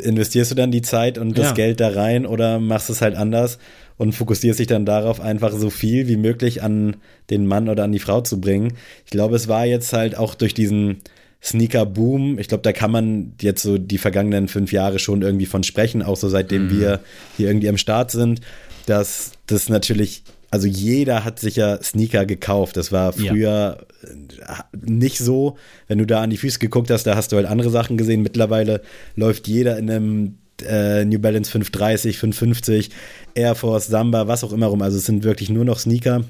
Investierst 0.05 0.51
du 0.51 0.55
dann 0.55 0.69
die 0.69 0.81
Zeit 0.81 1.17
und 1.17 1.37
das 1.37 1.47
ja. 1.47 1.53
Geld 1.53 1.79
da 1.79 1.87
rein 1.87 2.25
oder 2.25 2.59
machst 2.59 2.89
es 2.89 3.01
halt 3.01 3.15
anders 3.15 3.57
und 3.95 4.11
fokussierst 4.11 4.59
dich 4.59 4.67
dann 4.67 4.85
darauf, 4.85 5.21
einfach 5.21 5.53
so 5.53 5.69
viel 5.69 6.09
wie 6.09 6.17
möglich 6.17 6.61
an 6.61 6.97
den 7.29 7.47
Mann 7.47 7.69
oder 7.69 7.85
an 7.85 7.93
die 7.93 7.99
Frau 7.99 8.19
zu 8.19 8.41
bringen. 8.41 8.73
Ich 9.05 9.11
glaube, 9.11 9.37
es 9.37 9.47
war 9.47 9.65
jetzt 9.65 9.93
halt 9.93 10.17
auch 10.17 10.35
durch 10.35 10.53
diesen 10.53 10.97
Sneaker-Boom, 11.41 12.37
ich 12.37 12.49
glaube, 12.49 12.63
da 12.63 12.73
kann 12.73 12.91
man 12.91 13.33
jetzt 13.41 13.63
so 13.63 13.77
die 13.77 13.97
vergangenen 13.97 14.49
fünf 14.49 14.73
Jahre 14.73 14.99
schon 14.99 15.21
irgendwie 15.21 15.45
von 15.45 15.63
sprechen, 15.63 16.03
auch 16.03 16.17
so 16.17 16.27
seitdem 16.27 16.67
mm. 16.67 16.71
wir 16.71 16.99
hier 17.37 17.47
irgendwie 17.47 17.69
am 17.69 17.77
Start 17.77 18.11
sind, 18.11 18.41
dass 18.87 19.31
das 19.45 19.69
natürlich 19.69 20.23
also 20.49 20.67
jeder 20.67 21.25
hat 21.25 21.39
sich 21.39 21.57
ja 21.57 21.81
Sneaker 21.81 22.25
gekauft. 22.25 22.77
Das 22.77 22.91
war 22.91 23.13
früher 23.13 23.77
ja. 24.03 24.65
nicht 24.73 25.17
so. 25.17 25.57
Wenn 25.87 25.97
du 25.97 26.05
da 26.05 26.21
an 26.21 26.29
die 26.29 26.37
Füße 26.37 26.59
geguckt 26.59 26.89
hast, 26.89 27.03
da 27.03 27.15
hast 27.15 27.31
du 27.31 27.35
halt 27.35 27.47
andere 27.47 27.69
Sachen 27.69 27.97
gesehen. 27.97 28.21
Mittlerweile 28.21 28.81
läuft 29.15 29.47
jeder 29.47 29.77
in 29.77 29.89
einem 29.89 30.37
äh, 30.61 31.05
New 31.05 31.19
Balance 31.19 31.51
530, 31.51 32.17
550, 32.17 32.89
Air 33.35 33.55
Force, 33.55 33.87
Samba, 33.87 34.27
was 34.27 34.43
auch 34.43 34.53
immer 34.53 34.67
rum. 34.67 34.81
Also 34.81 34.97
es 34.97 35.05
sind 35.05 35.23
wirklich 35.23 35.49
nur 35.49 35.65
noch 35.65 35.79
Sneaker. 35.79 36.23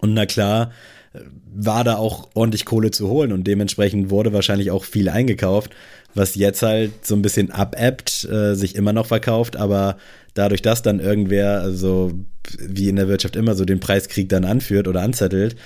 Und 0.00 0.14
na 0.14 0.26
klar, 0.26 0.70
war 1.54 1.84
da 1.84 1.96
auch 1.96 2.28
ordentlich 2.34 2.64
Kohle 2.64 2.90
zu 2.90 3.08
holen 3.08 3.32
und 3.32 3.44
dementsprechend 3.46 4.10
wurde 4.10 4.32
wahrscheinlich 4.32 4.70
auch 4.70 4.84
viel 4.84 5.08
eingekauft, 5.08 5.70
was 6.14 6.34
jetzt 6.34 6.62
halt 6.62 7.06
so 7.06 7.14
ein 7.14 7.22
bisschen 7.22 7.50
abebbt, 7.50 8.24
äh, 8.30 8.54
sich 8.54 8.74
immer 8.74 8.92
noch 8.92 9.06
verkauft, 9.06 9.56
aber 9.56 9.96
dadurch, 10.34 10.62
dass 10.62 10.82
dann 10.82 11.00
irgendwer, 11.00 11.60
also 11.60 12.12
wie 12.58 12.88
in 12.88 12.96
der 12.96 13.08
Wirtschaft 13.08 13.36
immer, 13.36 13.54
so 13.54 13.64
den 13.64 13.80
Preiskrieg 13.80 14.28
dann 14.28 14.44
anführt 14.44 14.88
oder 14.88 15.02
anzettelt, 15.02 15.56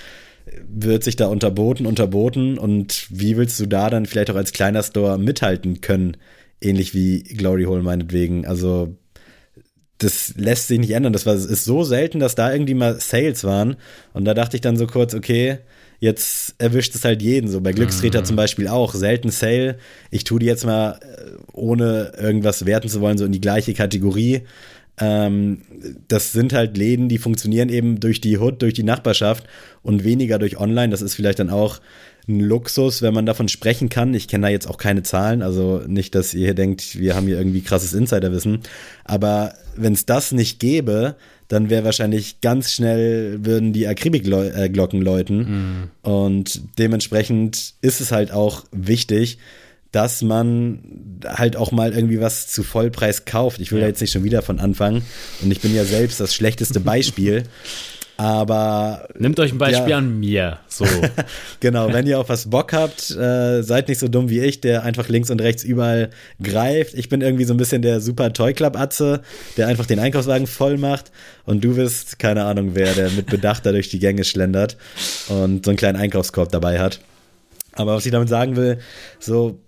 wird 0.68 1.04
sich 1.04 1.16
da 1.16 1.26
unterboten, 1.26 1.86
unterboten 1.86 2.58
und 2.58 3.06
wie 3.10 3.36
willst 3.36 3.60
du 3.60 3.66
da 3.66 3.90
dann 3.90 4.06
vielleicht 4.06 4.30
auch 4.30 4.36
als 4.36 4.52
kleiner 4.52 4.82
Store 4.82 5.18
mithalten 5.18 5.80
können? 5.80 6.16
Ähnlich 6.60 6.94
wie 6.94 7.22
Glory 7.22 7.64
Hole 7.64 7.82
meinetwegen. 7.82 8.46
Also 8.46 8.96
das 10.02 10.34
lässt 10.36 10.68
sich 10.68 10.78
nicht 10.78 10.90
ändern. 10.90 11.12
Das 11.12 11.26
war, 11.26 11.34
ist 11.34 11.64
so 11.64 11.84
selten, 11.84 12.20
dass 12.20 12.34
da 12.34 12.52
irgendwie 12.52 12.74
mal 12.74 13.00
Sales 13.00 13.44
waren. 13.44 13.76
Und 14.12 14.24
da 14.24 14.34
dachte 14.34 14.56
ich 14.56 14.60
dann 14.60 14.76
so 14.76 14.86
kurz, 14.86 15.14
okay, 15.14 15.58
jetzt 16.00 16.54
erwischt 16.58 16.94
es 16.94 17.04
halt 17.04 17.22
jeden. 17.22 17.48
So 17.48 17.60
bei 17.60 17.72
Glückstreter 17.72 18.20
mhm. 18.20 18.24
zum 18.24 18.36
Beispiel 18.36 18.68
auch. 18.68 18.94
Selten 18.94 19.30
Sale. 19.30 19.78
Ich 20.10 20.24
tue 20.24 20.40
die 20.40 20.46
jetzt 20.46 20.64
mal, 20.64 20.98
äh, 21.00 21.30
ohne 21.52 22.12
irgendwas 22.18 22.66
werten 22.66 22.88
zu 22.88 23.00
wollen, 23.00 23.18
so 23.18 23.24
in 23.24 23.32
die 23.32 23.40
gleiche 23.40 23.74
Kategorie. 23.74 24.42
Ähm, 24.98 25.62
das 26.08 26.32
sind 26.32 26.52
halt 26.52 26.76
Läden, 26.76 27.08
die 27.08 27.18
funktionieren 27.18 27.68
eben 27.68 28.00
durch 28.00 28.20
die 28.20 28.38
Hood, 28.38 28.60
durch 28.62 28.74
die 28.74 28.82
Nachbarschaft 28.82 29.44
und 29.82 30.04
weniger 30.04 30.38
durch 30.38 30.58
Online. 30.58 30.90
Das 30.90 31.02
ist 31.02 31.14
vielleicht 31.14 31.38
dann 31.38 31.50
auch 31.50 31.80
ein 32.28 32.40
Luxus, 32.40 33.02
wenn 33.02 33.14
man 33.14 33.26
davon 33.26 33.48
sprechen 33.48 33.88
kann. 33.88 34.14
Ich 34.14 34.28
kenne 34.28 34.46
da 34.46 34.50
jetzt 34.50 34.68
auch 34.68 34.78
keine 34.78 35.02
Zahlen, 35.02 35.42
also 35.42 35.82
nicht, 35.86 36.14
dass 36.14 36.34
ihr 36.34 36.44
hier 36.46 36.54
denkt, 36.54 36.98
wir 36.98 37.16
haben 37.16 37.26
hier 37.26 37.38
irgendwie 37.38 37.62
krasses 37.62 37.94
Insiderwissen. 37.94 38.60
Aber 39.04 39.54
wenn 39.76 39.92
es 39.92 40.06
das 40.06 40.32
nicht 40.32 40.60
gäbe, 40.60 41.16
dann 41.48 41.68
wäre 41.68 41.84
wahrscheinlich 41.84 42.40
ganz 42.40 42.72
schnell, 42.72 43.44
würden 43.44 43.72
die 43.72 43.86
Akribikglocken 43.86 45.00
äh, 45.00 45.04
läuten. 45.04 45.36
Mhm. 45.38 46.10
Und 46.10 46.62
dementsprechend 46.78 47.74
ist 47.82 48.00
es 48.00 48.12
halt 48.12 48.32
auch 48.32 48.64
wichtig, 48.72 49.38
dass 49.90 50.22
man 50.22 50.78
halt 51.26 51.56
auch 51.56 51.70
mal 51.70 51.92
irgendwie 51.92 52.20
was 52.20 52.46
zu 52.46 52.62
Vollpreis 52.62 53.26
kauft. 53.26 53.60
Ich 53.60 53.70
will 53.72 53.80
ja. 53.80 53.84
da 53.84 53.88
jetzt 53.88 54.00
nicht 54.00 54.12
schon 54.12 54.24
wieder 54.24 54.40
von 54.40 54.58
anfangen. 54.60 55.02
Und 55.42 55.50
ich 55.50 55.60
bin 55.60 55.74
ja 55.74 55.84
selbst 55.84 56.18
das 56.20 56.34
schlechteste 56.34 56.80
Beispiel. 56.80 57.44
Aber. 58.22 59.08
Nehmt 59.18 59.40
euch 59.40 59.50
ein 59.50 59.58
Beispiel 59.58 59.90
ja. 59.90 59.98
an 59.98 60.20
mir. 60.20 60.58
So. 60.68 60.86
genau, 61.60 61.92
wenn 61.92 62.06
ihr 62.06 62.20
auf 62.20 62.28
was 62.28 62.48
Bock 62.48 62.72
habt, 62.72 63.10
äh, 63.10 63.62
seid 63.62 63.88
nicht 63.88 63.98
so 63.98 64.06
dumm 64.06 64.30
wie 64.30 64.38
ich, 64.38 64.60
der 64.60 64.84
einfach 64.84 65.08
links 65.08 65.28
und 65.28 65.42
rechts 65.42 65.64
überall 65.64 66.10
greift. 66.40 66.94
Ich 66.94 67.08
bin 67.08 67.20
irgendwie 67.20 67.44
so 67.44 67.52
ein 67.52 67.56
bisschen 67.56 67.82
der 67.82 68.00
super 68.00 68.32
Toy 68.32 68.54
Club 68.54 68.78
Atze, 68.78 69.22
der 69.56 69.66
einfach 69.66 69.86
den 69.86 69.98
Einkaufswagen 69.98 70.46
voll 70.46 70.78
macht. 70.78 71.10
Und 71.46 71.64
du 71.64 71.74
bist, 71.74 72.20
keine 72.20 72.44
Ahnung 72.44 72.76
wer, 72.76 72.94
der 72.94 73.10
mit 73.10 73.26
Bedacht 73.26 73.66
da 73.66 73.72
durch 73.72 73.88
die 73.88 73.98
Gänge 73.98 74.22
schlendert 74.22 74.76
und 75.28 75.64
so 75.64 75.72
einen 75.72 75.78
kleinen 75.78 75.98
Einkaufskorb 75.98 76.52
dabei 76.52 76.78
hat. 76.78 77.00
Aber 77.72 77.96
was 77.96 78.06
ich 78.06 78.12
damit 78.12 78.28
sagen 78.28 78.54
will, 78.54 78.78
so 79.18 79.58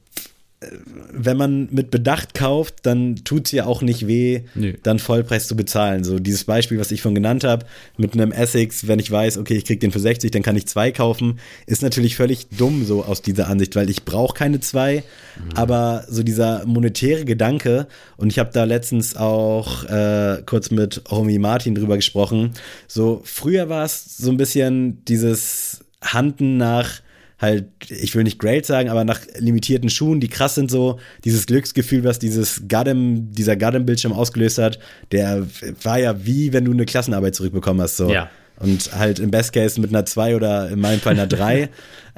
wenn 1.13 1.37
man 1.37 1.69
mit 1.71 1.91
Bedacht 1.91 2.35
kauft, 2.35 2.75
dann 2.83 3.17
tut 3.25 3.47
es 3.47 3.53
ja 3.53 3.67
auch 3.67 3.83
nicht 3.83 4.07
weh, 4.07 4.43
Nö. 4.55 4.75
dann 4.83 4.99
Vollpreis 4.99 5.47
zu 5.47 5.57
bezahlen. 5.57 6.05
So 6.05 6.19
dieses 6.19 6.45
Beispiel, 6.45 6.79
was 6.79 6.91
ich 6.91 7.01
schon 7.01 7.15
genannt 7.15 7.45
habe, 7.45 7.67
mit 7.97 8.15
einem 8.15 8.33
Essex, 8.33 8.87
wenn 8.87 8.99
ich 8.99 9.11
weiß, 9.11 9.39
okay, 9.39 9.55
ich 9.55 9.65
krieg 9.65 9.81
den 9.81 9.93
für 9.93 10.01
60, 10.01 10.31
dann 10.31 10.43
kann 10.43 10.57
ich 10.57 10.67
zwei 10.67 10.93
kaufen, 10.93 11.39
ist 11.67 11.83
natürlich 11.83 12.17
völlig 12.17 12.49
dumm 12.49 12.85
so 12.85 13.05
aus 13.05 13.23
dieser 13.23 13.49
Ansicht, 13.49 13.77
weil 13.77 13.91
ich 13.91 14.05
brauche 14.05 14.35
keine 14.35 14.61
zwei, 14.61 15.03
mhm. 15.37 15.57
aber 15.57 16.05
so 16.09 16.23
dieser 16.23 16.67
monetäre 16.67 17.25
Gedanke 17.25 17.87
und 18.17 18.31
ich 18.31 18.39
habe 18.39 18.51
da 18.53 18.65
letztens 18.65 19.17
auch 19.17 19.85
äh, 19.85 20.43
kurz 20.47 20.71
mit 20.71 21.03
Homie 21.11 21.39
Martin 21.39 21.75
drüber 21.75 21.97
gesprochen, 21.97 22.53
so 22.89 23.23
früher 23.25 23.69
war 23.69 23.85
es 23.85 24.17
so 24.17 24.31
ein 24.31 24.37
bisschen 24.37 25.05
dieses 25.05 25.85
Handen 26.03 26.57
nach 26.57 27.04
halt, 27.45 27.67
ich 27.89 28.15
will 28.15 28.25
nicht 28.25 28.39
great 28.39 28.67
sagen, 28.67 28.89
aber 28.89 29.05
nach 29.05 29.21
limitierten 29.39 29.89
Schuhen, 29.89 30.21
die 30.21 30.29
krass 30.29 30.55
sind 30.55 30.71
so, 30.71 30.99
dieses 31.25 31.47
Glücksgefühl, 31.47 32.05
was 32.05 32.19
dieses 32.19 32.63
Gundam, 32.69 33.33
dieser 33.33 33.57
Gundam-Bildschirm 33.57 34.13
ausgelöst 34.13 34.59
hat, 34.59 34.79
der 35.13 35.47
war 35.83 35.99
ja 35.99 36.27
wie, 36.27 36.53
wenn 36.53 36.65
du 36.65 36.73
eine 36.73 36.85
Klassenarbeit 36.85 37.35
zurückbekommen 37.35 37.81
hast, 37.83 37.97
so. 37.97 38.11
Ja. 38.11 38.31
Und 38.59 38.97
halt 38.97 39.19
im 39.19 39.31
Best 39.31 39.53
Case 39.53 39.81
mit 39.81 39.91
einer 39.91 40.07
2 40.07 40.37
oder 40.37 40.69
in 40.69 40.81
meinem 40.81 41.01
Fall 41.01 41.15
einer 41.15 41.27
3. 41.27 41.69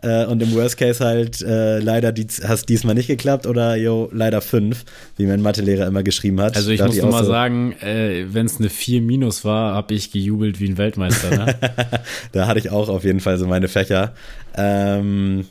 äh, 0.03 0.27
und 0.27 0.43
im 0.43 0.55
Worst 0.55 0.77
Case 0.77 1.05
halt 1.05 1.41
äh, 1.43 1.79
leider 1.79 2.13
die, 2.13 2.27
hast 2.47 2.69
diesmal 2.69 2.95
nicht 2.95 3.07
geklappt 3.07 3.47
oder 3.47 3.77
jo, 3.77 4.09
leider 4.13 4.41
5, 4.41 4.85
wie 5.17 5.27
mein 5.27 5.41
Mathelehrer 5.41 5.87
immer 5.87 6.03
geschrieben 6.03 6.41
hat. 6.41 6.57
Also 6.57 6.71
ich 6.71 6.83
muss 6.83 6.97
nur 6.97 7.11
mal 7.11 7.25
so, 7.25 7.31
sagen, 7.31 7.73
äh, 7.81 8.27
wenn 8.29 8.47
es 8.47 8.59
eine 8.59 8.69
4 8.69 9.03
minus 9.03 9.45
war, 9.45 9.75
habe 9.75 9.95
ich 9.95 10.13
gejubelt 10.13 10.61
wie 10.61 10.69
ein 10.69 10.79
Weltmeister. 10.79 11.31
Ne? 11.31 11.55
da 12.33 12.47
hatte 12.47 12.59
ich 12.59 12.71
auch 12.71 12.89
auf 12.89 13.05
jeden 13.05 13.21
Fall 13.21 13.39
so 13.39 13.47
meine 13.47 13.69
Fächer. 13.69 14.15
Ähm, 14.57 15.47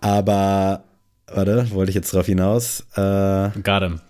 aber, 0.00 0.84
warte, 1.26 1.70
wollte 1.72 1.90
ich 1.90 1.96
jetzt 1.96 2.12
drauf 2.14 2.26
hinaus? 2.26 2.86
Äh, 2.94 3.50
Got 3.62 3.82
him. 3.82 4.00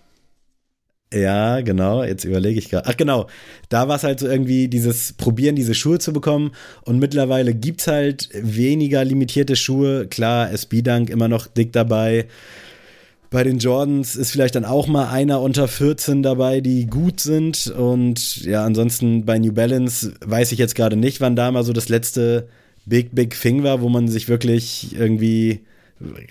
Ja, 1.13 1.59
genau, 1.59 2.03
jetzt 2.03 2.23
überlege 2.23 2.57
ich 2.57 2.69
gerade. 2.69 2.87
Ach 2.87 2.95
genau, 2.95 3.27
da 3.67 3.89
war 3.89 3.97
es 3.97 4.03
halt 4.03 4.21
so 4.21 4.27
irgendwie 4.27 4.69
dieses 4.69 5.11
Probieren, 5.13 5.57
diese 5.57 5.75
Schuhe 5.75 5.99
zu 5.99 6.13
bekommen. 6.13 6.51
Und 6.85 6.99
mittlerweile 6.99 7.53
gibt 7.53 7.81
es 7.81 7.87
halt 7.87 8.29
weniger 8.33 9.03
limitierte 9.03 9.57
Schuhe. 9.57 10.07
Klar, 10.07 10.51
SB 10.51 10.81
Dunk 10.81 11.09
immer 11.09 11.27
noch 11.27 11.47
dick 11.47 11.73
dabei. 11.73 12.27
Bei 13.29 13.43
den 13.43 13.59
Jordans 13.59 14.15
ist 14.15 14.31
vielleicht 14.31 14.55
dann 14.55 14.63
auch 14.65 14.87
mal 14.87 15.09
einer 15.09 15.41
unter 15.41 15.67
14 15.67 16.23
dabei, 16.23 16.61
die 16.61 16.85
gut 16.85 17.19
sind. 17.19 17.67
Und 17.67 18.43
ja, 18.43 18.63
ansonsten 18.63 19.25
bei 19.25 19.37
New 19.37 19.51
Balance 19.51 20.13
weiß 20.25 20.53
ich 20.53 20.59
jetzt 20.59 20.75
gerade 20.75 20.95
nicht, 20.95 21.19
wann 21.19 21.35
da 21.35 21.51
mal 21.51 21.63
so 21.65 21.73
das 21.73 21.89
letzte 21.89 22.47
Big, 22.85 23.13
Big 23.13 23.37
Thing 23.39 23.63
war, 23.63 23.81
wo 23.81 23.89
man 23.89 24.07
sich 24.07 24.29
wirklich 24.29 24.95
irgendwie 24.97 25.61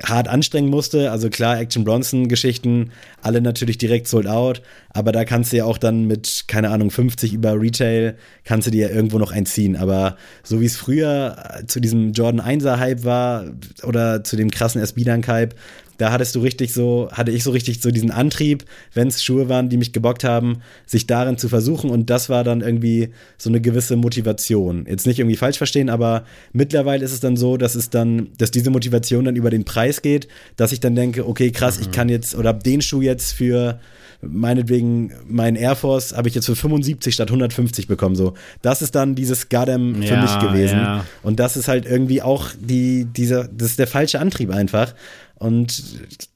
hart 0.04 0.28
anstrengen 0.28 0.70
musste. 0.70 1.10
Also 1.10 1.30
klar, 1.30 1.58
Action 1.58 1.84
Bronson 1.84 2.28
Geschichten, 2.28 2.90
alle 3.22 3.40
natürlich 3.40 3.78
direkt 3.78 4.08
sold 4.08 4.26
out, 4.26 4.62
aber 4.90 5.12
da 5.12 5.24
kannst 5.24 5.52
du 5.52 5.58
ja 5.58 5.64
auch 5.64 5.78
dann 5.78 6.06
mit, 6.06 6.44
keine 6.48 6.70
Ahnung, 6.70 6.90
50 6.90 7.32
über 7.32 7.60
Retail, 7.60 8.16
kannst 8.44 8.66
du 8.66 8.70
dir 8.70 8.88
ja 8.88 8.94
irgendwo 8.94 9.18
noch 9.18 9.32
einziehen. 9.32 9.76
Aber 9.76 10.16
so 10.42 10.60
wie 10.60 10.66
es 10.66 10.76
früher 10.76 11.62
zu 11.66 11.80
diesem 11.80 12.12
Jordan 12.12 12.40
1er 12.40 12.78
Hype 12.78 13.04
war 13.04 13.46
oder 13.82 14.24
zu 14.24 14.36
dem 14.36 14.50
krassen 14.50 14.80
SB 14.80 15.04
Dunk 15.04 15.28
Hype, 15.28 15.54
da 16.00 16.12
hattest 16.12 16.34
du 16.34 16.40
richtig 16.40 16.72
so, 16.72 17.10
hatte 17.12 17.30
ich 17.30 17.44
so 17.44 17.50
richtig 17.50 17.82
so 17.82 17.90
diesen 17.90 18.10
Antrieb, 18.10 18.64
wenn 18.94 19.08
es 19.08 19.22
Schuhe 19.22 19.50
waren, 19.50 19.68
die 19.68 19.76
mich 19.76 19.92
gebockt 19.92 20.24
haben, 20.24 20.62
sich 20.86 21.06
darin 21.06 21.36
zu 21.36 21.48
versuchen 21.48 21.90
und 21.90 22.08
das 22.08 22.30
war 22.30 22.42
dann 22.42 22.62
irgendwie 22.62 23.10
so 23.36 23.50
eine 23.50 23.60
gewisse 23.60 23.96
Motivation. 23.96 24.86
Jetzt 24.88 25.06
nicht 25.06 25.18
irgendwie 25.18 25.36
falsch 25.36 25.58
verstehen, 25.58 25.90
aber 25.90 26.24
mittlerweile 26.52 27.04
ist 27.04 27.12
es 27.12 27.20
dann 27.20 27.36
so, 27.36 27.58
dass 27.58 27.74
es 27.74 27.90
dann, 27.90 28.30
dass 28.38 28.50
diese 28.50 28.70
Motivation 28.70 29.26
dann 29.26 29.36
über 29.36 29.50
den 29.50 29.64
Preis 29.64 30.00
geht, 30.00 30.26
dass 30.56 30.72
ich 30.72 30.80
dann 30.80 30.94
denke, 30.94 31.28
okay, 31.28 31.50
krass, 31.50 31.76
mhm. 31.76 31.82
ich 31.82 31.90
kann 31.90 32.08
jetzt 32.08 32.34
oder 32.34 32.48
hab 32.48 32.64
den 32.64 32.80
Schuh 32.80 33.02
jetzt 33.02 33.32
für 33.32 33.78
meinetwegen 34.22 35.12
mein 35.26 35.56
Air 35.56 35.76
Force 35.76 36.14
habe 36.14 36.28
ich 36.28 36.34
jetzt 36.34 36.46
für 36.46 36.56
75 36.56 37.14
statt 37.14 37.28
150 37.28 37.86
bekommen. 37.86 38.16
So, 38.16 38.34
das 38.62 38.82
ist 38.82 38.94
dann 38.94 39.14
dieses 39.14 39.48
Goddamn 39.48 40.02
für 40.02 40.14
ja, 40.14 40.22
mich 40.22 40.38
gewesen. 40.38 40.78
Ja. 40.78 41.04
Und 41.22 41.40
das 41.40 41.56
ist 41.56 41.68
halt 41.68 41.86
irgendwie 41.86 42.22
auch 42.22 42.48
die, 42.58 43.06
dieser, 43.06 43.48
das 43.48 43.70
ist 43.70 43.78
der 43.78 43.86
falsche 43.86 44.20
Antrieb 44.20 44.50
einfach. 44.50 44.94
Und 45.40 45.82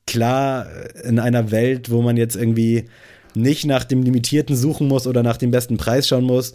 klar, 0.06 0.66
in 1.04 1.18
einer 1.18 1.50
Welt, 1.50 1.90
wo 1.90 2.02
man 2.02 2.16
jetzt 2.16 2.36
irgendwie 2.36 2.86
nicht 3.34 3.66
nach 3.66 3.84
dem 3.84 4.02
Limitierten 4.02 4.56
suchen 4.56 4.88
muss 4.88 5.06
oder 5.06 5.22
nach 5.22 5.36
dem 5.36 5.50
besten 5.50 5.76
Preis 5.76 6.08
schauen 6.08 6.24
muss, 6.24 6.54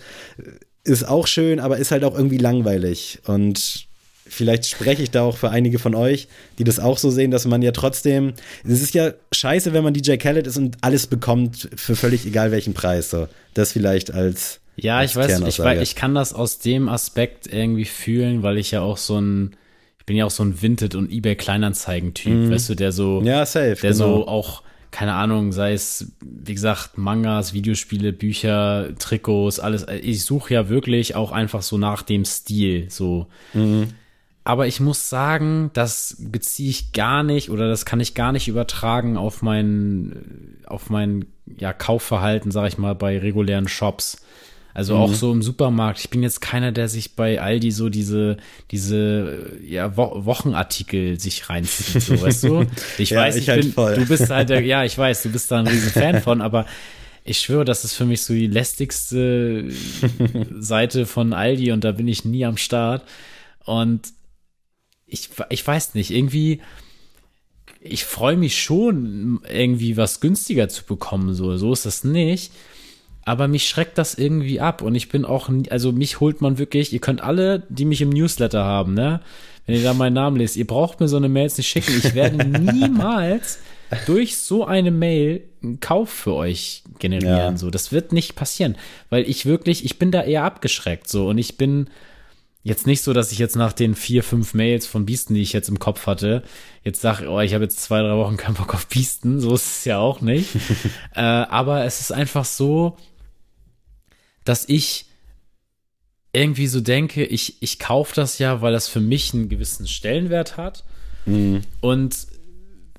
ist 0.83 1.07
auch 1.07 1.27
schön, 1.27 1.59
aber 1.59 1.77
ist 1.77 1.91
halt 1.91 2.03
auch 2.03 2.17
irgendwie 2.17 2.39
langweilig. 2.39 3.19
Und 3.27 3.87
vielleicht 4.27 4.65
spreche 4.65 5.03
ich 5.03 5.11
da 5.11 5.21
auch 5.21 5.37
für 5.37 5.51
einige 5.51 5.77
von 5.77 5.93
euch, 5.93 6.27
die 6.57 6.63
das 6.63 6.79
auch 6.79 6.97
so 6.97 7.11
sehen, 7.11 7.29
dass 7.29 7.45
man 7.45 7.61
ja 7.61 7.71
trotzdem, 7.71 8.33
es 8.63 8.81
ist 8.81 8.95
ja 8.95 9.13
scheiße, 9.31 9.71
wenn 9.73 9.83
man 9.83 9.93
DJ 9.93 10.15
Khaled 10.15 10.47
ist 10.47 10.57
und 10.57 10.77
alles 10.81 11.05
bekommt 11.05 11.69
für 11.75 11.95
völlig 11.95 12.25
egal 12.25 12.51
welchen 12.51 12.73
Preis. 12.73 13.11
So, 13.11 13.27
das 13.53 13.73
vielleicht 13.73 14.11
als 14.11 14.59
ja, 14.75 14.97
als 14.97 15.11
ich 15.11 15.17
weiß, 15.17 15.41
ich, 15.41 15.59
weiß, 15.59 15.81
ich 15.81 15.95
kann 15.95 16.15
das 16.15 16.33
aus 16.33 16.57
dem 16.57 16.89
Aspekt 16.89 17.51
irgendwie 17.51 17.85
fühlen, 17.85 18.41
weil 18.41 18.57
ich 18.57 18.71
ja 18.71 18.81
auch 18.81 18.97
so 18.97 19.19
ein 19.19 19.55
bin 20.09 20.17
ja 20.17 20.25
auch 20.25 20.31
so 20.31 20.41
ein 20.41 20.59
Vinted- 20.59 20.95
und 20.95 21.11
eBay-Kleinanzeigen-Typ, 21.11 22.33
mhm. 22.33 22.51
weißt 22.51 22.69
du, 22.69 22.73
der 22.73 22.91
so, 22.91 23.21
ja, 23.21 23.45
safe, 23.45 23.77
der 23.79 23.91
genau. 23.91 23.93
so 23.93 24.27
auch, 24.27 24.63
keine 24.89 25.13
Ahnung, 25.13 25.51
sei 25.51 25.73
es, 25.73 26.13
wie 26.21 26.55
gesagt, 26.55 26.97
Mangas, 26.97 27.53
Videospiele, 27.53 28.11
Bücher, 28.11 28.89
Trikots, 28.97 29.59
alles. 29.59 29.85
Ich 30.01 30.25
suche 30.25 30.55
ja 30.55 30.67
wirklich 30.67 31.13
auch 31.13 31.31
einfach 31.31 31.61
so 31.61 31.77
nach 31.77 32.01
dem 32.01 32.25
Stil, 32.25 32.89
so. 32.89 33.27
Mhm. 33.53 33.89
Aber 34.43 34.65
ich 34.65 34.79
muss 34.79 35.09
sagen, 35.09 35.69
das 35.73 36.17
beziehe 36.17 36.71
ich 36.71 36.91
gar 36.91 37.21
nicht 37.21 37.51
oder 37.51 37.69
das 37.69 37.85
kann 37.85 37.99
ich 37.99 38.15
gar 38.15 38.31
nicht 38.31 38.47
übertragen 38.47 39.15
auf 39.15 39.43
mein, 39.43 40.57
auf 40.65 40.89
mein 40.89 41.25
ja, 41.59 41.71
Kaufverhalten, 41.71 42.49
sag 42.49 42.67
ich 42.67 42.79
mal, 42.79 42.95
bei 42.95 43.19
regulären 43.19 43.67
Shops. 43.67 44.25
Also 44.73 44.95
mhm. 44.95 45.01
auch 45.01 45.13
so 45.13 45.31
im 45.31 45.41
Supermarkt. 45.41 45.99
Ich 45.99 46.09
bin 46.09 46.21
jetzt 46.23 46.41
keiner, 46.41 46.71
der 46.71 46.87
sich 46.87 47.15
bei 47.15 47.41
Aldi 47.41 47.71
so 47.71 47.89
diese, 47.89 48.37
diese, 48.71 49.57
ja, 49.65 49.97
Wo 49.97 50.25
Wochenartikel 50.25 51.19
sich 51.19 51.49
reinzieht, 51.49 52.01
so, 52.01 52.21
weißt 52.21 52.43
du? 52.43 52.65
Ich 52.97 53.11
ja, 53.11 53.21
weiß, 53.21 53.35
ich, 53.35 53.43
ich 53.43 53.49
halt 53.49 53.61
bin, 53.61 53.73
voll. 53.73 53.95
du 53.95 54.05
bist 54.05 54.29
halt, 54.29 54.49
der, 54.49 54.61
ja, 54.61 54.83
ich 54.83 54.97
weiß, 54.97 55.23
du 55.23 55.31
bist 55.31 55.51
da 55.51 55.59
ein 55.59 55.67
riesen 55.67 55.91
Fan 55.91 56.21
von, 56.21 56.41
aber 56.41 56.65
ich 57.23 57.39
schwöre, 57.39 57.65
das 57.65 57.83
ist 57.83 57.95
für 57.95 58.05
mich 58.05 58.21
so 58.21 58.33
die 58.33 58.47
lästigste 58.47 59.65
Seite 60.59 61.05
von 61.05 61.33
Aldi 61.33 61.71
und 61.71 61.83
da 61.83 61.91
bin 61.91 62.07
ich 62.07 62.25
nie 62.25 62.45
am 62.45 62.57
Start. 62.57 63.03
Und 63.65 64.13
ich, 65.05 65.29
ich 65.49 65.65
weiß 65.65 65.95
nicht, 65.95 66.11
irgendwie, 66.11 66.61
ich 67.81 68.05
freue 68.05 68.37
mich 68.37 68.61
schon, 68.61 69.41
irgendwie 69.51 69.97
was 69.97 70.19
günstiger 70.19 70.69
zu 70.69 70.83
bekommen, 70.85 71.33
so, 71.33 71.57
so 71.57 71.73
ist 71.73 71.85
das 71.85 72.03
nicht. 72.03 72.51
Aber 73.29 73.47
mich 73.47 73.69
schreckt 73.69 73.99
das 73.99 74.15
irgendwie 74.15 74.59
ab 74.59 74.81
und 74.81 74.95
ich 74.95 75.07
bin 75.07 75.23
auch, 75.23 75.51
also 75.69 75.91
mich 75.91 76.19
holt 76.19 76.41
man 76.41 76.57
wirklich, 76.57 76.91
ihr 76.93 76.99
könnt 76.99 77.21
alle, 77.21 77.61
die 77.69 77.85
mich 77.85 78.01
im 78.01 78.09
Newsletter 78.09 78.63
haben, 78.63 78.95
ne, 78.95 79.21
wenn 79.67 79.75
ihr 79.75 79.83
da 79.83 79.93
meinen 79.93 80.13
Namen 80.13 80.37
lest, 80.37 80.57
ihr 80.57 80.65
braucht 80.65 80.99
mir 80.99 81.07
so 81.07 81.17
eine 81.17 81.29
Mails 81.29 81.55
nicht 81.55 81.67
schicken. 81.67 81.93
Ich 82.03 82.15
werde 82.15 82.43
niemals 82.43 83.59
durch 84.07 84.35
so 84.37 84.65
eine 84.65 84.89
Mail 84.89 85.43
einen 85.61 85.79
Kauf 85.79 86.09
für 86.09 86.33
euch 86.33 86.81
generieren. 86.97 87.53
Ja. 87.53 87.57
So, 87.57 87.69
das 87.69 87.91
wird 87.91 88.13
nicht 88.13 88.33
passieren, 88.33 88.75
weil 89.11 89.29
ich 89.29 89.45
wirklich, 89.45 89.85
ich 89.85 89.99
bin 89.99 90.09
da 90.09 90.23
eher 90.23 90.43
abgeschreckt 90.43 91.07
so 91.07 91.27
und 91.27 91.37
ich 91.37 91.55
bin 91.55 91.87
jetzt 92.63 92.87
nicht 92.87 93.03
so, 93.03 93.13
dass 93.13 93.31
ich 93.31 93.37
jetzt 93.37 93.55
nach 93.55 93.73
den 93.73 93.93
vier, 93.93 94.23
fünf 94.23 94.55
Mails 94.55 94.87
von 94.87 95.05
Biesten, 95.05 95.35
die 95.35 95.43
ich 95.43 95.53
jetzt 95.53 95.69
im 95.69 95.77
Kopf 95.77 96.07
hatte, 96.07 96.41
jetzt 96.83 97.01
sage, 97.01 97.29
oh, 97.29 97.39
ich 97.39 97.53
habe 97.53 97.65
jetzt 97.65 97.79
zwei, 97.79 98.01
drei 98.01 98.15
Wochen 98.15 98.37
keinen 98.37 98.55
Bock 98.55 98.73
auf 98.73 98.87
Biesten. 98.87 99.39
So 99.39 99.53
ist 99.53 99.67
es 99.67 99.85
ja 99.85 99.99
auch 99.99 100.21
nicht. 100.21 100.49
äh, 101.15 101.19
aber 101.21 101.85
es 101.85 102.01
ist 102.01 102.11
einfach 102.11 102.45
so, 102.45 102.97
dass 104.49 104.67
ich 104.67 105.05
irgendwie 106.33 106.65
so 106.65 106.81
denke, 106.81 107.23
ich, 107.23 107.61
ich 107.61 107.77
kaufe 107.77 108.15
das 108.15 108.39
ja, 108.39 108.61
weil 108.61 108.73
das 108.73 108.87
für 108.87 108.99
mich 108.99 109.33
einen 109.33 109.47
gewissen 109.47 109.87
Stellenwert 109.87 110.57
hat. 110.57 110.83
Mhm. 111.27 111.61
Und 111.81 112.27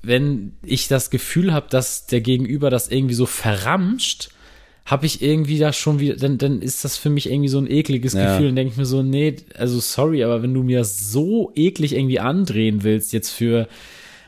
wenn 0.01 0.53
ich 0.63 0.87
das 0.87 1.09
Gefühl 1.09 1.51
habe, 1.53 1.67
dass 1.69 2.07
der 2.07 2.21
Gegenüber 2.21 2.69
das 2.69 2.87
irgendwie 2.87 3.15
so 3.15 3.25
verramscht, 3.25 4.29
habe 4.85 5.05
ich 5.05 5.21
irgendwie 5.21 5.59
da 5.59 5.73
schon 5.73 5.99
wieder, 5.99 6.15
dann, 6.15 6.37
dann 6.37 6.61
ist 6.61 6.85
das 6.85 6.95
für 6.95 7.09
mich 7.09 7.29
irgendwie 7.29 7.49
so 7.49 7.59
ein 7.59 7.69
ekliges 7.69 8.13
ja. 8.13 8.31
Gefühl. 8.31 8.47
Dann 8.47 8.55
denke 8.55 8.71
ich 8.71 8.77
mir 8.77 8.85
so, 8.85 9.03
nee, 9.03 9.35
also 9.55 9.81
sorry, 9.81 10.23
aber 10.23 10.41
wenn 10.41 10.53
du 10.53 10.63
mir 10.63 10.79
das 10.79 11.11
so 11.11 11.51
eklig 11.55 11.93
irgendwie 11.93 12.19
andrehen 12.19 12.83
willst, 12.83 13.11
jetzt 13.11 13.29
für, 13.29 13.67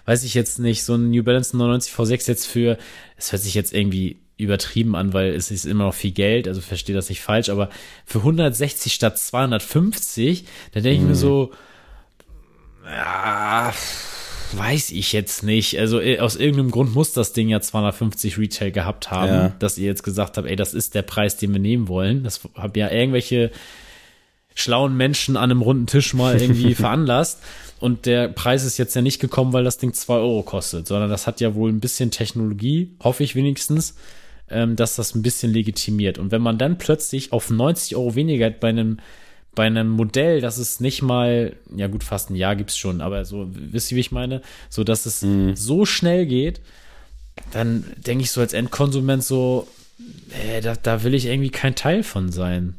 weiß 0.06 0.26
ich 0.26 0.34
jetzt 0.34 0.60
nicht, 0.60 0.84
so 0.84 0.96
ein 0.96 1.10
New 1.10 1.24
Balance 1.24 1.56
99 1.56 1.94
V6 1.94 2.28
jetzt 2.28 2.48
für, 2.48 2.78
es 3.16 3.32
hört 3.32 3.42
sich 3.42 3.54
jetzt 3.54 3.74
irgendwie 3.74 4.18
übertrieben 4.44 4.96
an, 4.96 5.14
weil 5.14 5.34
es 5.34 5.52
ist 5.52 5.66
immer 5.66 5.86
noch 5.86 5.94
viel 5.94 6.12
Geld, 6.12 6.48
also 6.48 6.62
verstehe 6.62 6.96
das 6.96 7.10
nicht 7.10 7.22
falsch, 7.22 7.50
aber 7.50 7.70
für 8.06 8.20
160 8.20 8.94
statt 8.94 9.18
250, 9.18 10.46
dann 10.74 10.84
denke 10.84 10.98
ich 10.98 11.04
mir 11.04 11.10
mhm. 11.10 11.16
so, 11.16 11.52
ja, 12.86 13.74
weiß 14.58 14.92
ich 14.92 15.14
jetzt 15.14 15.44
nicht. 15.44 15.80
Also 15.80 16.00
äh, 16.00 16.20
aus 16.20 16.36
irgendeinem 16.36 16.72
Grund 16.72 16.94
muss 16.94 17.14
das 17.14 17.34
Ding 17.34 17.50
ja 17.50 17.62
250 17.62 18.38
Retail 18.38 18.72
gehabt 18.72 19.12
haben, 19.12 19.34
ja. 19.34 19.56
dass 19.60 19.78
ihr 19.78 19.88
jetzt 19.88 20.04
gesagt 20.04 20.38
habt, 20.38 20.48
ey, 20.48 20.56
das 20.56 20.74
ist 20.74 20.96
der 20.96 21.02
Preis, 21.02 21.38
den 21.38 21.54
wir 21.54 21.60
nehmen 21.60 21.88
wollen. 21.88 22.24
Das 22.24 22.42
haben 22.56 22.74
ja 22.76 22.92
irgendwelche 22.92 23.52
schlauen 24.56 24.96
Menschen 24.96 25.36
an 25.36 25.50
einem 25.50 25.62
runden 25.62 25.88
Tisch 25.88 26.14
mal 26.14 26.40
irgendwie 26.40 26.76
veranlasst. 26.76 27.42
Und 27.80 28.06
der 28.06 28.30
Preis 28.30 28.64
ist 28.64 28.78
jetzt 28.78 28.96
ja 28.96 29.02
nicht 29.02 29.20
gekommen, 29.20 29.52
weil 29.52 29.64
das 29.64 29.78
Ding 29.78 29.94
zwei 29.94 30.16
Euro 30.16 30.44
kostet, 30.44 30.88
sondern 30.88 31.10
das 31.10 31.28
hat 31.28 31.42
ja 31.42 31.54
wohl 31.54 31.70
ein 31.70 31.82
bisschen 31.82 32.12
Technologie, 32.12 32.96
hoffe 33.04 33.24
ich 33.24 33.36
wenigstens, 33.36 33.96
ähm, 34.50 34.76
dass 34.76 34.96
das 34.96 35.16
ein 35.16 35.22
bisschen 35.22 35.52
legitimiert. 35.52 36.18
Und 36.18 36.32
wenn 36.32 36.42
man 36.42 36.58
dann 36.58 36.78
plötzlich 36.78 37.32
auf 37.32 37.50
90 37.50 37.96
Euro 37.96 38.16
weniger 38.16 38.50
bei 38.50 38.70
einem 38.70 38.98
bei 39.56 39.68
einem 39.68 39.90
Modell, 39.90 40.42
das 40.42 40.58
es 40.58 40.80
nicht 40.80 41.04
mal, 41.04 41.56
ja 41.76 41.88
gut, 41.88 42.04
fast 42.04 42.30
ein 42.30 42.36
Jahr 42.36 42.56
gibt's 42.56 42.76
schon, 42.78 43.02
aber 43.02 43.24
so, 43.24 43.50
wisst 43.52 43.92
ihr, 43.92 43.98
wie 43.98 44.02
ich 44.02 44.12
meine? 44.12 44.42
So, 44.70 44.84
dass 44.84 45.06
es 45.06 45.22
mhm. 45.22 45.56
so 45.56 45.86
schnell 45.86 46.26
geht, 46.26 46.62
dann 47.52 47.86
denke 47.98 48.24
ich 48.24 48.32
so 48.32 48.42
als 48.42 48.54
Endkonsument 48.54 49.24
so, 49.24 49.68
äh, 50.32 50.62
da, 50.62 50.76
da 50.76 51.04
will 51.04 51.14
ich 51.14 51.26
irgendwie 51.26 51.52
kein 51.52 51.76
Teil 51.76 52.04
von 52.04 52.32
sein. 52.32 52.76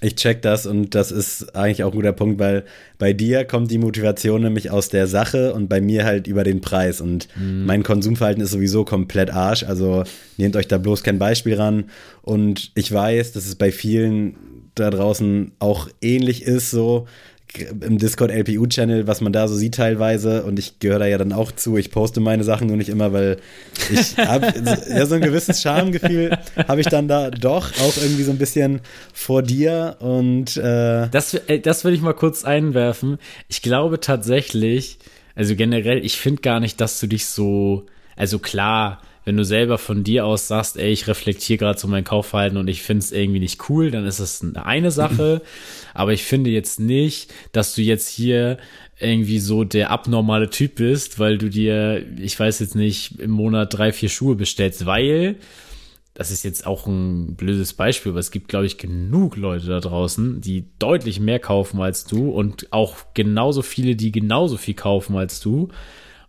Ich 0.00 0.16
check 0.16 0.42
das 0.42 0.66
und 0.66 0.94
das 0.94 1.12
ist 1.12 1.54
eigentlich 1.54 1.84
auch 1.84 1.92
ein 1.92 1.96
guter 1.96 2.12
Punkt, 2.12 2.38
weil 2.38 2.64
bei 2.98 3.12
dir 3.12 3.44
kommt 3.44 3.70
die 3.70 3.78
Motivation 3.78 4.42
nämlich 4.42 4.70
aus 4.70 4.88
der 4.88 5.06
Sache 5.06 5.54
und 5.54 5.68
bei 5.68 5.80
mir 5.80 6.04
halt 6.04 6.26
über 6.26 6.44
den 6.44 6.60
Preis. 6.60 7.00
Und 7.00 7.28
mhm. 7.36 7.64
mein 7.64 7.82
Konsumverhalten 7.82 8.42
ist 8.42 8.50
sowieso 8.50 8.84
komplett 8.84 9.30
Arsch. 9.30 9.62
Also 9.62 10.02
nehmt 10.36 10.56
euch 10.56 10.68
da 10.68 10.78
bloß 10.78 11.04
kein 11.04 11.18
Beispiel 11.18 11.54
ran. 11.54 11.84
Und 12.22 12.72
ich 12.74 12.92
weiß, 12.92 13.32
dass 13.32 13.46
es 13.46 13.54
bei 13.54 13.70
vielen 13.70 14.36
da 14.74 14.90
draußen 14.90 15.52
auch 15.60 15.88
ähnlich 16.02 16.42
ist, 16.42 16.70
so 16.70 17.06
im 17.58 17.98
Discord 17.98 18.30
LPU 18.30 18.66
Channel, 18.66 19.06
was 19.06 19.20
man 19.20 19.32
da 19.32 19.48
so 19.48 19.54
sieht 19.54 19.74
teilweise 19.74 20.44
und 20.44 20.58
ich 20.58 20.78
gehöre 20.78 20.98
da 20.98 21.06
ja 21.06 21.18
dann 21.18 21.32
auch 21.32 21.52
zu. 21.52 21.76
Ich 21.76 21.90
poste 21.90 22.20
meine 22.20 22.44
Sachen 22.44 22.68
nur 22.68 22.76
nicht 22.76 22.88
immer, 22.88 23.12
weil 23.12 23.38
ich 23.92 24.16
habe 24.18 24.52
ja 24.88 25.06
so 25.06 25.16
ein 25.16 25.20
gewisses 25.20 25.62
Schamgefühl 25.62 26.36
habe 26.68 26.80
ich 26.80 26.88
dann 26.88 27.08
da 27.08 27.30
doch 27.30 27.70
auch 27.80 27.96
irgendwie 27.96 28.22
so 28.24 28.30
ein 28.30 28.38
bisschen 28.38 28.80
vor 29.12 29.42
dir 29.42 29.96
und 30.00 30.56
äh 30.56 31.08
das 31.10 31.34
äh, 31.34 31.60
das 31.60 31.84
will 31.84 31.94
ich 31.94 32.00
mal 32.00 32.14
kurz 32.14 32.44
einwerfen. 32.44 33.18
Ich 33.48 33.62
glaube 33.62 34.00
tatsächlich, 34.00 34.98
also 35.34 35.54
generell, 35.56 36.04
ich 36.04 36.16
finde 36.16 36.42
gar 36.42 36.60
nicht, 36.60 36.80
dass 36.80 37.00
du 37.00 37.06
dich 37.06 37.26
so 37.26 37.86
also 38.16 38.38
klar, 38.38 39.00
wenn 39.24 39.36
du 39.36 39.44
selber 39.44 39.78
von 39.78 40.04
dir 40.04 40.26
aus 40.26 40.48
sagst, 40.48 40.76
ey, 40.76 40.90
ich 40.90 41.06
reflektiere 41.06 41.58
gerade 41.58 41.78
so 41.78 41.88
mein 41.88 42.04
Kaufverhalten 42.04 42.58
und 42.58 42.68
ich 42.68 42.82
finde 42.82 43.00
es 43.00 43.12
irgendwie 43.12 43.40
nicht 43.40 43.68
cool, 43.68 43.90
dann 43.90 44.04
ist 44.06 44.20
das 44.20 44.44
eine 44.54 44.90
Sache. 44.90 45.42
Aber 45.94 46.12
ich 46.12 46.24
finde 46.24 46.50
jetzt 46.50 46.78
nicht, 46.80 47.32
dass 47.52 47.74
du 47.74 47.82
jetzt 47.82 48.08
hier 48.08 48.58
irgendwie 48.98 49.38
so 49.38 49.64
der 49.64 49.90
abnormale 49.90 50.50
Typ 50.50 50.76
bist, 50.76 51.18
weil 51.18 51.38
du 51.38 51.48
dir, 51.48 52.04
ich 52.18 52.38
weiß 52.38 52.60
jetzt 52.60 52.74
nicht, 52.74 53.18
im 53.18 53.30
Monat 53.30 53.74
drei, 53.76 53.92
vier 53.92 54.08
Schuhe 54.08 54.36
bestellst, 54.36 54.86
weil 54.86 55.36
das 56.14 56.30
ist 56.30 56.44
jetzt 56.44 56.64
auch 56.64 56.86
ein 56.86 57.34
blödes 57.34 57.72
Beispiel, 57.72 58.12
aber 58.12 58.20
es 58.20 58.30
gibt, 58.30 58.48
glaube 58.48 58.66
ich, 58.66 58.78
genug 58.78 59.36
Leute 59.36 59.66
da 59.66 59.80
draußen, 59.80 60.40
die 60.40 60.66
deutlich 60.78 61.18
mehr 61.18 61.40
kaufen 61.40 61.80
als 61.80 62.04
du 62.04 62.30
und 62.30 62.72
auch 62.72 62.96
genauso 63.14 63.62
viele, 63.62 63.96
die 63.96 64.12
genauso 64.12 64.56
viel 64.56 64.74
kaufen 64.74 65.16
als 65.16 65.40
du. 65.40 65.70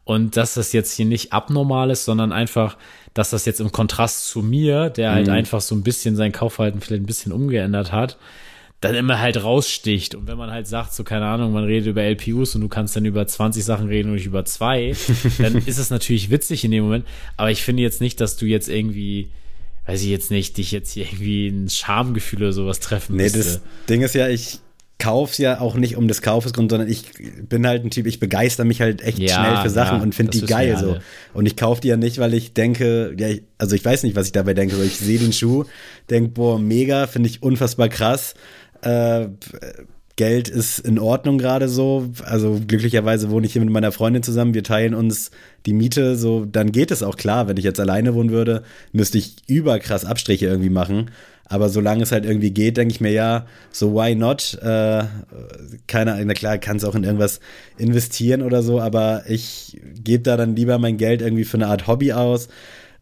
Und 0.06 0.38
dass 0.38 0.54
das 0.54 0.72
jetzt 0.72 0.94
hier 0.94 1.06
nicht 1.06 1.34
abnormal 1.34 1.90
ist, 1.90 2.06
sondern 2.06 2.32
einfach, 2.32 2.78
dass 3.14 3.32
das 3.32 3.46
jetzt 3.46 3.60
im 3.60 3.72
Kontrast 3.72 4.28
zu 4.28 4.42
mir, 4.42 4.90
der 4.90 5.12
halt 5.12 5.28
mhm. 5.28 5.34
einfach 5.34 5.62
so 5.62 5.76
ein 5.76 5.84
bisschen 5.84 6.16
sein 6.16 6.32
Kaufverhalten 6.32 6.80
vielleicht 6.80 7.04
ein 7.04 7.08
bisschen 7.08 7.32
umgeändert 7.32 7.92
hat, 7.92 8.18
dann 8.82 8.94
immer 8.94 9.20
halt 9.20 9.44
raussticht. 9.44 10.14
Und 10.14 10.28
wenn 10.28 10.38
man 10.38 10.52
halt 10.52 10.68
sagt, 10.68 10.94
so 10.94 11.04
keine 11.04 11.26
Ahnung, 11.26 11.52
man 11.54 11.64
redet 11.64 11.88
über 11.88 12.04
LPUs 12.04 12.54
und 12.54 12.62
du 12.62 12.68
kannst 12.68 12.96
dann 12.96 13.06
über 13.06 13.26
20 13.26 13.66
Sachen 13.66 13.88
reden 13.88 14.10
und 14.10 14.16
nicht 14.16 14.28
über 14.28 14.46
zwei, 14.46 14.96
dann 15.40 15.56
ist 15.66 15.80
es 15.80 15.90
natürlich 15.90 16.30
witzig 16.30 16.64
in 16.64 16.72
dem 16.72 16.84
Moment. 16.84 17.06
Aber 17.36 17.50
ich 17.50 17.64
finde 17.64 17.82
jetzt 17.82 18.00
nicht, 18.00 18.22
dass 18.22 18.38
du 18.38 18.46
jetzt 18.46 18.70
irgendwie 18.70 19.30
weiß 19.88 20.02
ich 20.02 20.10
jetzt 20.10 20.32
nicht, 20.32 20.58
dich 20.58 20.72
jetzt 20.72 20.92
hier 20.92 21.06
irgendwie 21.06 21.48
ein 21.48 21.70
Schamgefühl 21.70 22.40
oder 22.40 22.54
sowas 22.54 22.80
treffen 22.80 23.18
Nee, 23.18 23.24
müsste. 23.24 23.38
das 23.38 23.62
Ding 23.88 24.02
ist 24.02 24.16
ja, 24.16 24.28
ich 24.28 24.60
kauf's 24.98 25.38
ja 25.38 25.60
auch 25.60 25.76
nicht 25.76 25.98
um 25.98 26.08
des 26.08 26.22
Kaufes 26.22 26.54
Grund, 26.54 26.72
sondern 26.72 26.90
ich 26.90 27.06
bin 27.48 27.68
halt 27.68 27.84
ein 27.84 27.90
Typ, 27.90 28.08
ich 28.08 28.20
begeister 28.20 28.64
mich 28.64 28.82
halt 28.82 29.02
echt 29.02 29.20
ja, 29.20 29.36
schnell 29.36 29.58
für 29.58 29.70
Sachen 29.70 29.98
ja, 29.98 30.04
und 30.04 30.16
finde 30.16 30.32
die 30.32 30.46
geil 30.46 30.78
so. 30.80 30.98
Und 31.34 31.46
ich 31.46 31.56
kaufe 31.56 31.82
die 31.82 31.90
ja 31.90 31.98
nicht, 31.98 32.18
weil 32.18 32.34
ich 32.34 32.54
denke, 32.54 33.14
ja, 33.18 33.28
ich, 33.28 33.44
also 33.58 33.76
ich 33.76 33.84
weiß 33.84 34.04
nicht, 34.04 34.16
was 34.16 34.28
ich 34.28 34.32
dabei 34.32 34.54
denke. 34.54 34.82
Ich 34.84 34.98
sehe 34.98 35.20
den 35.20 35.34
Schuh, 35.34 35.66
denke, 36.10 36.30
boah, 36.30 36.60
mega, 36.60 37.08
finde 37.08 37.30
ich 37.30 37.44
unfassbar 37.44 37.90
krass. 37.90 38.36
Äh, 38.82 39.28
Geld 40.18 40.48
ist 40.48 40.80
in 40.80 40.98
Ordnung 40.98 41.38
gerade 41.38 41.68
so. 41.68 42.10
Also 42.24 42.62
glücklicherweise 42.66 43.30
wohne 43.32 43.46
ich 43.46 43.54
hier 43.54 43.62
mit 43.62 43.72
meiner 43.72 43.92
Freundin 43.92 44.24
zusammen. 44.24 44.54
Wir 44.54 44.64
teilen 44.64 44.94
uns 44.94 45.32
die 45.66 45.74
Miete. 45.74 46.16
So, 46.16 46.46
dann 46.46 46.72
geht 46.72 46.92
es 46.92 47.04
auch 47.04 47.18
klar. 47.18 47.50
Wenn 47.50 47.58
ich 47.58 47.66
jetzt 47.66 47.82
alleine 47.82 48.14
wohnen 48.14 48.30
würde, 48.30 48.64
müsste 48.94 49.18
ich 49.18 49.36
überkrass 49.48 50.06
Abstriche 50.06 50.46
irgendwie 50.46 50.70
machen. 50.70 51.12
Aber 51.48 51.70
solange 51.70 52.04
es 52.04 52.12
halt 52.12 52.26
irgendwie 52.26 52.52
geht, 52.52 52.78
denke 52.78 52.92
ich 52.92 53.02
mir, 53.02 53.12
ja, 53.12 53.46
so 53.72 53.94
why 53.94 54.16
not? 54.16 54.58
Äh, 54.62 55.04
keine, 55.88 56.24
na 56.26 56.34
klar, 56.34 56.58
kann 56.58 56.78
es 56.78 56.84
auch 56.84 56.96
in 56.96 57.04
irgendwas 57.04 57.40
investieren 57.78 58.42
oder 58.42 58.64
so, 58.64 58.82
aber 58.82 59.24
ich 59.28 59.80
gebe 60.04 60.24
da 60.24 60.38
dann 60.38 60.56
lieber 60.56 60.80
mein 60.80 60.98
Geld 60.98 61.22
irgendwie 61.22 61.44
für 61.44 61.58
eine 61.58 61.68
Art 61.68 61.88
Hobby 61.88 62.14
aus. 62.14 62.48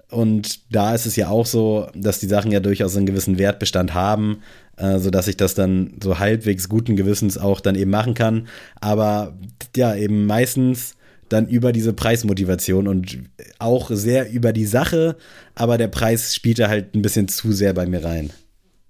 Und 0.09 0.59
da 0.73 0.93
ist 0.93 1.05
es 1.05 1.15
ja 1.15 1.29
auch 1.29 1.45
so, 1.45 1.87
dass 1.95 2.19
die 2.19 2.27
Sachen 2.27 2.51
ja 2.51 2.59
durchaus 2.59 2.95
einen 2.95 3.05
gewissen 3.05 3.39
Wertbestand 3.39 3.93
haben, 3.93 4.41
äh, 4.77 4.99
sodass 4.99 5.27
ich 5.27 5.37
das 5.37 5.55
dann 5.55 5.93
so 6.03 6.19
halbwegs 6.19 6.69
guten 6.69 6.95
Gewissens 6.95 7.37
auch 7.37 7.61
dann 7.61 7.75
eben 7.75 7.91
machen 7.91 8.13
kann. 8.13 8.47
Aber 8.79 9.33
ja, 9.75 9.95
eben 9.95 10.25
meistens 10.25 10.95
dann 11.29 11.47
über 11.47 11.71
diese 11.71 11.93
Preismotivation 11.93 12.87
und 12.87 13.19
auch 13.59 13.89
sehr 13.91 14.31
über 14.31 14.53
die 14.53 14.65
Sache, 14.65 15.15
aber 15.55 15.77
der 15.77 15.87
Preis 15.87 16.35
spielt 16.35 16.59
da 16.59 16.67
halt 16.67 16.95
ein 16.95 17.01
bisschen 17.01 17.27
zu 17.27 17.51
sehr 17.51 17.73
bei 17.73 17.85
mir 17.85 18.03
rein. 18.03 18.31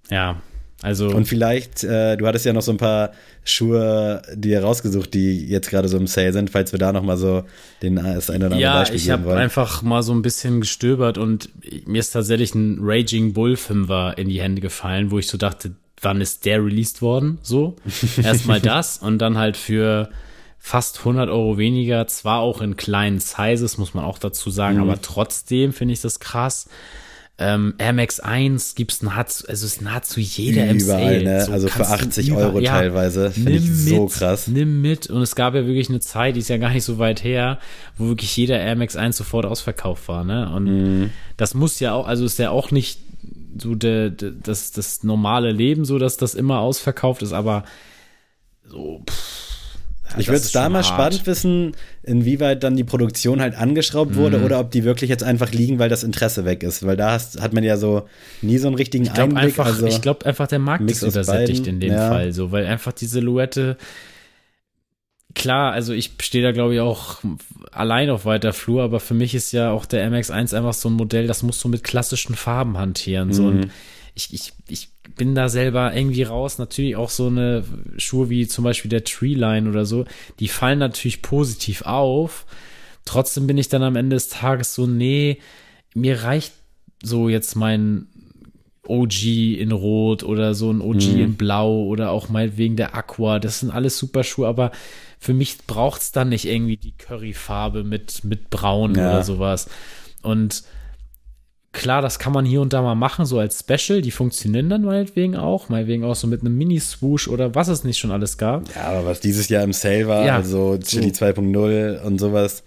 Ja, 0.10 0.42
Also 0.82 1.08
und 1.10 1.28
vielleicht, 1.28 1.84
äh, 1.86 2.18
du 2.18 2.28
hattest 2.28 2.46
ja 2.46 2.52
noch 2.52 2.62
so 2.62 2.72
ein 2.72 2.78
paar 2.78 3.12
Schuhe 3.46 4.22
dir 4.36 4.62
rausgesucht, 4.62 5.14
die 5.14 5.48
jetzt 5.48 5.70
gerade 5.70 5.88
so 5.88 5.98
im 5.98 6.08
Sale 6.08 6.34
sind, 6.34 6.50
falls 6.50 6.74
wir 6.74 6.80
da 6.80 6.92
noch 6.92 7.04
mal 7.04 7.16
so 7.18 7.44
den 7.82 7.96
das 7.96 8.30
eine 8.30 8.48
oder 8.48 8.56
andere 8.56 8.60
ja, 8.60 8.80
Beispiel 8.80 8.98
ich 8.98 9.10
habe 9.10 9.34
einfach 9.36 9.82
mal 9.82 10.04
so 10.04 10.14
ein 10.14 10.22
bisschen 10.22 10.60
gestöbert 10.60 11.18
und 11.18 11.50
mir 11.88 12.00
ist 12.00 12.12
tatsächlich 12.12 12.54
ein 12.54 12.80
Raging 12.82 13.32
Bull 13.34 13.56
Fünfer 13.56 14.18
in 14.18 14.28
die 14.28 14.42
Hände 14.42 14.62
gefallen, 14.62 15.10
wo 15.10 15.20
ich 15.20 15.28
so 15.28 15.38
dachte, 15.38 15.72
wann 16.02 16.20
ist 16.20 16.46
der 16.46 16.64
released 16.64 17.02
worden? 17.02 17.38
So 17.42 17.78
erstmal 18.22 18.60
das 18.60 18.98
und 18.98 19.20
dann 19.20 19.38
halt 19.38 19.56
für 19.56 20.10
fast 20.66 21.00
100 21.00 21.30
Euro 21.30 21.58
weniger, 21.58 22.08
zwar 22.08 22.40
auch 22.40 22.62
in 22.62 22.78
kleinen 22.78 23.20
Sizes, 23.20 23.78
muss 23.78 23.94
man 23.94 24.06
auch 24.06 24.18
dazu 24.18 24.50
sagen, 24.50 24.78
Mhm. 24.78 24.84
aber 24.84 25.02
trotzdem 25.02 25.74
finde 25.74 25.94
ich 25.94 26.00
das 26.02 26.22
krass. 26.22 26.70
Ähm, 27.38 27.74
Air 27.80 27.92
Max 27.94 28.22
1 28.22 28.76
gibt's 28.76 29.02
nahezu, 29.02 29.46
also 29.50 29.66
ist 29.66 29.82
nahezu 29.82 30.22
jeder 30.22 30.66
im 30.68 30.78
Überall, 30.78 31.22
ne? 31.24 31.44
So 31.46 31.52
Also 31.52 31.68
für 31.68 31.80
kannst 31.80 31.92
du 31.92 31.96
80 32.22 32.28
überall- 32.30 32.46
Euro 32.46 32.60
ja, 32.60 32.72
teilweise. 32.72 33.32
Finde 33.32 33.52
ich 33.54 33.70
so 33.76 34.04
mit, 34.06 34.14
krass. 34.14 34.48
Nimm 34.48 34.82
mit. 34.82 35.08
Und 35.10 35.22
es 35.22 35.36
gab 35.36 35.54
ja 35.54 35.66
wirklich 35.66 35.90
eine 35.90 36.00
Zeit, 36.00 36.36
die 36.36 36.40
ist 36.40 36.48
ja 36.50 36.58
gar 36.58 36.70
nicht 36.72 36.86
so 36.86 36.98
weit 36.98 37.24
her, 37.26 37.60
wo 37.98 38.08
wirklich 38.08 38.38
jeder 38.38 38.58
Air 38.60 38.76
Max 38.78 38.96
1 38.96 39.18
sofort 39.18 39.46
ausverkauft 39.46 40.08
war, 40.08 40.24
ne? 40.24 40.50
Und 40.56 40.64
Mhm. 40.66 41.10
das 41.36 41.56
muss 41.56 41.82
ja 41.82 41.94
auch, 41.94 42.08
also 42.08 42.24
ist 42.24 42.40
ja 42.40 42.52
auch 42.52 42.72
nicht 42.72 43.00
so 43.58 43.76
der, 43.76 44.12
der, 44.12 44.32
das, 44.32 44.72
das 44.72 45.04
normale 45.04 45.52
Leben, 45.52 45.84
so 45.84 45.98
dass 46.00 46.16
das 46.16 46.36
immer 46.36 46.60
ausverkauft 46.60 47.22
ist, 47.22 47.34
aber 47.34 47.64
so, 48.66 49.02
pff, 49.10 49.53
Ich 50.18 50.28
würde 50.28 50.38
es 50.38 50.52
da 50.52 50.70
mal 50.70 50.84
hart. 50.84 50.86
spannend 50.86 51.28
wissen, 51.28 51.72
inwieweit 52.04 52.64
dann 52.64 52.76
die 52.76 52.84
Produktion 52.84 53.42
halt 53.42 53.56
angeschraubt 53.56 54.16
wurde 54.16 54.38
Mhm. 54.40 54.44
oder 54.46 54.60
ob 54.60 54.72
die 54.72 54.84
wirklich 54.84 55.10
jetzt 55.10 55.24
einfach 55.24 55.52
liegen, 55.52 55.80
weil 55.80 55.90
das 55.90 56.04
Interesse 56.04 56.46
weg 56.46 56.64
ist. 56.64 56.86
Weil 56.86 56.98
da 56.98 57.12
hast, 57.12 57.42
hat 57.42 57.54
man 57.54 57.64
ja 57.64 57.78
so 57.78 58.04
nie 58.42 58.58
so 58.58 58.68
einen 58.68 58.76
richtigen 58.76 59.04
Ich 59.06 59.14
glaube 59.14 59.36
Einblick. 59.36 59.46
einfach, 59.60 59.66
also, 59.66 59.86
ich 59.86 60.02
glaube 60.02 60.26
einfach, 60.26 60.48
der 60.48 60.60
Markt 60.60 60.84
Mix 60.84 61.02
ist 61.04 61.14
übersättigt 61.14 61.68
in 61.68 61.80
dem 61.80 61.94
ja. 61.94 62.10
Fall, 62.10 62.32
so, 62.34 62.52
weil 62.52 62.66
einfach 62.66 62.92
die 62.94 63.06
Silhouette, 63.06 63.78
klar, 65.36 65.72
also 65.74 65.94
ich 65.94 66.12
stehe 66.22 66.44
da 66.44 66.52
glaube 66.52 66.76
ich 66.76 66.80
auch 66.80 67.18
allein 67.72 68.10
auf 68.10 68.26
weiter 68.26 68.54
Flur, 68.54 68.84
aber 68.84 69.00
für 69.00 69.14
mich 69.16 69.34
ist 69.34 69.52
ja 69.52 69.72
auch 69.72 69.86
der 69.86 70.08
MX1 70.12 70.56
einfach 70.56 70.74
so 70.74 70.90
ein 70.90 70.94
Modell, 70.94 71.26
das 71.28 71.42
musst 71.44 71.64
du 71.64 71.70
mit 71.70 71.84
klassischen 71.84 72.36
Farben 72.36 72.78
hantieren, 72.78 73.34
so 73.34 73.44
Mhm. 73.44 73.48
und 73.62 73.72
ich, 74.16 74.34
ich, 74.34 74.54
ich 74.68 74.90
bin 75.16 75.36
da 75.36 75.50
selber 75.50 75.94
irgendwie 75.96 76.24
raus. 76.24 76.58
Natürlich 76.60 76.96
auch 76.96 77.10
so 77.10 77.28
eine 77.28 77.64
Schuhe 77.98 78.30
wie 78.30 78.48
zum 78.48 78.64
Beispiel 78.64 78.90
der 78.90 79.04
Treeline 79.04 79.70
oder 79.70 79.86
so, 79.86 80.06
die 80.40 80.48
fallen 80.48 80.80
natürlich 80.80 81.22
positiv 81.22 81.82
auf. 81.84 82.46
Trotzdem 83.06 83.48
bin 83.48 83.58
ich 83.58 83.70
dann 83.70 83.84
am 83.84 83.96
Ende 83.96 84.16
des 84.16 84.30
Tages 84.30 84.76
so, 84.76 84.88
nee, 84.88 85.40
mir 85.94 86.24
reicht 86.24 86.54
so 87.04 87.28
jetzt 87.28 87.56
mein 87.56 88.08
OG 88.88 89.24
in 89.58 89.72
Rot 89.72 90.24
oder 90.24 90.54
so 90.56 90.72
ein 90.72 90.82
OG 90.82 90.96
Mhm. 91.14 91.20
in 91.22 91.34
Blau 91.36 91.84
oder 91.84 92.12
auch 92.12 92.30
meinetwegen 92.30 92.76
der 92.76 92.96
Aqua. 92.96 93.40
Das 93.40 93.60
sind 93.62 93.72
alles 93.72 93.98
super 93.98 94.24
Schuhe, 94.24 94.48
aber 94.48 94.72
für 95.20 95.34
mich 95.34 95.58
braucht's 95.68 96.12
dann 96.12 96.30
nicht 96.30 96.46
irgendwie 96.46 96.76
die 96.78 96.92
Curryfarbe 96.98 97.84
mit, 97.84 98.24
mit 98.26 98.50
Braun 98.50 98.96
Ja. 98.96 99.10
oder 99.10 99.24
sowas. 99.24 99.70
Und 100.22 100.64
klar, 101.74 102.02
das 102.02 102.20
kann 102.20 102.32
man 102.32 102.46
hier 102.46 102.62
und 102.62 102.72
da 102.72 102.82
mal 102.82 102.96
machen, 102.96 103.26
so 103.26 103.40
als 103.40 103.60
Special. 103.60 104.02
Die 104.02 104.12
funktionieren 104.12 104.70
dann 104.70 104.84
meinetwegen 104.84 105.36
auch. 105.36 105.70
Meinetwegen 105.70 106.06
auch 106.06 106.16
so 106.16 106.28
mit 106.28 106.42
einem 106.42 106.58
Mini-Swoosh 106.58 107.28
oder 107.28 107.56
was 107.56 107.68
es 107.68 107.84
nicht 107.84 107.98
schon 107.98 108.12
alles 108.12 108.38
gab. 108.38 108.74
ja, 108.76 108.84
aber 108.84 109.06
was 109.06 109.20
dieses 109.20 109.50
Jahr 109.50 109.64
im 109.64 109.74
Sale 109.74 110.08
war, 110.08 110.26
Ja, 110.26 110.36
also 110.38 110.78
Chili 110.78 111.14
so. 111.14 111.26
2.0 111.26 112.02
und 112.02 112.20
sowas, 112.20 112.64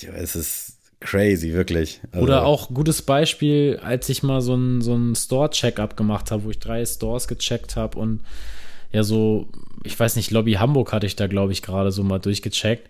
ja, 0.00 0.10
es 0.10 0.36
ist 0.36 0.76
crazy, 1.00 1.54
wirklich. 1.54 2.00
Also, 2.12 2.24
Oder 2.24 2.44
auch 2.44 2.68
gutes 2.68 3.02
Beispiel, 3.02 3.80
als 3.82 4.08
ich 4.08 4.22
mal 4.22 4.40
so 4.42 4.54
ein, 4.54 4.82
so 4.82 4.94
ein 4.94 5.14
Store-Check-up 5.16 5.96
gemacht 5.96 6.30
habe, 6.30 6.44
wo 6.44 6.50
ich 6.50 6.58
drei 6.58 6.84
Stores 6.84 7.26
gecheckt 7.26 7.76
habe 7.76 7.98
und 7.98 8.20
ja, 8.92 9.02
so, 9.02 9.48
ich 9.84 9.98
weiß 9.98 10.16
nicht, 10.16 10.30
Lobby 10.32 10.54
Hamburg 10.54 10.92
hatte 10.92 11.06
ich 11.06 11.16
da, 11.16 11.26
glaube 11.28 11.52
ich, 11.52 11.62
gerade 11.62 11.92
so 11.92 12.02
mal 12.02 12.18
durchgecheckt. 12.18 12.88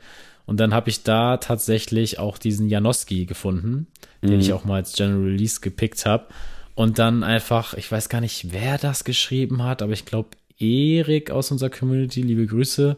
Und 0.51 0.59
dann 0.59 0.75
habe 0.75 0.91
ich 0.91 1.05
da 1.05 1.37
tatsächlich 1.37 2.19
auch 2.19 2.37
diesen 2.37 2.69
Janoski 2.69 3.25
gefunden, 3.25 3.87
den 4.21 4.41
ich 4.41 4.53
auch 4.53 4.65
mal 4.65 4.75
als 4.75 4.95
General 4.95 5.23
Release 5.23 5.61
gepickt 5.61 6.05
habe. 6.07 6.27
Und 6.75 6.99
dann 6.99 7.23
einfach, 7.23 7.75
ich 7.75 7.91
weiß 7.91 8.09
gar 8.09 8.21
nicht, 8.21 8.53
wer 8.53 8.77
das 8.77 9.05
geschrieben 9.05 9.63
hat, 9.63 9.81
aber 9.81 9.93
ich 9.93 10.07
glaube, 10.07 10.31
Erik 10.59 11.31
aus 11.31 11.53
unserer 11.53 11.71
Community, 11.71 12.23
liebe 12.23 12.47
Grüße, 12.49 12.97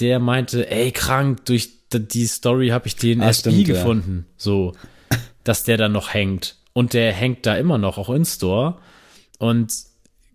der 0.00 0.18
meinte, 0.18 0.70
ey, 0.70 0.92
krank, 0.92 1.44
durch 1.44 1.68
die 1.92 2.26
Story 2.26 2.68
habe 2.68 2.86
ich 2.86 2.96
den 2.96 3.20
Ah, 3.20 3.28
SB 3.28 3.50
stimmt, 3.50 3.68
ja. 3.68 3.74
gefunden. 3.74 4.24
So, 4.38 4.72
dass 5.44 5.64
der 5.64 5.76
da 5.76 5.90
noch 5.90 6.14
hängt. 6.14 6.56
Und 6.72 6.94
der 6.94 7.12
hängt 7.12 7.44
da 7.44 7.54
immer 7.54 7.76
noch, 7.76 7.98
auch 7.98 8.08
in 8.08 8.24
Store. 8.24 8.78
Und 9.38 9.74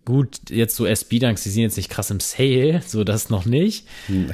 gut, 0.04 0.38
jetzt 0.50 0.76
so 0.76 0.86
SB-Dunks, 0.86 1.42
die 1.42 1.50
sind 1.50 1.62
jetzt 1.64 1.76
nicht 1.76 1.90
krass 1.90 2.12
im 2.12 2.20
Sale, 2.20 2.80
so 2.86 3.02
das 3.02 3.28
noch 3.28 3.44
nicht. 3.44 3.88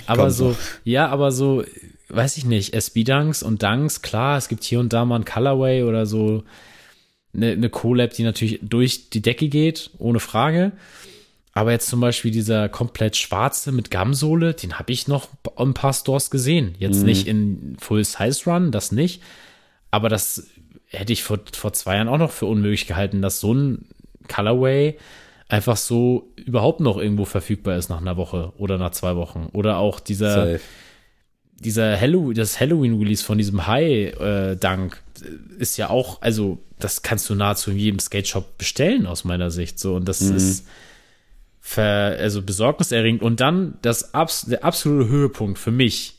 aber 0.05 0.24
kommt 0.24 0.34
so, 0.34 0.48
noch. 0.50 0.57
ja, 0.84 1.09
aber 1.09 1.32
so, 1.32 1.64
weiß 2.09 2.36
ich 2.36 2.44
nicht, 2.44 2.74
SB-Dunks 2.74 3.42
und 3.42 3.62
Dunks, 3.62 4.02
klar, 4.02 4.36
es 4.38 4.48
gibt 4.48 4.64
hier 4.64 4.80
und 4.80 4.92
da 4.92 5.05
mal 5.05 5.16
ein 5.20 5.24
Colorway 5.24 5.82
oder 5.84 6.07
so 6.07 6.44
eine, 7.34 7.52
eine 7.52 7.70
Collab, 7.70 8.11
die 8.11 8.22
natürlich 8.22 8.61
durch 8.62 9.11
die 9.11 9.22
Decke 9.22 9.48
geht, 9.48 9.90
ohne 9.98 10.20
Frage. 10.20 10.72
Aber 11.52 11.70
jetzt 11.70 11.88
zum 11.88 12.00
Beispiel 12.00 12.30
dieser 12.32 12.68
komplett 12.68 13.16
schwarze 13.16 13.70
mit 13.70 13.90
Gamsohle, 13.90 14.55
den 14.55 14.78
habe 14.78 14.92
ich 14.92 15.07
noch 15.07 15.28
ein 15.57 15.72
paar 15.72 15.92
Stores 15.92 16.30
gesehen. 16.30 16.74
Jetzt 16.78 17.00
Mhm. 17.00 17.05
nicht 17.07 17.26
in 17.28 17.76
Full 17.80 18.05
Size 18.05 18.40
Run, 18.50 18.72
das 18.72 18.90
nicht. 18.92 19.22
Aber 19.92 20.09
das 20.09 20.48
hätte 20.86 21.12
ich 21.12 21.22
vor, 21.22 21.38
vor 21.52 21.72
zwei 21.72 21.96
Jahren 21.96 22.09
auch 22.09 22.18
noch 22.18 22.32
für 22.32 22.46
unmöglich 22.46 22.86
gehalten, 22.88 23.22
dass 23.22 23.38
so 23.40 23.55
ein 23.55 23.86
Colorway 24.28 24.96
einfach 25.48 25.76
so 25.76 26.32
überhaupt 26.36 26.80
noch 26.80 26.98
irgendwo 26.98 27.24
verfügbar 27.24 27.76
ist 27.76 27.88
nach 27.88 28.00
einer 28.00 28.16
Woche 28.16 28.52
oder 28.59 28.76
nach 28.78 28.90
zwei 28.90 29.14
Wochen. 29.14 29.48
Oder 29.52 29.78
auch 29.78 30.00
dieser, 30.00 30.52
safe. 30.55 30.61
Dieser 31.61 31.98
Halloween, 31.98 32.34
das 32.34 32.61
Halloween-Release 32.61 33.24
von 33.24 33.38
diesem 33.38 33.66
High-Dank 33.66 35.02
ist 35.59 35.76
ja 35.76 35.90
auch, 35.90 36.20
also 36.20 36.59
das 36.78 37.02
kannst 37.02 37.30
du 37.30 37.34
nahezu 37.34 37.70
in 37.70 37.78
jedem 37.78 37.98
Skate-Shop 37.98 38.59
bestellen 38.59 39.07
aus 39.07 39.24
meiner 39.24 39.50
Sicht. 39.50 39.78
So, 39.78 39.94
und 39.94 40.07
das 40.07 40.20
ist 40.20 40.66
ver, 41.61 42.16
also 42.18 42.42
besorgniserregend. 42.42 43.22
Und 43.22 43.40
dann 43.40 43.78
das 43.82 44.12
abs 44.12 44.42
der 44.42 44.64
absolute 44.64 45.09
Höhepunkt 45.09 45.59
für 45.59 45.70
mich, 45.70 46.16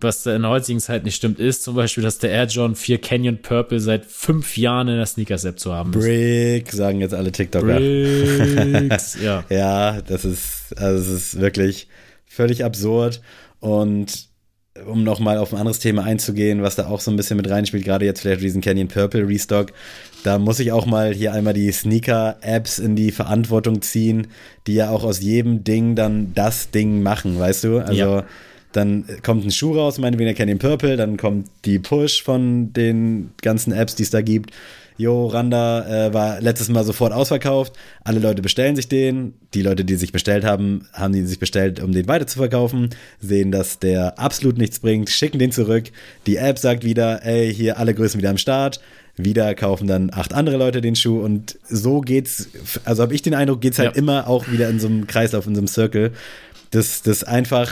was 0.00 0.22
da 0.22 0.34
in 0.34 0.42
der 0.42 0.50
heutigen 0.50 0.80
Zeit 0.80 1.04
nicht 1.04 1.16
stimmt, 1.16 1.40
ist 1.40 1.64
zum 1.64 1.74
Beispiel, 1.74 2.04
dass 2.04 2.18
der 2.18 2.30
Air 2.30 2.46
John 2.46 2.76
4 2.76 3.00
Canyon 3.00 3.42
Purple 3.42 3.80
seit 3.80 4.06
fünf 4.06 4.56
Jahren 4.56 4.88
in 4.88 4.96
der 4.96 5.06
Sneakers-App 5.06 5.58
zu 5.58 5.74
haben 5.74 5.92
ist. 5.92 5.98
Brick, 5.98 6.72
sagen 6.72 7.00
jetzt 7.00 7.14
alle 7.14 7.32
TikToker. 7.32 7.78
Bricks, 7.78 9.18
ja. 9.22 9.44
Ja, 9.50 10.00
das 10.00 10.24
ist, 10.24 10.78
also 10.78 11.12
es 11.12 11.34
ist 11.34 11.40
wirklich 11.40 11.88
völlig 12.26 12.64
absurd. 12.64 13.20
Und 13.60 14.27
um 14.86 15.04
nochmal 15.04 15.38
auf 15.38 15.52
ein 15.52 15.58
anderes 15.58 15.78
Thema 15.78 16.04
einzugehen, 16.04 16.62
was 16.62 16.76
da 16.76 16.86
auch 16.86 17.00
so 17.00 17.10
ein 17.10 17.16
bisschen 17.16 17.36
mit 17.36 17.48
reinspielt, 17.48 17.84
gerade 17.84 18.04
jetzt 18.04 18.20
vielleicht 18.20 18.42
diesen 18.42 18.60
Canyon 18.60 18.88
Purple 18.88 19.26
Restock, 19.26 19.72
da 20.24 20.38
muss 20.38 20.60
ich 20.60 20.72
auch 20.72 20.86
mal 20.86 21.12
hier 21.14 21.32
einmal 21.32 21.54
die 21.54 21.70
Sneaker-Apps 21.70 22.78
in 22.78 22.96
die 22.96 23.12
Verantwortung 23.12 23.82
ziehen, 23.82 24.28
die 24.66 24.74
ja 24.74 24.90
auch 24.90 25.04
aus 25.04 25.20
jedem 25.20 25.64
Ding 25.64 25.94
dann 25.94 26.32
das 26.34 26.70
Ding 26.70 27.02
machen, 27.02 27.38
weißt 27.38 27.64
du? 27.64 27.78
Also 27.78 27.98
Ja. 28.02 28.24
dann 28.72 29.04
kommt 29.22 29.44
ein 29.44 29.50
Schuh 29.50 29.74
raus, 29.74 29.98
meinetwegen 29.98 30.26
der 30.26 30.34
Canyon 30.34 30.58
Purple, 30.58 30.96
dann 30.96 31.16
kommt 31.16 31.48
die 31.64 31.78
Push 31.78 32.22
von 32.22 32.72
den 32.72 33.30
ganzen 33.42 33.72
Apps, 33.72 33.94
die 33.94 34.02
es 34.02 34.10
da 34.10 34.20
gibt. 34.20 34.50
Jo, 34.98 35.26
Randa 35.28 36.08
äh, 36.08 36.12
war 36.12 36.40
letztes 36.40 36.68
Mal 36.68 36.84
sofort 36.84 37.12
ausverkauft. 37.12 37.72
Alle 38.02 38.18
Leute 38.18 38.42
bestellen 38.42 38.74
sich 38.74 38.88
den. 38.88 39.34
Die 39.54 39.62
Leute, 39.62 39.84
die 39.84 39.94
sich 39.94 40.10
bestellt 40.10 40.44
haben, 40.44 40.88
haben 40.92 41.12
die 41.12 41.22
sich 41.24 41.38
bestellt, 41.38 41.80
um 41.80 41.92
den 41.92 42.08
weiter 42.08 42.26
zu 42.26 42.38
verkaufen. 42.38 42.90
Sehen, 43.20 43.52
dass 43.52 43.78
der 43.78 44.18
absolut 44.18 44.58
nichts 44.58 44.80
bringt, 44.80 45.08
schicken 45.08 45.38
den 45.38 45.52
zurück. 45.52 45.84
Die 46.26 46.36
App 46.36 46.58
sagt 46.58 46.82
wieder, 46.84 47.24
ey, 47.24 47.54
hier 47.54 47.78
alle 47.78 47.94
Größen 47.94 48.18
wieder 48.18 48.30
am 48.30 48.38
Start. 48.38 48.80
Wieder 49.16 49.54
kaufen 49.56 49.88
dann 49.88 50.10
acht 50.12 50.32
andere 50.32 50.56
Leute 50.56 50.80
den 50.80 50.94
Schuh 50.94 51.20
und 51.20 51.58
so 51.68 52.00
geht's. 52.00 52.48
Also 52.84 53.02
habe 53.02 53.14
ich 53.14 53.22
den 53.22 53.34
Eindruck, 53.34 53.60
geht's 53.60 53.78
halt 53.78 53.94
Ja. 53.94 53.98
immer 53.98 54.28
auch 54.28 54.48
wieder 54.50 54.68
in 54.68 54.78
so 54.78 54.86
einem 54.86 55.06
Kreislauf, 55.08 55.46
in 55.46 55.54
so 55.54 55.60
einem 55.60 55.66
Circle. 55.68 56.12
Das, 56.70 57.02
das 57.02 57.24
einfach, 57.24 57.70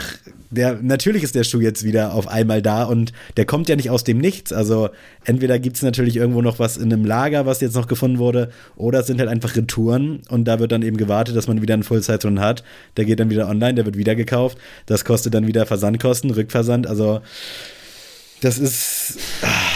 der, 0.49 0.79
natürlich 0.81 1.23
ist 1.23 1.35
der 1.35 1.43
Schuh 1.43 1.59
jetzt 1.59 1.83
wieder 1.83 2.13
auf 2.13 2.27
einmal 2.27 2.61
da 2.61 2.83
und 2.83 3.13
der 3.35 3.45
kommt 3.45 3.69
ja 3.69 3.75
nicht 3.75 3.89
aus 3.89 4.03
dem 4.03 4.17
Nichts. 4.17 4.51
Also 4.51 4.89
entweder 5.23 5.59
gibt 5.59 5.75
es 5.75 5.83
natürlich 5.83 6.15
irgendwo 6.15 6.41
noch 6.41 6.57
was 6.57 6.77
in 6.77 6.91
einem 6.91 7.05
Lager, 7.05 7.45
was 7.45 7.61
jetzt 7.61 7.75
noch 7.75 7.87
gefunden 7.87 8.17
wurde, 8.17 8.49
oder 8.75 9.01
es 9.01 9.07
sind 9.07 9.19
halt 9.19 9.29
einfach 9.29 9.55
Retouren 9.55 10.21
und 10.29 10.45
da 10.45 10.59
wird 10.59 10.71
dann 10.71 10.81
eben 10.81 10.97
gewartet, 10.97 11.35
dass 11.35 11.47
man 11.47 11.61
wieder 11.61 11.75
einen 11.75 11.83
Full-Size-Run 11.83 12.39
hat. 12.39 12.63
Der 12.97 13.05
geht 13.05 13.19
dann 13.19 13.29
wieder 13.29 13.47
online, 13.47 13.75
der 13.75 13.85
wird 13.85 13.97
wieder 13.97 14.15
gekauft. 14.15 14.57
Das 14.87 15.05
kostet 15.05 15.33
dann 15.33 15.45
wieder 15.45 15.65
Versandkosten, 15.65 16.31
Rückversand. 16.31 16.87
Also 16.87 17.21
das 18.41 18.57
ist 18.57 19.19
ah, 19.41 19.66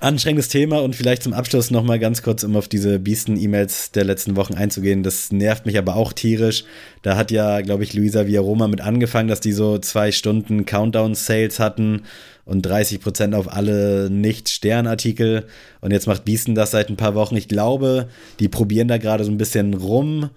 anstrengendes 0.00 0.48
Thema 0.48 0.82
und 0.82 0.94
vielleicht 0.94 1.22
zum 1.22 1.32
Abschluss 1.32 1.70
noch 1.70 1.82
mal 1.82 1.98
ganz 1.98 2.22
kurz, 2.22 2.44
um 2.44 2.56
auf 2.56 2.68
diese 2.68 2.98
Biesten-E-Mails 2.98 3.92
der 3.92 4.04
letzten 4.04 4.36
Wochen 4.36 4.54
einzugehen. 4.54 5.02
Das 5.02 5.32
nervt 5.32 5.66
mich 5.66 5.78
aber 5.78 5.96
auch 5.96 6.12
tierisch. 6.12 6.64
Da 7.02 7.16
hat 7.16 7.30
ja, 7.30 7.60
glaube 7.60 7.84
ich, 7.84 7.94
Luisa 7.94 8.26
Villaroma 8.26 8.68
mit 8.68 8.80
angefangen, 8.80 9.28
dass 9.28 9.40
die 9.40 9.52
so 9.52 9.78
zwei 9.78 10.12
Stunden 10.12 10.66
Countdown-Sales 10.66 11.58
hatten 11.58 12.02
und 12.44 12.62
30 12.62 13.00
Prozent 13.00 13.34
auf 13.34 13.52
alle 13.52 14.08
Nicht-Stern-Artikel. 14.10 15.46
Und 15.80 15.92
jetzt 15.92 16.06
macht 16.06 16.24
Biesten 16.24 16.54
das 16.54 16.70
seit 16.70 16.90
ein 16.90 16.96
paar 16.96 17.14
Wochen. 17.14 17.36
Ich 17.36 17.48
glaube, 17.48 18.08
die 18.40 18.48
probieren 18.48 18.88
da 18.88 18.98
gerade 18.98 19.24
so 19.24 19.30
ein 19.30 19.38
bisschen 19.38 19.74
rum 19.74 20.30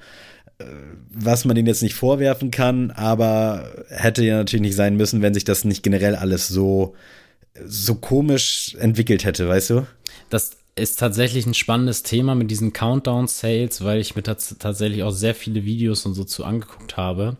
was 1.14 1.46
man 1.46 1.58
ihnen 1.58 1.68
jetzt 1.68 1.84
nicht 1.84 1.96
vorwerfen 1.96 2.52
kann, 2.52 2.92
aber 2.92 3.72
hätte 3.90 4.24
ja 4.24 4.38
natürlich 4.38 4.62
nicht 4.62 4.76
sein 4.76 4.98
müssen, 4.98 5.22
wenn 5.22 5.34
sich 5.34 5.46
das 5.46 5.64
nicht 5.64 5.84
generell 5.84 6.16
alles 6.16 6.48
so, 6.48 6.96
so 7.66 7.96
komisch 7.96 8.76
entwickelt 8.80 9.24
hätte, 9.24 9.48
weißt 9.48 9.72
du? 9.72 9.88
Das 10.30 10.58
ist 10.76 11.00
tatsächlich 11.00 11.46
ein 11.46 11.54
spannendes 11.54 12.04
Thema 12.04 12.36
mit 12.36 12.52
diesen 12.52 12.74
Countdown-Sales, 12.74 13.84
weil 13.84 14.00
ich 14.00 14.16
mir 14.16 14.24
tatsächlich 14.24 15.04
auch 15.04 15.12
sehr 15.12 15.36
viele 15.36 15.66
Videos 15.66 16.06
und 16.06 16.14
so 16.14 16.24
zu 16.24 16.46
angeguckt 16.46 16.98
habe. 16.98 17.38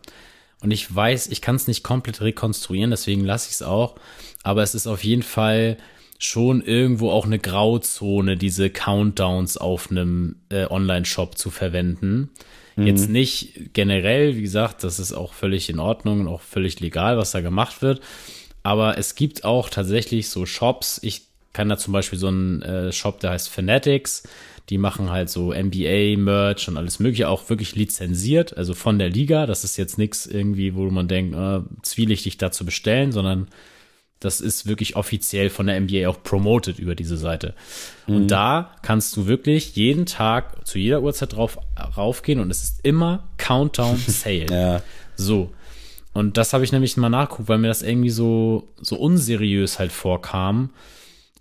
Und 0.62 0.70
ich 0.70 0.94
weiß, 0.94 1.28
ich 1.28 1.40
kann 1.40 1.56
es 1.56 1.66
nicht 1.66 1.82
komplett 1.82 2.20
rekonstruieren, 2.20 2.90
deswegen 2.90 3.24
lasse 3.24 3.48
ich 3.48 3.54
es 3.54 3.62
auch. 3.62 3.96
Aber 4.42 4.62
es 4.62 4.74
ist 4.74 4.86
auf 4.86 5.02
jeden 5.04 5.22
Fall 5.22 5.78
schon 6.18 6.60
irgendwo 6.60 7.10
auch 7.10 7.24
eine 7.24 7.38
Grauzone, 7.38 8.36
diese 8.36 8.68
Countdowns 8.68 9.56
auf 9.56 9.90
einem 9.90 10.36
äh, 10.50 10.66
Online-Shop 10.66 11.38
zu 11.38 11.50
verwenden. 11.50 12.28
Mhm. 12.76 12.86
Jetzt 12.86 13.08
nicht 13.08 13.72
generell, 13.72 14.36
wie 14.36 14.42
gesagt, 14.42 14.84
das 14.84 14.98
ist 14.98 15.14
auch 15.14 15.32
völlig 15.32 15.70
in 15.70 15.78
Ordnung 15.78 16.20
und 16.20 16.28
auch 16.28 16.42
völlig 16.42 16.78
legal, 16.80 17.16
was 17.16 17.30
da 17.30 17.40
gemacht 17.40 17.80
wird. 17.80 18.00
Aber 18.62 18.98
es 18.98 19.14
gibt 19.14 19.44
auch 19.44 19.70
tatsächlich 19.70 20.28
so 20.28 20.46
Shops. 20.46 21.00
Ich 21.02 21.22
kann 21.52 21.68
da 21.68 21.78
zum 21.78 21.92
Beispiel 21.92 22.18
so 22.18 22.28
einen 22.28 22.62
äh, 22.62 22.92
Shop, 22.92 23.20
der 23.20 23.30
heißt 23.30 23.48
Fanatics. 23.48 24.22
Die 24.68 24.78
machen 24.78 25.10
halt 25.10 25.30
so 25.30 25.52
NBA-Merch 25.52 26.68
und 26.68 26.76
alles 26.76 27.00
Mögliche, 27.00 27.28
auch 27.28 27.48
wirklich 27.50 27.74
lizenziert, 27.74 28.56
also 28.56 28.74
von 28.74 28.98
der 28.98 29.10
Liga. 29.10 29.46
Das 29.46 29.64
ist 29.64 29.76
jetzt 29.76 29.98
nichts 29.98 30.26
irgendwie, 30.26 30.74
wo 30.74 30.88
man 30.90 31.08
denkt, 31.08 31.34
äh, 31.34 31.60
zwielichtig 31.82 32.38
da 32.38 32.52
zu 32.52 32.64
bestellen, 32.64 33.10
sondern 33.10 33.48
das 34.20 34.40
ist 34.40 34.66
wirklich 34.66 34.96
offiziell 34.96 35.48
von 35.48 35.66
der 35.66 35.80
NBA 35.80 36.08
auch 36.08 36.22
promoted 36.22 36.78
über 36.78 36.94
diese 36.94 37.16
Seite. 37.16 37.54
Mhm. 38.06 38.14
Und 38.14 38.28
da 38.28 38.76
kannst 38.82 39.16
du 39.16 39.26
wirklich 39.26 39.74
jeden 39.74 40.06
Tag 40.06 40.66
zu 40.68 40.78
jeder 40.78 41.02
Uhrzeit 41.02 41.32
drauf 41.32 41.58
raufgehen 41.96 42.38
und 42.38 42.50
es 42.50 42.62
ist 42.62 42.80
immer 42.84 43.24
Countdown 43.38 43.96
Sale. 43.96 44.46
ja. 44.50 44.82
So. 45.16 45.50
Und 46.12 46.36
das 46.36 46.52
habe 46.52 46.64
ich 46.64 46.72
nämlich 46.72 46.96
mal 46.96 47.08
nachguckt, 47.08 47.48
weil 47.48 47.58
mir 47.58 47.68
das 47.68 47.82
irgendwie 47.82 48.10
so, 48.10 48.68
so 48.80 48.96
unseriös 48.96 49.78
halt 49.78 49.92
vorkam. 49.92 50.70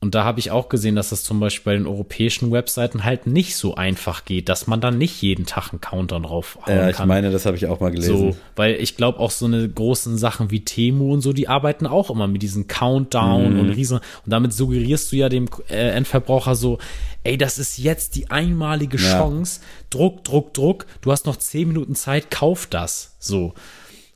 Und 0.02 0.16
da 0.16 0.24
habe 0.24 0.40
ich 0.40 0.50
auch 0.50 0.70
gesehen, 0.70 0.96
dass 0.96 1.10
das 1.10 1.24
zum 1.24 1.42
Beispiel 1.42 1.74
bei 1.74 1.78
den 1.78 1.86
europäischen 1.86 2.54
Webseiten 2.54 3.04
halt 3.04 3.28
nicht 3.28 3.58
so 3.58 3.76
einfach 3.76 4.24
geht, 4.24 4.48
dass 4.48 4.66
man 4.66 4.80
dann 4.80 4.98
nicht 4.98 5.22
jeden 5.22 5.46
Tag 5.46 5.74
einen 5.74 5.82
Countdown 5.82 6.24
draufhauen 6.24 6.66
kann. 6.66 6.78
Ja, 6.78 6.90
ich 6.90 7.06
meine, 7.06 7.32
das 7.32 7.46
habe 7.46 7.58
ich 7.58 7.68
auch 7.68 7.82
mal 7.82 7.92
gelesen. 7.92 8.18
So, 8.18 8.38
weil 8.56 8.76
ich 8.76 8.96
glaube 8.96 9.20
auch 9.20 9.32
so 9.32 9.46
eine 9.46 9.68
großen 9.68 10.18
Sachen 10.18 10.52
wie 10.52 10.64
Temu 10.64 11.12
und 11.12 11.20
so, 11.20 11.34
die 11.34 11.50
arbeiten 11.50 11.86
auch 11.86 12.10
immer 12.10 12.28
mit 12.28 12.42
diesen 12.42 12.68
Countdown 12.68 13.56
mhm. 13.56 13.60
und 13.60 13.70
Riesen. 13.72 13.98
Und 13.98 14.04
damit 14.32 14.54
suggerierst 14.54 15.12
du 15.12 15.18
ja 15.18 15.28
dem 15.28 15.50
äh, 15.68 15.90
Endverbraucher 15.90 16.56
so, 16.56 16.78
ey, 17.24 17.38
das 17.38 17.60
ist 17.60 17.78
jetzt 17.78 18.16
die 18.16 18.32
einmalige 18.32 18.98
Chance. 18.98 19.60
Ja. 19.62 19.68
Druck, 19.90 20.24
Druck, 20.24 20.54
Druck. 20.54 20.86
Du 21.02 21.12
hast 21.12 21.26
noch 21.26 21.36
zehn 21.36 21.68
Minuten 21.68 21.96
Zeit, 21.96 22.32
kauf 22.32 22.68
das. 22.68 23.18
So. 23.20 23.54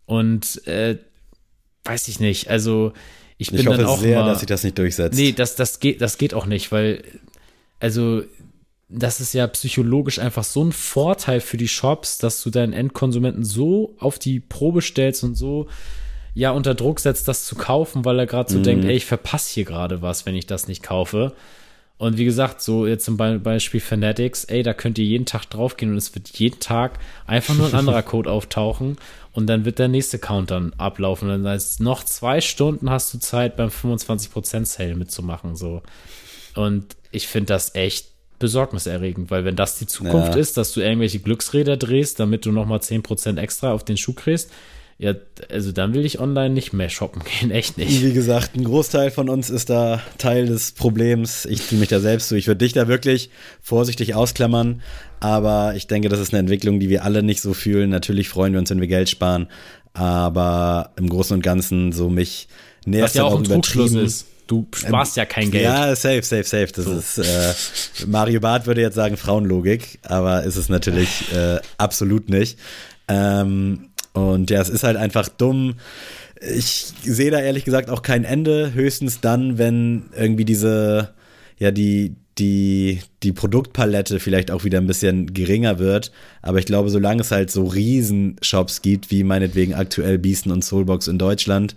Und 0.06 0.66
äh, 0.68 0.98
weiß 1.86 2.08
ich 2.08 2.20
nicht, 2.20 2.50
also 2.50 2.94
ich 3.38 3.52
bin 3.52 3.60
ich 3.60 3.68
hoffe 3.68 3.78
dann 3.78 3.88
auch 3.88 4.00
sehr, 4.00 4.20
mal, 4.20 4.30
dass 4.30 4.40
sich 4.40 4.48
das 4.48 4.64
nicht 4.64 4.78
durchsetzt. 4.78 5.18
Nee, 5.18 5.32
das, 5.32 5.56
das, 5.56 5.80
geht, 5.80 6.02
das 6.02 6.18
geht 6.18 6.34
auch 6.34 6.46
nicht, 6.46 6.72
weil, 6.72 7.04
also, 7.80 8.24
das 8.90 9.20
ist 9.20 9.34
ja 9.34 9.48
psychologisch 9.48 10.20
einfach 10.20 10.44
so 10.44 10.64
ein 10.64 10.72
Vorteil 10.72 11.42
für 11.42 11.58
die 11.58 11.68
Shops, 11.68 12.20
dass 12.20 12.44
du 12.44 12.52
deinen 12.52 12.74
Endkonsumenten 12.74 13.44
so 13.44 13.96
auf 13.98 14.20
die 14.20 14.40
Probe 14.40 14.82
stellst 14.82 15.24
und 15.24 15.36
so 15.36 15.68
ja 16.36 16.52
unter 16.52 16.76
Druck 16.76 17.00
setzt, 17.00 17.28
das 17.28 17.46
zu 17.46 17.56
kaufen, 17.56 18.06
weil 18.06 18.20
er 18.20 18.28
gerade 18.28 18.52
so 18.52 18.60
mhm. 18.60 18.64
denkt, 18.64 18.86
ey, 18.86 18.96
ich 18.96 19.06
verpasse 19.06 19.54
hier 19.54 19.66
gerade 19.66 20.02
was, 20.02 20.26
wenn 20.26 20.36
ich 20.36 20.46
das 20.46 20.68
nicht 20.68 20.84
kaufe. 20.84 21.34
Und 21.98 22.18
wie 22.18 22.26
gesagt, 22.26 22.62
so 22.62 22.86
jetzt 22.86 23.06
zum 23.06 23.18
Beispiel 23.18 23.80
Fanatics, 23.80 24.44
ey, 24.46 24.64
da 24.64 24.74
könnt 24.74 24.98
ihr 24.98 25.06
jeden 25.06 25.26
Tag 25.26 25.46
draufgehen 25.46 25.92
und 25.92 25.98
es 25.98 26.14
wird 26.14 26.28
jeden 26.38 26.60
Tag 26.60 27.00
einfach 27.26 27.56
nur 27.56 27.68
ein 27.68 27.76
anderer 27.76 28.02
Code 28.04 28.32
auftauchen 28.32 28.98
und 29.34 29.48
dann 29.48 29.66
wird 29.66 29.80
der 29.80 29.88
nächste 29.88 30.20
Countdown 30.20 30.74
ablaufen. 30.78 31.30
Und 31.30 31.44
dann 31.44 31.52
heißt 31.52 31.82
noch 31.82 32.04
zwei 32.04 32.40
Stunden 32.40 32.90
hast 32.90 33.14
du 33.14 33.20
Zeit 33.20 33.56
beim 33.56 33.70
25% 33.70 34.66
Sale 34.66 34.96
mitzumachen, 34.96 35.56
so. 35.56 35.82
Und 36.56 36.96
ich 37.12 37.28
finde 37.28 37.48
das 37.48 37.74
echt 37.76 38.08
besorgniserregend, 38.40 39.32
weil 39.32 39.46
wenn 39.46 39.56
das 39.56 39.80
die 39.80 39.88
Zukunft 39.88 40.36
ja. 40.36 40.40
ist, 40.40 40.58
dass 40.58 40.74
du 40.74 40.82
irgendwelche 40.82 41.20
Glücksräder 41.20 41.78
drehst, 41.78 42.20
damit 42.20 42.46
du 42.46 42.52
nochmal 42.52 42.80
10% 42.80 43.40
extra 43.40 43.72
auf 43.72 43.84
den 43.84 43.98
Schuh 43.98 44.14
kriegst, 44.14 44.52
ja, 45.04 45.16
also 45.50 45.74
dann 45.74 45.94
will 45.94 46.06
ich 46.06 46.22
online 46.22 46.54
nicht 46.54 46.72
mehr 46.72 46.88
shoppen 46.88 47.22
gehen, 47.40 47.52
echt 47.52 47.78
nicht. 47.78 48.02
Wie 48.02 48.14
gesagt, 48.14 48.56
ein 48.56 48.64
Großteil 48.64 49.12
von 49.12 49.28
uns 49.28 49.50
ist 49.50 49.70
da 49.70 50.02
Teil 50.18 50.46
des 50.46 50.72
Problems. 50.72 51.46
Ich 51.46 51.68
ziehe 51.68 51.80
mich 51.80 51.90
da 51.90 52.00
selbst 52.00 52.30
zu. 52.30 52.36
Ich 52.36 52.48
würde 52.48 52.60
dich 52.60 52.72
da 52.72 52.88
wirklich 52.88 53.30
vorsichtig 53.62 54.16
ausklammern, 54.16 54.82
aber 55.20 55.74
ich 55.76 55.88
denke, 55.88 56.08
das 56.08 56.22
ist 56.22 56.34
eine 56.34 56.40
Entwicklung, 56.40 56.80
die 56.80 56.88
wir 56.88 57.04
alle 57.04 57.22
nicht 57.22 57.42
so 57.42 57.54
fühlen. 57.54 57.90
Natürlich 57.90 58.30
freuen 58.30 58.54
wir 58.54 58.60
uns, 58.60 58.70
wenn 58.70 58.80
wir 58.80 58.88
Geld 58.88 59.10
sparen, 59.10 59.48
aber 59.94 60.92
im 60.96 61.10
Großen 61.10 61.36
und 61.36 61.44
Ganzen 61.44 61.92
so 61.92 62.10
mich 62.10 62.48
nervt 62.86 63.10
Was 63.10 63.14
ja 63.16 63.24
auch 63.26 63.38
ein 63.38 63.44
Trugschluss 63.44 63.94
ist. 63.94 64.28
Du 64.48 64.68
sparst 64.74 65.18
ähm, 65.18 65.22
ja 65.22 65.26
kein 65.26 65.52
Geld. 65.52 65.64
Ja, 65.64 65.96
safe, 65.96 66.24
safe, 66.24 66.44
safe. 66.44 66.68
Das 66.74 66.86
so. 66.86 66.94
ist 66.94 67.18
äh, 67.18 68.06
Mario 68.08 68.40
Barth 68.40 68.68
würde 68.68 68.82
jetzt 68.82 68.96
sagen 68.96 69.18
Frauenlogik, 69.18 70.00
aber 70.04 70.44
ist 70.44 70.56
es 70.56 70.70
natürlich 70.70 71.34
äh, 71.34 71.60
absolut 71.78 72.30
nicht. 72.30 72.58
Ähm, 73.10 73.90
und 74.14 74.50
ja, 74.50 74.62
es 74.62 74.70
ist 74.70 74.84
halt 74.84 74.98
einfach 74.98 75.28
dumm. 75.28 75.76
Ich 76.40 76.94
sehe 77.04 77.32
da 77.32 77.40
ehrlich 77.40 77.66
gesagt 77.66 77.90
auch 77.90 78.02
kein 78.02 78.24
Ende, 78.24 78.74
höchstens 78.74 79.22
dann, 79.22 79.58
wenn 79.58 80.04
irgendwie 80.16 80.46
diese, 80.46 81.14
ja, 81.58 81.72
die, 81.72 82.16
die, 82.38 83.00
die 83.24 83.32
Produktpalette 83.32 84.20
vielleicht 84.20 84.52
auch 84.52 84.64
wieder 84.64 84.80
ein 84.80 84.88
bisschen 84.88 85.34
geringer 85.34 85.80
wird. 85.80 86.12
Aber 86.42 86.60
ich 86.60 86.66
glaube, 86.66 86.90
solange 86.90 87.22
es 87.22 87.32
halt 87.32 87.52
so 87.52 87.66
Riesenshops 87.66 88.82
gibt, 88.82 89.12
wie 89.12 89.24
meinetwegen 89.24 89.74
aktuell 89.74 90.18
Beasten 90.20 90.52
und 90.52 90.64
Soulbox 90.64 91.08
in 91.08 91.18
Deutschland, 91.18 91.76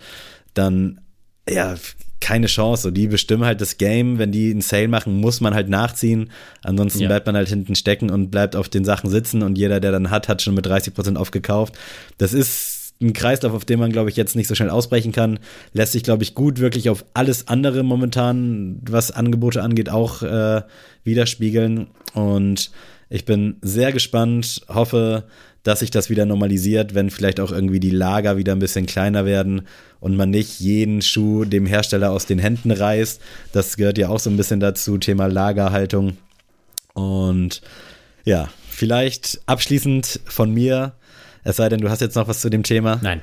dann, 0.54 1.00
ja, 1.48 1.76
keine 2.20 2.46
Chance. 2.46 2.92
die 2.92 3.08
bestimmen 3.08 3.44
halt 3.44 3.60
das 3.60 3.78
Game. 3.78 4.18
Wenn 4.18 4.32
die 4.32 4.50
einen 4.50 4.60
Sale 4.60 4.88
machen, 4.88 5.16
muss 5.20 5.40
man 5.40 5.54
halt 5.54 5.68
nachziehen. 5.68 6.30
Ansonsten 6.62 7.00
ja. 7.00 7.08
bleibt 7.08 7.26
man 7.26 7.36
halt 7.36 7.48
hinten 7.48 7.74
stecken 7.74 8.10
und 8.10 8.30
bleibt 8.30 8.56
auf 8.56 8.68
den 8.68 8.84
Sachen 8.84 9.10
sitzen 9.10 9.42
und 9.42 9.56
jeder, 9.58 9.80
der 9.80 9.92
dann 9.92 10.10
hat, 10.10 10.28
hat 10.28 10.42
schon 10.42 10.54
mit 10.54 10.66
30 10.66 10.94
Prozent 10.94 11.18
aufgekauft. 11.18 11.74
Das 12.18 12.32
ist 12.32 12.94
ein 13.00 13.12
Kreislauf, 13.12 13.52
auf 13.52 13.64
den 13.64 13.78
man, 13.78 13.92
glaube 13.92 14.08
ich, 14.08 14.16
jetzt 14.16 14.36
nicht 14.36 14.48
so 14.48 14.54
schnell 14.54 14.70
ausbrechen 14.70 15.12
kann. 15.12 15.38
Lässt 15.72 15.92
sich, 15.92 16.02
glaube 16.02 16.22
ich, 16.22 16.34
gut 16.34 16.60
wirklich 16.60 16.88
auf 16.88 17.04
alles 17.14 17.48
andere 17.48 17.82
momentan, 17.82 18.80
was 18.88 19.10
Angebote 19.10 19.62
angeht, 19.62 19.90
auch 19.90 20.22
äh, 20.22 20.62
widerspiegeln. 21.04 21.88
Und 22.14 22.70
ich 23.10 23.24
bin 23.24 23.56
sehr 23.60 23.92
gespannt, 23.92 24.62
hoffe, 24.68 25.24
dass 25.66 25.80
sich 25.80 25.90
das 25.90 26.10
wieder 26.10 26.26
normalisiert, 26.26 26.94
wenn 26.94 27.10
vielleicht 27.10 27.40
auch 27.40 27.50
irgendwie 27.50 27.80
die 27.80 27.90
Lager 27.90 28.36
wieder 28.36 28.52
ein 28.52 28.60
bisschen 28.60 28.86
kleiner 28.86 29.24
werden 29.24 29.62
und 29.98 30.16
man 30.16 30.30
nicht 30.30 30.60
jeden 30.60 31.02
Schuh 31.02 31.44
dem 31.44 31.66
Hersteller 31.66 32.12
aus 32.12 32.24
den 32.24 32.38
Händen 32.38 32.70
reißt. 32.70 33.20
Das 33.52 33.76
gehört 33.76 33.98
ja 33.98 34.08
auch 34.08 34.20
so 34.20 34.30
ein 34.30 34.36
bisschen 34.36 34.60
dazu, 34.60 34.96
Thema 34.98 35.26
Lagerhaltung. 35.26 36.16
Und 36.94 37.62
ja, 38.24 38.48
vielleicht 38.68 39.40
abschließend 39.46 40.20
von 40.24 40.54
mir, 40.54 40.92
es 41.42 41.56
sei 41.56 41.68
denn, 41.68 41.80
du 41.80 41.90
hast 41.90 42.00
jetzt 42.00 42.14
noch 42.14 42.28
was 42.28 42.40
zu 42.40 42.48
dem 42.48 42.62
Thema. 42.62 43.00
Nein 43.02 43.22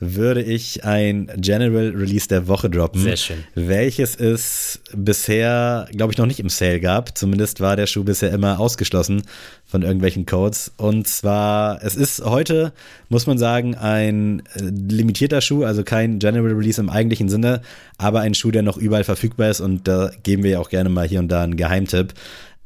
würde 0.00 0.42
ich 0.42 0.82
ein 0.84 1.30
General 1.36 1.90
Release 1.94 2.26
der 2.26 2.48
Woche 2.48 2.70
droppen. 2.70 3.02
Sehr 3.02 3.18
schön. 3.18 3.44
Welches 3.54 4.16
es 4.16 4.80
bisher, 4.94 5.88
glaube 5.92 6.12
ich, 6.12 6.18
noch 6.18 6.24
nicht 6.24 6.40
im 6.40 6.48
Sale 6.48 6.80
gab. 6.80 7.16
Zumindest 7.16 7.60
war 7.60 7.76
der 7.76 7.86
Schuh 7.86 8.02
bisher 8.02 8.32
immer 8.32 8.58
ausgeschlossen 8.58 9.22
von 9.66 9.82
irgendwelchen 9.82 10.24
Codes. 10.24 10.72
Und 10.78 11.06
zwar, 11.06 11.84
es 11.84 11.96
ist 11.96 12.24
heute, 12.24 12.72
muss 13.10 13.26
man 13.26 13.36
sagen, 13.36 13.74
ein 13.74 14.42
äh, 14.54 14.62
limitierter 14.62 15.42
Schuh, 15.42 15.64
also 15.64 15.84
kein 15.84 16.18
General 16.18 16.52
Release 16.52 16.80
im 16.80 16.88
eigentlichen 16.88 17.28
Sinne, 17.28 17.60
aber 17.98 18.20
ein 18.20 18.34
Schuh, 18.34 18.50
der 18.50 18.62
noch 18.62 18.78
überall 18.78 19.04
verfügbar 19.04 19.50
ist. 19.50 19.60
Und 19.60 19.86
da 19.86 20.10
geben 20.22 20.42
wir 20.42 20.52
ja 20.52 20.60
auch 20.60 20.70
gerne 20.70 20.88
mal 20.88 21.06
hier 21.06 21.18
und 21.18 21.28
da 21.28 21.42
einen 21.42 21.56
Geheimtipp. 21.56 22.14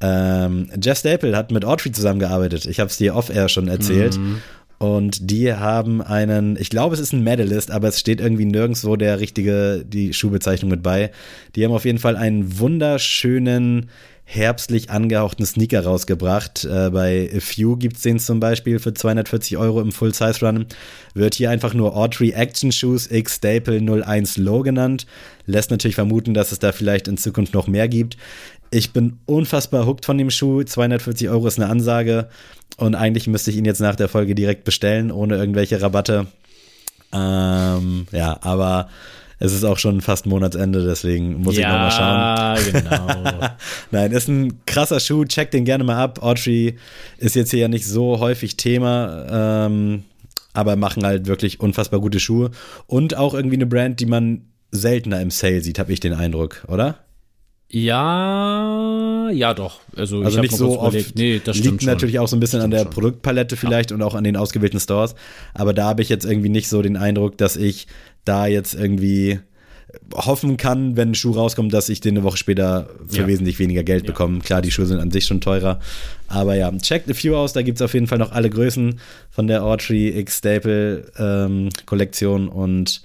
Ähm, 0.01 0.71
Jeff 0.81 0.99
Staple 0.99 1.37
hat 1.37 1.51
mit 1.51 1.65
Autry 1.65 1.91
zusammengearbeitet. 1.91 2.67
Ich 2.67 2.79
habe 2.79 2.91
es 2.91 2.97
dir 2.97 3.17
off-air 3.17 3.49
schon 3.49 3.69
erzählt. 3.69 4.19
Mhm. 4.19 4.41
Und 4.85 5.31
die 5.31 5.51
haben 5.55 6.03
einen, 6.03 6.59
ich 6.61 6.69
glaube, 6.69 6.95
es 6.95 7.01
ist 7.01 7.15
ein 7.15 7.25
Medalist, 7.25 7.71
aber 7.71 7.89
es 7.89 7.99
steht 7.99 8.21
irgendwie 8.21 8.45
nirgendwo 8.45 8.97
der 8.97 9.19
richtige, 9.19 9.83
die 9.87 10.13
Schuhbezeichnung 10.13 10.71
mit 10.71 10.83
bei. 10.83 11.11
Die 11.57 11.65
haben 11.65 11.73
auf 11.73 11.87
jeden 11.87 11.99
Fall 11.99 12.17
einen 12.17 12.59
wunderschönen, 12.59 13.89
herbstlich 14.27 14.91
angehauchten 14.91 15.47
Sneaker 15.47 15.85
rausgebracht. 15.85 16.65
Äh, 16.65 16.91
bei 16.91 17.31
A 17.35 17.41
Few 17.41 17.77
gibt 17.77 17.97
es 17.97 18.03
den 18.03 18.19
zum 18.19 18.41
Beispiel 18.41 18.79
für 18.79 18.93
240 18.93 19.57
Euro 19.57 19.81
im 19.81 19.93
Full-Size-Run. 19.93 20.67
Wird 21.15 21.35
hier 21.35 21.51
einfach 21.51 21.73
nur 21.73 21.97
Autry 21.97 22.31
Action 22.31 22.73
Shoes 22.73 23.11
X 23.11 23.37
Staple 23.37 23.81
01 23.81 24.37
Low 24.37 24.63
genannt. 24.63 25.07
Lässt 25.47 25.71
natürlich 25.71 25.95
vermuten, 25.95 26.35
dass 26.35 26.53
es 26.53 26.59
da 26.59 26.73
vielleicht 26.73 27.09
in 27.09 27.17
Zukunft 27.17 27.55
noch 27.55 27.69
mehr 27.69 27.89
gibt. 27.89 28.17
Ich 28.75 28.93
bin 28.93 29.19
unfassbar 29.27 29.87
hooked 29.87 30.05
von 30.05 30.19
dem 30.19 30.31
Schuh. 30.31 30.65
240 30.65 31.29
Euro 31.29 31.47
ist 31.47 31.61
eine 31.61 31.71
Ansage. 31.71 32.29
Und 32.77 32.97
eigentlich 32.97 33.29
müsste 33.29 33.53
ich 33.53 33.57
ihn 33.57 33.65
jetzt 33.65 33.81
nach 33.81 33.95
der 33.95 34.09
Folge 34.09 34.35
direkt 34.35 34.65
bestellen, 34.65 35.13
ohne 35.13 35.37
irgendwelche 35.37 35.81
Rabatte. 35.81 36.27
Ähm, 37.13 38.09
ja, 38.11 38.37
aber 38.43 38.89
Es 39.39 39.53
ist 39.53 39.65
auch 39.65 39.79
schon 39.79 40.01
fast 40.01 40.27
Monatsende, 40.27 40.85
deswegen 40.85 41.43
muss 41.43 41.57
ja, 41.57 41.61
ich 41.61 41.67
nochmal 41.67 41.91
schauen. 41.91 42.75
Ja, 42.75 42.81
genau. 42.81 43.49
Nein, 43.91 44.13
ist 44.13 44.29
ein 44.29 44.65
krasser 44.65 45.01
Schuh. 45.01 45.25
Check 45.25 45.51
den 45.51 45.65
gerne 45.65 45.85
mal 45.85 46.03
ab. 46.03 46.23
Autry 46.23 46.77
ist 47.19 47.35
jetzt 47.35 47.51
hier 47.51 47.61
ja 47.61 47.69
nicht 47.69 47.87
so 47.87 48.21
häufig 48.21 48.57
Thema, 48.57 49.67
ähm, 49.67 50.05
aber 50.53 50.77
machen 50.77 51.05
halt 51.05 51.27
wirklich 51.27 51.61
unfassbar 51.61 52.01
gute 52.01 52.21
Schuhe. 52.21 52.53
Und 52.87 53.17
auch 53.17 53.35
irgendwie 53.35 53.57
eine 53.57 53.67
Brand, 53.67 54.01
die 54.01 54.07
man 54.07 54.47
seltener 54.71 55.21
im 55.21 55.31
Sale 55.31 55.61
sieht, 55.61 55.79
habe 55.79 55.93
ich 55.93 56.01
den 56.01 56.15
Eindruck, 56.15 56.65
oder? 56.69 57.04
Ja, 57.77 59.31
ja 59.33 59.53
doch. 59.53 59.81
Also, 59.97 60.23
also 60.23 60.41
nicht 60.41 60.57
so 60.57 60.79
oft. 60.79 61.17
Nee, 61.17 61.41
das 61.45 61.59
liegt 61.59 61.83
schon. 61.83 61.91
natürlich 61.91 62.21
auch 62.21 62.29
so 62.29 62.37
ein 62.37 62.41
bisschen 62.41 62.61
an 62.61 62.71
der 62.71 62.83
schon. 62.83 62.91
Produktpalette 62.91 63.57
vielleicht 63.57 63.91
ja. 63.91 63.97
und 63.97 64.03
auch 64.03 64.15
an 64.15 64.23
den 64.23 64.37
ausgewählten 64.37 64.79
Stores. 64.79 65.17
Aber 65.55 65.75
da 65.75 65.87
habe 65.87 66.01
ich 66.01 66.09
jetzt 66.09 66.25
irgendwie 66.25 66.51
nicht 66.51 66.69
so 66.69 66.83
den 66.83 66.97
Eindruck, 66.97 67.37
dass 67.37 67.57
ich 67.57 67.89
da 68.25 68.47
jetzt 68.47 68.75
irgendwie 68.75 69.41
hoffen 70.15 70.57
kann, 70.57 70.97
wenn 70.97 71.11
ein 71.11 71.15
Schuh 71.17 71.33
rauskommt, 71.33 71.75
dass 71.75 71.89
ich 71.89 72.01
den 72.01 72.17
eine 72.17 72.23
Woche 72.23 72.37
später 72.37 72.91
für 73.09 73.23
ja. 73.23 73.27
wesentlich 73.27 73.59
weniger 73.59 73.83
Geld 73.83 74.05
ja. 74.05 74.13
bekomme. 74.13 74.39
Klar, 74.39 74.63
die 74.63 74.71
Schuhe 74.71 74.87
sind 74.87 75.01
an 75.01 75.11
sich 75.11 75.25
schon 75.25 75.41
teurer. 75.41 75.81
Aber 76.29 76.55
ja, 76.55 76.71
checkt 76.79 77.11
a 77.11 77.15
few 77.15 77.35
aus, 77.35 77.55
da 77.55 77.63
gibt 77.63 77.79
es 77.79 77.83
auf 77.83 77.95
jeden 77.95 78.07
Fall 78.07 78.19
noch 78.19 78.31
alle 78.31 78.51
Größen 78.51 79.01
von 79.31 79.49
der 79.49 79.65
Autry 79.65 80.17
X 80.17 80.39
Staple 80.39 81.11
ähm, 81.19 81.71
Kollektion 81.87 82.47
und 82.47 83.03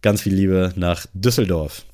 ganz 0.00 0.22
viel 0.22 0.34
Liebe 0.34 0.72
nach 0.76 1.06
Düsseldorf. 1.12 1.84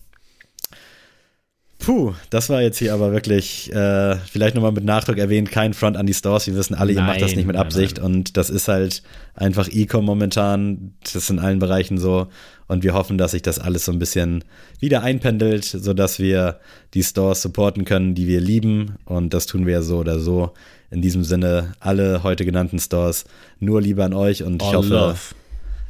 Puh, 1.82 2.14
das 2.30 2.48
war 2.48 2.62
jetzt 2.62 2.78
hier 2.78 2.94
aber 2.94 3.10
wirklich, 3.10 3.72
äh, 3.72 4.14
vielleicht 4.16 4.54
nochmal 4.54 4.70
mit 4.70 4.84
Nachdruck 4.84 5.18
erwähnt, 5.18 5.50
kein 5.50 5.74
Front 5.74 5.96
an 5.96 6.06
die 6.06 6.14
Stores. 6.14 6.46
Wir 6.46 6.54
wissen 6.54 6.76
alle, 6.76 6.92
nein, 6.92 7.02
ihr 7.02 7.06
macht 7.06 7.22
das 7.22 7.34
nicht 7.34 7.46
mit 7.46 7.56
Absicht 7.56 7.96
nein, 7.96 8.04
nein. 8.04 8.18
und 8.18 8.36
das 8.36 8.50
ist 8.50 8.68
halt 8.68 9.02
einfach 9.34 9.68
E-Com 9.68 10.04
momentan. 10.04 10.94
Das 11.02 11.16
ist 11.16 11.30
in 11.30 11.40
allen 11.40 11.58
Bereichen 11.58 11.98
so 11.98 12.28
und 12.68 12.84
wir 12.84 12.94
hoffen, 12.94 13.18
dass 13.18 13.32
sich 13.32 13.42
das 13.42 13.58
alles 13.58 13.84
so 13.84 13.90
ein 13.90 13.98
bisschen 13.98 14.44
wieder 14.78 15.02
einpendelt, 15.02 15.64
sodass 15.64 16.20
wir 16.20 16.60
die 16.94 17.02
Stores 17.02 17.42
supporten 17.42 17.84
können, 17.84 18.14
die 18.14 18.28
wir 18.28 18.40
lieben 18.40 18.94
und 19.04 19.34
das 19.34 19.46
tun 19.46 19.66
wir 19.66 19.72
ja 19.72 19.82
so 19.82 19.98
oder 19.98 20.20
so. 20.20 20.52
In 20.92 21.02
diesem 21.02 21.24
Sinne, 21.24 21.72
alle 21.80 22.22
heute 22.22 22.44
genannten 22.44 22.78
Stores, 22.78 23.24
nur 23.58 23.82
Liebe 23.82 24.04
an 24.04 24.14
euch 24.14 24.44
und 24.44 24.62
All 24.62 24.68
ich 24.68 24.74
hoffe, 24.76 24.88
love. 24.88 25.18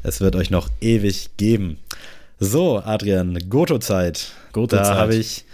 es 0.05 0.23
wird 0.23 0.37
euch 0.37 0.49
noch 0.49 0.71
ewig 0.81 1.37
geben. 1.37 1.77
So, 2.39 2.79
Adrian, 2.79 3.39
Goto-Zeit. 3.51 4.33
Goto-Zeit. 4.53 4.87
Da 4.87 4.95
habe 4.97 5.17
ich 5.17 5.45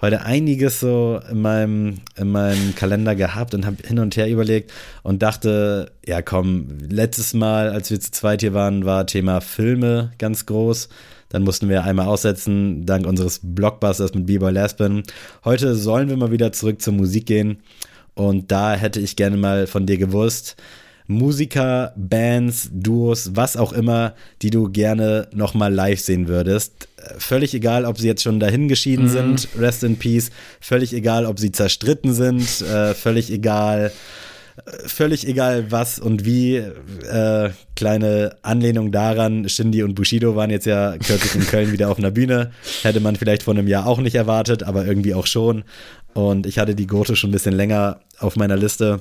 heute 0.00 0.22
einiges 0.22 0.80
so 0.80 1.20
in 1.30 1.40
meinem, 1.40 1.94
in 2.16 2.30
meinem 2.30 2.74
Kalender 2.74 3.14
gehabt 3.14 3.54
und 3.54 3.66
habe 3.66 3.76
hin 3.86 3.98
und 3.98 4.16
her 4.16 4.28
überlegt 4.28 4.72
und 5.02 5.22
dachte, 5.22 5.92
ja 6.06 6.22
komm, 6.22 6.68
letztes 6.88 7.34
Mal, 7.34 7.70
als 7.70 7.90
wir 7.90 8.00
zu 8.00 8.10
zweit 8.10 8.40
hier 8.40 8.54
waren, 8.54 8.84
war 8.84 9.06
Thema 9.06 9.40
Filme 9.40 10.12
ganz 10.18 10.46
groß. 10.46 10.88
Dann 11.28 11.42
mussten 11.42 11.68
wir 11.68 11.84
einmal 11.84 12.06
aussetzen, 12.06 12.86
dank 12.86 13.06
unseres 13.06 13.40
Blockbusters 13.42 14.14
mit 14.14 14.26
B-Boy 14.26 14.52
Laspen. 14.52 15.02
Heute 15.44 15.74
sollen 15.74 16.08
wir 16.08 16.16
mal 16.16 16.30
wieder 16.30 16.52
zurück 16.52 16.80
zur 16.80 16.92
Musik 16.92 17.26
gehen. 17.26 17.58
Und 18.14 18.50
da 18.52 18.74
hätte 18.74 19.00
ich 19.00 19.16
gerne 19.16 19.36
mal 19.36 19.66
von 19.66 19.86
dir 19.86 19.98
gewusst, 19.98 20.56
Musiker, 21.08 21.92
Bands, 21.96 22.70
Duos, 22.72 23.36
was 23.36 23.56
auch 23.56 23.72
immer, 23.72 24.14
die 24.42 24.50
du 24.50 24.70
gerne 24.70 25.28
nochmal 25.32 25.72
live 25.72 26.00
sehen 26.00 26.26
würdest. 26.26 26.88
Völlig 27.18 27.54
egal, 27.54 27.84
ob 27.84 27.98
sie 27.98 28.06
jetzt 28.06 28.22
schon 28.22 28.40
dahin 28.40 28.68
geschieden 28.68 29.06
mhm. 29.06 29.10
sind, 29.10 29.48
rest 29.58 29.84
in 29.84 29.96
peace. 29.98 30.30
Völlig 30.60 30.92
egal, 30.92 31.26
ob 31.26 31.38
sie 31.38 31.52
zerstritten 31.52 32.12
sind. 32.14 32.36
Äh, 32.66 32.94
völlig 32.94 33.30
egal, 33.30 33.92
völlig 34.86 35.26
egal 35.26 35.70
was 35.70 35.98
und 35.98 36.24
wie. 36.24 36.56
Äh, 36.56 37.50
kleine 37.76 38.36
Anlehnung 38.42 38.90
daran, 38.90 39.48
Shindy 39.48 39.82
und 39.82 39.94
Bushido 39.94 40.34
waren 40.34 40.50
jetzt 40.50 40.66
ja 40.66 40.96
kürzlich 40.96 41.34
in 41.34 41.46
Köln 41.46 41.72
wieder 41.72 41.90
auf 41.90 41.98
einer 41.98 42.10
Bühne. 42.10 42.50
Hätte 42.82 43.00
man 43.00 43.16
vielleicht 43.16 43.42
vor 43.42 43.54
einem 43.54 43.68
Jahr 43.68 43.86
auch 43.86 43.98
nicht 43.98 44.14
erwartet, 44.14 44.62
aber 44.62 44.86
irgendwie 44.86 45.14
auch 45.14 45.26
schon. 45.26 45.64
Und 46.14 46.46
ich 46.46 46.58
hatte 46.58 46.74
die 46.74 46.86
Gote 46.86 47.14
schon 47.14 47.30
ein 47.30 47.32
bisschen 47.32 47.54
länger 47.54 48.00
auf 48.18 48.36
meiner 48.36 48.56
Liste 48.56 49.00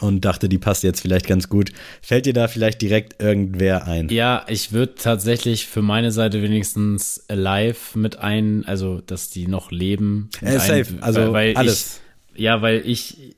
und 0.00 0.24
dachte, 0.24 0.48
die 0.48 0.58
passt 0.58 0.82
jetzt 0.82 1.00
vielleicht 1.00 1.26
ganz 1.26 1.48
gut. 1.48 1.72
Fällt 2.02 2.26
dir 2.26 2.32
da 2.32 2.48
vielleicht 2.48 2.82
direkt 2.82 3.22
irgendwer 3.22 3.86
ein? 3.86 4.08
Ja, 4.08 4.44
ich 4.48 4.72
würde 4.72 4.94
tatsächlich 4.96 5.66
für 5.66 5.82
meine 5.82 6.12
Seite 6.12 6.42
wenigstens 6.42 7.24
live 7.28 7.94
mit 7.94 8.18
ein, 8.18 8.64
also 8.66 9.00
dass 9.00 9.30
die 9.30 9.46
noch 9.46 9.70
leben. 9.70 10.30
Äh, 10.40 10.58
safe, 10.58 10.86
ein, 10.94 11.02
also 11.02 11.32
weil 11.32 11.56
alles. 11.56 12.00
Ich, 12.34 12.42
ja, 12.42 12.60
weil 12.62 12.82
ich, 12.84 13.34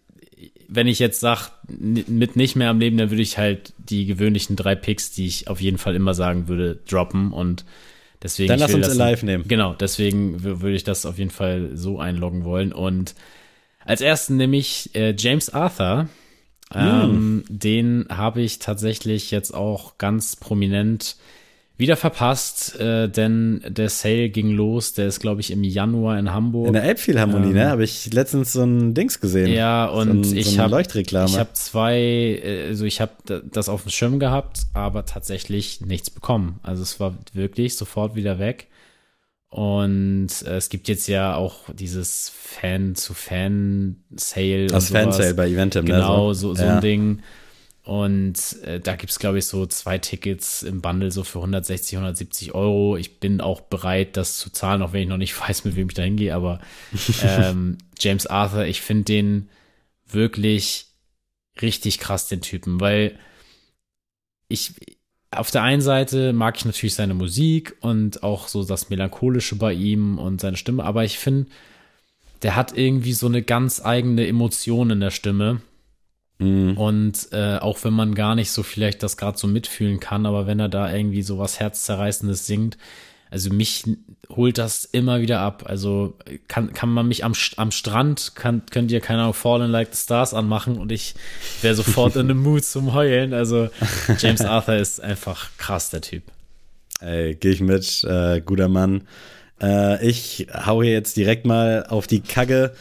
wenn 0.68 0.86
ich 0.86 0.98
jetzt 0.98 1.20
sage, 1.20 1.42
mit 1.68 2.36
nicht 2.36 2.56
mehr 2.56 2.70
am 2.70 2.80
Leben, 2.80 2.96
dann 2.96 3.10
würde 3.10 3.22
ich 3.22 3.38
halt 3.38 3.72
die 3.78 4.06
gewöhnlichen 4.06 4.56
drei 4.56 4.74
Picks, 4.74 5.12
die 5.12 5.26
ich 5.26 5.48
auf 5.48 5.60
jeden 5.60 5.78
Fall 5.78 5.94
immer 5.94 6.14
sagen 6.14 6.48
würde, 6.48 6.78
droppen 6.88 7.32
und 7.32 7.64
deswegen. 8.22 8.48
Dann 8.48 8.60
lass 8.60 8.74
uns 8.74 8.94
live 8.94 9.22
nehmen. 9.22 9.44
Genau, 9.46 9.74
deswegen 9.74 10.42
würde 10.42 10.74
ich 10.74 10.84
das 10.84 11.04
auf 11.04 11.18
jeden 11.18 11.30
Fall 11.30 11.70
so 11.74 11.98
einloggen 12.00 12.44
wollen 12.44 12.72
und 12.72 13.14
als 13.86 14.00
ersten 14.00 14.36
nehme 14.36 14.56
ich 14.56 14.90
äh, 14.94 15.14
James 15.16 15.48
Arthur 15.50 16.08
ähm, 16.74 17.44
Den 17.48 18.06
habe 18.08 18.42
ich 18.42 18.58
tatsächlich 18.58 19.30
jetzt 19.30 19.54
auch 19.54 19.98
ganz 19.98 20.36
prominent 20.36 21.16
wieder 21.78 21.96
verpasst, 21.96 22.80
äh, 22.80 23.08
denn 23.08 23.62
der 23.68 23.90
Sale 23.90 24.30
ging 24.30 24.50
los. 24.50 24.94
Der 24.94 25.08
ist, 25.08 25.20
glaube 25.20 25.42
ich, 25.42 25.50
im 25.50 25.62
Januar 25.62 26.18
in 26.18 26.32
Hamburg. 26.32 26.68
In 26.68 26.72
der 26.72 26.84
Elbphilharmonie, 26.84 27.48
ne? 27.48 27.60
ähm, 27.60 27.66
ne? 27.66 27.70
Habe 27.70 27.84
ich 27.84 28.12
letztens 28.12 28.54
so 28.54 28.62
ein 28.62 28.94
Dings 28.94 29.20
gesehen. 29.20 29.52
Ja, 29.52 29.86
und 29.86 30.24
so 30.24 30.32
ein, 30.32 30.38
ich 30.38 30.46
so 30.52 30.58
habe 30.58 30.80
ich 30.80 31.38
habe 31.38 31.52
zwei, 31.52 31.98
äh, 32.42 32.68
also 32.68 32.86
ich 32.86 33.00
habe 33.00 33.42
das 33.50 33.68
auf 33.68 33.82
dem 33.82 33.90
Schirm 33.90 34.18
gehabt, 34.18 34.62
aber 34.72 35.04
tatsächlich 35.04 35.82
nichts 35.82 36.08
bekommen. 36.08 36.60
Also 36.62 36.82
es 36.82 36.98
war 36.98 37.14
wirklich 37.34 37.76
sofort 37.76 38.14
wieder 38.14 38.38
weg. 38.38 38.68
Und 39.56 40.28
äh, 40.44 40.56
es 40.56 40.68
gibt 40.68 40.86
jetzt 40.86 41.08
ja 41.08 41.34
auch 41.34 41.60
dieses 41.72 42.28
Fan-zu-Fan-Sale. 42.28 44.66
Das 44.66 44.90
Fan-Sale 44.90 45.32
bei 45.32 45.48
Eventim, 45.48 45.86
ne? 45.86 45.94
Genau, 45.94 46.34
so, 46.34 46.54
so 46.54 46.62
ja. 46.62 46.74
ein 46.74 46.82
Ding. 46.82 47.22
Und 47.82 48.34
äh, 48.64 48.80
da 48.80 48.96
gibt 48.96 49.12
es, 49.12 49.18
glaube 49.18 49.38
ich, 49.38 49.46
so 49.46 49.64
zwei 49.64 49.96
Tickets 49.96 50.62
im 50.62 50.82
Bundle 50.82 51.10
so 51.10 51.24
für 51.24 51.38
160, 51.38 51.96
170 51.96 52.54
Euro. 52.54 52.98
Ich 52.98 53.18
bin 53.18 53.40
auch 53.40 53.62
bereit, 53.62 54.18
das 54.18 54.36
zu 54.36 54.50
zahlen, 54.50 54.82
auch 54.82 54.92
wenn 54.92 55.04
ich 55.04 55.08
noch 55.08 55.16
nicht 55.16 55.40
weiß, 55.40 55.64
mit 55.64 55.74
wem 55.74 55.88
ich 55.88 55.94
da 55.94 56.02
hingehe. 56.02 56.34
Aber 56.34 56.60
ähm, 57.22 57.78
James 57.98 58.26
Arthur, 58.26 58.66
ich 58.66 58.82
finde 58.82 59.04
den 59.04 59.48
wirklich 60.06 60.88
richtig 61.62 61.98
krass, 61.98 62.28
den 62.28 62.42
Typen, 62.42 62.78
weil 62.78 63.18
ich, 64.48 64.74
auf 65.30 65.50
der 65.50 65.62
einen 65.62 65.82
Seite 65.82 66.32
mag 66.32 66.56
ich 66.56 66.64
natürlich 66.64 66.94
seine 66.94 67.14
Musik 67.14 67.76
und 67.80 68.22
auch 68.22 68.48
so 68.48 68.64
das 68.64 68.90
Melancholische 68.90 69.56
bei 69.56 69.72
ihm 69.72 70.18
und 70.18 70.40
seine 70.40 70.56
Stimme, 70.56 70.84
aber 70.84 71.04
ich 71.04 71.18
finde, 71.18 71.46
der 72.42 72.56
hat 72.56 72.76
irgendwie 72.76 73.12
so 73.12 73.26
eine 73.26 73.42
ganz 73.42 73.84
eigene 73.84 74.26
Emotion 74.26 74.90
in 74.90 75.00
der 75.00 75.10
Stimme. 75.10 75.60
Mhm. 76.38 76.76
Und 76.76 77.28
äh, 77.32 77.56
auch 77.56 77.82
wenn 77.82 77.94
man 77.94 78.14
gar 78.14 78.34
nicht 78.34 78.50
so 78.50 78.62
vielleicht 78.62 79.02
das 79.02 79.16
gerade 79.16 79.38
so 79.38 79.46
mitfühlen 79.46 80.00
kann, 80.00 80.26
aber 80.26 80.46
wenn 80.46 80.60
er 80.60 80.68
da 80.68 80.92
irgendwie 80.92 81.22
so 81.22 81.38
was 81.38 81.60
Herzzerreißendes 81.60 82.46
singt, 82.46 82.76
also 83.30 83.50
mich 83.50 83.84
holt 84.28 84.58
das 84.58 84.84
immer 84.84 85.20
wieder 85.20 85.40
ab. 85.40 85.64
Also 85.66 86.16
kann, 86.48 86.72
kann 86.72 86.88
man 86.88 87.08
mich 87.08 87.24
am, 87.24 87.32
am 87.56 87.70
Strand, 87.70 88.32
kann, 88.34 88.62
könnt 88.70 88.90
ihr, 88.90 89.00
keine 89.00 89.22
Ahnung, 89.22 89.34
Fallen 89.34 89.70
Like 89.70 89.94
the 89.94 90.02
Stars 90.02 90.34
anmachen 90.34 90.78
und 90.78 90.92
ich 90.92 91.14
wäre 91.62 91.74
sofort 91.74 92.16
in 92.16 92.28
the 92.28 92.34
Mood 92.34 92.64
zum 92.64 92.94
Heulen. 92.94 93.32
Also 93.34 93.68
James 94.18 94.42
Arthur 94.42 94.76
ist 94.76 95.00
einfach 95.00 95.50
krass, 95.58 95.90
der 95.90 96.00
Typ. 96.00 96.22
Ey, 97.00 97.34
geh 97.34 97.50
ich 97.50 97.60
mit, 97.60 98.04
äh, 98.04 98.40
guter 98.40 98.68
Mann. 98.68 99.02
Äh, 99.60 100.06
ich 100.06 100.46
hau 100.52 100.82
hier 100.82 100.92
jetzt 100.92 101.16
direkt 101.16 101.46
mal 101.46 101.86
auf 101.88 102.06
die 102.06 102.20
Kacke 102.20 102.72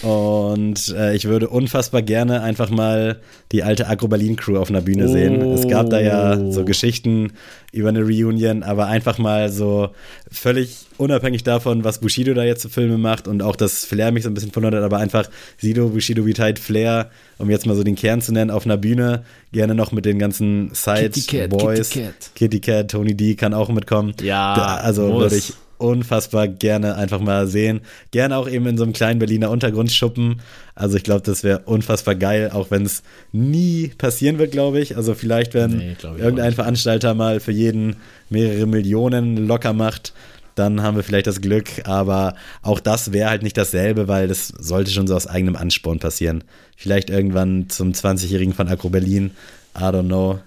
und 0.00 0.88
äh, 0.96 1.14
ich 1.14 1.26
würde 1.26 1.48
unfassbar 1.48 2.02
gerne 2.02 2.42
einfach 2.42 2.70
mal 2.70 3.20
die 3.50 3.62
alte 3.62 3.88
Agro-Berlin-Crew 3.88 4.56
auf 4.56 4.70
einer 4.70 4.80
Bühne 4.80 5.08
oh. 5.08 5.12
sehen. 5.12 5.42
Es 5.52 5.68
gab 5.68 5.90
da 5.90 6.00
ja 6.00 6.36
so 6.50 6.62
oh. 6.62 6.64
Geschichten 6.64 7.32
über 7.72 7.90
eine 7.90 8.00
Reunion, 8.00 8.62
aber 8.62 8.86
einfach 8.86 9.18
mal 9.18 9.50
so 9.50 9.90
völlig 10.30 10.86
unabhängig 10.96 11.42
davon, 11.42 11.84
was 11.84 11.98
Bushido 11.98 12.32
da 12.32 12.44
jetzt 12.44 12.62
für 12.62 12.68
Filme 12.70 12.96
macht 12.96 13.28
und 13.28 13.42
auch, 13.42 13.56
dass 13.56 13.84
Flair 13.84 14.12
mich 14.12 14.22
so 14.22 14.30
ein 14.30 14.34
bisschen 14.34 14.52
verwundert 14.52 14.80
hat, 14.80 14.84
aber 14.84 14.98
einfach 14.98 15.28
Sido, 15.58 15.88
Bushido, 15.88 16.24
Vitaid, 16.24 16.58
Flair, 16.58 17.10
um 17.38 17.50
jetzt 17.50 17.66
mal 17.66 17.76
so 17.76 17.82
den 17.82 17.96
Kern 17.96 18.22
zu 18.22 18.32
nennen, 18.32 18.50
auf 18.50 18.64
einer 18.64 18.76
Bühne, 18.76 19.24
gerne 19.52 19.74
noch 19.74 19.92
mit 19.92 20.06
den 20.06 20.18
ganzen 20.18 20.70
Side-Boys. 20.72 21.90
Kitty, 21.90 22.06
Cat. 22.06 22.30
Kitty 22.34 22.60
Cat, 22.60 22.90
Tony 22.90 23.14
D 23.14 23.34
kann 23.34 23.52
auch 23.52 23.68
mitkommen. 23.68 24.14
Ja, 24.22 24.54
da, 24.54 24.76
also 24.76 25.18
würde 25.18 25.36
ich 25.36 25.54
unfassbar 25.82 26.48
gerne 26.48 26.94
einfach 26.96 27.20
mal 27.20 27.46
sehen. 27.46 27.80
Gerne 28.10 28.36
auch 28.36 28.48
eben 28.48 28.66
in 28.66 28.78
so 28.78 28.84
einem 28.84 28.92
kleinen 28.92 29.18
Berliner 29.18 29.50
Untergrundschuppen. 29.50 30.40
Also 30.74 30.96
ich 30.96 31.02
glaube, 31.02 31.22
das 31.22 31.42
wäre 31.42 31.60
unfassbar 31.64 32.14
geil, 32.14 32.50
auch 32.52 32.70
wenn 32.70 32.84
es 32.84 33.02
nie 33.32 33.88
passieren 33.88 34.38
wird, 34.38 34.52
glaube 34.52 34.80
ich. 34.80 34.96
Also 34.96 35.14
vielleicht, 35.14 35.54
wenn 35.54 35.78
nee, 35.78 35.96
irgendein 36.02 36.54
Veranstalter 36.54 37.14
mal 37.14 37.40
für 37.40 37.52
jeden 37.52 37.96
mehrere 38.30 38.66
Millionen 38.66 39.46
locker 39.46 39.72
macht, 39.72 40.14
dann 40.54 40.82
haben 40.82 40.96
wir 40.96 41.02
vielleicht 41.02 41.26
das 41.26 41.40
Glück. 41.40 41.66
Aber 41.84 42.34
auch 42.62 42.80
das 42.80 43.12
wäre 43.12 43.28
halt 43.28 43.42
nicht 43.42 43.56
dasselbe, 43.56 44.08
weil 44.08 44.28
das 44.28 44.48
sollte 44.48 44.90
schon 44.90 45.06
so 45.06 45.16
aus 45.16 45.26
eigenem 45.26 45.56
Ansporn 45.56 45.98
passieren. 45.98 46.44
Vielleicht 46.76 47.10
irgendwann 47.10 47.68
zum 47.68 47.92
20-Jährigen 47.92 48.54
von 48.54 48.68
Agro 48.68 48.88
Berlin. 48.88 49.32
I 49.76 49.84
don't 49.84 50.06
know. 50.06 50.38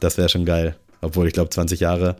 Das 0.00 0.18
wäre 0.18 0.28
schon 0.28 0.44
geil. 0.44 0.76
Obwohl, 1.00 1.26
ich 1.26 1.32
glaube, 1.32 1.50
20 1.50 1.80
Jahre 1.80 2.16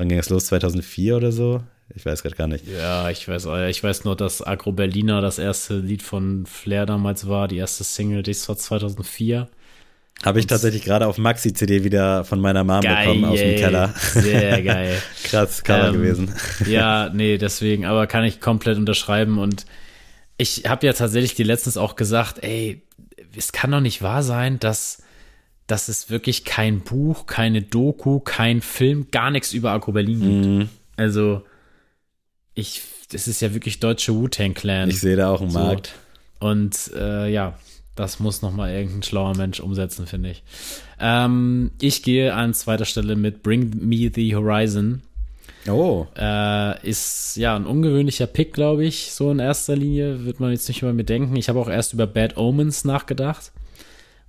Wann 0.00 0.08
ging 0.08 0.16
das 0.16 0.30
los? 0.30 0.46
2004 0.46 1.14
oder 1.14 1.30
so? 1.30 1.62
Ich 1.94 2.06
weiß 2.06 2.22
gerade 2.22 2.36
gar 2.36 2.46
nicht. 2.46 2.66
Ja, 2.68 3.10
ich 3.10 3.26
weiß, 3.26 3.46
ich 3.68 3.82
weiß 3.82 4.04
nur, 4.04 4.16
dass 4.16 4.46
Agro 4.46 4.72
Berliner 4.72 5.20
das 5.20 5.38
erste 5.38 5.78
Lied 5.78 6.02
von 6.02 6.46
Flair 6.46 6.86
damals 6.86 7.28
war, 7.28 7.48
die 7.48 7.56
erste 7.56 7.84
Single, 7.84 8.22
die 8.22 8.36
war 8.46 8.56
2004. 8.56 9.48
Habe 10.22 10.38
ich 10.38 10.46
tatsächlich 10.46 10.84
gerade 10.84 11.06
auf 11.06 11.16
Maxi-CD 11.16 11.82
wieder 11.82 12.24
von 12.24 12.40
meiner 12.40 12.62
Mom 12.62 12.82
geil, 12.82 13.06
bekommen 13.06 13.24
aus 13.24 13.38
dem 13.38 13.56
Keller. 13.56 13.94
Sehr 13.96 14.62
geil. 14.64 15.00
Krass 15.24 15.64
Cover 15.64 15.88
ähm, 15.88 15.94
gewesen. 15.94 16.34
Ja, 16.66 17.10
nee, 17.12 17.38
deswegen, 17.38 17.86
aber 17.86 18.06
kann 18.06 18.24
ich 18.24 18.40
komplett 18.40 18.76
unterschreiben 18.76 19.38
und 19.38 19.64
ich 20.36 20.64
habe 20.68 20.86
ja 20.86 20.92
tatsächlich 20.92 21.34
die 21.34 21.42
letztens 21.42 21.76
auch 21.76 21.96
gesagt, 21.96 22.42
ey, 22.42 22.82
es 23.36 23.52
kann 23.52 23.70
doch 23.70 23.80
nicht 23.80 24.02
wahr 24.02 24.22
sein, 24.22 24.58
dass, 24.58 25.02
dass 25.66 25.88
es 25.88 26.10
wirklich 26.10 26.44
kein 26.44 26.80
Buch, 26.80 27.26
keine 27.26 27.62
Doku, 27.62 28.20
kein 28.20 28.60
Film, 28.60 29.10
gar 29.10 29.30
nichts 29.30 29.52
über 29.52 29.72
Agro 29.72 29.92
Berlin 29.92 30.20
gibt. 30.20 30.46
Mhm. 30.46 30.68
Also, 30.96 31.42
ich, 32.54 32.82
das 33.10 33.28
ist 33.28 33.40
ja 33.40 33.54
wirklich 33.54 33.80
deutsche 33.80 34.14
Wu-Tang 34.14 34.54
Clan. 34.54 34.90
Ich 34.90 35.00
sehe 35.00 35.16
da 35.16 35.30
auch 35.30 35.40
einen 35.40 35.50
so. 35.50 35.58
Markt. 35.58 35.94
Und 36.38 36.90
äh, 36.96 37.28
ja, 37.30 37.58
das 37.94 38.18
muss 38.18 38.42
noch 38.42 38.52
mal 38.52 38.72
irgendein 38.72 39.02
schlauer 39.02 39.36
Mensch 39.36 39.60
umsetzen, 39.60 40.06
finde 40.06 40.30
ich. 40.30 40.42
Ähm, 40.98 41.70
ich 41.80 42.02
gehe 42.02 42.34
an 42.34 42.54
zweiter 42.54 42.84
Stelle 42.86 43.16
mit 43.16 43.42
Bring 43.42 43.72
Me 43.80 44.10
the 44.14 44.34
Horizon. 44.34 45.02
Oh. 45.68 46.06
Äh, 46.16 46.88
ist 46.88 47.36
ja 47.36 47.54
ein 47.54 47.66
ungewöhnlicher 47.66 48.26
Pick, 48.26 48.54
glaube 48.54 48.84
ich. 48.84 49.12
So 49.12 49.30
in 49.30 49.38
erster 49.38 49.76
Linie 49.76 50.24
wird 50.24 50.40
man 50.40 50.52
jetzt 50.52 50.68
nicht 50.68 50.80
über 50.80 50.92
mir 50.92 51.04
denken. 51.04 51.36
Ich 51.36 51.48
habe 51.48 51.60
auch 51.60 51.68
erst 51.68 51.92
über 51.92 52.06
Bad 52.06 52.38
Omens 52.38 52.84
nachgedacht, 52.84 53.52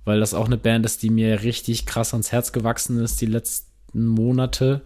weil 0.04 0.20
das 0.20 0.34
auch 0.34 0.46
eine 0.46 0.58
Band 0.58 0.84
ist, 0.84 1.02
die 1.02 1.10
mir 1.10 1.42
richtig 1.42 1.86
krass 1.86 2.12
ans 2.12 2.32
Herz 2.32 2.52
gewachsen 2.52 3.02
ist 3.02 3.20
die 3.20 3.26
letzten 3.26 4.06
Monate. 4.06 4.82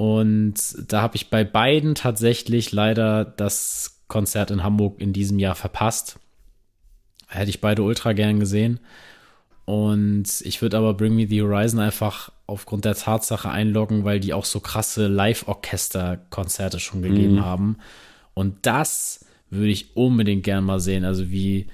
Und 0.00 0.54
da 0.90 1.02
habe 1.02 1.16
ich 1.16 1.28
bei 1.28 1.44
beiden 1.44 1.94
tatsächlich 1.94 2.72
leider 2.72 3.22
das 3.22 4.00
Konzert 4.08 4.50
in 4.50 4.62
Hamburg 4.62 4.98
in 4.98 5.12
diesem 5.12 5.38
Jahr 5.38 5.54
verpasst. 5.54 6.18
Hätte 7.28 7.50
ich 7.50 7.60
beide 7.60 7.82
ultra 7.82 8.14
gern 8.14 8.40
gesehen. 8.40 8.80
Und 9.66 10.40
ich 10.40 10.62
würde 10.62 10.78
aber 10.78 10.94
Bring 10.94 11.16
Me 11.16 11.26
the 11.28 11.42
Horizon 11.42 11.80
einfach 11.80 12.32
aufgrund 12.46 12.86
der 12.86 12.94
Tatsache 12.94 13.50
einloggen, 13.50 14.04
weil 14.04 14.20
die 14.20 14.32
auch 14.32 14.46
so 14.46 14.60
krasse 14.60 15.06
Live-Orchester-Konzerte 15.06 16.80
schon 16.80 17.02
gegeben 17.02 17.34
mhm. 17.34 17.44
haben. 17.44 17.76
Und 18.32 18.56
das 18.62 19.26
würde 19.50 19.68
ich 19.68 19.98
unbedingt 19.98 20.44
gern 20.44 20.64
mal 20.64 20.80
sehen. 20.80 21.04
Also 21.04 21.30
wie, 21.30 21.66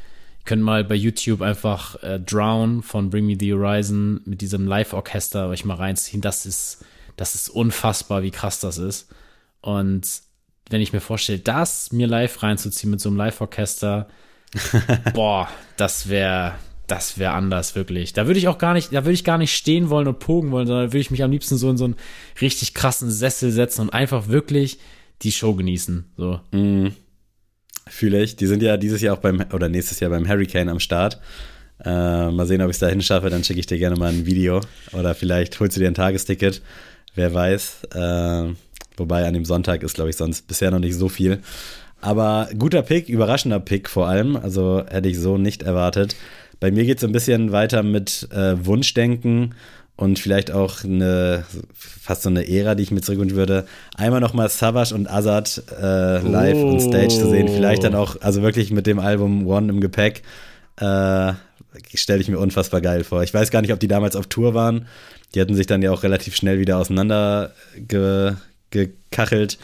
könnt 0.44 0.64
mal 0.64 0.82
bei 0.82 0.96
YouTube 0.96 1.42
einfach 1.42 2.02
äh, 2.02 2.18
Drown 2.18 2.82
von 2.82 3.08
Bring 3.08 3.26
Me 3.26 3.36
the 3.38 3.54
Horizon 3.54 4.20
mit 4.24 4.40
diesem 4.40 4.66
Live-Orchester 4.66 5.48
euch 5.48 5.64
mal 5.64 5.76
reinziehen. 5.76 6.22
Das 6.22 6.44
ist, 6.44 6.84
das 7.16 7.34
ist 7.34 7.48
unfassbar, 7.48 8.22
wie 8.22 8.30
krass 8.30 8.60
das 8.60 8.78
ist. 8.78 9.08
Und 9.60 10.06
wenn 10.68 10.80
ich 10.80 10.92
mir 10.92 11.00
vorstelle, 11.00 11.38
das 11.38 11.92
mir 11.92 12.06
live 12.06 12.42
reinzuziehen 12.42 12.90
mit 12.90 13.00
so 13.00 13.08
einem 13.08 13.18
Live-Orchester, 13.18 14.08
boah, 15.14 15.48
das 15.76 16.08
wäre 16.08 16.54
das 16.86 17.18
wäre 17.18 17.32
anders, 17.32 17.74
wirklich. 17.74 18.12
Da 18.12 18.26
würde 18.26 18.38
ich 18.38 18.46
auch 18.46 18.58
gar 18.58 18.72
nicht, 18.72 18.92
da 18.92 19.04
würde 19.04 19.14
ich 19.14 19.24
gar 19.24 19.38
nicht 19.38 19.56
stehen 19.56 19.90
wollen 19.90 20.06
und 20.06 20.20
pogen 20.20 20.52
wollen, 20.52 20.68
sondern 20.68 20.88
würde 20.88 21.00
ich 21.00 21.10
mich 21.10 21.24
am 21.24 21.32
liebsten 21.32 21.56
so 21.56 21.68
in 21.68 21.76
so 21.76 21.84
einen 21.84 21.96
richtig 22.40 22.74
krassen 22.74 23.10
Sessel 23.10 23.50
setzen 23.50 23.82
und 23.82 23.90
einfach 23.90 24.28
wirklich 24.28 24.78
die 25.22 25.32
Show 25.32 25.54
genießen. 25.54 26.04
So. 26.16 26.40
Mm, 26.52 26.88
Fühle 27.88 28.22
ich. 28.22 28.36
Die 28.36 28.46
sind 28.46 28.62
ja 28.62 28.76
dieses 28.76 29.00
Jahr 29.00 29.16
auch 29.16 29.20
beim, 29.20 29.44
oder 29.52 29.68
nächstes 29.68 30.00
Jahr 30.00 30.10
beim 30.10 30.28
Hurricane 30.28 30.68
am 30.68 30.80
Start. 30.80 31.20
Äh, 31.84 32.30
mal 32.30 32.46
sehen, 32.46 32.62
ob 32.62 32.68
ich 32.68 32.76
es 32.76 32.80
dahin 32.80 33.02
schaffe, 33.02 33.30
dann 33.30 33.44
schicke 33.44 33.60
ich 33.60 33.66
dir 33.66 33.78
gerne 33.78 33.96
mal 33.96 34.12
ein 34.12 34.26
Video. 34.26 34.60
Oder 34.92 35.14
vielleicht 35.14 35.58
holst 35.60 35.76
du 35.76 35.80
dir 35.80 35.86
ein 35.86 35.94
Tagesticket. 35.94 36.62
Wer 37.16 37.34
weiß. 37.34 37.84
Äh, 37.94 38.54
wobei 38.96 39.26
an 39.26 39.34
dem 39.34 39.44
Sonntag 39.44 39.82
ist, 39.82 39.94
glaube 39.94 40.10
ich, 40.10 40.16
sonst 40.16 40.46
bisher 40.46 40.70
noch 40.70 40.78
nicht 40.78 40.94
so 40.94 41.08
viel. 41.08 41.40
Aber 42.00 42.48
guter 42.56 42.82
Pick, 42.82 43.08
überraschender 43.08 43.58
Pick 43.58 43.88
vor 43.88 44.06
allem. 44.06 44.36
Also 44.36 44.84
hätte 44.88 45.08
ich 45.08 45.18
so 45.18 45.38
nicht 45.38 45.62
erwartet. 45.62 46.14
Bei 46.60 46.70
mir 46.70 46.84
geht 46.84 46.98
es 46.98 47.04
ein 47.04 47.12
bisschen 47.12 47.52
weiter 47.52 47.82
mit 47.82 48.28
äh, 48.32 48.64
Wunschdenken 48.64 49.54
und 49.96 50.18
vielleicht 50.18 50.50
auch 50.50 50.84
eine 50.84 51.44
fast 51.74 52.22
so 52.22 52.28
eine 52.28 52.48
Ära, 52.48 52.74
die 52.74 52.82
ich 52.82 52.90
mir 52.90 53.00
zurückwünschen 53.00 53.36
würde. 53.36 53.66
Einmal 53.96 54.20
nochmal 54.20 54.48
Savage 54.50 54.94
und 54.94 55.10
Azad 55.10 55.62
äh, 55.80 56.18
live 56.18 56.58
oh. 56.58 56.78
Stage 56.78 57.08
zu 57.08 57.30
sehen. 57.30 57.48
Vielleicht 57.48 57.82
dann 57.82 57.94
auch, 57.94 58.20
also 58.20 58.42
wirklich 58.42 58.70
mit 58.70 58.86
dem 58.86 58.98
Album 58.98 59.46
One 59.46 59.70
im 59.70 59.80
Gepäck. 59.80 60.22
Äh, 60.78 61.32
stelle 61.94 62.20
ich 62.20 62.28
mir 62.28 62.38
unfassbar 62.38 62.80
geil 62.80 63.04
vor. 63.04 63.22
Ich 63.22 63.32
weiß 63.32 63.50
gar 63.50 63.62
nicht, 63.62 63.72
ob 63.72 63.80
die 63.80 63.88
damals 63.88 64.16
auf 64.16 64.26
Tour 64.26 64.54
waren. 64.54 64.86
Die 65.34 65.40
hatten 65.40 65.54
sich 65.54 65.66
dann 65.66 65.82
ja 65.82 65.92
auch 65.92 66.02
relativ 66.02 66.36
schnell 66.36 66.58
wieder 66.58 66.78
auseinander 66.78 67.52
ge 67.76 68.34
gekachelt. 68.70 69.58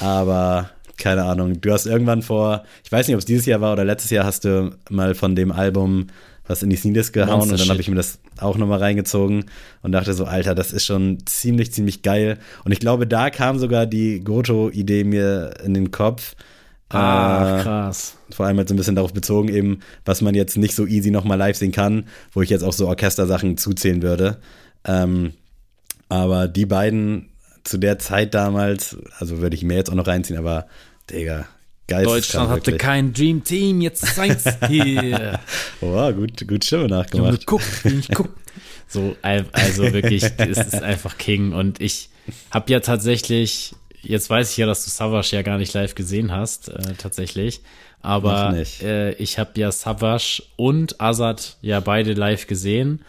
Aber 0.00 0.70
keine 0.96 1.24
Ahnung, 1.24 1.60
du 1.60 1.72
hast 1.72 1.86
irgendwann 1.86 2.22
vor, 2.22 2.64
ich 2.84 2.92
weiß 2.92 3.08
nicht, 3.08 3.16
ob 3.16 3.20
es 3.20 3.24
dieses 3.24 3.46
Jahr 3.46 3.60
war 3.60 3.72
oder 3.72 3.84
letztes 3.84 4.10
Jahr, 4.10 4.24
hast 4.24 4.44
du 4.44 4.76
mal 4.90 5.14
von 5.14 5.34
dem 5.34 5.50
Album 5.50 6.08
was 6.46 6.62
in 6.62 6.70
die 6.70 6.76
Sneakers 6.76 7.12
gehauen 7.12 7.38
Monster 7.38 7.54
und 7.54 7.60
dann 7.60 7.68
habe 7.70 7.80
ich 7.80 7.88
mir 7.88 7.96
das 7.96 8.18
auch 8.38 8.56
nochmal 8.58 8.78
reingezogen 8.78 9.46
und 9.82 9.92
dachte 9.92 10.12
so, 10.12 10.24
Alter, 10.24 10.54
das 10.54 10.72
ist 10.72 10.84
schon 10.84 11.18
ziemlich, 11.24 11.72
ziemlich 11.72 12.02
geil. 12.02 12.38
Und 12.64 12.72
ich 12.72 12.80
glaube, 12.80 13.06
da 13.06 13.30
kam 13.30 13.58
sogar 13.58 13.86
die 13.86 14.20
Goto-Idee 14.20 15.04
mir 15.04 15.54
in 15.64 15.72
den 15.72 15.90
Kopf. 15.90 16.36
Ah, 16.94 17.58
äh, 17.58 17.62
krass. 17.62 18.16
Vor 18.30 18.46
allem 18.46 18.58
halt 18.58 18.68
so 18.68 18.74
ein 18.74 18.76
bisschen 18.76 18.96
darauf 18.96 19.12
bezogen, 19.12 19.48
eben, 19.48 19.80
was 20.04 20.20
man 20.20 20.34
jetzt 20.34 20.56
nicht 20.56 20.74
so 20.74 20.86
easy 20.86 21.10
nochmal 21.10 21.38
live 21.38 21.56
sehen 21.56 21.72
kann, 21.72 22.06
wo 22.32 22.42
ich 22.42 22.50
jetzt 22.50 22.62
auch 22.62 22.72
so 22.72 22.88
Orchestersachen 22.88 23.56
zuzählen 23.56 24.02
würde. 24.02 24.38
Ähm, 24.84 25.32
aber 26.08 26.48
die 26.48 26.66
beiden 26.66 27.30
zu 27.64 27.78
der 27.78 27.98
Zeit 27.98 28.34
damals, 28.34 28.96
also 29.18 29.38
würde 29.38 29.56
ich 29.56 29.62
mir 29.62 29.74
jetzt 29.74 29.90
auch 29.90 29.94
noch 29.94 30.06
reinziehen, 30.06 30.38
aber 30.38 30.66
Digga, 31.10 31.46
geil. 31.88 32.04
Deutschland 32.04 32.50
hatte 32.50 32.76
kein 32.76 33.12
Dream 33.12 33.42
Team, 33.42 33.80
jetzt 33.80 34.06
seins 34.14 34.44
hier. 34.68 35.40
oh, 35.80 36.12
gut, 36.12 36.46
gut 36.46 36.64
Stimme 36.64 36.88
nachgemacht. 36.88 37.38
Ich 37.38 37.46
guck, 37.46 37.62
ich 37.84 38.08
guck. 38.08 38.28
So, 38.86 39.16
also 39.22 39.92
wirklich, 39.92 40.24
es 40.36 40.58
ist 40.58 40.82
einfach 40.82 41.18
King 41.18 41.52
und 41.52 41.80
ich 41.80 42.10
habe 42.50 42.70
ja 42.70 42.80
tatsächlich, 42.80 43.74
jetzt 44.04 44.30
weiß 44.30 44.50
ich 44.50 44.56
ja, 44.56 44.66
dass 44.66 44.84
du 44.84 44.90
Savage 44.90 45.36
ja 45.36 45.42
gar 45.42 45.58
nicht 45.58 45.72
live 45.74 45.94
gesehen 45.94 46.32
hast, 46.32 46.68
äh, 46.68 46.94
tatsächlich. 46.96 47.62
Aber 48.00 48.54
äh, 48.82 49.14
ich 49.14 49.38
habe 49.38 49.58
ja 49.58 49.72
Savage 49.72 50.42
und 50.56 51.00
Azad 51.00 51.56
ja 51.62 51.80
beide 51.80 52.12
live 52.12 52.46
gesehen. 52.46 53.02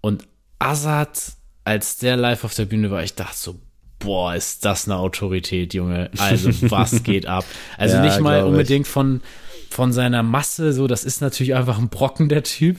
Und 0.00 0.24
Azad 0.58 1.32
als 1.64 1.96
der 1.96 2.16
live 2.16 2.44
auf 2.44 2.54
der 2.54 2.66
Bühne 2.66 2.90
war, 2.90 3.02
ich 3.02 3.14
dachte 3.14 3.36
so, 3.36 3.56
boah, 3.98 4.34
ist 4.34 4.64
das 4.64 4.86
eine 4.86 4.98
Autorität, 4.98 5.74
Junge. 5.74 6.10
Also, 6.18 6.50
was 6.70 7.02
geht 7.02 7.26
ab? 7.26 7.44
Also 7.78 7.96
ja, 7.96 8.02
nicht 8.02 8.20
mal 8.20 8.44
unbedingt 8.44 8.86
von, 8.86 9.22
von 9.74 9.92
seiner 9.92 10.22
Masse, 10.22 10.72
so, 10.72 10.86
das 10.86 11.02
ist 11.02 11.20
natürlich 11.20 11.56
einfach 11.56 11.78
ein 11.78 11.88
Brocken, 11.88 12.28
der 12.28 12.44
Typ. 12.44 12.78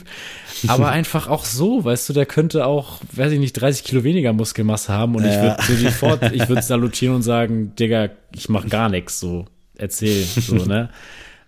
Aber 0.68 0.88
einfach 0.92 1.28
auch 1.28 1.44
so, 1.44 1.84
weißt 1.84 2.08
du, 2.08 2.14
der 2.14 2.26
könnte 2.26 2.66
auch, 2.66 3.02
weiß 3.12 3.34
ich 3.34 3.40
nicht, 3.40 3.54
30 3.54 3.84
Kilo 3.84 4.06
weniger 4.06 4.32
Muskelmasse 4.32 4.94
haben 4.94 5.16
und 5.16 5.26
ja. 5.26 5.30
ich 5.30 5.42
würde 5.42 5.64
so 5.64 5.76
sofort, 5.76 6.32
ich 6.34 6.48
würde 6.48 6.62
salutieren 6.62 7.16
und 7.16 7.22
sagen, 7.22 7.76
Digga, 7.76 8.12
ich 8.34 8.48
mach 8.48 8.70
gar 8.70 8.88
nichts, 8.88 9.20
so, 9.20 9.46
erzähl, 9.78 10.24
so, 10.24 10.56
ne? 10.56 10.90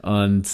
Und 0.02 0.48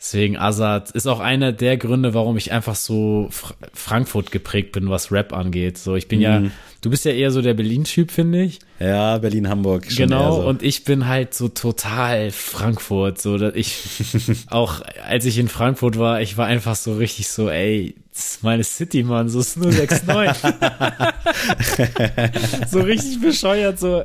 Deswegen 0.00 0.36
Azad 0.36 0.92
ist 0.92 1.08
auch 1.08 1.18
einer 1.18 1.50
der 1.50 1.76
Gründe, 1.76 2.14
warum 2.14 2.36
ich 2.36 2.52
einfach 2.52 2.76
so 2.76 3.26
Fr 3.30 3.54
Frankfurt 3.74 4.30
geprägt 4.30 4.70
bin, 4.70 4.88
was 4.88 5.10
Rap 5.10 5.32
angeht. 5.32 5.76
So, 5.76 5.96
ich 5.96 6.06
bin 6.06 6.20
mhm. 6.20 6.22
ja, 6.22 6.42
du 6.80 6.90
bist 6.90 7.04
ja 7.04 7.12
eher 7.12 7.30
so 7.30 7.42
der 7.42 7.54
Berlin-Typ, 7.54 8.10
finde 8.10 8.42
ich. 8.42 8.58
Ja, 8.78 9.18
Berlin-Hamburg. 9.18 9.88
Genau, 9.96 10.40
so. 10.40 10.48
und 10.48 10.62
ich 10.62 10.84
bin 10.84 11.08
halt 11.08 11.34
so 11.34 11.48
total 11.48 12.30
Frankfurt. 12.30 13.20
So, 13.20 13.38
dass 13.38 13.54
ich 13.54 13.76
auch, 14.50 14.82
als 15.06 15.24
ich 15.24 15.38
in 15.38 15.48
Frankfurt 15.48 15.98
war, 15.98 16.20
ich 16.20 16.36
war 16.36 16.46
einfach 16.46 16.76
so 16.76 16.94
richtig 16.94 17.28
so, 17.28 17.50
ey, 17.50 17.94
das 18.12 18.32
ist 18.32 18.42
meine 18.42 18.64
City, 18.64 19.04
Mann, 19.04 19.28
so 19.28 19.40
ist 19.40 19.56
nur 19.56 19.70
6,9. 19.70 22.66
so 22.68 22.80
richtig 22.80 23.20
bescheuert, 23.20 23.78
so, 23.78 24.02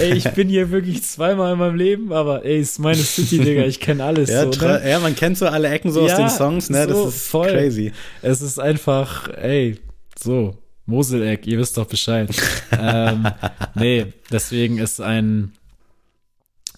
ey, 0.00 0.14
ich 0.14 0.30
bin 0.30 0.48
hier 0.48 0.70
wirklich 0.70 1.02
zweimal 1.02 1.52
in 1.52 1.58
meinem 1.58 1.76
Leben, 1.76 2.12
aber 2.12 2.44
ey, 2.44 2.60
ist 2.60 2.78
meine 2.78 3.02
City, 3.02 3.38
Digga, 3.38 3.64
ich 3.64 3.80
kenne 3.80 4.04
alles. 4.04 4.30
Ja, 4.30 4.50
so, 4.50 4.66
ne? 4.66 4.82
ja, 4.88 4.98
man 4.98 5.14
kennt 5.14 5.36
so 5.36 5.46
alle 5.46 5.68
Ecken 5.68 5.92
so 5.92 6.06
ja, 6.06 6.14
aus 6.14 6.18
den 6.18 6.30
Songs, 6.30 6.70
ne, 6.70 6.88
so, 6.88 7.04
das 7.04 7.16
ist 7.16 7.28
voll. 7.28 7.50
crazy. 7.50 7.92
Es 8.22 8.40
ist 8.40 8.58
einfach, 8.58 9.28
ey, 9.28 9.78
so, 10.18 10.54
Moseleck, 10.90 11.46
ihr 11.46 11.58
wisst 11.58 11.78
doch 11.78 11.86
Bescheid. 11.86 12.30
ähm, 12.72 13.26
nee, 13.74 14.12
deswegen 14.30 14.78
ist 14.78 15.00
ein, 15.00 15.52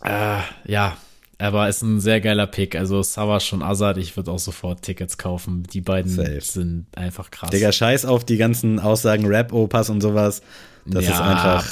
äh, 0.05 0.39
ja, 0.67 0.97
aber 1.39 1.69
ist 1.69 1.83
ein 1.83 2.01
sehr 2.01 2.21
geiler 2.21 2.47
Pick. 2.47 2.77
Also 2.77 3.03
Savas 3.03 3.53
und 3.53 3.63
Azad, 3.63 3.97
ich 3.97 4.17
würde 4.17 4.31
auch 4.31 4.39
sofort 4.39 4.83
Tickets 4.83 5.19
kaufen. 5.19 5.65
Die 5.65 5.81
beiden 5.81 6.11
Safe. 6.11 6.41
sind 6.41 6.87
einfach 6.95 7.31
krass. 7.33 7.51
Digga, 7.51 7.73
scheiß 7.73 8.05
auf 8.05 8.25
die 8.25 8.37
ganzen 8.37 8.79
Aussagen 8.79 9.27
Rap-Opas 9.27 9.91
und 9.91 10.01
sowas. 10.01 10.43
Das 10.87 11.05
ja. 11.05 11.11
ist 11.13 11.21
einfach 11.21 11.67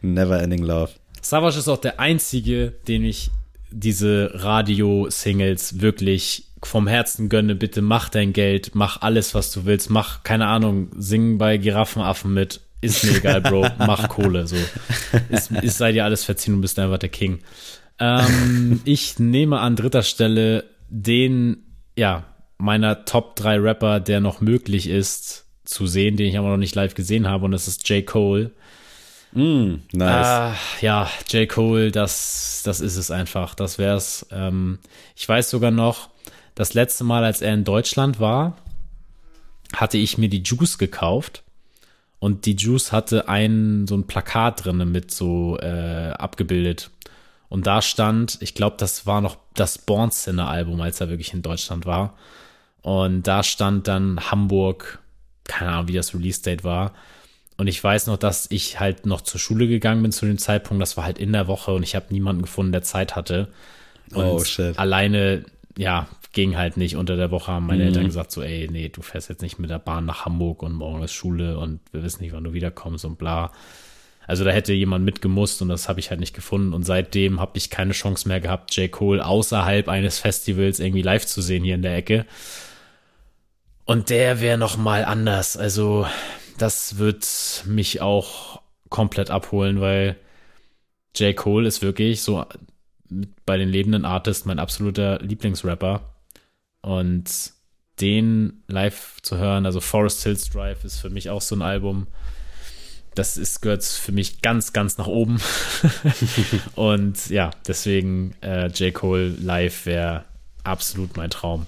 never 0.00 0.42
ending 0.42 0.64
love. 0.64 0.90
Savas 1.20 1.56
ist 1.56 1.68
auch 1.68 1.78
der 1.78 2.00
einzige, 2.00 2.72
den 2.88 3.04
ich 3.04 3.30
diese 3.70 4.32
Radio-Singles 4.34 5.80
wirklich 5.80 6.46
vom 6.66 6.86
Herzen 6.86 7.28
gönne. 7.28 7.54
Bitte 7.54 7.82
mach 7.82 8.08
dein 8.08 8.32
Geld, 8.32 8.74
mach 8.74 9.02
alles, 9.02 9.34
was 9.34 9.52
du 9.52 9.64
willst. 9.64 9.90
Mach, 9.90 10.22
keine 10.22 10.46
Ahnung, 10.46 10.90
sing 10.96 11.38
bei 11.38 11.56
Giraffenaffen 11.58 12.32
mit. 12.32 12.60
ist 12.80 13.04
mir 13.04 13.16
egal, 13.16 13.40
Bro, 13.40 13.66
mach 13.78 14.08
Kohle. 14.08 14.46
So. 14.46 14.56
Ist, 15.28 15.50
ist 15.50 15.78
sei 15.78 15.92
dir 15.92 16.04
alles 16.04 16.24
verziehen, 16.24 16.54
du 16.54 16.60
bist 16.60 16.78
einfach 16.78 16.98
der 16.98 17.08
King. 17.08 17.40
Ähm, 17.98 18.80
ich 18.84 19.18
nehme 19.18 19.60
an 19.60 19.76
dritter 19.76 20.02
Stelle 20.02 20.64
den, 20.88 21.64
ja, 21.96 22.24
meiner 22.58 23.04
Top 23.04 23.36
3 23.36 23.58
Rapper, 23.58 24.00
der 24.00 24.20
noch 24.20 24.40
möglich 24.40 24.88
ist 24.88 25.46
zu 25.64 25.86
sehen, 25.86 26.16
den 26.16 26.28
ich 26.28 26.38
aber 26.38 26.50
noch 26.50 26.56
nicht 26.56 26.74
live 26.74 26.94
gesehen 26.94 27.28
habe, 27.28 27.44
und 27.44 27.52
das 27.52 27.68
ist 27.68 27.88
J. 27.88 28.06
Cole. 28.06 28.52
Mm, 29.32 29.76
nice. 29.92 30.54
Äh, 30.80 30.84
ja, 30.84 31.10
J. 31.28 31.48
Cole, 31.48 31.90
das, 31.90 32.62
das 32.64 32.80
ist 32.80 32.96
es 32.96 33.10
einfach. 33.10 33.54
Das 33.54 33.78
wär's. 33.78 34.26
Ähm, 34.30 34.78
ich 35.16 35.28
weiß 35.28 35.50
sogar 35.50 35.70
noch, 35.70 36.10
das 36.54 36.74
letzte 36.74 37.04
Mal, 37.04 37.24
als 37.24 37.40
er 37.40 37.54
in 37.54 37.64
Deutschland 37.64 38.20
war, 38.20 38.56
hatte 39.74 39.98
ich 39.98 40.18
mir 40.18 40.28
die 40.28 40.42
Juice 40.42 40.78
gekauft. 40.78 41.42
Und 42.18 42.46
die 42.46 42.54
Juice 42.54 42.92
hatte 42.92 43.28
ein, 43.28 43.86
so 43.88 43.96
ein 43.96 44.06
Plakat 44.06 44.64
drin 44.64 44.92
mit 44.92 45.10
so 45.10 45.58
äh, 45.58 46.10
abgebildet. 46.10 46.90
Und 47.48 47.66
da 47.66 47.82
stand, 47.82 48.38
ich 48.40 48.54
glaube, 48.54 48.76
das 48.78 49.06
war 49.06 49.20
noch 49.20 49.36
das 49.54 49.76
Born 49.78 50.10
Sinner 50.10 50.48
Album, 50.48 50.80
als 50.80 51.00
er 51.00 51.08
wirklich 51.08 51.34
in 51.34 51.42
Deutschland 51.42 51.84
war. 51.84 52.14
Und 52.80 53.26
da 53.26 53.42
stand 53.42 53.88
dann 53.88 54.30
Hamburg, 54.30 55.00
keine 55.44 55.72
Ahnung, 55.72 55.88
wie 55.88 55.94
das 55.94 56.14
Release 56.14 56.42
Date 56.42 56.64
war. 56.64 56.92
Und 57.56 57.66
ich 57.66 57.82
weiß 57.82 58.06
noch, 58.06 58.16
dass 58.16 58.50
ich 58.50 58.80
halt 58.80 59.04
noch 59.04 59.20
zur 59.20 59.40
Schule 59.40 59.68
gegangen 59.68 60.02
bin 60.02 60.12
zu 60.12 60.24
dem 60.26 60.38
Zeitpunkt. 60.38 60.80
Das 60.80 60.96
war 60.96 61.04
halt 61.04 61.18
in 61.18 61.32
der 61.32 61.46
Woche 61.48 61.72
und 61.72 61.82
ich 61.82 61.94
habe 61.94 62.06
niemanden 62.10 62.42
gefunden, 62.42 62.72
der 62.72 62.82
Zeit 62.82 63.16
hatte. 63.16 63.48
Und 64.14 64.24
Oh, 64.24 64.44
shit. 64.44 64.78
alleine, 64.78 65.44
ja, 65.76 66.06
ging 66.32 66.56
halt 66.56 66.76
nicht. 66.76 66.96
Unter 66.96 67.16
der 67.16 67.30
Woche 67.30 67.52
haben 67.52 67.66
meine 67.66 67.82
Mhm. 67.82 67.88
Eltern 67.88 68.06
gesagt, 68.06 68.32
so, 68.32 68.42
ey, 68.42 68.68
nee, 68.70 68.88
du 68.88 69.02
fährst 69.02 69.28
jetzt 69.28 69.42
nicht 69.42 69.58
mit 69.58 69.70
der 69.70 69.78
Bahn 69.78 70.06
nach 70.06 70.24
Hamburg 70.24 70.62
und 70.62 70.72
morgen 70.72 71.02
ist 71.02 71.12
Schule 71.12 71.58
und 71.58 71.80
wir 71.92 72.02
wissen 72.02 72.22
nicht, 72.22 72.32
wann 72.32 72.44
du 72.44 72.52
wiederkommst 72.52 73.04
und 73.04 73.18
bla. 73.18 73.52
Also 74.26 74.44
da 74.44 74.50
hätte 74.50 74.72
jemand 74.72 75.04
mitgemusst 75.04 75.60
und 75.62 75.68
das 75.68 75.88
habe 75.88 76.00
ich 76.00 76.10
halt 76.10 76.20
nicht 76.20 76.34
gefunden. 76.34 76.72
Und 76.72 76.84
seitdem 76.84 77.40
habe 77.40 77.58
ich 77.58 77.70
keine 77.70 77.92
Chance 77.92 78.28
mehr 78.28 78.40
gehabt, 78.40 78.74
J. 78.76 78.90
Cole 78.90 79.24
außerhalb 79.24 79.88
eines 79.88 80.20
Festivals 80.20 80.80
irgendwie 80.80 81.02
live 81.02 81.26
zu 81.26 81.42
sehen 81.42 81.64
hier 81.64 81.74
in 81.74 81.82
der 81.82 81.96
Ecke. 81.96 82.24
Und 83.84 84.10
der 84.10 84.40
wäre 84.40 84.58
noch 84.58 84.76
mal 84.76 85.04
anders. 85.04 85.56
Also 85.56 86.06
das 86.56 86.98
wird 86.98 87.64
mich 87.66 88.00
auch 88.00 88.62
komplett 88.88 89.30
abholen, 89.30 89.80
weil 89.80 90.16
J. 91.16 91.36
Cole 91.36 91.66
ist 91.66 91.82
wirklich 91.82 92.22
so 92.22 92.46
bei 93.44 93.58
den 93.58 93.68
lebenden 93.68 94.04
Artists 94.04 94.46
mein 94.46 94.58
absoluter 94.58 95.18
Lieblingsrapper. 95.18 96.11
Und 96.82 97.52
den 98.00 98.64
live 98.66 99.18
zu 99.22 99.38
hören, 99.38 99.66
also 99.66 99.80
Forest 99.80 100.22
Hills 100.24 100.50
Drive 100.50 100.84
ist 100.84 100.98
für 100.98 101.10
mich 101.10 101.30
auch 101.30 101.40
so 101.40 101.54
ein 101.54 101.62
Album. 101.62 102.08
Das 103.14 103.36
ist, 103.36 103.60
gehört 103.60 103.84
für 103.84 104.12
mich 104.12 104.42
ganz, 104.42 104.72
ganz 104.72 104.98
nach 104.98 105.06
oben. 105.06 105.40
Und 106.74 107.28
ja, 107.28 107.50
deswegen 107.66 108.34
äh, 108.40 108.68
J. 108.68 108.92
Cole 108.92 109.28
live 109.28 109.86
wäre 109.86 110.24
absolut 110.64 111.16
mein 111.16 111.30
Traum. 111.30 111.66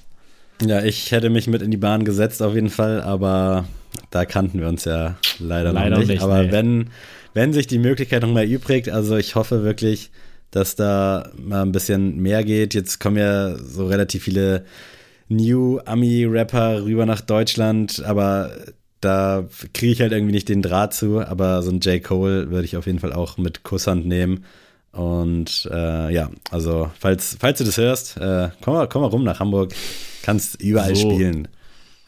Ja, 0.63 0.83
ich 0.83 1.13
hätte 1.13 1.31
mich 1.31 1.47
mit 1.47 1.63
in 1.63 1.71
die 1.71 1.77
Bahn 1.77 2.05
gesetzt 2.05 2.43
auf 2.43 2.55
jeden 2.55 2.71
Fall, 2.71 3.03
aber 3.03 3.67
da 4.11 4.25
kannten 4.25 4.61
wir 4.61 4.69
uns 4.69 4.85
ja 4.85 5.17
leider, 5.39 5.73
Leider 5.73 5.91
noch 5.91 5.99
nicht. 5.99 6.09
nicht, 6.09 6.23
aber 6.23 6.45
nee. 6.45 6.53
wenn, 6.53 6.91
wenn 7.35 7.53
sich 7.53 7.67
die 7.67 7.79
Möglichkeit 7.79 8.23
noch 8.23 8.31
mal 8.31 8.45
übrigt, 8.45 8.89
also 8.89 9.17
ich 9.17 9.35
hoffe 9.35 9.63
wirklich, 9.65 10.11
dass 10.51 10.77
da 10.77 11.31
mal 11.37 11.63
ein 11.63 11.73
bisschen 11.73 12.21
mehr 12.21 12.45
geht. 12.45 12.75
Jetzt 12.75 13.01
kommen 13.01 13.17
ja 13.17 13.57
so 13.59 13.87
relativ 13.87 14.23
viele 14.23 14.65
New 15.29 15.79
Ami-Rapper 15.85 16.85
rüber 16.85 17.07
nach 17.07 17.21
Deutschland, 17.21 18.03
aber 18.05 18.51
da 19.01 19.45
kriege 19.73 19.93
ich 19.93 20.01
halt 20.01 20.13
irgendwie 20.13 20.33
nicht 20.33 20.49
den 20.49 20.63
Draht 20.63 20.95
zu. 20.95 21.21
Aber 21.21 21.63
so 21.63 21.71
ein 21.71 21.81
J. 21.81 22.03
Cole 22.03 22.51
würde 22.51 22.65
ich 22.65 22.77
auf 22.77 22.87
jeden 22.87 23.01
Fall 23.01 23.13
auch 23.13 23.37
mit 23.37 23.63
Kusshand 23.63 24.07
nehmen. 24.07 24.45
Und 24.93 25.69
äh, 25.73 26.13
ja, 26.13 26.31
also 26.51 26.91
falls, 26.99 27.37
falls 27.41 27.59
du 27.59 27.65
das 27.65 27.77
hörst, 27.77 28.17
äh, 28.17 28.51
komm, 28.61 28.75
mal, 28.75 28.89
komm 28.89 29.03
mal 29.03 29.09
rum 29.09 29.25
nach 29.25 29.41
Hamburg, 29.41 29.75
kannst 30.23 30.61
überall 30.63 30.95
So. 30.95 31.11
spielen. 31.11 31.49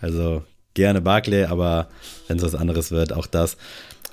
Also 0.00 0.44
gerne 0.74 1.00
Barclay, 1.00 1.44
aber 1.46 1.88
wenn 2.28 2.36
es 2.36 2.44
was 2.44 2.54
anderes 2.54 2.90
wird, 2.92 3.12
auch 3.12 3.26
das. 3.26 3.56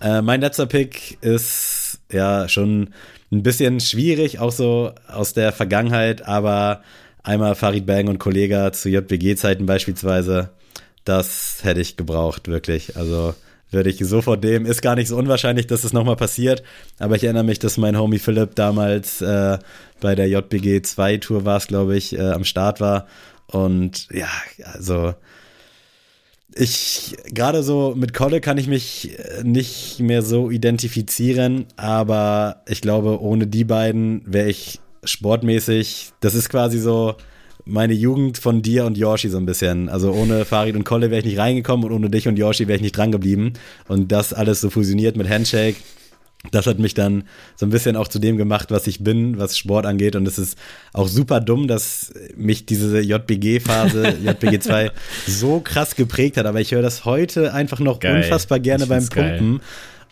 Äh, 0.01 0.21
mein 0.21 0.41
letzter 0.41 0.65
Pick 0.65 1.17
ist 1.21 1.99
ja 2.11 2.49
schon 2.49 2.89
ein 3.31 3.43
bisschen 3.43 3.79
schwierig, 3.79 4.39
auch 4.39 4.51
so 4.51 4.91
aus 5.07 5.33
der 5.33 5.51
Vergangenheit, 5.51 6.27
aber 6.27 6.81
einmal 7.23 7.55
Farid 7.55 7.85
Bang 7.85 8.07
und 8.07 8.19
Kollega 8.19 8.71
zu 8.71 8.89
JBG-Zeiten 8.89 9.65
beispielsweise, 9.65 10.51
das 11.05 11.59
hätte 11.63 11.81
ich 11.81 11.97
gebraucht, 11.97 12.47
wirklich. 12.47 12.95
Also 12.95 13.33
würde 13.71 13.89
ich 13.89 13.97
sofort 13.99 14.43
nehmen. 14.43 14.65
Ist 14.65 14.81
gar 14.81 14.95
nicht 14.95 15.07
so 15.07 15.17
unwahrscheinlich, 15.17 15.67
dass 15.67 15.83
es 15.83 15.93
nochmal 15.93 16.15
passiert, 16.15 16.63
aber 16.99 17.15
ich 17.15 17.23
erinnere 17.23 17.43
mich, 17.43 17.59
dass 17.59 17.77
mein 17.77 17.97
Homie 17.97 18.19
Philipp 18.19 18.55
damals 18.55 19.21
äh, 19.21 19.57
bei 19.99 20.15
der 20.15 20.27
JBG 20.27 20.83
2 20.83 21.17
Tour 21.17 21.45
war 21.45 21.57
es, 21.57 21.67
glaube 21.67 21.97
ich, 21.97 22.17
äh, 22.17 22.21
am 22.21 22.43
Start 22.43 22.79
war. 22.79 23.07
Und 23.47 24.07
ja, 24.11 24.27
also 24.73 25.15
ich 26.55 27.17
gerade 27.25 27.63
so 27.63 27.95
mit 27.95 28.13
Kolle 28.13 28.41
kann 28.41 28.59
ich 28.59 28.67
mich 28.67 29.17
äh, 29.17 29.43
nicht 29.43 29.99
mehr 29.99 30.21
so 30.21 30.51
identifizieren, 30.51 31.65
aber 31.75 32.61
ich 32.67 32.81
glaube, 32.81 33.21
ohne 33.21 33.47
die 33.47 33.63
beiden 33.63 34.21
wäre 34.25 34.49
ich 34.49 34.79
sportmäßig, 35.05 36.11
das 36.19 36.35
ist 36.35 36.49
quasi 36.49 36.79
so 36.79 37.15
meine 37.65 37.93
Jugend 37.93 38.37
von 38.37 38.61
dir 38.61 38.85
und 38.85 38.97
Yoshi 38.97 39.29
so 39.29 39.37
ein 39.37 39.45
bisschen. 39.45 39.89
Also 39.89 40.11
ohne 40.11 40.45
Farid 40.45 40.75
und 40.75 40.83
Kolle 40.83 41.11
wäre 41.11 41.19
ich 41.19 41.25
nicht 41.25 41.37
reingekommen 41.37 41.85
und 41.85 41.93
ohne 41.93 42.09
dich 42.09 42.27
und 42.27 42.37
Yoshi 42.37 42.67
wäre 42.67 42.75
ich 42.75 42.81
nicht 42.81 42.97
dran 42.97 43.11
geblieben. 43.11 43.53
Und 43.87 44.11
das 44.11 44.33
alles 44.33 44.61
so 44.61 44.69
fusioniert 44.69 45.15
mit 45.15 45.29
Handshake, 45.29 45.77
das 46.51 46.67
hat 46.67 46.77
mich 46.77 46.93
dann 46.93 47.23
so 47.55 47.65
ein 47.65 47.69
bisschen 47.69 47.95
auch 47.95 48.09
zu 48.09 48.19
dem 48.19 48.35
gemacht, 48.37 48.69
was 48.69 48.85
ich 48.87 49.01
bin, 49.01 49.37
was 49.37 49.57
Sport 49.57 49.85
angeht. 49.85 50.15
Und 50.17 50.27
es 50.27 50.37
ist 50.37 50.57
auch 50.91 51.07
super 51.07 51.39
dumm, 51.39 51.67
dass 51.69 52.11
mich 52.35 52.65
diese 52.65 52.99
JBG-Phase, 52.99 54.17
JBG 54.23 54.59
2, 54.59 54.91
so 55.25 55.61
krass 55.61 55.95
geprägt 55.95 56.35
hat. 56.35 56.45
Aber 56.45 56.59
ich 56.59 56.73
höre 56.73 56.81
das 56.81 57.05
heute 57.05 57.53
einfach 57.53 57.79
noch 57.79 57.99
Geil. 57.99 58.17
unfassbar 58.17 58.59
gerne 58.59 58.87
beim 58.87 58.99
find's 58.99 59.15
geil. 59.15 59.59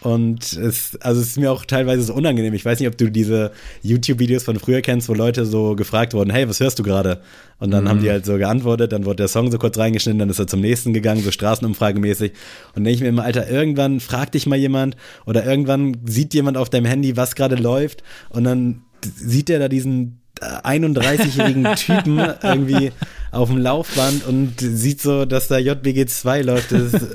Und 0.02 0.54
es, 0.54 0.98
also 1.02 1.22
es 1.22 1.28
ist 1.28 1.38
mir 1.38 1.52
auch 1.52 1.64
teilweise 1.64 2.02
so 2.02 2.14
unangenehm. 2.14 2.54
Ich 2.56 2.66
weiß 2.66 2.80
nicht, 2.80 2.88
ob 2.88 2.98
du 2.98 3.12
diese 3.12 3.52
YouTube-Videos 3.84 4.44
von 4.44 4.58
früher 4.58 4.82
kennst, 4.82 5.08
wo 5.10 5.14
Leute 5.14 5.46
so 5.46 5.76
gefragt 5.76 6.14
wurden, 6.14 6.32
hey, 6.32 6.50
was 6.50 6.60
hörst 6.60 6.80
du 6.80 6.84
gerade? 6.84 7.22
Und 7.60 7.70
dann 7.70 7.88
haben 7.88 8.02
die 8.02 8.10
halt 8.10 8.26
so 8.26 8.38
geantwortet, 8.38 8.92
dann 8.92 9.06
wurde 9.06 9.18
der 9.18 9.28
Song 9.28 9.52
so 9.52 9.60
kurz 9.60 9.78
reingeschnitten, 9.78 10.18
dann 10.18 10.32
ist 10.32 10.40
er 10.40 10.48
zum 10.48 10.62
nächsten 10.62 10.94
gegangen, 10.94 11.22
so 11.22 11.30
Straßenumfragemäßig. 11.30 12.32
Und 12.32 12.38
dann 12.78 12.84
denke 12.86 12.96
ich 12.96 13.02
mir 13.02 13.10
immer, 13.10 13.24
Alter, 13.24 13.48
irgendwann 13.48 14.00
fragt 14.00 14.34
dich 14.34 14.48
mal 14.48 14.56
jemand 14.56 14.98
oder 15.28 15.46
irgendwann 15.46 15.98
sieht 16.06 16.34
jemand 16.34 16.58
auf 16.58 16.72
deinem 16.72 16.86
Handy, 16.86 17.16
was 17.18 17.36
gerade 17.36 17.56
läuft 17.56 18.02
und 18.30 18.44
dann 18.44 18.82
sieht 19.04 19.50
der 19.50 19.60
da 19.60 19.68
diesen 19.68 20.22
äh, 20.42 20.46
31-jährigen 20.80 21.76
Typen 21.76 22.20
irgendwie 22.42 22.92
auf 23.32 23.50
dem 23.50 23.60
Laufband 23.60 24.26
und 24.26 24.56
sieht 24.60 25.02
so, 25.02 25.26
dass 25.26 25.48
da 25.48 25.60
JBG 25.60 26.08
2 26.08 26.42
läuft. 26.42 26.72
Das 26.72 26.94
ist, 26.94 27.08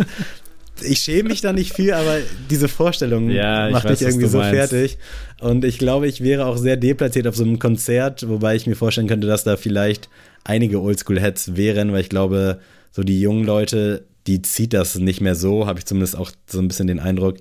ich 0.83 0.99
schäme 0.99 1.29
mich 1.31 1.41
da 1.41 1.53
nicht 1.53 1.72
für, 1.74 1.97
aber 1.97 2.18
diese 2.51 2.68
Vorstellung 2.68 3.31
Ja, 3.31 3.70
macht 3.70 3.85
weiß, 3.85 4.01
mich 4.01 4.09
irgendwie 4.09 4.27
so 4.27 4.39
meinst. 4.39 4.70
fertig. 4.70 4.99
Und 5.41 5.64
ich 5.64 5.79
glaube, 5.79 6.07
ich 6.07 6.22
wäre 6.22 6.47
auch 6.47 6.57
sehr 6.57 6.77
deplatziert 6.77 7.27
auf 7.27 7.37
so 7.37 7.45
einem 7.45 7.59
Konzert, 7.59 8.29
wobei 8.29 8.57
ich 8.57 8.66
mir 8.66 8.77
vorstellen 8.77 9.07
könnte, 9.09 9.27
dass 9.27 9.45
da 9.45 9.57
vielleicht 9.57 10.09
einige 10.45 10.81
Oldschool-Heads 10.81 11.57
wären, 11.57 11.93
weil 11.93 12.01
ich 12.01 12.09
glaube, 12.09 12.61
so 12.93 13.03
die 13.03 13.20
jungen 13.20 13.45
Leute, 13.45 14.05
die 14.27 14.43
zieht 14.43 14.72
das 14.72 14.97
nicht 14.97 15.20
mehr 15.20 15.35
so, 15.35 15.66
habe 15.66 15.79
ich 15.79 15.87
zumindest 15.87 16.16
auch 16.16 16.31
so 16.47 16.59
ein 16.59 16.68
bisschen 16.68 16.87
den 16.87 17.01
Eindruck. 17.01 17.37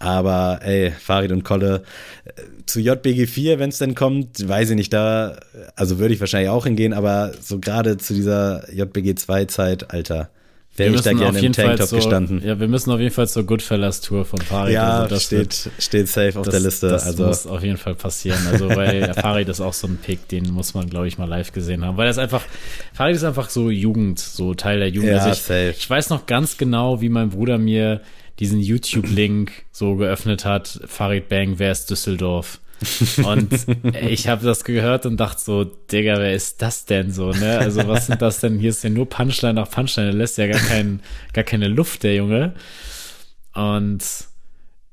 Aber 0.00 0.60
ey, 0.62 0.90
Farid 0.90 1.32
und 1.32 1.44
Kolle 1.44 1.82
äh, 2.24 2.32
zu 2.66 2.80
JBG 2.80 3.26
4, 3.26 3.58
wenn 3.58 3.70
es 3.70 3.78
denn 3.78 3.94
kommt, 3.94 4.46
weiß 4.46 4.70
ich 4.70 4.76
nicht, 4.76 4.92
da, 4.92 5.38
also 5.76 5.98
würde 5.98 6.14
ich 6.14 6.20
wahrscheinlich 6.20 6.50
auch 6.50 6.64
hingehen, 6.64 6.92
aber 6.92 7.32
so 7.40 7.58
gerade 7.58 7.96
zu 7.96 8.12
dieser 8.12 8.70
JBG 8.72 9.14
2 9.14 9.44
Zeit, 9.46 9.90
Alter, 9.92 10.30
wäre 10.76 10.94
ich 10.94 11.00
da 11.02 11.12
gerne 11.12 11.38
im 11.38 11.52
Tanktop 11.52 11.86
so, 11.88 11.96
gestanden. 11.96 12.42
Ja, 12.44 12.58
wir 12.58 12.68
müssen 12.68 12.90
auf 12.90 13.00
jeden 13.00 13.14
Fall 13.14 13.28
zur 13.28 13.44
Goodfellas 13.44 14.00
Tour 14.00 14.24
von 14.24 14.40
Farid. 14.40 14.74
Ja, 14.74 14.98
also 14.98 15.14
das 15.14 15.24
steht, 15.24 15.66
wird- 15.66 15.70
steht 15.82 16.08
safe 16.08 16.38
auf 16.38 16.44
das, 16.46 16.52
der 16.52 16.60
Liste. 16.60 16.88
Das 16.88 17.06
also 17.06 17.26
muss 17.26 17.46
auf 17.46 17.62
jeden 17.62 17.76
Fall 17.76 17.94
passieren. 17.94 18.40
Also, 18.50 18.68
weil 18.70 19.12
Farid 19.20 19.48
ist 19.48 19.60
auch 19.60 19.72
so 19.72 19.86
ein 19.86 19.98
Pick, 19.98 20.28
den 20.28 20.50
muss 20.50 20.74
man, 20.74 20.88
glaube 20.90 21.08
ich, 21.08 21.18
mal 21.18 21.28
live 21.28 21.52
gesehen 21.52 21.84
haben. 21.84 21.96
Weil 21.96 22.06
das 22.06 22.18
einfach, 22.18 22.42
Farid 22.92 23.16
ist 23.16 23.24
einfach 23.24 23.50
so 23.50 23.70
Jugend, 23.70 24.18
so 24.18 24.54
Teil 24.54 24.80
der 24.80 24.88
Jugend. 24.88 25.12
Ja, 25.12 25.18
also 25.18 25.30
ich, 25.30 25.38
safe. 25.38 25.74
ich 25.76 25.88
weiß 25.88 26.10
noch 26.10 26.26
ganz 26.26 26.56
genau, 26.58 27.00
wie 27.00 27.08
mein 27.08 27.30
Bruder 27.30 27.58
mir 27.58 28.00
diesen 28.40 28.60
YouTube-Link 28.60 29.52
so 29.70 29.94
geöffnet 29.96 30.44
hat. 30.44 30.80
Farid 30.86 31.28
Bang, 31.28 31.54
wer 31.58 31.70
ist 31.72 31.90
Düsseldorf? 31.90 32.58
Und 33.24 33.66
ich 34.08 34.28
habe 34.28 34.44
das 34.44 34.64
gehört 34.64 35.06
und 35.06 35.18
dachte 35.18 35.40
so, 35.42 35.64
Digga, 35.64 36.18
wer 36.18 36.34
ist 36.34 36.62
das 36.62 36.84
denn 36.84 37.10
so, 37.12 37.30
ne? 37.30 37.58
Also 37.58 37.86
was 37.88 38.06
sind 38.06 38.22
das 38.22 38.40
denn? 38.40 38.58
Hier 38.58 38.70
ist 38.70 38.84
ja 38.84 38.90
nur 38.90 39.08
Punchline 39.08 39.54
nach 39.54 39.70
Punchline, 39.70 40.08
der 40.08 40.16
lässt 40.16 40.38
ja 40.38 40.46
gar, 40.46 40.60
kein, 40.60 41.00
gar 41.32 41.44
keine 41.44 41.68
Luft, 41.68 42.02
der 42.02 42.14
Junge. 42.14 42.54
Und 43.54 44.02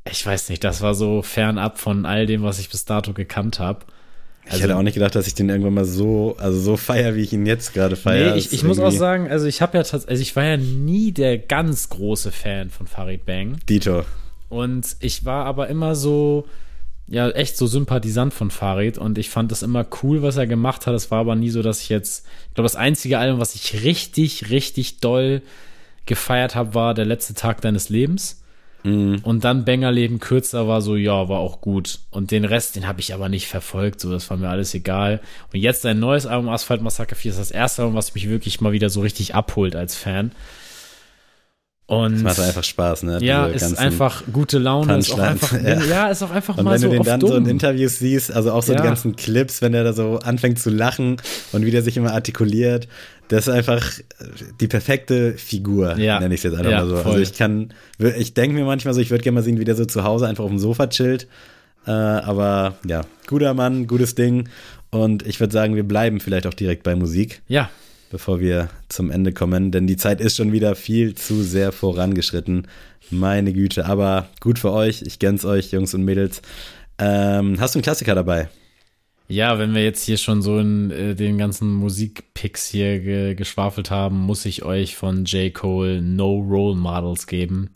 ich 0.09 0.25
weiß 0.25 0.49
nicht, 0.49 0.63
das 0.63 0.81
war 0.81 0.93
so 0.93 1.21
fernab 1.21 1.79
von 1.79 2.05
all 2.05 2.25
dem, 2.25 2.43
was 2.43 2.59
ich 2.59 2.69
bis 2.69 2.85
dato 2.85 3.13
gekannt 3.13 3.59
habe. 3.59 3.85
ich 4.51 4.61
hätte 4.61 4.75
auch 4.75 4.81
nicht 4.81 4.95
gedacht, 4.95 5.15
dass 5.15 5.27
ich 5.27 5.35
den 5.35 5.49
irgendwann 5.49 5.73
mal 5.73 5.85
so, 5.85 6.35
also 6.39 6.59
so 6.59 6.77
feier, 6.77 7.15
wie 7.15 7.21
ich 7.21 7.33
ihn 7.33 7.45
jetzt 7.45 7.73
gerade 7.73 7.95
feiere. 7.95 8.31
Nee, 8.31 8.39
ich, 8.39 8.53
ich 8.53 8.63
muss 8.63 8.79
auch 8.79 8.91
sagen, 8.91 9.29
also 9.29 9.45
ich 9.45 9.61
habe 9.61 9.77
ja 9.77 9.83
tatsächlich, 9.83 10.09
also 10.09 10.21
ich 10.21 10.35
war 10.35 10.43
ja 10.43 10.57
nie 10.57 11.11
der 11.11 11.37
ganz 11.37 11.89
große 11.89 12.31
Fan 12.31 12.69
von 12.69 12.87
Farid 12.87 13.25
Bang. 13.25 13.59
Dito. 13.69 14.03
Und 14.49 14.97
ich 14.99 15.23
war 15.23 15.45
aber 15.45 15.69
immer 15.69 15.95
so, 15.95 16.45
ja, 17.11 17.29
echt 17.29 17.57
so 17.57 17.67
Sympathisant 17.67 18.33
von 18.33 18.51
Farid 18.51 18.97
und 18.97 19.17
ich 19.17 19.29
fand 19.29 19.51
das 19.51 19.63
immer 19.63 19.85
cool, 20.01 20.21
was 20.21 20.37
er 20.37 20.47
gemacht 20.47 20.87
hat. 20.87 20.95
Es 20.95 21.11
war 21.11 21.19
aber 21.19 21.35
nie 21.35 21.49
so, 21.49 21.61
dass 21.61 21.81
ich 21.81 21.89
jetzt, 21.89 22.25
ich 22.47 22.53
glaube, 22.53 22.65
das 22.65 22.77
einzige 22.77 23.19
Album, 23.19 23.41
was 23.41 23.53
ich 23.53 23.83
richtig, 23.83 24.49
richtig 24.49 25.01
doll 25.01 25.41
gefeiert 26.05 26.55
habe, 26.55 26.73
war 26.73 26.93
Der 26.93 27.03
letzte 27.03 27.33
Tag 27.33 27.59
deines 27.59 27.89
Lebens. 27.89 28.41
Mhm. 28.83 29.19
Und 29.23 29.43
dann 29.43 29.65
Leben 29.65 30.19
kürzer 30.21 30.69
war 30.69 30.81
so, 30.81 30.95
ja, 30.95 31.27
war 31.27 31.39
auch 31.39 31.59
gut. 31.59 31.99
Und 32.11 32.31
den 32.31 32.45
Rest, 32.45 32.77
den 32.77 32.87
habe 32.87 33.01
ich 33.01 33.13
aber 33.13 33.27
nicht 33.27 33.47
verfolgt, 33.47 33.99
so, 33.99 34.09
das 34.09 34.29
war 34.29 34.37
mir 34.37 34.49
alles 34.49 34.73
egal. 34.73 35.19
Und 35.51 35.59
jetzt 35.59 35.85
ein 35.85 35.99
neues 35.99 36.25
Album, 36.25 36.47
Asphalt 36.47 36.81
Massacre 36.81 37.15
4, 37.15 37.31
ist 37.31 37.39
das 37.39 37.51
erste 37.51 37.81
Album, 37.81 37.97
was 37.97 38.15
mich 38.15 38.29
wirklich 38.29 38.61
mal 38.61 38.71
wieder 38.71 38.89
so 38.89 39.01
richtig 39.01 39.35
abholt 39.35 39.75
als 39.75 39.95
Fan. 39.95 40.31
Und 41.91 42.13
das 42.13 42.37
macht 42.37 42.39
einfach 42.39 42.63
Spaß, 42.63 43.03
ne? 43.03 43.17
Ja, 43.21 43.47
ist 43.47 43.77
einfach 43.77 44.23
gute 44.31 44.59
Laune. 44.59 44.97
Ist 44.97 45.11
auch 45.11 45.19
einfach, 45.19 45.61
ja. 45.61 45.83
ja. 45.83 46.07
ist 46.07 46.23
auch 46.23 46.31
einfach 46.31 46.57
und 46.57 46.63
mal 46.63 46.79
so 46.79 46.87
Und 46.87 46.93
wenn 46.93 46.99
du 46.99 47.03
den 47.03 47.05
dann 47.05 47.19
dumm. 47.19 47.29
so 47.31 47.35
in 47.35 47.45
Interviews 47.47 47.99
siehst, 47.99 48.31
also 48.31 48.53
auch 48.53 48.63
so 48.63 48.71
ja. 48.71 48.79
die 48.79 48.87
ganzen 48.87 49.17
Clips, 49.17 49.61
wenn 49.61 49.73
er 49.73 49.83
da 49.83 49.91
so 49.91 50.17
anfängt 50.19 50.57
zu 50.57 50.69
lachen 50.69 51.17
und 51.51 51.65
wie 51.65 51.71
der 51.71 51.81
sich 51.81 51.97
immer 51.97 52.13
artikuliert, 52.13 52.87
das 53.27 53.49
ist 53.49 53.53
einfach 53.53 53.85
die 54.61 54.69
perfekte 54.69 55.33
Figur, 55.33 55.97
ja. 55.97 56.21
nenne 56.21 56.33
ich 56.33 56.39
es 56.39 56.43
jetzt 56.43 56.57
einfach 56.57 56.71
mal 56.71 56.87
so. 56.87 56.95
Also 56.95 57.03
voll. 57.03 57.11
Also 57.11 57.23
ich 57.23 57.37
kann, 57.37 57.73
ich 57.99 58.33
denke 58.35 58.55
mir 58.55 58.63
manchmal 58.63 58.93
so, 58.93 59.01
ich 59.01 59.11
würde 59.11 59.25
gerne 59.25 59.35
mal 59.35 59.43
sehen, 59.43 59.59
wie 59.59 59.65
der 59.65 59.75
so 59.75 59.83
zu 59.83 60.05
Hause 60.05 60.27
einfach 60.27 60.45
auf 60.45 60.49
dem 60.49 60.59
Sofa 60.59 60.87
chillt. 60.87 61.27
Äh, 61.85 61.91
aber 61.91 62.75
ja, 62.87 63.01
guter 63.27 63.53
Mann, 63.53 63.87
gutes 63.87 64.15
Ding. 64.15 64.47
Und 64.91 65.27
ich 65.27 65.41
würde 65.41 65.51
sagen, 65.51 65.75
wir 65.75 65.83
bleiben 65.83 66.21
vielleicht 66.21 66.47
auch 66.47 66.53
direkt 66.53 66.83
bei 66.83 66.95
Musik. 66.95 67.41
Ja 67.49 67.69
bevor 68.11 68.39
wir 68.39 68.69
zum 68.89 69.09
Ende 69.09 69.31
kommen, 69.31 69.71
denn 69.71 69.87
die 69.87 69.97
Zeit 69.97 70.21
ist 70.21 70.35
schon 70.35 70.51
wieder 70.51 70.75
viel 70.75 71.15
zu 71.15 71.41
sehr 71.41 71.71
vorangeschritten. 71.71 72.67
Meine 73.09 73.53
Güte, 73.53 73.85
aber 73.85 74.27
gut 74.39 74.59
für 74.59 74.71
euch. 74.71 75.01
Ich 75.01 75.17
gönn's 75.19 75.45
euch, 75.45 75.71
Jungs 75.71 75.93
und 75.93 76.03
Mädels. 76.03 76.41
Ähm, 76.99 77.59
hast 77.59 77.73
du 77.73 77.79
einen 77.79 77.83
Klassiker 77.83 78.13
dabei? 78.13 78.49
Ja, 79.27 79.57
wenn 79.57 79.73
wir 79.73 79.83
jetzt 79.83 80.03
hier 80.03 80.17
schon 80.17 80.41
so 80.41 80.59
in 80.59 80.91
äh, 80.91 81.15
den 81.15 81.37
ganzen 81.37 81.73
Musikpicks 81.73 82.67
hier 82.67 82.99
ge 82.99 83.33
geschwafelt 83.33 83.89
haben, 83.89 84.17
muss 84.19 84.45
ich 84.45 84.63
euch 84.63 84.97
von 84.97 85.23
J. 85.23 85.53
Cole 85.53 86.01
No 86.01 86.37
Role 86.37 86.75
Models 86.75 87.27
geben. 87.27 87.69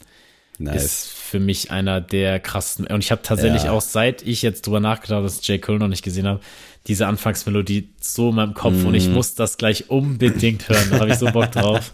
Nice. 0.59 0.83
Ist 0.83 1.07
für 1.09 1.39
mich 1.39 1.71
einer 1.71 2.01
der 2.01 2.39
krassesten. 2.39 2.87
Und 2.87 3.03
ich 3.03 3.11
habe 3.11 3.21
tatsächlich 3.21 3.63
ja. 3.63 3.71
auch, 3.71 3.81
seit 3.81 4.21
ich 4.21 4.41
jetzt 4.41 4.65
drüber 4.65 4.79
nachgedacht 4.79 5.17
habe, 5.17 5.25
dass 5.25 5.45
J. 5.47 5.61
Cole 5.61 5.79
noch 5.79 5.87
nicht 5.87 6.03
gesehen 6.03 6.27
habe, 6.27 6.39
diese 6.87 7.07
Anfangsmelodie 7.07 7.89
so 7.99 8.29
in 8.29 8.35
meinem 8.35 8.53
Kopf 8.53 8.83
mm. 8.83 8.85
und 8.85 8.93
ich 8.93 9.07
mhm. 9.07 9.15
muss 9.15 9.33
das 9.33 9.57
gleich 9.57 9.89
unbedingt 9.89 10.69
hören. 10.69 10.87
Da 10.91 10.99
habe 10.99 11.09
ich 11.09 11.17
so 11.17 11.25
Bock 11.25 11.51
drauf. 11.51 11.91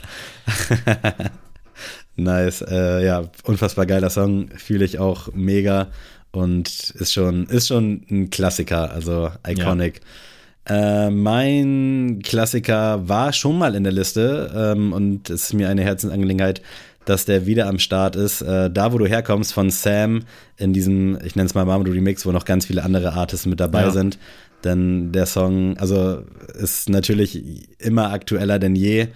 nice. 2.16 2.62
Äh, 2.62 3.06
ja, 3.06 3.24
unfassbar 3.44 3.86
geiler 3.86 4.10
Song. 4.10 4.50
Fühle 4.50 4.86
ich 4.86 5.00
auch 5.00 5.30
mega 5.34 5.88
und 6.32 6.92
ist 6.92 7.14
schon, 7.14 7.48
ist 7.48 7.68
schon 7.68 8.06
ein 8.10 8.30
Klassiker, 8.30 8.92
also 8.92 9.32
iconic. 9.48 10.02
Ja. 10.02 11.08
Äh, 11.08 11.10
mein 11.10 12.22
Klassiker 12.24 13.08
war 13.08 13.34
schon 13.34 13.58
mal 13.58 13.76
in 13.76 13.84
der 13.84 13.94
Liste 13.94 14.52
ähm, 14.56 14.94
und 14.94 15.30
es 15.30 15.46
ist 15.46 15.54
mir 15.54 15.70
eine 15.70 15.84
Herzensangelegenheit, 15.84 16.62
dass 17.06 17.26
der 17.26 17.46
wieder 17.46 17.68
am 17.68 17.80
Start 17.80 18.16
ist. 18.16 18.42
Äh, 18.42 18.70
da, 18.70 18.94
wo 18.94 18.98
du 18.98 19.06
herkommst, 19.06 19.54
von 19.54 19.70
Sam 19.70 20.24
in 20.58 20.74
diesem, 20.74 21.18
ich 21.24 21.36
nenne 21.36 21.48
es 21.48 21.56
mal 21.56 21.66
Mamadou 21.66 21.92
Remix, 21.92 22.26
wo 22.26 22.32
noch 22.32 22.46
ganz 22.46 22.66
viele 22.66 22.84
andere 22.84 23.14
Artists 23.14 23.46
mit 23.46 23.60
dabei 23.60 23.84
ja. 23.84 23.92
sind. 23.92 24.20
Denn 24.64 25.12
der 25.12 25.26
Song, 25.26 25.78
also 25.78 26.24
ist 26.54 26.90
natürlich 26.90 27.68
immer 27.80 28.12
aktueller 28.12 28.60
denn 28.60 28.76
je. 28.76 29.08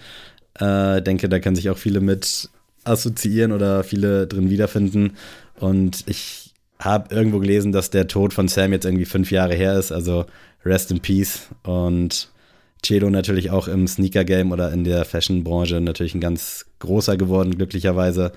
Äh, 0.56 1.02
denke, 1.02 1.30
da 1.30 1.40
können 1.40 1.56
sich 1.56 1.70
auch 1.70 1.78
viele 1.78 2.00
mit 2.00 2.50
assoziieren 2.84 3.52
oder 3.52 3.84
viele 3.84 4.28
drin 4.28 4.50
wiederfinden. 4.50 5.14
Und 5.60 6.04
ich 6.08 6.54
habe 6.80 7.14
irgendwo 7.14 7.40
gelesen, 7.40 7.72
dass 7.72 7.90
der 7.90 8.08
Tod 8.08 8.34
von 8.34 8.48
Sam 8.48 8.72
jetzt 8.72 8.86
irgendwie 8.86 9.06
fünf 9.06 9.32
Jahre 9.32 9.54
her 9.54 9.78
ist. 9.78 9.92
Also 9.92 10.26
rest 10.66 10.92
in 10.92 11.00
peace. 11.00 11.50
Und 11.64 12.30
Celo 12.84 13.10
natürlich 13.10 13.52
auch 13.52 13.68
im 13.68 13.88
Sneaker-Game 13.88 14.52
oder 14.52 14.72
in 14.72 14.84
der 14.84 15.06
Fashion-Branche 15.06 15.82
natürlich 15.82 16.16
ein 16.16 16.22
ganz 16.22 16.66
großer 16.80 17.18
geworden, 17.18 17.56
glücklicherweise. 17.56 18.32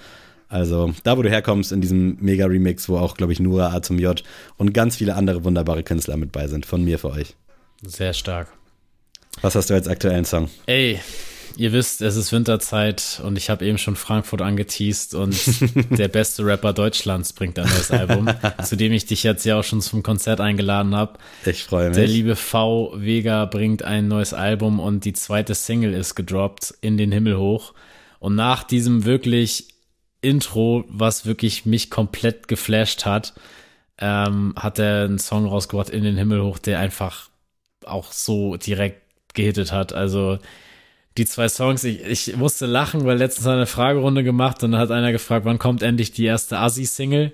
Also 0.48 0.94
da, 1.04 1.18
wo 1.18 1.22
du 1.22 1.28
herkommst, 1.28 1.72
in 1.72 1.80
diesem 1.80 2.16
Mega-Remix, 2.20 2.88
wo 2.88 2.96
auch, 2.96 3.16
glaube 3.16 3.32
ich, 3.32 3.40
Nura 3.40 3.74
A 3.74 3.82
zum 3.82 3.98
J 3.98 4.22
und 4.56 4.72
ganz 4.72 4.96
viele 4.96 5.14
andere 5.14 5.44
wunderbare 5.44 5.82
Künstler 5.82 6.16
mit 6.16 6.32
bei 6.32 6.48
sind. 6.48 6.64
Von 6.64 6.84
mir 6.84 6.98
für 6.98 7.10
euch. 7.10 7.36
Sehr 7.82 8.14
stark. 8.14 8.48
Was 9.42 9.54
hast 9.54 9.70
du 9.70 9.74
als 9.74 9.86
aktuellen 9.86 10.24
Song? 10.24 10.48
Ey, 10.66 11.00
ihr 11.58 11.72
wisst, 11.72 12.02
es 12.02 12.14
ist 12.14 12.30
Winterzeit 12.32 13.20
und 13.24 13.36
ich 13.36 13.50
habe 13.50 13.66
eben 13.66 13.78
schon 13.78 13.96
Frankfurt 13.96 14.42
angeteased 14.42 15.14
und 15.14 15.36
der 15.98 16.06
beste 16.06 16.46
Rapper 16.46 16.72
Deutschlands 16.72 17.32
bringt 17.32 17.58
ein 17.58 17.68
neues 17.68 17.90
Album, 17.90 18.30
zu 18.64 18.76
dem 18.76 18.92
ich 18.92 19.06
dich 19.06 19.24
jetzt 19.24 19.44
ja 19.44 19.58
auch 19.58 19.64
schon 19.64 19.80
zum 19.80 20.04
Konzert 20.04 20.40
eingeladen 20.40 20.94
habe. 20.94 21.18
Ich 21.44 21.64
freue 21.64 21.88
mich. 21.88 21.96
Der 21.96 22.06
liebe 22.06 22.36
V 22.36 22.92
Vega 22.94 23.44
bringt 23.44 23.82
ein 23.82 24.06
neues 24.06 24.32
Album 24.34 24.78
und 24.78 25.04
die 25.04 25.12
zweite 25.14 25.56
Single 25.56 25.94
ist 25.94 26.14
gedroppt 26.14 26.74
in 26.80 26.96
den 26.96 27.10
Himmel 27.10 27.36
hoch. 27.36 27.74
Und 28.20 28.36
nach 28.36 28.62
diesem 28.62 29.04
wirklich 29.04 29.66
Intro, 30.20 30.84
was 30.88 31.26
wirklich 31.26 31.66
mich 31.66 31.90
komplett 31.90 32.46
geflasht 32.46 33.04
hat, 33.04 33.34
ähm, 33.98 34.54
hat 34.56 34.78
er 34.78 35.06
einen 35.06 35.18
Song 35.18 35.44
rausgebracht 35.44 35.90
in 35.90 36.04
den 36.04 36.16
Himmel 36.16 36.40
hoch, 36.40 36.58
der 36.58 36.78
einfach 36.78 37.30
auch 37.84 38.12
so 38.12 38.56
direkt 38.56 39.02
gehittet 39.34 39.72
hat. 39.72 39.92
Also 39.92 40.38
die 41.18 41.26
zwei 41.26 41.48
Songs, 41.48 41.84
ich, 41.84 42.02
ich 42.02 42.36
musste 42.36 42.66
lachen, 42.66 43.04
weil 43.04 43.18
letztens 43.18 43.46
eine 43.46 43.66
Fragerunde 43.66 44.24
gemacht 44.24 44.62
und 44.62 44.72
dann 44.72 44.80
hat 44.80 44.90
einer 44.90 45.12
gefragt, 45.12 45.44
wann 45.44 45.58
kommt 45.58 45.82
endlich 45.82 46.12
die 46.12 46.24
erste 46.24 46.58
Assi-Single? 46.58 47.32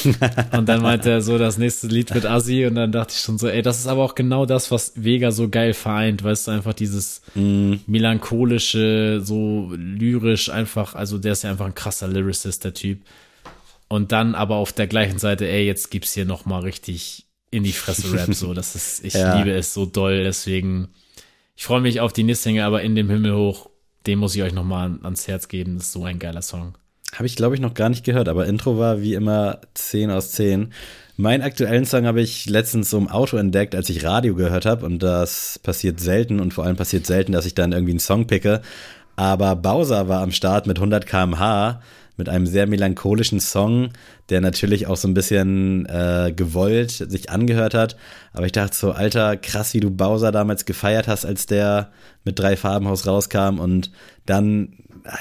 und 0.52 0.68
dann 0.68 0.82
meinte 0.82 1.10
er 1.10 1.20
so, 1.20 1.38
das 1.38 1.58
nächste 1.58 1.86
Lied 1.86 2.14
wird 2.14 2.26
Assi 2.26 2.66
und 2.66 2.74
dann 2.74 2.90
dachte 2.90 3.12
ich 3.14 3.20
schon 3.20 3.38
so, 3.38 3.48
ey, 3.48 3.62
das 3.62 3.78
ist 3.78 3.86
aber 3.86 4.02
auch 4.02 4.14
genau 4.14 4.46
das, 4.46 4.70
was 4.70 4.92
Vega 4.96 5.30
so 5.30 5.48
geil 5.48 5.74
vereint, 5.74 6.24
weißt 6.24 6.48
du, 6.48 6.52
einfach 6.52 6.74
dieses 6.74 7.20
mm. 7.34 7.74
melancholische, 7.86 9.20
so 9.22 9.70
lyrisch 9.76 10.48
einfach, 10.48 10.94
also 10.94 11.18
der 11.18 11.32
ist 11.32 11.44
ja 11.44 11.50
einfach 11.50 11.66
ein 11.66 11.74
krasser 11.74 12.08
Lyricist, 12.08 12.64
der 12.64 12.74
Typ. 12.74 13.00
Und 13.88 14.10
dann 14.12 14.34
aber 14.34 14.56
auf 14.56 14.72
der 14.72 14.86
gleichen 14.86 15.18
Seite, 15.18 15.46
ey, 15.46 15.64
jetzt 15.64 15.90
gibt's 15.90 16.14
hier 16.14 16.24
nochmal 16.24 16.62
richtig 16.62 17.26
in 17.50 17.62
die 17.62 17.72
Fresse 17.72 18.12
Rap, 18.12 18.34
so, 18.34 18.54
das 18.54 18.74
ist, 18.74 19.04
ich 19.04 19.14
ja. 19.14 19.38
liebe 19.38 19.52
es 19.52 19.74
so 19.74 19.86
doll, 19.86 20.24
deswegen 20.24 20.88
ich 21.56 21.64
freue 21.64 21.80
mich 21.80 22.00
auf 22.00 22.12
die 22.12 22.22
Nissinge, 22.22 22.64
aber 22.64 22.82
in 22.82 22.94
dem 22.94 23.10
Himmel 23.10 23.34
hoch, 23.34 23.70
den 24.06 24.18
muss 24.18 24.36
ich 24.36 24.42
euch 24.42 24.52
nochmal 24.52 24.98
ans 25.02 25.26
Herz 25.26 25.48
geben. 25.48 25.76
Das 25.76 25.86
ist 25.86 25.92
so 25.92 26.04
ein 26.04 26.18
geiler 26.18 26.42
Song. 26.42 26.74
Habe 27.14 27.26
ich, 27.26 27.36
glaube 27.36 27.54
ich, 27.54 27.60
noch 27.60 27.74
gar 27.74 27.88
nicht 27.88 28.04
gehört, 28.04 28.28
aber 28.28 28.46
Intro 28.46 28.78
war 28.78 29.00
wie 29.00 29.14
immer 29.14 29.60
10 29.74 30.10
aus 30.10 30.32
10. 30.32 30.72
Meinen 31.16 31.42
aktuellen 31.42 31.86
Song 31.86 32.04
habe 32.04 32.20
ich 32.20 32.46
letztens 32.46 32.90
so 32.90 32.98
im 32.98 33.08
Auto 33.08 33.38
entdeckt, 33.38 33.74
als 33.74 33.88
ich 33.88 34.04
Radio 34.04 34.34
gehört 34.34 34.66
habe. 34.66 34.84
Und 34.84 35.02
das 35.02 35.58
passiert 35.62 35.98
selten 35.98 36.40
und 36.40 36.52
vor 36.52 36.64
allem 36.64 36.76
passiert 36.76 37.06
selten, 37.06 37.32
dass 37.32 37.46
ich 37.46 37.54
dann 37.54 37.72
irgendwie 37.72 37.92
einen 37.92 38.00
Song 38.00 38.26
picke. 38.26 38.60
Aber 39.16 39.56
Bowser 39.56 40.08
war 40.08 40.20
am 40.20 40.32
Start 40.32 40.66
mit 40.66 40.76
100 40.76 41.06
km/h 41.06 41.80
mit 42.16 42.28
einem 42.28 42.46
sehr 42.46 42.66
melancholischen 42.66 43.40
Song, 43.40 43.90
der 44.30 44.40
natürlich 44.40 44.86
auch 44.86 44.96
so 44.96 45.08
ein 45.08 45.14
bisschen 45.14 45.86
äh, 45.86 46.32
gewollt 46.34 46.90
sich 46.90 47.30
angehört 47.30 47.74
hat. 47.74 47.96
Aber 48.32 48.46
ich 48.46 48.52
dachte 48.52 48.76
so, 48.76 48.92
Alter, 48.92 49.36
krass, 49.36 49.74
wie 49.74 49.80
du 49.80 49.90
Bowser 49.90 50.32
damals 50.32 50.64
gefeiert 50.64 51.08
hast, 51.08 51.24
als 51.26 51.46
der 51.46 51.90
mit 52.24 52.38
drei 52.38 52.56
Farbenhaus 52.56 53.06
rauskam. 53.06 53.58
Und 53.58 53.90
dann, 54.24 54.72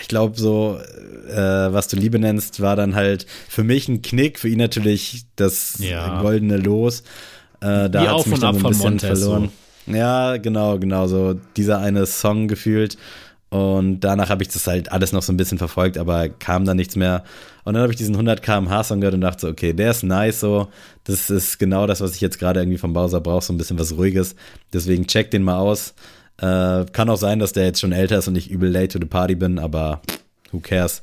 ich 0.01 0.07
glaube, 0.07 0.37
so, 0.39 0.79
äh, 1.29 1.35
was 1.35 1.87
du 1.87 1.97
Liebe 1.97 2.19
nennst, 2.19 2.61
war 2.61 2.75
dann 2.75 2.95
halt 2.95 3.25
für 3.49 3.63
mich 3.63 3.87
ein 3.87 4.01
Knick, 4.01 4.39
für 4.39 4.49
ihn 4.49 4.59
natürlich 4.59 5.25
das 5.35 5.75
ja. 5.79 6.21
goldene 6.21 6.57
Los. 6.57 7.03
Äh, 7.61 7.89
da 7.89 8.11
hat 8.11 8.21
es 8.21 8.25
mich 8.27 8.39
dann 8.39 8.55
ein 8.55 8.63
bisschen 8.63 8.83
Montes, 8.83 9.19
verloren. 9.19 9.49
So. 9.87 9.93
Ja, 9.93 10.37
genau, 10.37 10.79
genau, 10.79 11.07
so 11.07 11.35
dieser 11.57 11.79
eine 11.79 12.05
Song 12.05 12.47
gefühlt. 12.47 12.97
Und 13.55 14.01
danach 14.01 14.27
habe 14.27 14.43
ich 14.43 14.49
das 14.49 14.67
halt 14.67 14.91
alles 14.91 15.13
noch 15.13 15.21
so 15.21 15.31
ein 15.31 15.37
bisschen 15.37 15.57
verfolgt, 15.57 15.97
aber 15.97 16.27
kam 16.27 16.65
dann 16.65 16.75
nichts 16.75 16.97
mehr. 16.97 17.23
Und 17.63 17.73
dann 17.73 17.83
habe 17.83 17.93
ich 17.93 17.97
diesen 17.97 18.15
100 18.15 18.43
km/h 18.43 18.83
Song 18.83 18.99
gehört 18.99 19.13
und 19.13 19.21
dachte 19.21 19.39
so, 19.43 19.47
okay, 19.47 19.71
der 19.71 19.91
ist 19.91 20.03
nice 20.03 20.41
so. 20.41 20.67
Das 21.05 21.29
ist 21.29 21.57
genau 21.57 21.87
das, 21.87 22.01
was 22.01 22.15
ich 22.15 22.19
jetzt 22.19 22.37
gerade 22.37 22.59
irgendwie 22.59 22.77
vom 22.77 22.91
Bowser 22.91 23.21
brauche, 23.21 23.45
so 23.45 23.53
ein 23.53 23.57
bisschen 23.57 23.79
was 23.79 23.95
Ruhiges. 23.95 24.35
Deswegen 24.73 25.07
check 25.07 25.31
den 25.31 25.41
mal 25.43 25.57
aus. 25.57 25.93
Äh, 26.35 26.83
kann 26.91 27.09
auch 27.09 27.15
sein, 27.15 27.39
dass 27.39 27.53
der 27.53 27.63
jetzt 27.63 27.79
schon 27.79 27.93
älter 27.93 28.17
ist 28.17 28.27
und 28.27 28.35
ich 28.35 28.51
übel 28.51 28.69
late 28.69 28.89
to 28.89 28.99
the 28.99 29.05
party 29.05 29.35
bin, 29.35 29.57
aber 29.57 30.01
who 30.51 30.59
cares? 30.59 31.01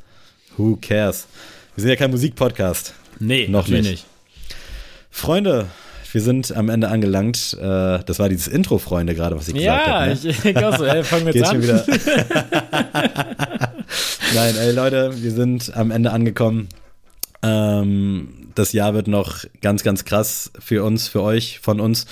Who 0.58 0.76
cares? 0.76 1.28
Wir 1.74 1.80
sind 1.80 1.88
ja 1.88 1.96
kein 1.96 2.10
Musikpodcast. 2.10 2.92
Nee, 3.18 3.48
noch 3.48 3.66
nicht. 3.66 3.88
nicht. 3.88 4.06
Freunde, 5.10 5.68
wir 6.12 6.20
sind 6.20 6.54
am 6.56 6.68
Ende 6.68 6.88
angelangt. 6.88 7.56
Äh, 7.60 8.00
das 8.04 8.18
war 8.18 8.28
dieses 8.28 8.48
Intro, 8.48 8.78
Freunde, 8.78 9.14
gerade, 9.14 9.36
was 9.36 9.48
ich 9.48 9.54
gesagt 9.54 9.86
habe. 9.86 10.10
Ja, 10.10 10.14
ne? 10.14 10.20
ich, 10.44 10.56
auch 10.58 10.76
so, 10.76 10.84
ey, 10.84 11.02
fangen 11.04 11.26
wir 11.26 11.34
jetzt 11.34 11.50
an. 11.50 11.62
Wieder. 11.62 11.84
Nein, 14.34 14.54
ey, 14.56 14.72
Leute, 14.72 15.12
wir 15.22 15.30
sind 15.30 15.74
am 15.76 15.90
Ende 15.90 16.12
angekommen. 16.12 16.68
Ähm, 17.42 18.50
das 18.54 18.72
Jahr 18.72 18.94
wird 18.94 19.08
noch 19.08 19.44
ganz, 19.60 19.82
ganz 19.82 20.04
krass 20.04 20.52
für 20.58 20.84
uns, 20.84 21.08
für 21.08 21.22
euch, 21.22 21.58
von 21.60 21.80
uns. 21.80 22.06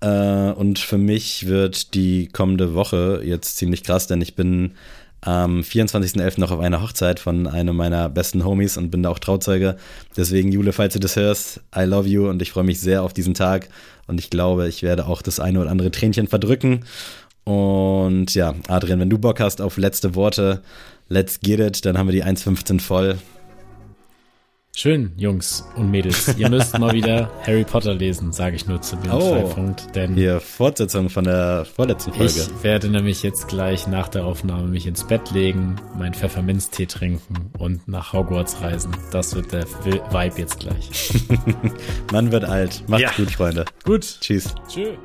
Äh, 0.00 0.08
und 0.52 0.78
für 0.78 0.98
mich 0.98 1.46
wird 1.46 1.94
die 1.94 2.28
kommende 2.28 2.74
Woche 2.74 3.22
jetzt 3.24 3.56
ziemlich 3.56 3.82
krass, 3.82 4.06
denn 4.06 4.20
ich 4.20 4.34
bin 4.34 4.72
am 5.20 5.60
24.11. 5.60 6.40
noch 6.40 6.50
auf 6.50 6.60
einer 6.60 6.82
Hochzeit 6.82 7.20
von 7.20 7.46
einem 7.46 7.76
meiner 7.76 8.08
besten 8.08 8.44
Homies 8.44 8.76
und 8.76 8.90
bin 8.90 9.02
da 9.02 9.10
auch 9.10 9.18
Trauzeuge. 9.18 9.76
Deswegen, 10.16 10.52
Jule, 10.52 10.72
falls 10.72 10.94
du 10.94 11.00
das 11.00 11.16
hörst, 11.16 11.60
I 11.76 11.82
love 11.82 12.08
you 12.08 12.28
und 12.28 12.40
ich 12.40 12.52
freue 12.52 12.64
mich 12.64 12.80
sehr 12.80 13.02
auf 13.02 13.12
diesen 13.12 13.34
Tag. 13.34 13.68
Und 14.06 14.20
ich 14.20 14.30
glaube, 14.30 14.68
ich 14.68 14.82
werde 14.82 15.06
auch 15.06 15.22
das 15.22 15.40
eine 15.40 15.60
oder 15.60 15.70
andere 15.70 15.90
Tränchen 15.90 16.28
verdrücken. 16.28 16.84
Und 17.44 18.34
ja, 18.34 18.54
Adrian, 18.68 19.00
wenn 19.00 19.10
du 19.10 19.18
Bock 19.18 19.40
hast 19.40 19.60
auf 19.60 19.76
letzte 19.76 20.14
Worte, 20.14 20.62
let's 21.08 21.40
get 21.40 21.60
it, 21.60 21.84
dann 21.84 21.98
haben 21.98 22.08
wir 22.08 22.12
die 22.12 22.24
1.15 22.24 22.80
voll. 22.80 23.18
Schön, 24.80 25.10
Jungs 25.16 25.64
und 25.74 25.90
Mädels. 25.90 26.36
Ihr 26.38 26.48
müsst 26.48 26.78
mal 26.78 26.92
wieder 26.92 27.32
Harry 27.44 27.64
Potter 27.64 27.94
lesen, 27.94 28.32
sage 28.32 28.54
ich 28.54 28.68
nur 28.68 28.80
zu 28.80 28.94
dem 28.94 29.10
oh, 29.10 29.18
Zeitpunkt. 29.18 29.96
Denn 29.96 30.14
hier, 30.14 30.38
Fortsetzung 30.38 31.10
von 31.10 31.24
der 31.24 31.64
vorletzten 31.64 32.12
Folge. 32.12 32.32
Ich 32.32 32.62
werde 32.62 32.88
nämlich 32.88 33.24
jetzt 33.24 33.48
gleich 33.48 33.88
nach 33.88 34.06
der 34.06 34.24
Aufnahme 34.24 34.68
mich 34.68 34.86
ins 34.86 35.02
Bett 35.02 35.32
legen, 35.32 35.74
meinen 35.98 36.14
Pfefferminztee 36.14 36.86
trinken 36.86 37.50
und 37.58 37.88
nach 37.88 38.12
Hogwarts 38.12 38.60
reisen. 38.60 38.92
Das 39.10 39.34
wird 39.34 39.50
der 39.50 39.66
Vibe 39.66 40.38
jetzt 40.38 40.60
gleich. 40.60 41.10
Man 42.12 42.30
wird 42.30 42.44
alt. 42.44 42.84
Macht's 42.86 43.02
ja. 43.02 43.10
gut, 43.16 43.32
Freunde. 43.32 43.64
Gut. 43.82 44.18
Tschüss. 44.20 44.54
Tschüss. 44.68 44.96